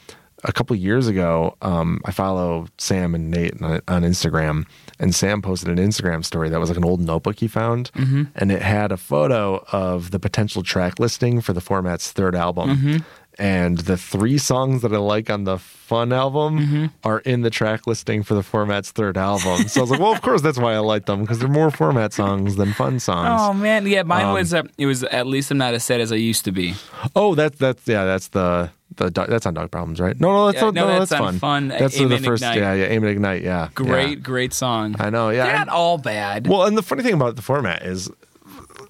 a 0.43 0.51
couple 0.51 0.75
years 0.75 1.07
ago, 1.07 1.57
um, 1.63 1.99
I 2.05 2.11
follow 2.11 2.67
Sam 2.77 3.15
and 3.15 3.31
Nate 3.31 3.59
on, 3.59 3.81
on 3.87 4.03
Instagram, 4.03 4.67
and 4.99 5.15
Sam 5.15 5.41
posted 5.41 5.69
an 5.69 5.77
Instagram 5.83 6.23
story 6.23 6.49
that 6.49 6.59
was 6.59 6.69
like 6.69 6.77
an 6.77 6.85
old 6.85 7.01
notebook 7.01 7.39
he 7.39 7.47
found, 7.47 7.89
and 7.95 8.51
it 8.51 8.61
had 8.61 8.91
a 8.91 8.97
photo 8.97 9.63
of 9.71 10.11
the 10.11 10.19
potential 10.19 10.61
track 10.61 10.99
listing 10.99 11.41
for 11.41 11.53
the 11.53 11.61
format's 11.61 12.11
third 12.11 12.35
album. 12.35 13.03
And 13.39 13.77
the 13.79 13.97
three 13.97 14.37
songs 14.37 14.81
that 14.81 14.93
I 14.93 14.97
like 14.97 15.29
on 15.29 15.43
the 15.43 15.57
Fun 15.87 16.11
album 16.11 16.59
Mm-hmm. 16.59 16.85
are 17.05 17.19
in 17.19 17.43
the 17.43 17.49
track 17.49 17.87
listing 17.87 18.21
for 18.21 18.33
the 18.33 18.43
Format's 18.43 18.91
third 18.91 19.17
album. 19.17 19.69
So 19.69 19.79
I 19.79 19.83
was 19.83 19.91
like, 19.91 20.01
well, 20.01 20.11
of 20.11 20.21
course 20.21 20.41
that's 20.41 20.57
why 20.59 20.73
I 20.73 20.79
like 20.79 21.05
them 21.05 21.21
because 21.21 21.39
they're 21.39 21.47
more 21.47 21.71
Format 21.71 22.11
songs 22.11 22.57
than 22.57 22.73
Fun 22.73 22.99
songs. 22.99 23.39
Oh 23.41 23.53
man, 23.53 23.87
yeah, 23.87 24.03
mine 24.03 24.25
Um, 24.25 24.33
was 24.33 24.53
uh, 24.53 24.63
it 24.77 24.85
was 24.85 25.03
at 25.05 25.27
least 25.27 25.49
I'm 25.49 25.57
not 25.59 25.73
as 25.73 25.85
sad 25.85 26.01
as 26.01 26.11
I 26.11 26.15
used 26.17 26.43
to 26.43 26.51
be. 26.51 26.73
Oh, 27.15 27.35
that's 27.35 27.57
that's 27.57 27.87
yeah, 27.87 28.03
that's 28.03 28.27
the 28.29 28.69
the 28.97 29.09
that's 29.11 29.45
on 29.45 29.53
Dog 29.53 29.71
Problems, 29.71 30.01
right? 30.01 30.19
No, 30.19 30.31
no, 30.33 30.45
that's 30.47 30.57
Yeah, 30.57 30.61
not, 30.65 30.73
no, 30.73 30.87
no, 30.87 30.99
that's 30.99 31.11
that's 31.11 31.19
fun. 31.21 31.39
Fun, 31.39 31.67
That's 31.69 31.97
Aim 32.01 32.09
the 32.09 32.17
first, 32.17 32.43
Ignite. 32.43 32.57
yeah, 32.57 32.73
yeah, 32.73 32.85
Aim 32.87 33.03
and 33.03 33.11
Ignite, 33.11 33.43
yeah, 33.43 33.69
Great, 33.75 34.09
yeah. 34.09 34.15
great 34.15 34.53
song. 34.53 34.95
I 34.99 35.09
know, 35.09 35.29
yeah. 35.29 35.45
They're 35.45 35.55
not 35.59 35.69
all 35.69 35.97
bad. 35.97 36.47
well, 36.47 36.63
and 36.65 36.77
the 36.77 36.81
funny 36.81 37.03
thing 37.03 37.13
about 37.13 37.35
the 37.37 37.41
format 37.41 37.83
is 37.83 38.09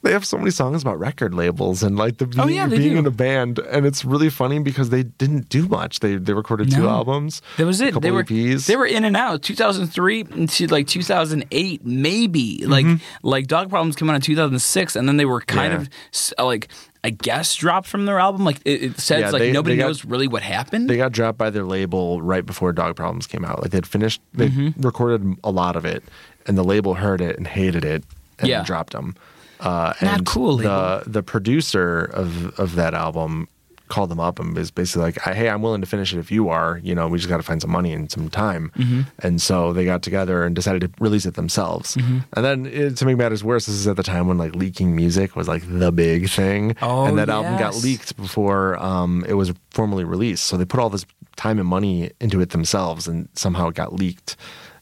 they 0.04 0.12
have 0.12 0.26
so 0.26 0.38
many 0.38 0.52
songs 0.52 0.82
about 0.82 1.00
record 1.00 1.34
labels 1.34 1.84
and 1.84 1.98
like 1.98 2.18
the 2.18 2.26
Oh, 2.38 2.46
being, 2.46 2.58
yeah, 2.58 2.68
being 2.68 2.98
in 2.98 3.06
a 3.06 3.12
band, 3.12 3.60
and 3.60 3.86
it's 3.86 4.06
really 4.06 4.30
funny 4.30 4.60
because 4.60 4.90
they 4.90 5.04
didn't 5.04 5.50
do 5.50 5.68
much. 5.68 6.00
They 6.00 6.16
they 6.16 6.34
recorded 6.34 6.72
two 6.72 6.88
albums. 6.88 7.42
That 7.58 7.66
was 7.66 7.82
it. 7.82 8.00
They 8.02 8.12
were 8.12 8.24
EPs. 8.24 8.66
they 8.68 8.76
were 8.76 8.86
in 8.86 9.04
and 9.04 9.18
out. 9.18 9.42
2003 9.44 10.24
to 10.48 10.68
like 10.68 10.88
2008, 10.88 11.86
maybe. 11.86 12.60
Mm-hmm. 12.62 12.72
Like 12.72 12.86
like 13.24 13.48
Dog 13.48 13.70
Problems 13.70 13.96
came 13.96 14.10
out 14.10 14.16
in 14.16 14.22
2006, 14.22 14.96
and 14.96 15.08
then 15.08 15.18
they 15.18 15.26
were 15.26 15.42
kind 15.42 15.74
Yeah. 15.74 16.34
of 16.38 16.46
like 16.46 16.68
I 17.04 17.10
guess 17.12 17.56
dropped 17.56 17.88
from 17.88 18.06
their 18.06 18.20
album. 18.20 18.44
Like 18.44 18.58
it, 18.66 18.84
it 18.84 19.00
says 19.00 19.20
Yeah, 19.22 19.30
like 19.32 19.40
they- 19.40 19.52
nobody 19.52 19.76
they 19.76 19.82
got- 19.82 19.88
knows 19.88 20.06
really 20.06 20.28
what 20.28 20.42
happened. 20.44 20.90
They 20.90 20.98
got 20.98 21.12
dropped 21.12 21.38
by 21.38 21.50
their 21.50 21.64
label 21.64 22.22
right 22.22 22.46
before 22.46 22.74
Dog 22.74 22.96
Problems 22.96 23.28
came 23.28 23.46
out. 23.46 23.62
Like 23.62 23.72
they'd 23.72 23.88
finished, 23.88 24.22
they 24.34 24.50
Mm-hmm. 24.50 24.82
recorded 24.82 25.38
a 25.44 25.52
lot 25.52 25.76
of 25.76 25.86
it, 25.86 26.04
and 26.46 26.58
the 26.58 26.64
label 26.64 26.96
heard 26.96 27.22
it 27.22 27.38
and 27.38 27.48
hated 27.48 27.86
it, 27.86 28.04
and 28.40 28.50
Yeah. 28.50 28.64
dropped 28.64 28.94
them. 28.94 29.16
Uh, 29.60 29.94
Not 30.02 30.18
and 30.18 30.26
cool, 30.26 30.58
The 30.58 31.04
the 31.06 31.24
producer 31.24 32.06
of 32.14 32.58
of 32.60 32.76
that 32.76 32.94
album 32.94 33.48
called 33.88 34.10
them 34.10 34.20
up 34.20 34.38
and 34.40 34.56
was 34.56 34.70
basically 34.70 35.04
like, 35.04 35.22
"Hey, 35.22 35.50
I'm 35.50 35.62
willing 35.62 35.82
to 35.82 35.88
finish 35.88 36.14
it 36.14 36.20
if 36.20 36.32
you 36.32 36.50
are. 36.50 36.80
You 36.84 36.94
know, 36.94 37.08
we 37.08 37.18
just 37.18 37.30
got 37.30 37.38
to 37.38 37.44
find 37.44 37.62
some 37.62 37.72
money 37.72 37.94
and 37.94 38.12
some 38.12 38.30
time." 38.30 38.72
Mm-hmm. 38.78 39.02
And 39.20 39.42
so 39.42 39.74
they 39.74 39.86
got 39.86 40.02
together 40.04 40.44
and 40.44 40.56
decided 40.56 40.82
to 40.82 40.90
release 41.04 41.26
it 41.26 41.36
themselves. 41.36 41.96
Mm-hmm. 41.96 42.18
And 42.34 42.46
then 42.46 42.66
it, 42.66 42.98
to 42.98 43.06
make 43.06 43.18
matters 43.18 43.44
worse, 43.44 43.66
this 43.66 43.76
is 43.76 43.88
at 43.88 43.96
the 43.96 44.04
time 44.04 44.28
when 44.28 44.38
like 44.38 44.56
leaking 44.56 44.96
music 44.96 45.36
was 45.36 45.48
like 45.48 45.64
the 45.68 45.92
big 45.92 46.30
thing, 46.30 46.76
Oh, 46.82 47.06
and 47.06 47.18
that 47.18 47.30
album 47.30 47.58
got 47.58 47.76
leaked 47.76 48.16
before 48.18 48.78
um, 48.84 49.26
it 49.28 49.34
was 49.34 49.54
formally 49.72 50.04
released. 50.04 50.46
So 50.46 50.58
they 50.58 50.66
put 50.66 50.80
all 50.80 50.90
this 50.90 51.06
time 51.36 51.60
and 51.60 51.68
money 51.68 52.12
into 52.20 52.42
it 52.42 52.50
themselves, 52.50 53.08
and 53.08 53.30
somehow 53.34 53.70
it 53.70 53.76
got 53.76 53.94
leaked. 53.94 54.36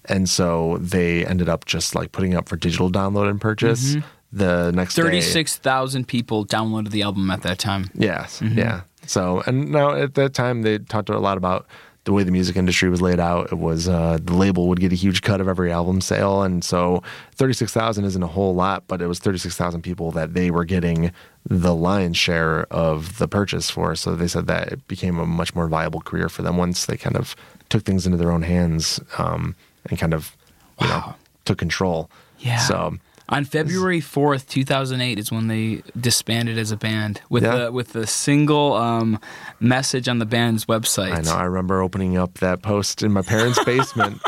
And 0.08 0.30
so 0.30 0.78
they 0.80 1.26
ended 1.26 1.50
up 1.50 1.66
just 1.66 1.96
like 1.96 2.12
putting 2.12 2.34
it 2.34 2.36
up 2.36 2.48
for 2.48 2.58
digital 2.58 2.92
download 2.92 3.28
and 3.30 3.42
purchase 3.42 3.96
the 4.36 4.72
next 4.72 4.96
36,000 4.96 6.08
people 6.08 6.46
downloaded 6.46 6.90
the 6.92 7.02
album 7.02 7.32
at 7.32 7.42
that 7.44 7.58
time. 7.60 7.90
Yes, 7.96 8.40
Mm-hmm. 8.42 8.60
yeah. 8.60 8.82
So 9.08 9.44
and 9.46 9.72
now 9.72 9.94
at 9.96 10.16
that 10.16 10.34
time 10.34 10.62
they 10.64 10.80
talked 10.80 11.10
a 11.10 11.18
lot 11.20 11.38
about 11.38 11.66
the 12.06 12.14
way 12.14 12.24
the 12.24 12.32
music 12.32 12.56
industry 12.56 12.90
was 12.90 13.02
laid 13.02 13.20
out. 13.20 13.52
It 13.52 13.58
was 13.58 13.88
uh, 13.88 14.18
the 14.22 14.34
label 14.34 14.68
would 14.68 14.80
get 14.80 14.92
a 14.92 14.96
huge 14.96 15.22
cut 15.22 15.42
of 15.42 15.48
every 15.48 15.72
album 15.72 16.02
sale, 16.02 16.44
and 16.44 16.64
so 16.64 17.02
thirty 17.36 17.54
six 17.54 17.72
thousand 17.72 18.06
isn't 18.06 18.22
a 18.22 18.28
whole 18.28 18.54
lot, 18.56 18.84
but 18.88 19.02
it 19.02 19.08
was 19.08 19.20
thirty 19.20 19.38
six 19.38 19.56
thousand 19.56 19.82
people 19.84 20.12
that 20.12 20.34
they 20.34 20.52
were 20.52 20.66
getting 20.66 21.12
the 21.48 21.74
lion's 21.74 22.18
share 22.18 22.64
of 22.72 23.18
the 23.20 23.28
purchase 23.28 23.70
for. 23.70 23.96
So 23.96 24.16
they 24.16 24.28
said 24.28 24.48
that 24.48 24.72
it 24.72 24.88
became 24.88 25.18
a 25.20 25.26
much 25.26 25.54
more 25.56 25.68
viable 25.68 26.02
career 26.02 26.30
for 26.30 26.42
them 26.42 26.58
once 26.58 26.86
they 26.86 26.98
kind 26.98 27.16
of 27.16 27.36
took 27.70 27.84
things 27.86 28.06
into 28.06 28.18
their 28.18 28.32
own 28.32 28.42
hands 28.44 29.00
um, 29.18 29.56
and 29.90 29.98
kind 30.00 30.14
of 30.14 30.36
you 30.82 30.88
know 30.88 31.14
took 31.46 31.58
control. 31.60 32.10
Yeah. 32.40 32.58
So 32.60 32.98
On 33.28 33.44
February 33.44 34.02
fourth, 34.02 34.48
two 34.48 34.64
thousand 34.64 35.02
eight, 35.02 35.18
is 35.18 35.32
when 35.32 35.48
they 35.48 35.82
disbanded 36.00 36.58
as 36.60 36.72
a 36.72 36.78
band 36.78 37.22
with 37.30 37.44
Yeah. 37.44 37.56
the 37.56 37.72
with 37.72 37.94
the 37.94 38.06
single 38.06 38.74
um, 38.74 39.20
message 39.60 40.08
on 40.08 40.20
the 40.20 40.26
band's 40.28 40.66
website. 40.66 41.12
I 41.12 41.22
know. 41.22 41.34
I 41.36 41.44
remember 41.44 41.82
opening 41.82 42.18
up 42.18 42.36
that 42.36 42.62
post 42.62 43.02
in 43.02 43.12
my 43.12 43.24
parents' 43.24 43.64
basement. 43.66 44.22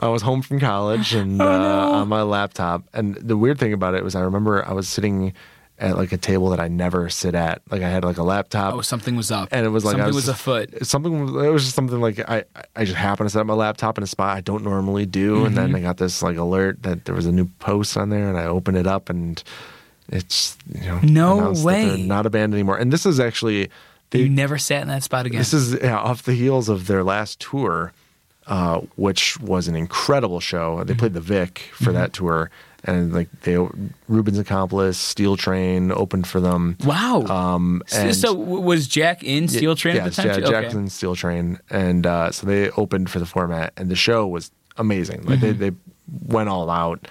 I 0.00 0.08
was 0.08 0.22
home 0.22 0.42
from 0.42 0.58
college 0.58 1.14
Oh, 1.14 1.20
and 1.20 1.40
uh, 1.40 1.90
on 1.92 2.08
my 2.08 2.22
laptop. 2.22 2.82
And 2.92 3.14
the 3.16 3.36
weird 3.36 3.58
thing 3.58 3.72
about 3.72 3.94
it 3.94 4.02
was, 4.02 4.14
I 4.16 4.20
remember 4.20 4.66
I 4.66 4.72
was 4.72 4.88
sitting 4.88 5.32
at 5.80 5.96
like 5.96 6.12
a 6.12 6.16
table 6.18 6.50
that 6.50 6.60
I 6.60 6.68
never 6.68 7.08
sit 7.08 7.34
at. 7.34 7.62
Like 7.70 7.82
I 7.82 7.88
had 7.88 8.04
like 8.04 8.18
a 8.18 8.22
laptop. 8.22 8.74
Oh, 8.74 8.80
something 8.82 9.16
was 9.16 9.30
up, 9.32 9.48
and 9.50 9.64
it 9.66 9.70
was 9.70 9.84
like 9.84 9.92
something 9.92 10.12
I 10.12 10.14
was, 10.14 10.28
afoot. 10.28 10.86
Something 10.86 11.14
it 11.44 11.50
was 11.50 11.64
just 11.64 11.74
something 11.74 12.00
like 12.00 12.20
I 12.28 12.44
I 12.76 12.84
just 12.84 12.96
happened 12.96 13.28
to 13.28 13.32
set 13.32 13.40
up 13.40 13.46
my 13.46 13.54
laptop 13.54 13.96
in 13.98 14.04
a 14.04 14.06
spot 14.06 14.36
I 14.36 14.40
don't 14.42 14.62
normally 14.62 15.06
do, 15.06 15.44
and 15.46 15.56
Mm-hmm. 15.56 15.72
then 15.72 15.74
I 15.74 15.80
got 15.80 15.96
this 15.96 16.22
like 16.22 16.36
alert 16.36 16.82
that 16.84 17.06
there 17.06 17.14
was 17.14 17.26
a 17.26 17.32
new 17.32 17.46
post 17.58 17.96
on 17.96 18.10
there, 18.10 18.28
and 18.28 18.38
I 18.38 18.44
opened 18.44 18.76
it 18.76 18.86
up, 18.86 19.08
and 19.10 19.42
it's 20.08 20.56
you 20.72 20.80
know 20.86 21.00
No 21.02 21.38
announced 21.38 21.64
that 21.64 21.70
they're 21.72 21.96
way. 21.96 22.02
not 22.02 22.26
a 22.26 22.30
band 22.30 22.52
anymore. 22.52 22.76
And 22.76 22.92
this 22.92 23.06
is 23.06 23.18
actually 23.20 23.70
they 24.10 24.20
You 24.20 24.28
never 24.28 24.58
sat 24.58 24.82
in 24.82 24.88
that 24.88 25.02
spot 25.02 25.26
again. 25.26 25.38
this 25.38 25.52
is 25.54 25.74
yeah, 25.80 25.96
off 25.98 26.24
the 26.24 26.34
heels 26.34 26.68
of 26.68 26.88
their 26.88 27.04
last 27.04 27.38
tour, 27.40 27.92
uh, 28.48 28.80
which 28.96 29.38
was 29.40 29.68
an 29.68 29.76
incredible 29.76 30.40
show. 30.40 30.82
They 30.84 30.94
played 30.94 31.14
the 31.14 31.20
Vic 31.20 31.70
for 31.74 31.92
that 31.92 32.12
tour, 32.12 32.50
and 32.84 33.12
like 33.12 33.28
they 33.42 33.56
Reubens 34.08 34.38
Accomplice, 34.38 34.98
Steel 34.98 35.36
Train 35.36 35.92
opened 35.92 36.26
for 36.26 36.40
them. 36.40 36.76
wow. 36.84 37.22
Um, 37.26 37.82
so, 37.86 37.98
and 38.00 38.16
so 38.16 38.32
was 38.34 38.86
Jack 38.88 39.22
in 39.22 39.48
Steel 39.48 39.76
Train 39.76 39.96
yeah, 39.96 40.06
at 40.06 40.12
the 40.12 40.22
time? 40.22 40.26
yeah, 40.28 40.36
too? 40.36 40.42
Okay. 40.44 40.50
Jackson 40.62 40.88
Steel 40.88 41.14
Train, 41.16 41.58
and 41.70 42.06
uh, 42.06 42.30
so 42.30 42.46
they 42.46 42.70
opened 42.70 43.10
for 43.10 43.18
the 43.18 43.26
format, 43.26 43.72
and 43.76 43.90
the 43.90 43.96
show 43.96 44.26
was 44.26 44.50
amazing. 44.76 45.22
Like 45.24 45.40
Mm-hmm. 45.40 45.58
they 45.58 45.70
they 45.70 45.76
went 46.26 46.48
all 46.48 46.70
out, 46.70 47.06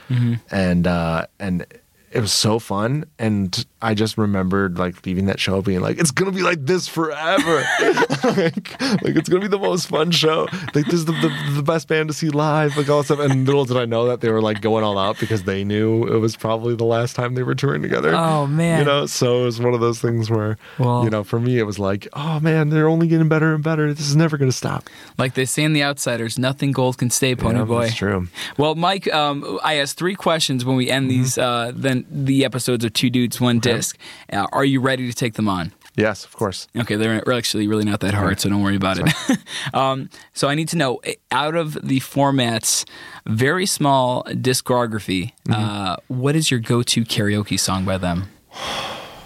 and 0.51 0.86
uh, 0.88 1.26
and 1.39 1.65
it 2.12 2.20
was 2.22 2.32
so 2.32 2.60
fun. 2.60 3.05
And 3.18 3.66
I 3.82 3.93
just 3.93 4.18
remembered 4.18 4.78
like 4.78 5.05
leaving 5.05 5.26
that 5.28 5.39
show 5.39 5.62
being 5.62 5.82
like, 5.82 5.99
it's 5.99 6.12
gonna 6.12 6.32
be 6.32 6.41
like 6.41 6.66
this 6.66 6.88
forever. 6.88 7.64
like, 8.24 8.82
like, 8.82 9.16
it's 9.16 9.30
gonna 9.30 9.41
be 9.41 9.47
the 9.47 9.60
most 9.60 9.88
fun 9.88 10.12
show. 10.12 10.47
Like 10.74 10.86
this 10.86 10.93
is 10.95 11.05
the, 11.05 11.14
the 11.14 11.51
the 11.55 11.64
best 11.64 11.88
band 11.88 12.10
to 12.10 12.14
see 12.14 12.30
live. 12.30 12.78
Like 12.78 12.89
all 12.89 13.03
stuff. 13.03 13.20
And 13.20 13.45
little 13.45 13.66
did 13.66 13.78
I 13.78 13.86
know 13.86 14.05
that 14.07 14.22
they 14.22 14.30
were 14.32 14.41
like 14.41 14.62
going 14.62 14.84
all 14.84 14.97
out 14.97 15.20
because 15.20 15.43
they 15.43 15.64
knew 15.64 16.03
it 16.05 16.18
was 16.20 16.36
probably 16.36 16.76
the 16.76 16.84
last 16.86 17.16
time 17.16 17.36
they 17.36 17.43
were 17.43 17.55
touring 17.55 17.82
together. 17.82 18.14
Oh, 18.16 18.47
man. 18.47 18.80
you 18.80 18.86
know. 18.86 19.05
So 19.05 19.41
it 19.41 19.45
was 19.45 19.60
one 19.60 19.74
of 19.74 19.80
those 19.80 19.99
things 19.99 20.30
where 20.30 20.57
Well- 20.78 21.03
you 21.03 21.10
know 21.10 21.24
for 21.24 21.39
me 21.39 21.60
it 21.60 21.64
was 21.64 21.80
like, 21.80 22.07
oh 22.14 22.39
man, 22.39 22.70
they're 22.70 22.88
only 22.89 23.07
getting 23.07 23.30
better 23.30 23.53
and 23.53 23.64
better. 23.64 23.93
This 23.93 24.07
is 24.10 24.16
never 24.16 24.38
gonna 24.38 24.51
stop. 24.51 24.89
Like 25.18 25.34
they 25.34 25.45
say 25.45 25.64
in 25.64 25.74
The 25.74 25.84
Outsiders, 25.84 26.38
nothing 26.38 26.72
gold 26.72 26.97
can 26.97 27.10
stay, 27.10 27.36
Pony 27.36 27.60
Yeah, 27.60 27.66
Boy. 27.66 27.82
that's 27.84 27.95
true. 27.95 28.28
Well, 28.57 28.76
Mike, 28.76 29.12
um, 29.14 29.60
I 29.64 29.76
asked 29.76 29.97
three 29.97 30.16
questions 30.16 30.66
when 30.66 30.76
we 30.76 30.89
end 30.89 30.99
Mm-hmm. 30.99 31.10
these, 31.22 31.38
uh, 31.38 31.72
then 31.74 31.99
the 32.10 32.45
episodes 32.45 32.86
of 32.86 32.93
Two 32.93 33.10
Dudes, 33.10 33.41
One 33.41 33.60
Disc. 33.60 33.97
Uh, 34.32 34.47
are 34.52 34.66
you 34.66 34.80
ready 34.82 35.08
to 35.08 35.14
take 35.14 35.34
them 35.34 35.47
on? 35.47 35.72
Yes, 35.95 36.24
of 36.24 36.34
course. 36.34 36.68
Okay, 36.78 36.95
they're 36.95 37.28
actually 37.34 37.68
really 37.68 37.84
not 37.84 38.00
that 38.02 38.14
hard, 38.14 38.39
so 38.39 38.50
don't 38.50 38.64
worry 38.64 38.76
about 38.78 39.00
it. 39.00 39.38
um, 39.74 40.10
so 40.34 40.47
I 40.47 40.56
need 40.56 40.70
to 40.70 40.78
know, 40.78 40.97
eh, 41.04 41.16
out 41.32 41.56
of 41.56 41.74
the 41.86 42.00
format's 42.00 42.86
very 43.26 43.66
small 43.66 44.24
discography, 44.26 45.34
Mm-hmm. 45.47 45.54
uh, 45.54 45.95
what 46.08 46.36
is 46.36 46.52
your 46.52 46.60
go-to 46.62 47.04
karaoke 47.04 47.60
song 47.60 47.84
by 47.86 47.97
them? 47.97 48.30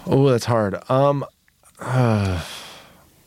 Oh, 0.06 0.28
that's 0.28 0.44
hard. 0.44 0.76
Um, 0.90 1.24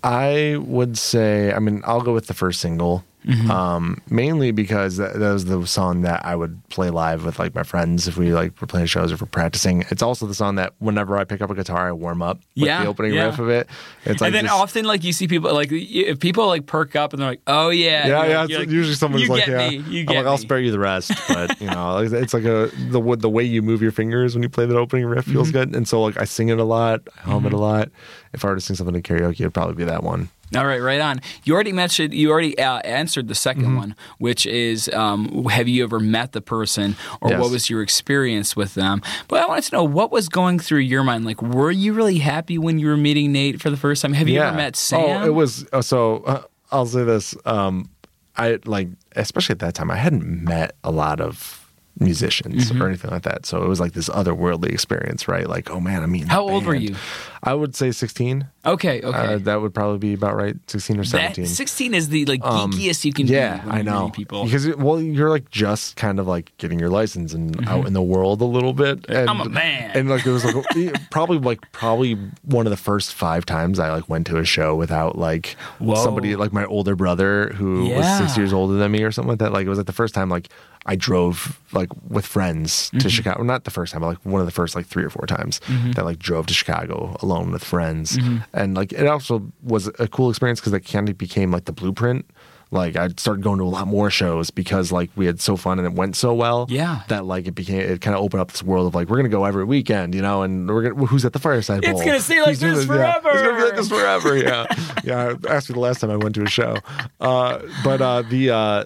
I 0.03 0.57
would 0.59 0.97
say, 0.97 1.51
I 1.53 1.59
mean, 1.59 1.81
I'll 1.85 2.01
go 2.01 2.13
with 2.13 2.27
the 2.27 2.33
first 2.35 2.61
single. 2.61 3.03
Mm-hmm. 3.27 3.51
Um, 3.51 4.01
mainly 4.09 4.51
because 4.51 4.95
that, 4.97 5.19
that 5.19 5.31
was 5.33 5.43
the 5.45 5.65
song 5.67 6.03
that 6.03 6.25
I 6.25 6.33
would 6.35 6.61
play 6.69 6.89
live 6.89 7.25
with 7.25 7.39
like 7.39 7.53
my 7.53 7.63
friends 7.63 8.07
if 8.07 8.15
we 8.15 8.33
like 8.33 8.59
were 8.61 8.67
playing 8.67 8.85
shows 8.87 9.11
or 9.11 9.15
if 9.15 9.21
we're 9.21 9.27
practicing. 9.27 9.83
It's 9.89 10.01
also 10.01 10.25
the 10.27 10.33
song 10.33 10.55
that 10.55 10.73
whenever 10.79 11.17
I 11.17 11.25
pick 11.25 11.41
up 11.41 11.49
a 11.49 11.55
guitar, 11.55 11.89
I 11.89 11.91
warm 11.91 12.21
up 12.21 12.37
with 12.55 12.65
Yeah, 12.67 12.83
the 12.83 12.87
opening 12.87 13.13
yeah. 13.13 13.25
riff 13.25 13.39
of 13.39 13.49
it. 13.49 13.67
It's 14.05 14.21
like 14.21 14.27
and 14.29 14.35
then 14.35 14.47
often, 14.47 14.85
like 14.85 15.03
you 15.03 15.11
see 15.11 15.27
people, 15.27 15.53
like 15.53 15.69
if 15.71 16.19
people 16.19 16.47
like 16.47 16.65
perk 16.67 16.95
up 16.95 17.11
and 17.11 17.21
they're 17.21 17.29
like, 17.31 17.41
"Oh 17.47 17.69
yeah, 17.69 18.07
yeah, 18.07 18.45
yeah. 18.47 18.57
like- 18.59 18.69
usually 18.69 18.95
someone's 18.95 19.27
like, 19.27 19.45
yeah. 19.45 19.69
me, 19.71 19.75
you 19.89 20.05
I'm 20.07 20.15
like, 20.15 20.25
I'll 20.25 20.37
spare 20.37 20.59
you 20.59 20.71
the 20.71 20.79
rest, 20.79 21.11
but 21.27 21.59
you 21.59 21.67
know, 21.67 21.97
it's 21.97 22.33
like 22.33 22.45
a 22.45 22.71
the 22.89 23.17
the 23.19 23.29
way 23.29 23.43
you 23.43 23.61
move 23.61 23.81
your 23.81 23.91
fingers 23.91 24.35
when 24.35 24.43
you 24.43 24.49
play 24.49 24.65
that 24.65 24.77
opening 24.77 25.05
riff 25.05 25.25
feels 25.25 25.49
Mm-hmm. 25.49 25.57
good, 25.71 25.75
and 25.75 25.85
so 25.87 26.01
like 26.01 26.17
I 26.17 26.23
sing 26.23 26.47
it 26.49 26.59
a 26.59 26.63
lot, 26.63 27.01
I 27.17 27.29
hum 27.29 27.45
it 27.45 27.51
a 27.53 27.57
lot. 27.57 27.89
If 28.33 28.45
I 28.45 28.49
were 28.49 28.55
to 28.55 28.61
sing 28.61 28.75
something 28.75 28.95
in 28.95 29.01
karaoke, 29.01 29.41
it'd 29.41 29.53
probably 29.53 29.75
be 29.75 29.83
that 29.85 30.03
one. 30.03 30.29
All 30.55 30.65
right, 30.65 30.81
right 30.81 31.01
on. 31.01 31.19
You 31.43 31.53
already 31.53 31.73
mentioned, 31.73 32.13
you 32.13 32.31
already 32.31 32.57
uh, 32.57 32.77
answered 32.79 33.27
the 33.27 33.33
2nd 33.33 33.57
Mm-hmm. 33.57 33.75
one, 33.77 33.95
which 34.17 34.45
is 34.45 34.87
um, 34.89 35.43
have 35.45 35.67
you 35.67 35.83
ever 35.83 35.99
met 35.99 36.31
the 36.31 36.41
person 36.41 36.95
or 37.21 37.31
Yes. 37.31 37.41
what 37.41 37.51
was 37.51 37.69
your 37.69 37.81
experience 37.81 38.55
with 38.55 38.73
them? 38.75 39.01
But 39.27 39.41
I 39.43 39.47
wanted 39.47 39.65
to 39.65 39.75
know 39.75 39.83
what 39.83 40.11
was 40.11 40.29
going 40.29 40.59
through 40.59 40.79
your 40.79 41.03
mind. 41.03 41.25
Like, 41.25 41.41
were 41.41 41.71
you 41.71 41.91
really 41.93 42.19
happy 42.19 42.57
when 42.57 42.79
you 42.79 42.87
were 42.87 42.97
meeting 42.97 43.31
Nate 43.33 43.61
for 43.61 43.69
the 43.69 43.77
first 43.77 44.01
time? 44.01 44.13
Have 44.13 44.29
you 44.29 44.39
ever 44.39 44.55
met 44.55 44.75
Sam? 44.77 45.23
Oh, 45.23 45.25
it 45.25 45.33
was 45.33 45.65
uh, 45.73 45.81
so. 45.81 46.19
Uh, 46.23 46.43
I'll 46.71 46.85
say 46.85 47.03
this. 47.03 47.35
Um, 47.45 47.89
I 48.37 48.59
like, 48.65 48.87
especially 49.15 49.53
at 49.53 49.59
that 49.59 49.73
time, 49.73 49.89
I 49.91 49.95
hadn't 49.97 50.23
met 50.43 50.75
a 50.83 50.91
lot 50.91 51.19
of 51.19 51.66
musicians 51.99 52.71
Mm-hmm. 52.71 52.81
or 52.81 52.87
anything 52.87 53.11
like 53.11 53.23
that. 53.23 53.45
So 53.45 53.63
it 53.63 53.67
was 53.67 53.79
like 53.79 53.93
this 53.93 54.09
otherworldly 54.09 54.71
experience, 54.71 55.27
right? 55.27 55.47
Like, 55.47 55.69
oh 55.69 55.79
man, 55.79 56.03
I 56.03 56.05
mean, 56.05 56.27
How 56.27 56.47
old 56.47 56.65
were 56.65 56.75
you? 56.75 56.95
I 57.43 57.53
would 57.53 57.75
say 57.75 57.91
16. 57.91 58.47
Okay, 58.65 59.01
okay. 59.01 59.17
Uh, 59.35 59.37
that 59.37 59.61
would 59.61 59.73
probably 59.73 59.97
be 59.99 60.13
about 60.13 60.35
right, 60.35 60.55
16 60.67 60.97
or 60.97 61.03
that 61.03 61.07
17. 61.35 61.45
16 61.45 61.93
is 61.93 62.09
the 62.09 62.25
like 62.25 62.43
Um, 62.43 62.71
geekiest 62.71 63.05
you 63.05 63.13
can 63.13 63.27
yeah. 63.27 63.63
I 63.67 63.81
know. 63.83 64.09
people. 64.09 64.43
Because 64.45 64.67
well, 64.75 64.99
you're 65.01 65.29
like 65.29 65.49
just 65.51 65.95
kind 65.95 66.19
of 66.19 66.27
like 66.27 66.51
getting 66.57 66.79
your 66.79 66.89
license 66.89 67.33
and 67.33 67.67
out 67.69 67.85
in 67.87 67.93
the 67.93 68.01
world 68.01 68.41
a 68.41 68.45
little 68.45 68.73
bit. 68.73 69.05
And, 69.07 69.27
Mm-hmm. 69.27 69.29
I'm 69.29 69.41
a 69.41 69.49
man. 69.49 69.91
And 69.95 70.09
like 70.09 70.25
it 70.25 70.31
was 70.31 70.43
like 70.45 70.65
probably 71.11 71.37
like 71.39 71.71
probably 71.71 72.13
one 72.43 72.65
of 72.65 72.71
the 72.71 72.77
first 72.77 73.13
five 73.13 73.45
times 73.45 73.79
I 73.79 73.91
like 73.91 74.09
went 74.09 74.27
to 74.27 74.37
a 74.37 74.45
show 74.45 74.75
without 74.75 75.17
like 75.17 75.55
Whoa. 75.79 75.95
somebody 75.95 76.35
like 76.35 76.51
my 76.53 76.65
older 76.65 76.95
brother 76.95 77.49
who 77.55 77.89
was 77.89 78.17
six 78.17 78.37
years 78.37 78.51
older 78.53 78.73
than 78.75 78.91
me 78.91 79.03
or 79.03 79.11
something 79.11 79.29
like 79.29 79.39
that. 79.39 79.53
Like 79.53 79.65
it 79.65 79.69
was 79.69 79.77
like 79.79 79.87
the 79.87 79.93
first 79.93 80.13
time 80.13 80.29
like 80.29 80.49
I 80.87 80.95
drove 80.95 81.59
like 81.73 81.89
with 82.07 82.25
friends 82.25 82.87
Mm-hmm. 82.87 82.99
to 82.99 83.09
Chicago. 83.09 83.43
Not 83.43 83.63
the 83.65 83.71
first 83.71 83.91
time, 83.93 84.01
but 84.01 84.07
like 84.07 84.25
one 84.25 84.39
of 84.41 84.47
the 84.47 84.51
first 84.53 84.75
like 84.75 84.85
three 84.85 85.03
or 85.03 85.09
four 85.09 85.25
times 85.27 85.59
Mm-hmm. 85.67 85.91
that 85.91 86.05
like 86.05 86.17
drove 86.19 86.45
to 86.47 86.53
Chicago 86.53 87.15
alone 87.21 87.51
with 87.51 87.63
friends. 87.63 88.17
And 88.53 88.75
like 88.75 88.93
it 88.93 89.05
also 89.07 89.51
was 89.63 89.87
a 89.99 90.07
cool 90.07 90.29
experience 90.29 90.59
because 90.59 90.71
that 90.71 90.81
kind 90.85 91.09
of 91.09 91.17
became 91.17 91.51
like 91.51 91.65
the 91.65 91.73
blueprint. 91.73 92.25
Like 92.69 92.97
I 92.97 93.07
started 93.15 93.41
going 93.43 93.59
to 93.59 93.63
a 93.63 93.73
lot 93.79 93.87
more 93.87 94.09
shows 94.09 94.51
because 94.51 94.91
like 94.91 95.09
we 95.15 95.25
had 95.25 95.39
so 95.39 95.55
fun 95.55 95.79
and 95.79 95.85
it 95.87 95.93
went 95.93 96.17
so 96.17 96.33
well. 96.33 96.65
Yeah. 96.69 97.03
That 97.07 97.23
like 97.25 97.47
it 97.47 97.55
became 97.55 97.79
it 97.79 98.01
kind 98.01 98.13
of 98.15 98.21
opened 98.21 98.41
up 98.41 98.51
this 98.51 98.61
world 98.61 98.87
of 98.87 98.93
like 98.95 99.07
we're 99.09 99.15
gonna 99.15 99.29
go 99.29 99.45
every 99.45 99.63
weekend, 99.63 100.13
you 100.13 100.21
know, 100.21 100.41
and 100.41 100.67
we're 100.69 100.89
gonna 100.89 101.05
who's 101.05 101.23
at 101.23 101.31
the 101.31 101.39
fireside 101.39 101.85
It's 101.85 102.03
gonna 102.03 102.19
stay 102.19 102.41
like 102.41 102.57
Who's 102.59 102.59
this 102.59 102.87
Yeah, 102.87 103.15
it's 103.23 103.23
gonna 103.41 103.55
be 103.57 103.63
like 103.63 103.75
this 103.77 103.87
forever. 103.87 104.35
Yeah, 104.37 104.65
yeah. 105.05 105.35
Asked 105.49 105.69
me 105.69 105.75
the 105.75 105.79
last 105.79 106.01
time 106.01 106.11
I 106.11 106.17
went 106.17 106.35
to 106.35 106.43
a 106.43 106.49
show, 106.49 106.75
uh, 107.21 107.59
but 107.85 108.01
uh, 108.01 108.21
the 108.23 108.49
uh, 108.49 108.83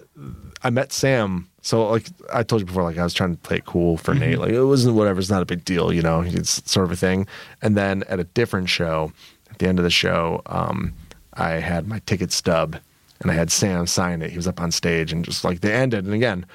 I 0.64 0.70
met 0.70 0.92
Sam. 0.92 1.48
So 1.62 1.88
like 1.88 2.06
I 2.32 2.42
told 2.42 2.60
you 2.62 2.66
before, 2.66 2.82
like 2.82 2.98
I 2.98 3.04
was 3.04 3.14
trying 3.14 3.32
to 3.36 3.40
play 3.42 3.58
it 3.58 3.64
cool 3.64 3.96
for 3.96 4.14
Nate. 4.14 4.38
Like 4.38 4.50
it 4.50 4.64
wasn't 4.64 4.96
whatever. 4.96 5.20
It's 5.20 5.30
not 5.30 5.42
a 5.42 5.46
big 5.46 5.64
deal, 5.64 5.92
you 5.92 6.02
know. 6.02 6.20
It's 6.22 6.68
sort 6.70 6.84
of 6.84 6.90
a 6.92 6.96
thing. 6.96 7.26
And 7.62 7.76
then 7.76 8.02
at 8.08 8.18
a 8.20 8.24
different 8.24 8.68
show, 8.68 9.12
at 9.50 9.58
the 9.58 9.68
end 9.68 9.78
of 9.78 9.84
the 9.84 9.90
show, 9.90 10.42
um, 10.46 10.92
I 11.34 11.52
had 11.52 11.86
my 11.86 12.00
ticket 12.06 12.32
stub, 12.32 12.76
and 13.20 13.30
I 13.30 13.34
had 13.34 13.50
Sam 13.50 13.86
sign 13.86 14.22
it. 14.22 14.30
He 14.30 14.36
was 14.36 14.46
up 14.48 14.60
on 14.60 14.70
stage, 14.72 15.12
and 15.12 15.24
just 15.24 15.44
like 15.44 15.60
they 15.60 15.72
ended, 15.72 16.04
and 16.04 16.14
again, 16.14 16.46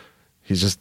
he's 0.43 0.61
just 0.61 0.79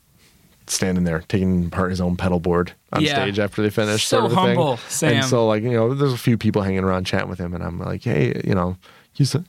standing 0.69 1.05
there 1.05 1.21
taking 1.29 1.67
apart 1.67 1.91
his 1.91 2.01
own 2.01 2.17
pedal 2.17 2.41
board 2.41 2.73
on 2.93 3.01
Yeah. 3.03 3.15
stage 3.23 3.39
after 3.39 3.63
they 3.63 3.71
finished. 3.71 4.09
So 4.09 4.19
sort 4.21 4.33
of 4.33 4.39
a 4.39 4.41
thing. 4.43 4.57
humble, 4.57 4.77
Sam. 4.89 5.13
And 5.15 5.25
so 5.25 5.47
like 5.47 5.63
you 5.63 5.71
know, 5.71 5.95
there's 5.95 6.13
a 6.13 6.19
few 6.19 6.37
people 6.37 6.63
hanging 6.63 6.83
around 6.83 7.05
chatting 7.07 7.29
with 7.29 7.39
him, 7.39 7.55
and 7.55 7.63
I'm 7.63 7.79
like, 7.79 8.03
hey, 8.03 8.41
you 8.45 8.55
know, 8.55 8.77
you 9.19 9.25
si- 9.25 9.45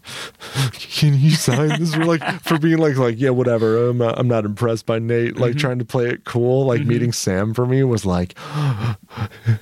can 0.71 1.19
you 1.19 1.31
sign 1.31 1.79
this? 1.79 1.95
We're 1.95 2.05
like 2.05 2.23
for 2.43 2.57
being 2.57 2.77
like 2.77 2.95
like 2.97 3.19
yeah, 3.19 3.29
whatever. 3.31 3.89
I'm 3.89 3.97
not, 3.97 4.17
I'm 4.19 4.27
not 4.27 4.45
impressed 4.45 4.85
by 4.85 4.99
Nate. 4.99 5.37
Like 5.37 5.51
Mm-hmm. 5.51 5.59
trying 5.59 5.79
to 5.79 5.85
play 5.85 6.07
it 6.09 6.23
cool. 6.25 6.65
Like 6.65 6.85
meeting 6.85 7.11
Sam 7.11 7.53
for 7.53 7.65
me 7.65 7.83
was 7.83 8.05
like, 8.05 8.37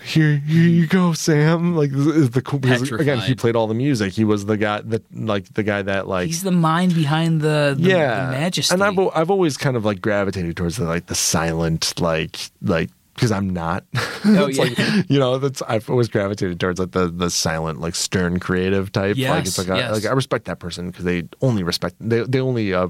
here 0.04 0.38
here 0.38 0.68
you 0.68 0.88
go, 0.88 1.14
Sam. 1.14 1.76
Like 1.76 1.92
this 1.92 2.08
is 2.08 2.30
the 2.32 2.42
cool 2.42 2.60
because 2.60 2.92
again 2.92 3.20
he 3.20 3.36
played 3.36 3.56
all 3.56 3.68
the 3.68 3.74
music. 3.74 4.14
He 4.14 4.24
was 4.24 4.46
the 4.46 4.58
guy 4.58 4.82
that 4.82 5.04
like 5.14 5.54
the 5.54 5.64
guy 5.64 5.82
that 5.82 6.08
like 6.08 6.28
He's 6.28 6.44
the 6.44 6.52
mind 6.52 6.96
behind 6.96 7.42
the, 7.42 7.76
the, 7.78 7.90
yeah 7.90 8.26
the 8.26 8.32
majesty. 8.32 8.74
and 8.74 8.84
I've 8.84 8.98
I've 9.16 9.30
always 9.32 9.58
kind 9.58 9.76
of 9.78 9.86
like 9.86 10.02
gravitated 10.02 10.56
towards 10.58 10.78
the 10.78 10.86
like 10.86 11.08
the 11.08 11.16
silent 11.16 12.00
like 12.00 12.38
like 12.62 12.90
because 13.16 13.32
I'm 13.32 13.50
not. 13.50 13.84
Oh, 14.28 14.48
It's 14.48 14.58
yeah. 14.58 14.64
like 14.64 15.10
you 15.10 15.20
know 15.20 15.38
that's 15.38 15.62
I've 15.62 15.88
always 15.88 16.08
gravitated 16.08 16.60
towards 16.60 16.80
like 16.80 16.92
the 16.92 17.10
the 17.10 17.30
silent 17.30 17.80
like 17.80 17.94
stern 17.94 18.40
creative 18.40 18.92
type. 18.92 19.18
like 19.18 19.46
it's 19.46 19.60
like 19.60 19.70
I, 19.70 19.78
yes. 19.78 19.92
like 19.92 20.06
I 20.06 20.14
respect 20.14 20.46
that 20.46 20.58
person 20.58 20.90
because 20.90 21.06
they 21.06 21.26
only 21.42 21.62
respect 21.62 21.96
they 22.00 22.22
they 22.24 22.40
only 22.40 22.74
uh, 22.74 22.88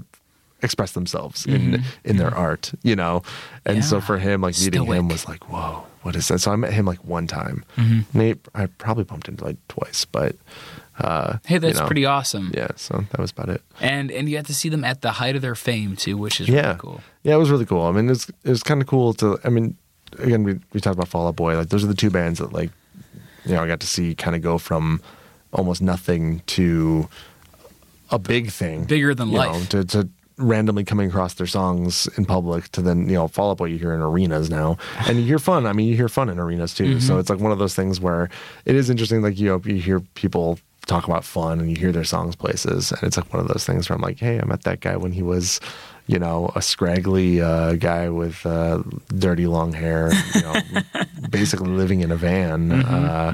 express 0.62 0.94
themselves 0.94 1.46
in 1.46 1.84
in 2.06 2.16
their 2.16 2.34
art. 2.34 2.72
You 2.84 2.96
know, 2.96 3.22
and 3.66 3.84
so 3.84 3.98
Mm-hmm. 3.98 4.06
For 4.06 4.18
him 4.18 4.42
like 4.42 4.58
meeting 4.60 4.86
him 4.86 5.10
was 5.10 5.28
like 5.28 5.50
whoa 5.50 5.84
what 6.04 6.16
is 6.16 6.28
that? 6.28 6.40
So 6.40 6.52
I 6.52 6.56
met 6.56 6.72
him 6.72 6.86
like 6.86 7.04
one 7.04 7.28
time. 7.28 7.66
Mm-hmm. 7.76 8.18
Nate 8.18 8.48
I 8.54 8.68
probably 8.68 9.04
bumped 9.04 9.28
into 9.28 9.44
like 9.44 9.58
twice, 9.68 10.06
but. 10.06 10.36
Uh, 10.98 11.40
hey, 11.46 11.56
you 11.56 11.60
that's 11.60 11.80
know, 11.80 11.86
pretty 11.88 12.06
awesome. 12.06 12.52
Yeah, 12.56 12.70
so 12.78 13.04
that 13.12 13.20
was 13.20 13.32
about 13.32 13.50
it. 13.50 13.62
And 13.82 14.10
and 14.10 14.30
you 14.30 14.38
had 14.38 14.46
to 14.46 14.54
see 14.54 14.70
them 14.70 14.86
at 14.86 15.02
the 15.02 15.12
height 15.12 15.36
of 15.36 15.42
their 15.42 15.56
fame 15.56 15.98
too, 15.98 16.16
which 16.16 16.40
is 16.40 16.48
yeah. 16.48 16.68
really 16.68 16.80
cool. 16.80 17.02
Yeah, 17.24 17.34
it 17.36 17.38
was 17.38 17.50
really 17.50 17.66
cool. 17.66 17.82
I 17.82 17.92
mean, 17.92 18.10
it's 18.10 18.30
it 18.30 18.50
was 18.50 18.64
kind 18.64 18.82
of 18.82 18.88
cool 18.88 19.14
to. 19.16 19.38
I 19.44 19.50
mean, 19.50 19.76
again, 20.20 20.44
we 20.44 20.60
we 20.74 20.80
talked 20.80 20.96
about 20.96 21.08
Fall 21.08 21.28
Out 21.28 21.36
Boy. 21.36 21.58
Like 21.58 21.70
those 21.70 21.84
are 21.84 21.88
the 21.88 21.94
two 21.96 22.10
bands 22.10 22.40
that 22.40 22.54
like, 22.54 22.72
you 23.46 23.54
know, 23.54 23.64
I 23.64 23.68
got 23.68 23.80
to 23.82 23.88
see 23.88 24.16
kind 24.16 24.36
of 24.36 24.42
go 24.42 24.58
from 24.58 25.02
almost 25.54 25.82
nothing 25.82 26.42
to 26.48 27.08
a 28.12 28.20
big 28.20 28.52
thing, 28.52 28.86
Bigger 28.86 29.16
than 29.16 29.30
you 29.30 29.38
life. 29.38 29.74
know, 29.74 29.82
to 29.82 29.86
to 29.86 30.10
randomly 30.38 30.84
coming 30.84 31.08
across 31.08 31.36
their 31.36 31.48
songs 31.48 32.10
in 32.18 32.26
public 32.26 32.70
to 32.74 32.82
then 32.82 33.08
you 33.08 33.16
know 33.16 33.28
Fall 33.28 33.52
Out 33.52 33.58
Boy 33.58 33.66
you 33.66 33.78
hear 33.78 33.94
in 33.94 34.02
arenas 34.02 34.50
now, 34.50 34.78
and 35.08 35.18
you 35.18 35.24
hear 35.24 35.40
fun. 35.40 35.66
I 35.66 35.74
mean, 35.74 35.88
you 35.88 35.96
hear 35.96 36.10
fun 36.10 36.30
in 36.30 36.40
arenas 36.40 36.74
too. 36.74 36.84
Mm-hmm. 36.86 37.00
So 37.00 37.18
it's 37.18 37.30
like 37.30 37.40
one 37.40 37.52
of 37.52 37.60
those 37.60 37.76
things 37.76 38.00
where 38.00 38.30
it 38.66 38.76
is 38.76 38.90
interesting. 38.90 39.22
Like 39.22 39.40
you 39.40 39.48
know, 39.48 39.62
you 39.66 39.76
hear 39.76 40.00
people 40.00 40.60
talk 40.86 41.06
about 41.06 41.26
fun 41.26 41.60
and 41.60 41.70
you 41.70 41.76
hear 41.76 41.92
their 41.92 42.04
songs 42.04 42.36
places 42.36 42.92
and 42.92 43.02
it's 43.04 43.18
like 43.18 43.34
one 43.34 43.42
of 43.42 43.48
those 43.48 43.66
things 43.66 43.90
where 43.90 43.96
I'm 43.96 44.04
like 44.04 44.20
hey 44.20 44.40
I 44.40 44.46
met 44.46 44.64
that 44.64 44.82
guy 44.82 44.96
when 44.96 45.12
he 45.12 45.24
was 45.24 45.60
you 46.08 46.20
know 46.20 46.52
a 46.56 46.62
scraggly 46.62 47.42
uh, 47.42 47.74
guy 47.74 48.10
with 48.10 48.46
uh, 48.46 48.82
dirty 49.08 49.48
long 49.48 49.74
hair 49.74 50.12
you 50.36 50.42
know 50.42 50.56
basically 51.30 51.70
living 51.70 52.02
in 52.02 52.12
a 52.12 52.16
van 52.16 52.72
uh, 52.72 53.32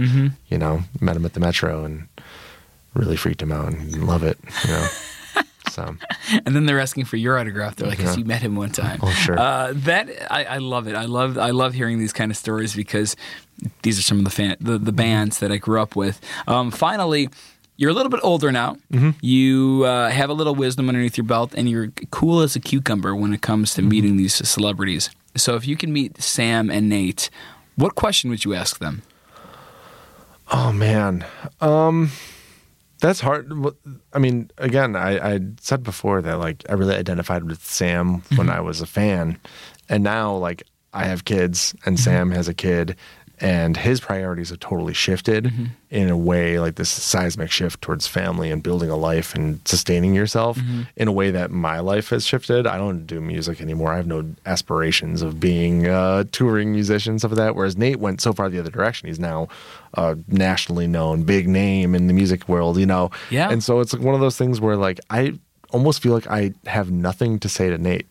you 0.47 0.57
know 0.57 0.81
met 0.99 1.15
him 1.15 1.25
at 1.25 1.33
the 1.33 1.39
metro 1.39 1.83
and 1.83 2.07
really 2.93 3.15
freaked 3.17 3.41
him 3.41 3.51
out 3.51 3.67
and 3.73 4.05
love 4.07 4.23
it 4.23 4.37
you 4.65 4.71
know 4.71 4.87
so 5.69 5.95
And 6.45 6.55
then 6.55 6.65
they're 6.65 6.79
asking 6.79 7.05
for 7.05 7.15
your 7.17 7.37
autograph. 7.39 7.75
They're 7.77 7.87
like, 7.87 7.99
"Cause 7.99 8.15
Yeah. 8.15 8.19
you 8.19 8.25
met 8.25 8.41
him 8.41 8.55
one 8.55 8.71
time." 8.71 8.99
Oh, 9.01 9.09
sure. 9.11 9.39
Uh, 9.39 9.71
that 9.75 10.09
I, 10.29 10.43
I 10.43 10.57
love 10.57 10.87
it. 10.87 10.95
I 10.95 11.05
love 11.05 11.37
I 11.37 11.51
love 11.51 11.73
hearing 11.73 11.99
these 11.99 12.11
kind 12.13 12.29
of 12.31 12.35
stories 12.37 12.75
because 12.75 13.15
these 13.83 13.97
are 13.97 14.01
some 14.01 14.17
of 14.17 14.25
the 14.25 14.31
fan 14.31 14.57
the, 14.59 14.77
the 14.77 14.91
bands 14.91 15.39
that 15.39 15.51
I 15.51 15.57
grew 15.57 15.79
up 15.81 15.95
with. 15.95 16.19
Um, 16.47 16.71
finally, 16.71 17.29
you're 17.81 17.89
a 17.89 17.93
little 17.93 18.11
bit 18.11 18.19
older 18.23 18.51
now. 18.51 18.77
Mm-hmm. 18.93 19.09
You 19.21 19.83
uh, 19.87 20.09
have 20.11 20.29
a 20.29 20.33
little 20.33 20.53
wisdom 20.53 20.87
underneath 20.87 21.17
your 21.17 21.25
belt, 21.25 21.53
and 21.57 21.67
you're 21.67 21.89
cool 22.11 22.41
as 22.41 22.55
a 22.55 22.59
cucumber 22.59 23.15
when 23.15 23.33
it 23.33 23.41
comes 23.41 23.71
Mm-hmm. 23.71 23.81
to 23.81 23.87
meeting 23.89 24.17
these 24.17 24.35
celebrities. 24.47 25.09
So, 25.35 25.55
if 25.55 25.65
you 25.67 25.75
can 25.75 25.91
meet 25.91 26.21
Sam 26.21 26.69
and 26.69 26.87
Nate, 26.89 27.29
what 27.75 27.95
question 27.95 28.29
would 28.29 28.45
you 28.45 28.53
ask 28.53 28.77
them? 28.79 29.01
Oh 30.51 30.71
man, 30.71 31.25
um, 31.61 32.11
that's 32.99 33.21
hard. 33.21 33.51
I 34.13 34.19
mean, 34.19 34.51
again, 34.57 34.95
I, 34.95 35.35
I 35.35 35.39
said 35.59 35.81
before 35.81 36.21
that 36.21 36.37
like 36.39 36.63
I 36.69 36.73
really 36.73 36.95
identified 36.95 37.43
with 37.45 37.63
Sam 37.65 38.21
when 38.35 38.49
I 38.49 38.59
was 38.59 38.81
a 38.81 38.85
fan, 38.85 39.39
and 39.89 40.03
now 40.03 40.35
like 40.35 40.63
I 40.93 41.05
have 41.05 41.23
kids 41.23 41.73
and 41.85 41.97
Sam 41.99 42.31
has 42.31 42.47
a 42.49 42.53
kid, 42.53 42.97
and 43.41 43.75
his 43.75 43.99
priorities 43.99 44.49
have 44.49 44.59
totally 44.59 44.93
shifted 44.93 45.45
mm-hmm. 45.45 45.65
in 45.89 46.09
a 46.09 46.17
way 46.17 46.59
like 46.59 46.75
this 46.75 46.89
seismic 46.89 47.49
shift 47.49 47.81
towards 47.81 48.05
family 48.05 48.51
and 48.51 48.61
building 48.61 48.91
a 48.91 48.95
life 48.95 49.33
and 49.33 49.59
sustaining 49.67 50.13
yourself 50.13 50.57
mm-hmm. 50.57 50.83
in 50.95 51.07
a 51.07 51.11
way 51.11 51.31
that 51.31 51.49
my 51.49 51.79
life 51.79 52.09
has 52.09 52.25
shifted. 52.25 52.67
I 52.67 52.77
don't 52.77 53.07
do 53.07 53.19
music 53.19 53.59
anymore. 53.59 53.91
I 53.91 53.97
have 53.97 54.05
no 54.05 54.29
aspirations 54.45 55.23
of 55.23 55.39
being 55.39 55.87
a 55.87 56.25
touring 56.31 56.71
musician, 56.71 57.17
stuff 57.17 57.31
like 57.31 57.37
that. 57.37 57.55
Whereas 57.55 57.75
Nate 57.75 57.99
went 57.99 58.21
so 58.21 58.31
far 58.31 58.47
the 58.47 58.59
other 58.59 58.69
direction. 58.69 59.07
He's 59.07 59.19
now 59.19 59.47
a 59.95 60.15
nationally 60.27 60.87
known, 60.87 61.23
big 61.23 61.47
name 61.47 61.95
in 61.95 62.05
the 62.05 62.13
music 62.13 62.47
world, 62.47 62.77
you 62.77 62.85
know? 62.85 63.09
Yeah. 63.31 63.49
And 63.49 63.63
so 63.63 63.79
it's 63.79 63.91
like 63.91 64.03
one 64.03 64.13
of 64.13 64.21
those 64.21 64.37
things 64.37 64.61
where 64.61 64.77
like 64.77 64.99
I 65.09 65.33
almost 65.71 66.03
feel 66.03 66.13
like 66.13 66.27
I 66.27 66.53
have 66.67 66.91
nothing 66.91 67.39
to 67.39 67.49
say 67.49 67.69
to 67.69 67.77
Nate 67.77 68.07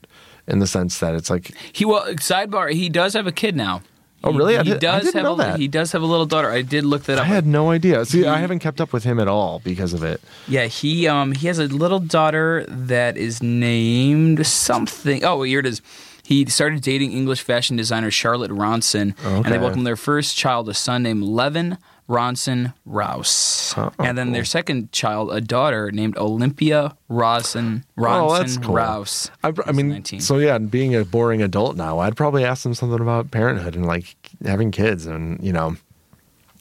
in 0.49 0.59
the 0.59 0.67
sense 0.67 0.99
that 0.99 1.15
it's 1.15 1.31
like 1.31 1.55
He 1.73 1.85
well, 1.85 2.05
sidebar. 2.15 2.73
He 2.73 2.89
does 2.89 3.15
have 3.15 3.29
a 3.29 3.33
kid 3.33 3.55
now. 3.55 3.83
Oh, 4.23 4.33
really? 4.33 4.57
I 4.59 4.63
He, 4.63 4.71
did- 4.71 4.81
does 4.81 5.03
didn't 5.05 5.15
have 5.15 5.25
know 5.25 5.35
a, 5.35 5.37
that. 5.39 5.59
He 5.59 5.67
does 5.69 5.93
have 5.93 6.03
a 6.03 6.07
little 6.07 6.27
daughter. 6.27 6.51
I 6.51 6.63
did 6.63 6.85
look 6.85 7.05
that 7.05 7.19
up. 7.19 7.25
I 7.25 7.27
had 7.29 7.47
no 7.47 7.71
idea. 7.71 8.05
See, 8.05 8.27
I 8.27 8.39
haven't 8.39 8.59
kept 8.59 8.81
up 8.81 8.93
with 8.93 9.05
him 9.05 9.19
at 9.19 9.29
all 9.29 9.61
because 9.65 9.93
of 9.95 10.03
it. 10.03 10.21
Yeah, 10.47 10.67
he 10.67 11.09
um 11.09 11.33
he 11.33 11.47
has 11.47 11.59
a 11.59 11.65
little 11.67 12.01
daughter 12.01 12.65
that 12.69 13.17
is 13.17 13.43
named 13.43 14.47
something. 14.47 15.25
Oh, 15.25 15.43
here 15.43 15.61
it 15.61 15.67
is. 15.67 15.81
He 16.23 16.45
started 16.47 16.83
dating 16.83 17.13
English 17.13 17.41
fashion 17.43 17.77
designer 17.77 18.11
Charlotte 18.11 18.51
Ronson, 18.53 19.15
and 19.25 19.45
they 19.47 19.59
welcomed 19.59 19.87
their 19.87 19.97
first 19.97 20.37
child, 20.37 20.69
a 20.69 20.75
son 20.75 21.03
named 21.03 21.25
Levin 21.25 21.77
Ronson 22.11 22.75
Ruess. 22.85 23.73
Oh, 23.79 23.93
and 24.01 24.19
then 24.19 24.33
their 24.33 24.45
second 24.45 24.91
child, 24.91 25.31
a 25.33 25.41
daughter 25.41 25.93
named 25.93 26.19
Olympia 26.19 26.97
Ronson 27.09 27.85
Oh, 27.97 28.37
that's 28.37 28.57
Ronson 28.57 28.63
cool. 28.65 28.75
Ruess. 28.75 29.31
I, 29.45 29.53
I 29.65 29.71
mean, 29.73 29.91
19. 29.91 30.21
so 30.21 30.39
yeah, 30.39 30.59
being 30.59 30.97
a 30.97 31.05
boring 31.05 31.41
adult 31.41 31.77
now, 31.77 32.01
I'd 32.01 32.17
probably 32.17 32.45
ask 32.45 32.65
them 32.65 32.75
something 32.75 33.01
about 33.01 33.31
parenthood 33.31 33.77
and 33.77 33.87
like 33.87 34.17
having 34.45 34.73
kids. 34.73 35.07
And, 35.07 35.41
you 35.41 35.53
know, 35.53 35.77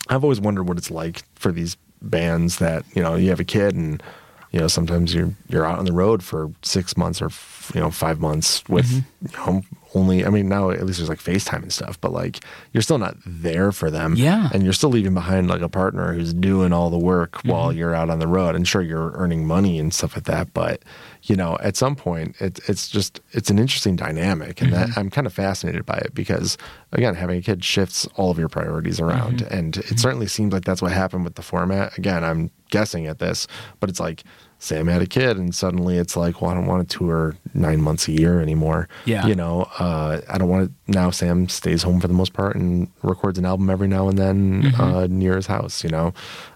I've 0.08 0.24
always 0.24 0.40
wondered 0.40 0.68
what 0.68 0.78
it's 0.78 0.92
like 0.92 1.24
for 1.36 1.52
these 1.52 1.78
bands 2.02 2.60
that, 2.60 2.86
you 2.94 3.02
know, 3.02 3.16
you 3.16 3.30
have 3.30 3.40
a 3.40 3.44
kid 3.46 3.74
and, 3.76 4.04
you 4.52 4.60
know, 4.60 4.68
sometimes 4.68 5.14
you're, 5.16 5.34
you're 5.48 5.66
out 5.66 5.80
on 5.80 5.86
the 5.86 5.94
road 5.94 6.22
for 6.24 6.52
six 6.62 6.96
months 6.96 7.22
or, 7.24 7.30
you 7.74 7.82
know, 7.82 7.90
five 7.90 8.20
months 8.20 8.64
with, 8.70 8.86
Mm-hmm. 8.86 9.26
you 9.48 9.54
know, 9.54 9.62
only. 9.94 10.26
I 10.26 10.30
mean, 10.30 10.50
now 10.50 10.70
at 10.70 10.86
least 10.86 11.00
there's 11.00 11.10
like 11.10 11.20
FaceTime 11.20 11.64
and 11.64 11.74
stuff, 11.74 12.00
but 12.00 12.12
like 12.12 12.40
you're 12.74 12.82
still 12.82 12.98
not 12.98 13.16
there 13.26 13.72
for 13.72 13.90
them. 13.90 14.16
Yeah. 14.16 14.50
and 14.54 14.64
you're 14.64 14.74
still 14.74 14.90
leaving 14.90 15.14
behind 15.14 15.48
like 15.48 15.62
a 15.62 15.70
partner 15.70 16.14
who's 16.14 16.34
doing 16.34 16.74
all 16.74 16.90
the 16.90 16.98
work 16.98 17.34
mm-hmm. 17.34 17.50
while 17.50 17.74
you're 17.74 17.96
out 17.96 18.10
on 18.10 18.20
the 18.20 18.28
road. 18.28 18.56
And 18.56 18.68
sure, 18.68 18.82
you're 18.82 19.12
earning 19.14 19.46
money 19.46 19.80
and 19.80 19.94
stuff 19.94 20.16
like 20.16 20.26
that, 20.26 20.54
but 20.54 20.84
you 21.24 21.36
know, 21.36 21.58
at 21.62 21.76
some 21.76 21.96
point, 21.96 22.36
it's 22.40 22.68
it's 22.70 22.88
just 22.88 23.20
it's 23.32 23.50
an 23.50 23.60
interesting 23.60 23.96
dynamic, 23.96 24.62
and 24.62 24.72
that 24.72 24.90
mm-hmm. 24.90 25.00
I'm 25.00 25.10
kind 25.10 25.28
of 25.28 25.34
fascinated 25.34 25.86
by 25.86 25.98
it 25.98 26.14
because 26.14 26.58
again, 26.92 27.16
having 27.16 27.40
a 27.40 27.42
kid 27.42 27.64
shifts 27.64 28.08
all 28.16 28.32
of 28.32 28.40
your 28.40 28.50
priorities 28.50 29.00
around, 29.00 29.40
mm-hmm. 29.40 29.54
and 29.54 29.78
it 29.78 30.00
certainly 30.00 30.28
seems 30.28 30.54
like 30.54 30.64
that's 30.64 30.82
what 30.82 30.92
happened 30.92 31.26
with 31.26 31.36
the 31.36 31.42
format. 31.42 31.98
Again, 31.98 32.24
I'm 32.24 32.52
guessing 32.70 33.08
at 33.08 33.20
this, 33.20 33.48
but 33.80 33.90
it's 33.90 34.00
like. 34.00 34.24
Sam 34.62 34.88
had 34.88 35.02
a 35.02 35.06
kid, 35.08 35.38
and 35.38 35.56
suddenly 35.56 35.98
it's 35.98 36.18
like, 36.18 36.42
well, 36.42 36.52
I 36.52 36.54
don't 36.54 36.66
want 36.66 36.88
to 36.90 36.98
tour 36.98 37.36
nine 37.54 37.82
months 37.82 38.10
a 38.10 38.12
year 38.12 38.42
anymore. 38.42 38.90
Yeah. 39.06 39.26
you 39.26 39.34
know, 39.34 39.70
uh, 39.80 40.20
I 40.30 40.38
don't 40.38 40.50
want 40.50 40.68
to. 40.68 40.92
Now 40.92 41.12
Sam 41.12 41.48
stays 41.48 41.82
home 41.82 42.02
for 42.02 42.08
the 42.10 42.14
most 42.14 42.34
part 42.34 42.56
and 42.58 42.90
records 43.02 43.40
an 43.40 43.46
album 43.46 43.70
every 43.70 43.88
now 43.88 44.10
and 44.10 44.18
then 44.20 44.74
uh, 44.78 45.08
near 45.10 45.38
his 45.38 45.48
house. 45.48 45.82
You 45.84 45.90
know, 45.92 46.14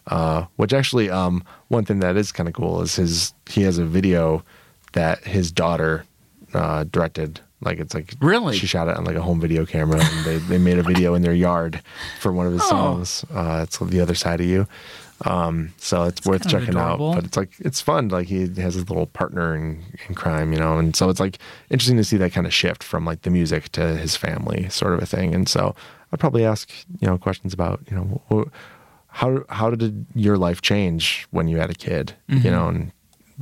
uh, 0.08 0.46
which 0.58 0.74
actually, 0.74 1.10
um, 1.10 1.44
one 1.70 1.86
thing 1.86 2.00
that 2.02 2.18
is 2.18 2.32
kind 2.34 2.50
of 2.50 2.54
cool 2.56 2.82
is 2.82 2.96
his. 2.98 3.34
He 3.50 3.62
has 3.64 3.78
a 3.78 3.86
video 3.86 4.44
that 4.92 5.24
his 5.24 5.52
daughter 5.52 6.04
uh, 6.54 6.84
directed. 6.84 7.40
Like 7.62 7.80
it's 7.80 7.94
like 7.94 8.14
Really? 8.20 8.58
she 8.58 8.68
shot 8.68 8.90
it 8.90 8.98
on 8.98 9.06
like 9.06 9.16
a 9.16 9.22
home 9.22 9.40
video 9.40 9.66
camera, 9.66 10.02
and 10.04 10.26
they 10.26 10.38
they 10.40 10.58
made 10.58 10.78
a 10.78 10.84
video 10.84 11.14
in 11.14 11.22
their 11.22 11.34
yard 11.34 11.82
for 12.20 12.34
one 12.34 12.46
of 12.48 12.52
his 12.52 12.62
Oh. 12.66 12.70
songs. 12.70 13.24
Uh, 13.34 13.62
it's 13.64 13.78
the 13.78 14.02
other 14.02 14.16
side 14.16 14.42
of 14.42 14.48
you. 14.48 14.68
Um, 15.26 15.74
so 15.78 16.04
it's 16.04 16.26
worth 16.26 16.44
kind 16.44 16.54
of 16.56 16.62
checking 16.62 16.80
out. 16.80 16.98
But 17.16 17.24
it's 17.26 17.38
like 17.38 17.52
it's 17.60 17.82
fun. 17.82 18.10
Like 18.10 18.28
he 18.28 18.42
has 18.62 18.74
his 18.76 18.90
little 18.90 19.08
partner 19.08 19.56
in, 19.56 19.84
in 20.08 20.16
crime, 20.16 20.54
you 20.54 20.60
know, 20.60 20.78
and 20.78 20.96
so 20.96 21.10
it's 21.10 21.20
like 21.20 21.38
interesting 21.70 21.98
to 21.98 22.04
see 22.04 22.18
that 22.18 22.32
kind 22.34 22.46
of 22.48 22.54
shift 22.54 22.84
from 22.84 23.06
like 23.06 23.22
the 23.22 23.30
music 23.30 23.70
to 23.74 23.96
his 23.98 24.16
family, 24.16 24.68
sort 24.70 24.94
of 24.94 25.02
a 25.02 25.06
thing. 25.06 25.34
And 25.34 25.48
so 25.48 25.76
I'd 26.12 26.20
probably 26.20 26.46
ask 26.46 26.70
you 27.00 27.08
know 27.08 27.18
questions 27.18 27.54
about 27.54 27.82
you 27.90 27.96
know 27.96 28.50
how 29.08 29.44
how 29.50 29.70
did 29.70 30.06
your 30.16 30.38
life 30.38 30.62
change 30.62 31.28
when 31.32 31.48
you 31.48 31.58
had 31.58 31.70
a 31.70 31.76
kid, 31.76 32.14
Mm-hmm. 32.30 32.46
you 32.46 32.52
know, 32.52 32.68
and 32.68 32.92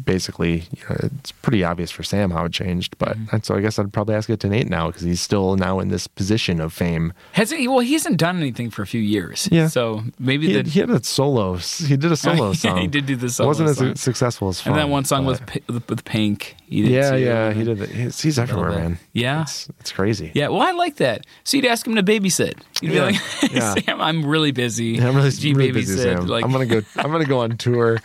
basically 0.04 0.64
you 0.78 0.84
know, 0.90 0.96
it's 1.20 1.32
pretty 1.32 1.64
obvious 1.64 1.92
for 1.92 2.04
Sam 2.04 2.32
how 2.32 2.46
it 2.46 2.54
changed. 2.54 2.98
But 2.98 3.12
Mm-hmm. 3.18 3.36
and 3.36 3.46
so 3.46 3.56
I 3.56 3.62
guess 3.62 3.78
I'd 3.80 3.92
probably 3.92 4.16
ask 4.16 4.30
it 4.30 4.40
to 4.42 4.48
Nate 4.48 4.70
now 4.70 4.88
because 4.88 5.02
he's 5.02 5.20
still 5.22 5.56
now 5.58 5.80
in 5.80 5.90
this 5.90 6.08
position 6.08 6.62
of 6.62 6.72
fame. 6.74 7.12
Hasn't 7.34 7.60
he? 7.60 7.68
Well, 7.68 7.80
he 7.80 7.94
hasn't 7.94 8.18
done 8.18 8.38
anything 8.38 8.70
for 8.70 8.82
a 8.84 8.88
few 8.88 9.02
years. 9.02 9.50
Yeah. 9.52 9.68
So 9.68 10.04
maybe 10.20 10.48
He, 10.48 10.62
the 10.62 10.70
he 10.70 10.80
had 10.80 10.90
a 10.90 11.04
solo. 11.04 11.56
He 11.58 11.98
did 11.98 12.12
a 12.12 12.16
solo 12.28 12.54
song. 12.54 12.78
he 12.78 12.88
did 12.88 13.06
do 13.06 13.16
the 13.16 13.26
It 13.26 13.32
solo 13.32 13.48
wasn't 13.50 13.70
as 13.92 14.00
successful 14.02 14.50
as. 14.50 14.66
and 14.66 14.76
that 14.76 14.88
one 14.90 15.04
song 15.06 15.26
but- 15.26 15.42
with 15.68 15.90
with, 15.90 16.06
Pink. 16.06 16.56
He 16.68 16.84
did 16.84 16.92
Yeah, 16.92 17.12
too. 17.12 17.18
yeah, 17.20 17.52
he 17.54 17.64
did. 17.66 17.78
That. 17.80 17.90
He's, 17.90 18.22
he's 18.22 18.40
everywhere, 18.40 18.70
man. 18.72 18.98
Yeah. 19.12 19.42
it's, 19.42 19.68
it's 19.82 19.92
crazy. 19.92 20.32
Yeah, 20.34 20.48
well, 20.48 20.62
I 20.62 20.72
like 20.72 20.96
that. 20.98 21.26
So 21.44 21.58
you'd 21.58 21.66
ask 21.66 21.86
him 21.86 21.96
to 21.96 22.04
babysit. 22.04 22.54
You'd 22.82 22.94
Yeah, 22.94 23.08
be 23.10 23.14
like, 23.14 23.22
yeah. 23.52 23.76
Sam, 23.76 24.00
I'm 24.00 24.26
really 24.26 24.52
busy. 24.54 24.86
Yeah, 24.98 25.10
I'm 25.10 25.16
really, 25.18 25.30
you 25.32 25.56
really 25.56 25.72
busy. 25.74 25.98
Sam. 25.98 26.28
Like, 26.28 26.46
I'm 26.46 26.52
gonna 26.54 26.66
go. 26.66 26.82
I'm 26.96 27.12
gonna 27.12 27.26
go 27.26 27.40
on 27.42 27.58
tour. 27.58 28.00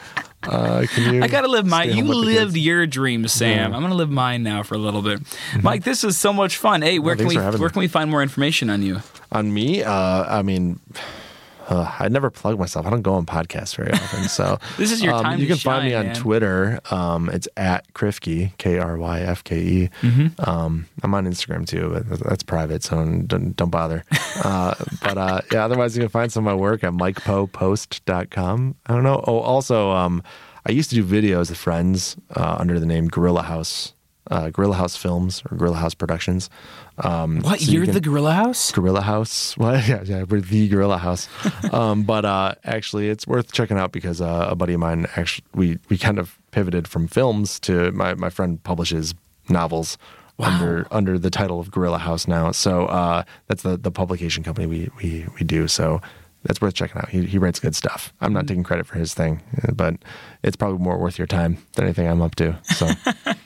Uh, 0.47 0.87
can 0.89 1.15
you? 1.15 1.23
I 1.23 1.29
gotta 1.29 1.49
live 1.49 1.67
my. 1.67 1.85
You 1.85 2.05
lived 2.05 2.57
your 2.57 2.87
dream, 2.87 3.27
Sam. 3.29 3.51
Yeah. 3.51 3.65
Mm-hmm. 3.65 3.75
I'm 3.75 3.83
gonna 3.83 3.95
live 3.95 4.11
mine 4.11 4.43
now 4.43 4.63
for 4.63 4.75
a 4.75 4.79
little 4.79 5.03
bit. 5.03 5.21
Mike, 5.63 5.85
this 5.85 6.05
is 6.05 6.19
so 6.19 6.33
much 6.33 6.57
fun. 6.57 6.83
Hey, 6.83 6.99
where 6.99 7.17
can 7.17 7.27
we 7.27 7.37
where 7.37 7.53
me. 7.53 7.69
can 7.69 7.81
we 7.81 7.89
find 7.89 8.11
more 8.11 8.23
information 8.23 8.71
on 8.71 8.83
you? 8.83 9.03
on 9.33 9.53
me. 9.53 9.83
Uh, 9.83 10.25
I 10.39 10.43
mean. 10.43 10.81
Uh, 11.69 11.91
I 11.99 12.09
never 12.09 12.31
plug 12.31 12.59
myself. 12.59 12.87
I 12.87 12.91
don't 12.91 13.03
go 13.03 13.15
on 13.15 13.27
podcasts 13.27 13.75
very 13.77 13.91
often. 13.93 14.25
So 14.29 14.59
This 14.79 14.93
is 14.93 15.03
your 15.03 15.15
um, 15.15 15.23
time 15.25 15.39
You 15.41 15.47
to 15.47 15.53
can 15.55 15.59
find 15.59 15.85
me 15.85 15.95
on 15.95 16.07
man. 16.07 16.15
Twitter. 16.15 16.81
Um, 16.91 17.29
it's 17.31 17.49
at 17.57 17.93
Kryfke, 17.93 18.57
K 18.59 18.79
R 18.79 18.97
Y 18.97 19.21
F 19.21 19.43
K 19.45 19.59
E. 19.59 19.91
Mm-hmm. 20.03 20.49
Um, 20.49 20.87
I'm 21.03 21.15
on 21.15 21.27
Instagram 21.27 21.67
too, 21.67 21.91
but 22.09 22.21
that's 22.21 22.43
private, 22.43 22.83
so 22.85 22.97
don't, 23.27 23.57
don't 23.57 23.71
bother. 23.71 24.05
Uh, 24.43 24.75
but 25.03 25.19
uh, 25.19 25.41
yeah, 25.53 25.65
otherwise 25.65 25.97
you 25.97 26.03
can 26.03 26.09
find 26.09 26.31
some 26.31 26.47
of 26.47 26.53
my 26.53 26.61
work 26.61 26.85
at 26.85 26.93
MikePoPost.com. 26.93 28.75
I 28.87 28.93
don't 28.93 29.03
know. 29.03 29.25
Oh, 29.27 29.39
also, 29.41 29.91
um, 29.91 30.23
I 30.67 30.73
used 30.73 30.91
to 30.91 30.97
do 30.97 31.05
videos 31.05 31.49
with 31.51 31.59
friends 31.59 32.17
uh, 32.35 32.57
under 32.59 32.79
the 32.81 32.87
name 32.87 33.09
Gorilla 33.09 33.43
House, 33.43 33.93
uh, 34.31 34.51
Gorilla 34.51 34.75
House 34.77 34.97
Films 34.97 35.43
or 35.51 35.57
Gorilla 35.57 35.77
House 35.77 35.95
Productions. 35.95 36.51
Um, 36.99 37.41
What? 37.41 37.61
so 37.61 37.71
you 37.71 37.79
You're 37.79 37.85
can- 37.87 37.95
the 37.95 38.01
Gorilla 38.01 38.33
House? 38.33 38.73
Gorilla 38.73 39.03
House. 39.03 39.57
Well, 39.59 39.81
yeah, 39.87 40.03
yeah, 40.05 40.25
we're 40.29 40.41
the 40.41 40.69
Gorilla 40.69 40.99
House. 40.99 41.29
um, 41.73 42.03
but 42.05 42.25
uh, 42.25 42.55
actually, 42.65 43.09
it's 43.09 43.27
worth 43.27 43.53
checking 43.53 43.79
out 43.79 43.93
because 43.93 44.21
uh, 44.21 44.49
a 44.51 44.55
buddy 44.57 44.75
of 44.75 44.81
mine 44.81 45.07
actually 45.17 45.45
we 45.55 45.79
we 45.89 45.99
kind 45.99 46.19
of 46.19 46.39
pivoted 46.51 46.89
from 46.89 47.07
films 47.09 47.59
to 47.61 47.93
my 47.93 48.15
my 48.15 48.31
friend 48.31 48.63
publishes 48.63 49.15
novels 49.49 49.99
under 50.39 50.87
under 50.91 51.19
the 51.19 51.31
title 51.31 51.59
of 51.61 51.71
Gorilla 51.71 51.99
House 51.99 52.27
now. 52.29 52.53
So 52.53 52.87
uh, 52.87 53.23
that's 53.49 53.63
the 53.63 53.77
the 53.77 53.91
publication 53.91 54.43
company 54.45 54.67
we 54.67 54.91
we 55.03 55.27
we 55.39 55.45
do. 55.45 55.69
So. 55.69 56.01
That's 56.45 56.61
worth 56.61 56.75
checking 56.75 56.99
out. 57.01 57.09
He, 57.09 57.25
he 57.25 57.39
writes 57.39 57.59
good 57.59 57.75
stuff. 57.75 58.13
I'm 58.21 58.33
not 58.33 58.47
taking 58.47 58.63
credit 58.63 58.87
for 58.87 58.97
his 58.97 59.13
thing, 59.15 59.43
uh, 59.67 59.73
but 59.73 59.97
it's 60.45 60.55
probably 60.55 60.79
more 60.79 60.97
worth 60.97 61.19
your 61.19 61.27
time 61.27 61.59
than 61.73 61.87
anything 61.87 62.07
I'm 62.07 62.23
up 62.23 62.37
to. 62.37 62.57
So 62.63 62.89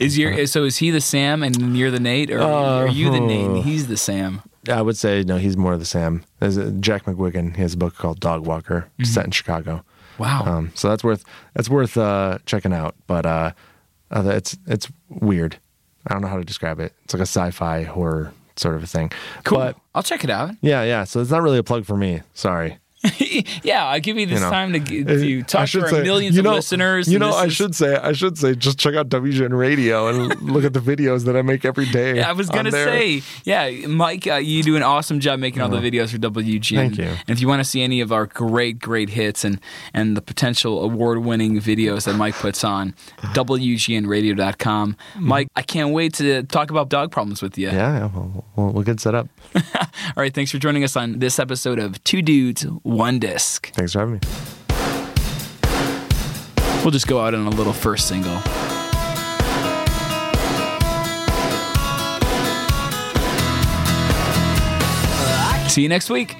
Is 0.00 0.18
your 0.18 0.46
so 0.46 0.64
is 0.64 0.78
he 0.78 0.90
the 0.90 1.00
Sam 1.00 1.42
and 1.42 1.76
you're 1.76 1.90
the 1.90 2.00
Nate, 2.00 2.30
or 2.30 2.40
are 2.40 2.88
you 2.88 3.10
the 3.10 3.20
Nate 3.20 3.46
and 3.46 3.64
he's 3.64 3.88
the 3.88 3.96
Sam? 3.96 4.42
I 4.68 4.82
would 4.82 4.96
say 4.96 5.22
no. 5.22 5.36
He's 5.36 5.56
more 5.56 5.74
of 5.74 5.78
the 5.78 5.84
Sam. 5.86 6.24
There's 6.40 6.56
a, 6.56 6.72
Jack 6.72 7.04
McGuigan. 7.04 7.54
He 7.56 7.62
has 7.62 7.74
a 7.74 7.76
book 7.76 7.94
called 7.96 8.20
Dog 8.20 8.46
Walker, 8.46 8.88
set 9.02 9.24
in 9.24 9.30
Chicago. 9.30 9.84
Wow. 10.18 10.44
Um, 10.44 10.72
so 10.74 10.88
that's 10.88 11.04
worth 11.04 11.24
that's 11.54 11.68
worth 11.68 11.96
uh, 11.96 12.38
checking 12.46 12.72
out. 12.72 12.94
But 13.06 13.26
uh, 13.26 13.52
uh, 14.10 14.24
it's 14.28 14.56
it's 14.66 14.88
weird. 15.08 15.58
I 16.06 16.12
don't 16.12 16.22
know 16.22 16.28
how 16.28 16.38
to 16.38 16.44
describe 16.44 16.80
it. 16.80 16.92
It's 17.04 17.14
like 17.14 17.20
a 17.20 17.26
sci-fi 17.26 17.82
horror 17.82 18.32
sort 18.56 18.76
of 18.76 18.82
a 18.82 18.86
thing. 18.86 19.12
cool. 19.44 19.58
But 19.58 19.76
I'll 19.94 20.02
check 20.02 20.24
it 20.24 20.30
out. 20.30 20.54
yeah, 20.62 20.82
yeah. 20.82 21.04
So 21.04 21.20
it's 21.20 21.30
not 21.30 21.42
really 21.42 21.58
a 21.58 21.62
plug 21.62 21.84
for 21.84 21.96
me. 21.96 22.22
Sorry. 22.34 22.78
yeah, 23.62 23.86
I'll 23.86 24.00
give 24.00 24.16
you 24.18 24.26
this 24.26 24.40
You 24.40 24.44
know, 24.46 24.50
time 24.50 24.72
to, 24.72 24.78
Uh, 24.78 25.04
to 25.18 25.42
talk 25.42 25.68
to 25.68 25.80
our 25.82 25.88
say- 25.88 26.02
millions 26.02 26.36
you 26.36 26.40
of 26.40 26.54
listeners. 26.54 27.08
You 27.10 27.18
know, 27.18 27.30
I 27.30 27.46
is- 27.46 27.52
should 27.54 27.74
say 27.74 27.96
I 27.96 28.12
should 28.12 28.38
say 28.38 28.54
just 28.54 28.78
check 28.78 28.94
out 28.94 29.08
WGN 29.08 29.56
Radio 29.56 30.08
and 30.08 30.40
look 30.50 30.64
at 30.64 30.72
the 30.72 30.80
videos 30.80 31.24
that 31.24 31.36
I 31.36 31.42
make 31.42 31.64
every 31.64 31.86
day. 31.86 32.16
Yeah, 32.16 32.28
I 32.28 32.32
was 32.32 32.48
gonna 32.48 32.70
say, 32.72 33.22
yeah, 33.44 33.70
Mike, 33.86 34.26
uh, 34.26 34.34
you 34.36 34.62
do 34.62 34.76
an 34.76 34.82
awesome 34.82 35.20
job 35.20 35.38
making 35.40 35.62
all 35.62 35.68
the 35.68 35.78
videos 35.78 36.10
for 36.10 36.18
WGN. 36.18 36.76
Thank 36.76 36.98
you. 36.98 37.04
And 37.04 37.30
if 37.30 37.40
you 37.40 37.48
want 37.48 37.60
to 37.60 37.64
see 37.64 37.82
any 37.82 38.00
of 38.00 38.12
our 38.12 38.26
great, 38.26 38.78
great 38.78 39.10
hits 39.10 39.44
and 39.44 39.60
and 39.94 40.16
the 40.16 40.22
potential 40.22 40.82
award-winning 40.82 41.60
videos 41.60 42.04
that 42.04 42.14
Mike 42.14 42.34
puts 42.34 42.64
on, 42.64 42.94
WGNRadio.com. 43.34 44.92
Mm-hmm. 44.92 45.26
Mike, 45.26 45.48
I 45.56 45.62
can't 45.62 45.92
wait 45.92 46.14
to 46.14 46.42
talk 46.44 46.70
about 46.70 46.88
dog 46.88 47.10
problems 47.10 47.42
with 47.42 47.58
you. 47.58 47.68
Yeah, 47.68 47.98
yeah 47.98 48.06
well, 48.14 48.44
we'll, 48.56 48.72
we'll 48.72 48.82
get 48.84 49.00
set 49.00 49.14
up. 49.14 49.28
All 49.54 49.62
right, 50.16 50.32
thanks 50.34 50.50
for 50.50 50.58
joining 50.58 50.84
us 50.84 50.96
on 50.96 51.18
this 51.18 51.38
episode 51.38 51.78
of 51.78 52.02
Two 52.04 52.22
Dudes, 52.22 52.66
One 52.96 53.18
Disc. 53.18 53.70
Thanks 53.74 53.92
for 53.92 53.98
having 53.98 54.14
me. 54.14 54.20
We'll 56.82 56.92
just 56.92 57.06
go 57.06 57.20
out 57.20 57.34
on 57.34 57.46
a 57.46 57.50
little 57.50 57.74
first 57.74 58.08
single. 58.08 58.40
See 65.68 65.82
you 65.82 65.90
next 65.90 66.08
week. 66.08 66.36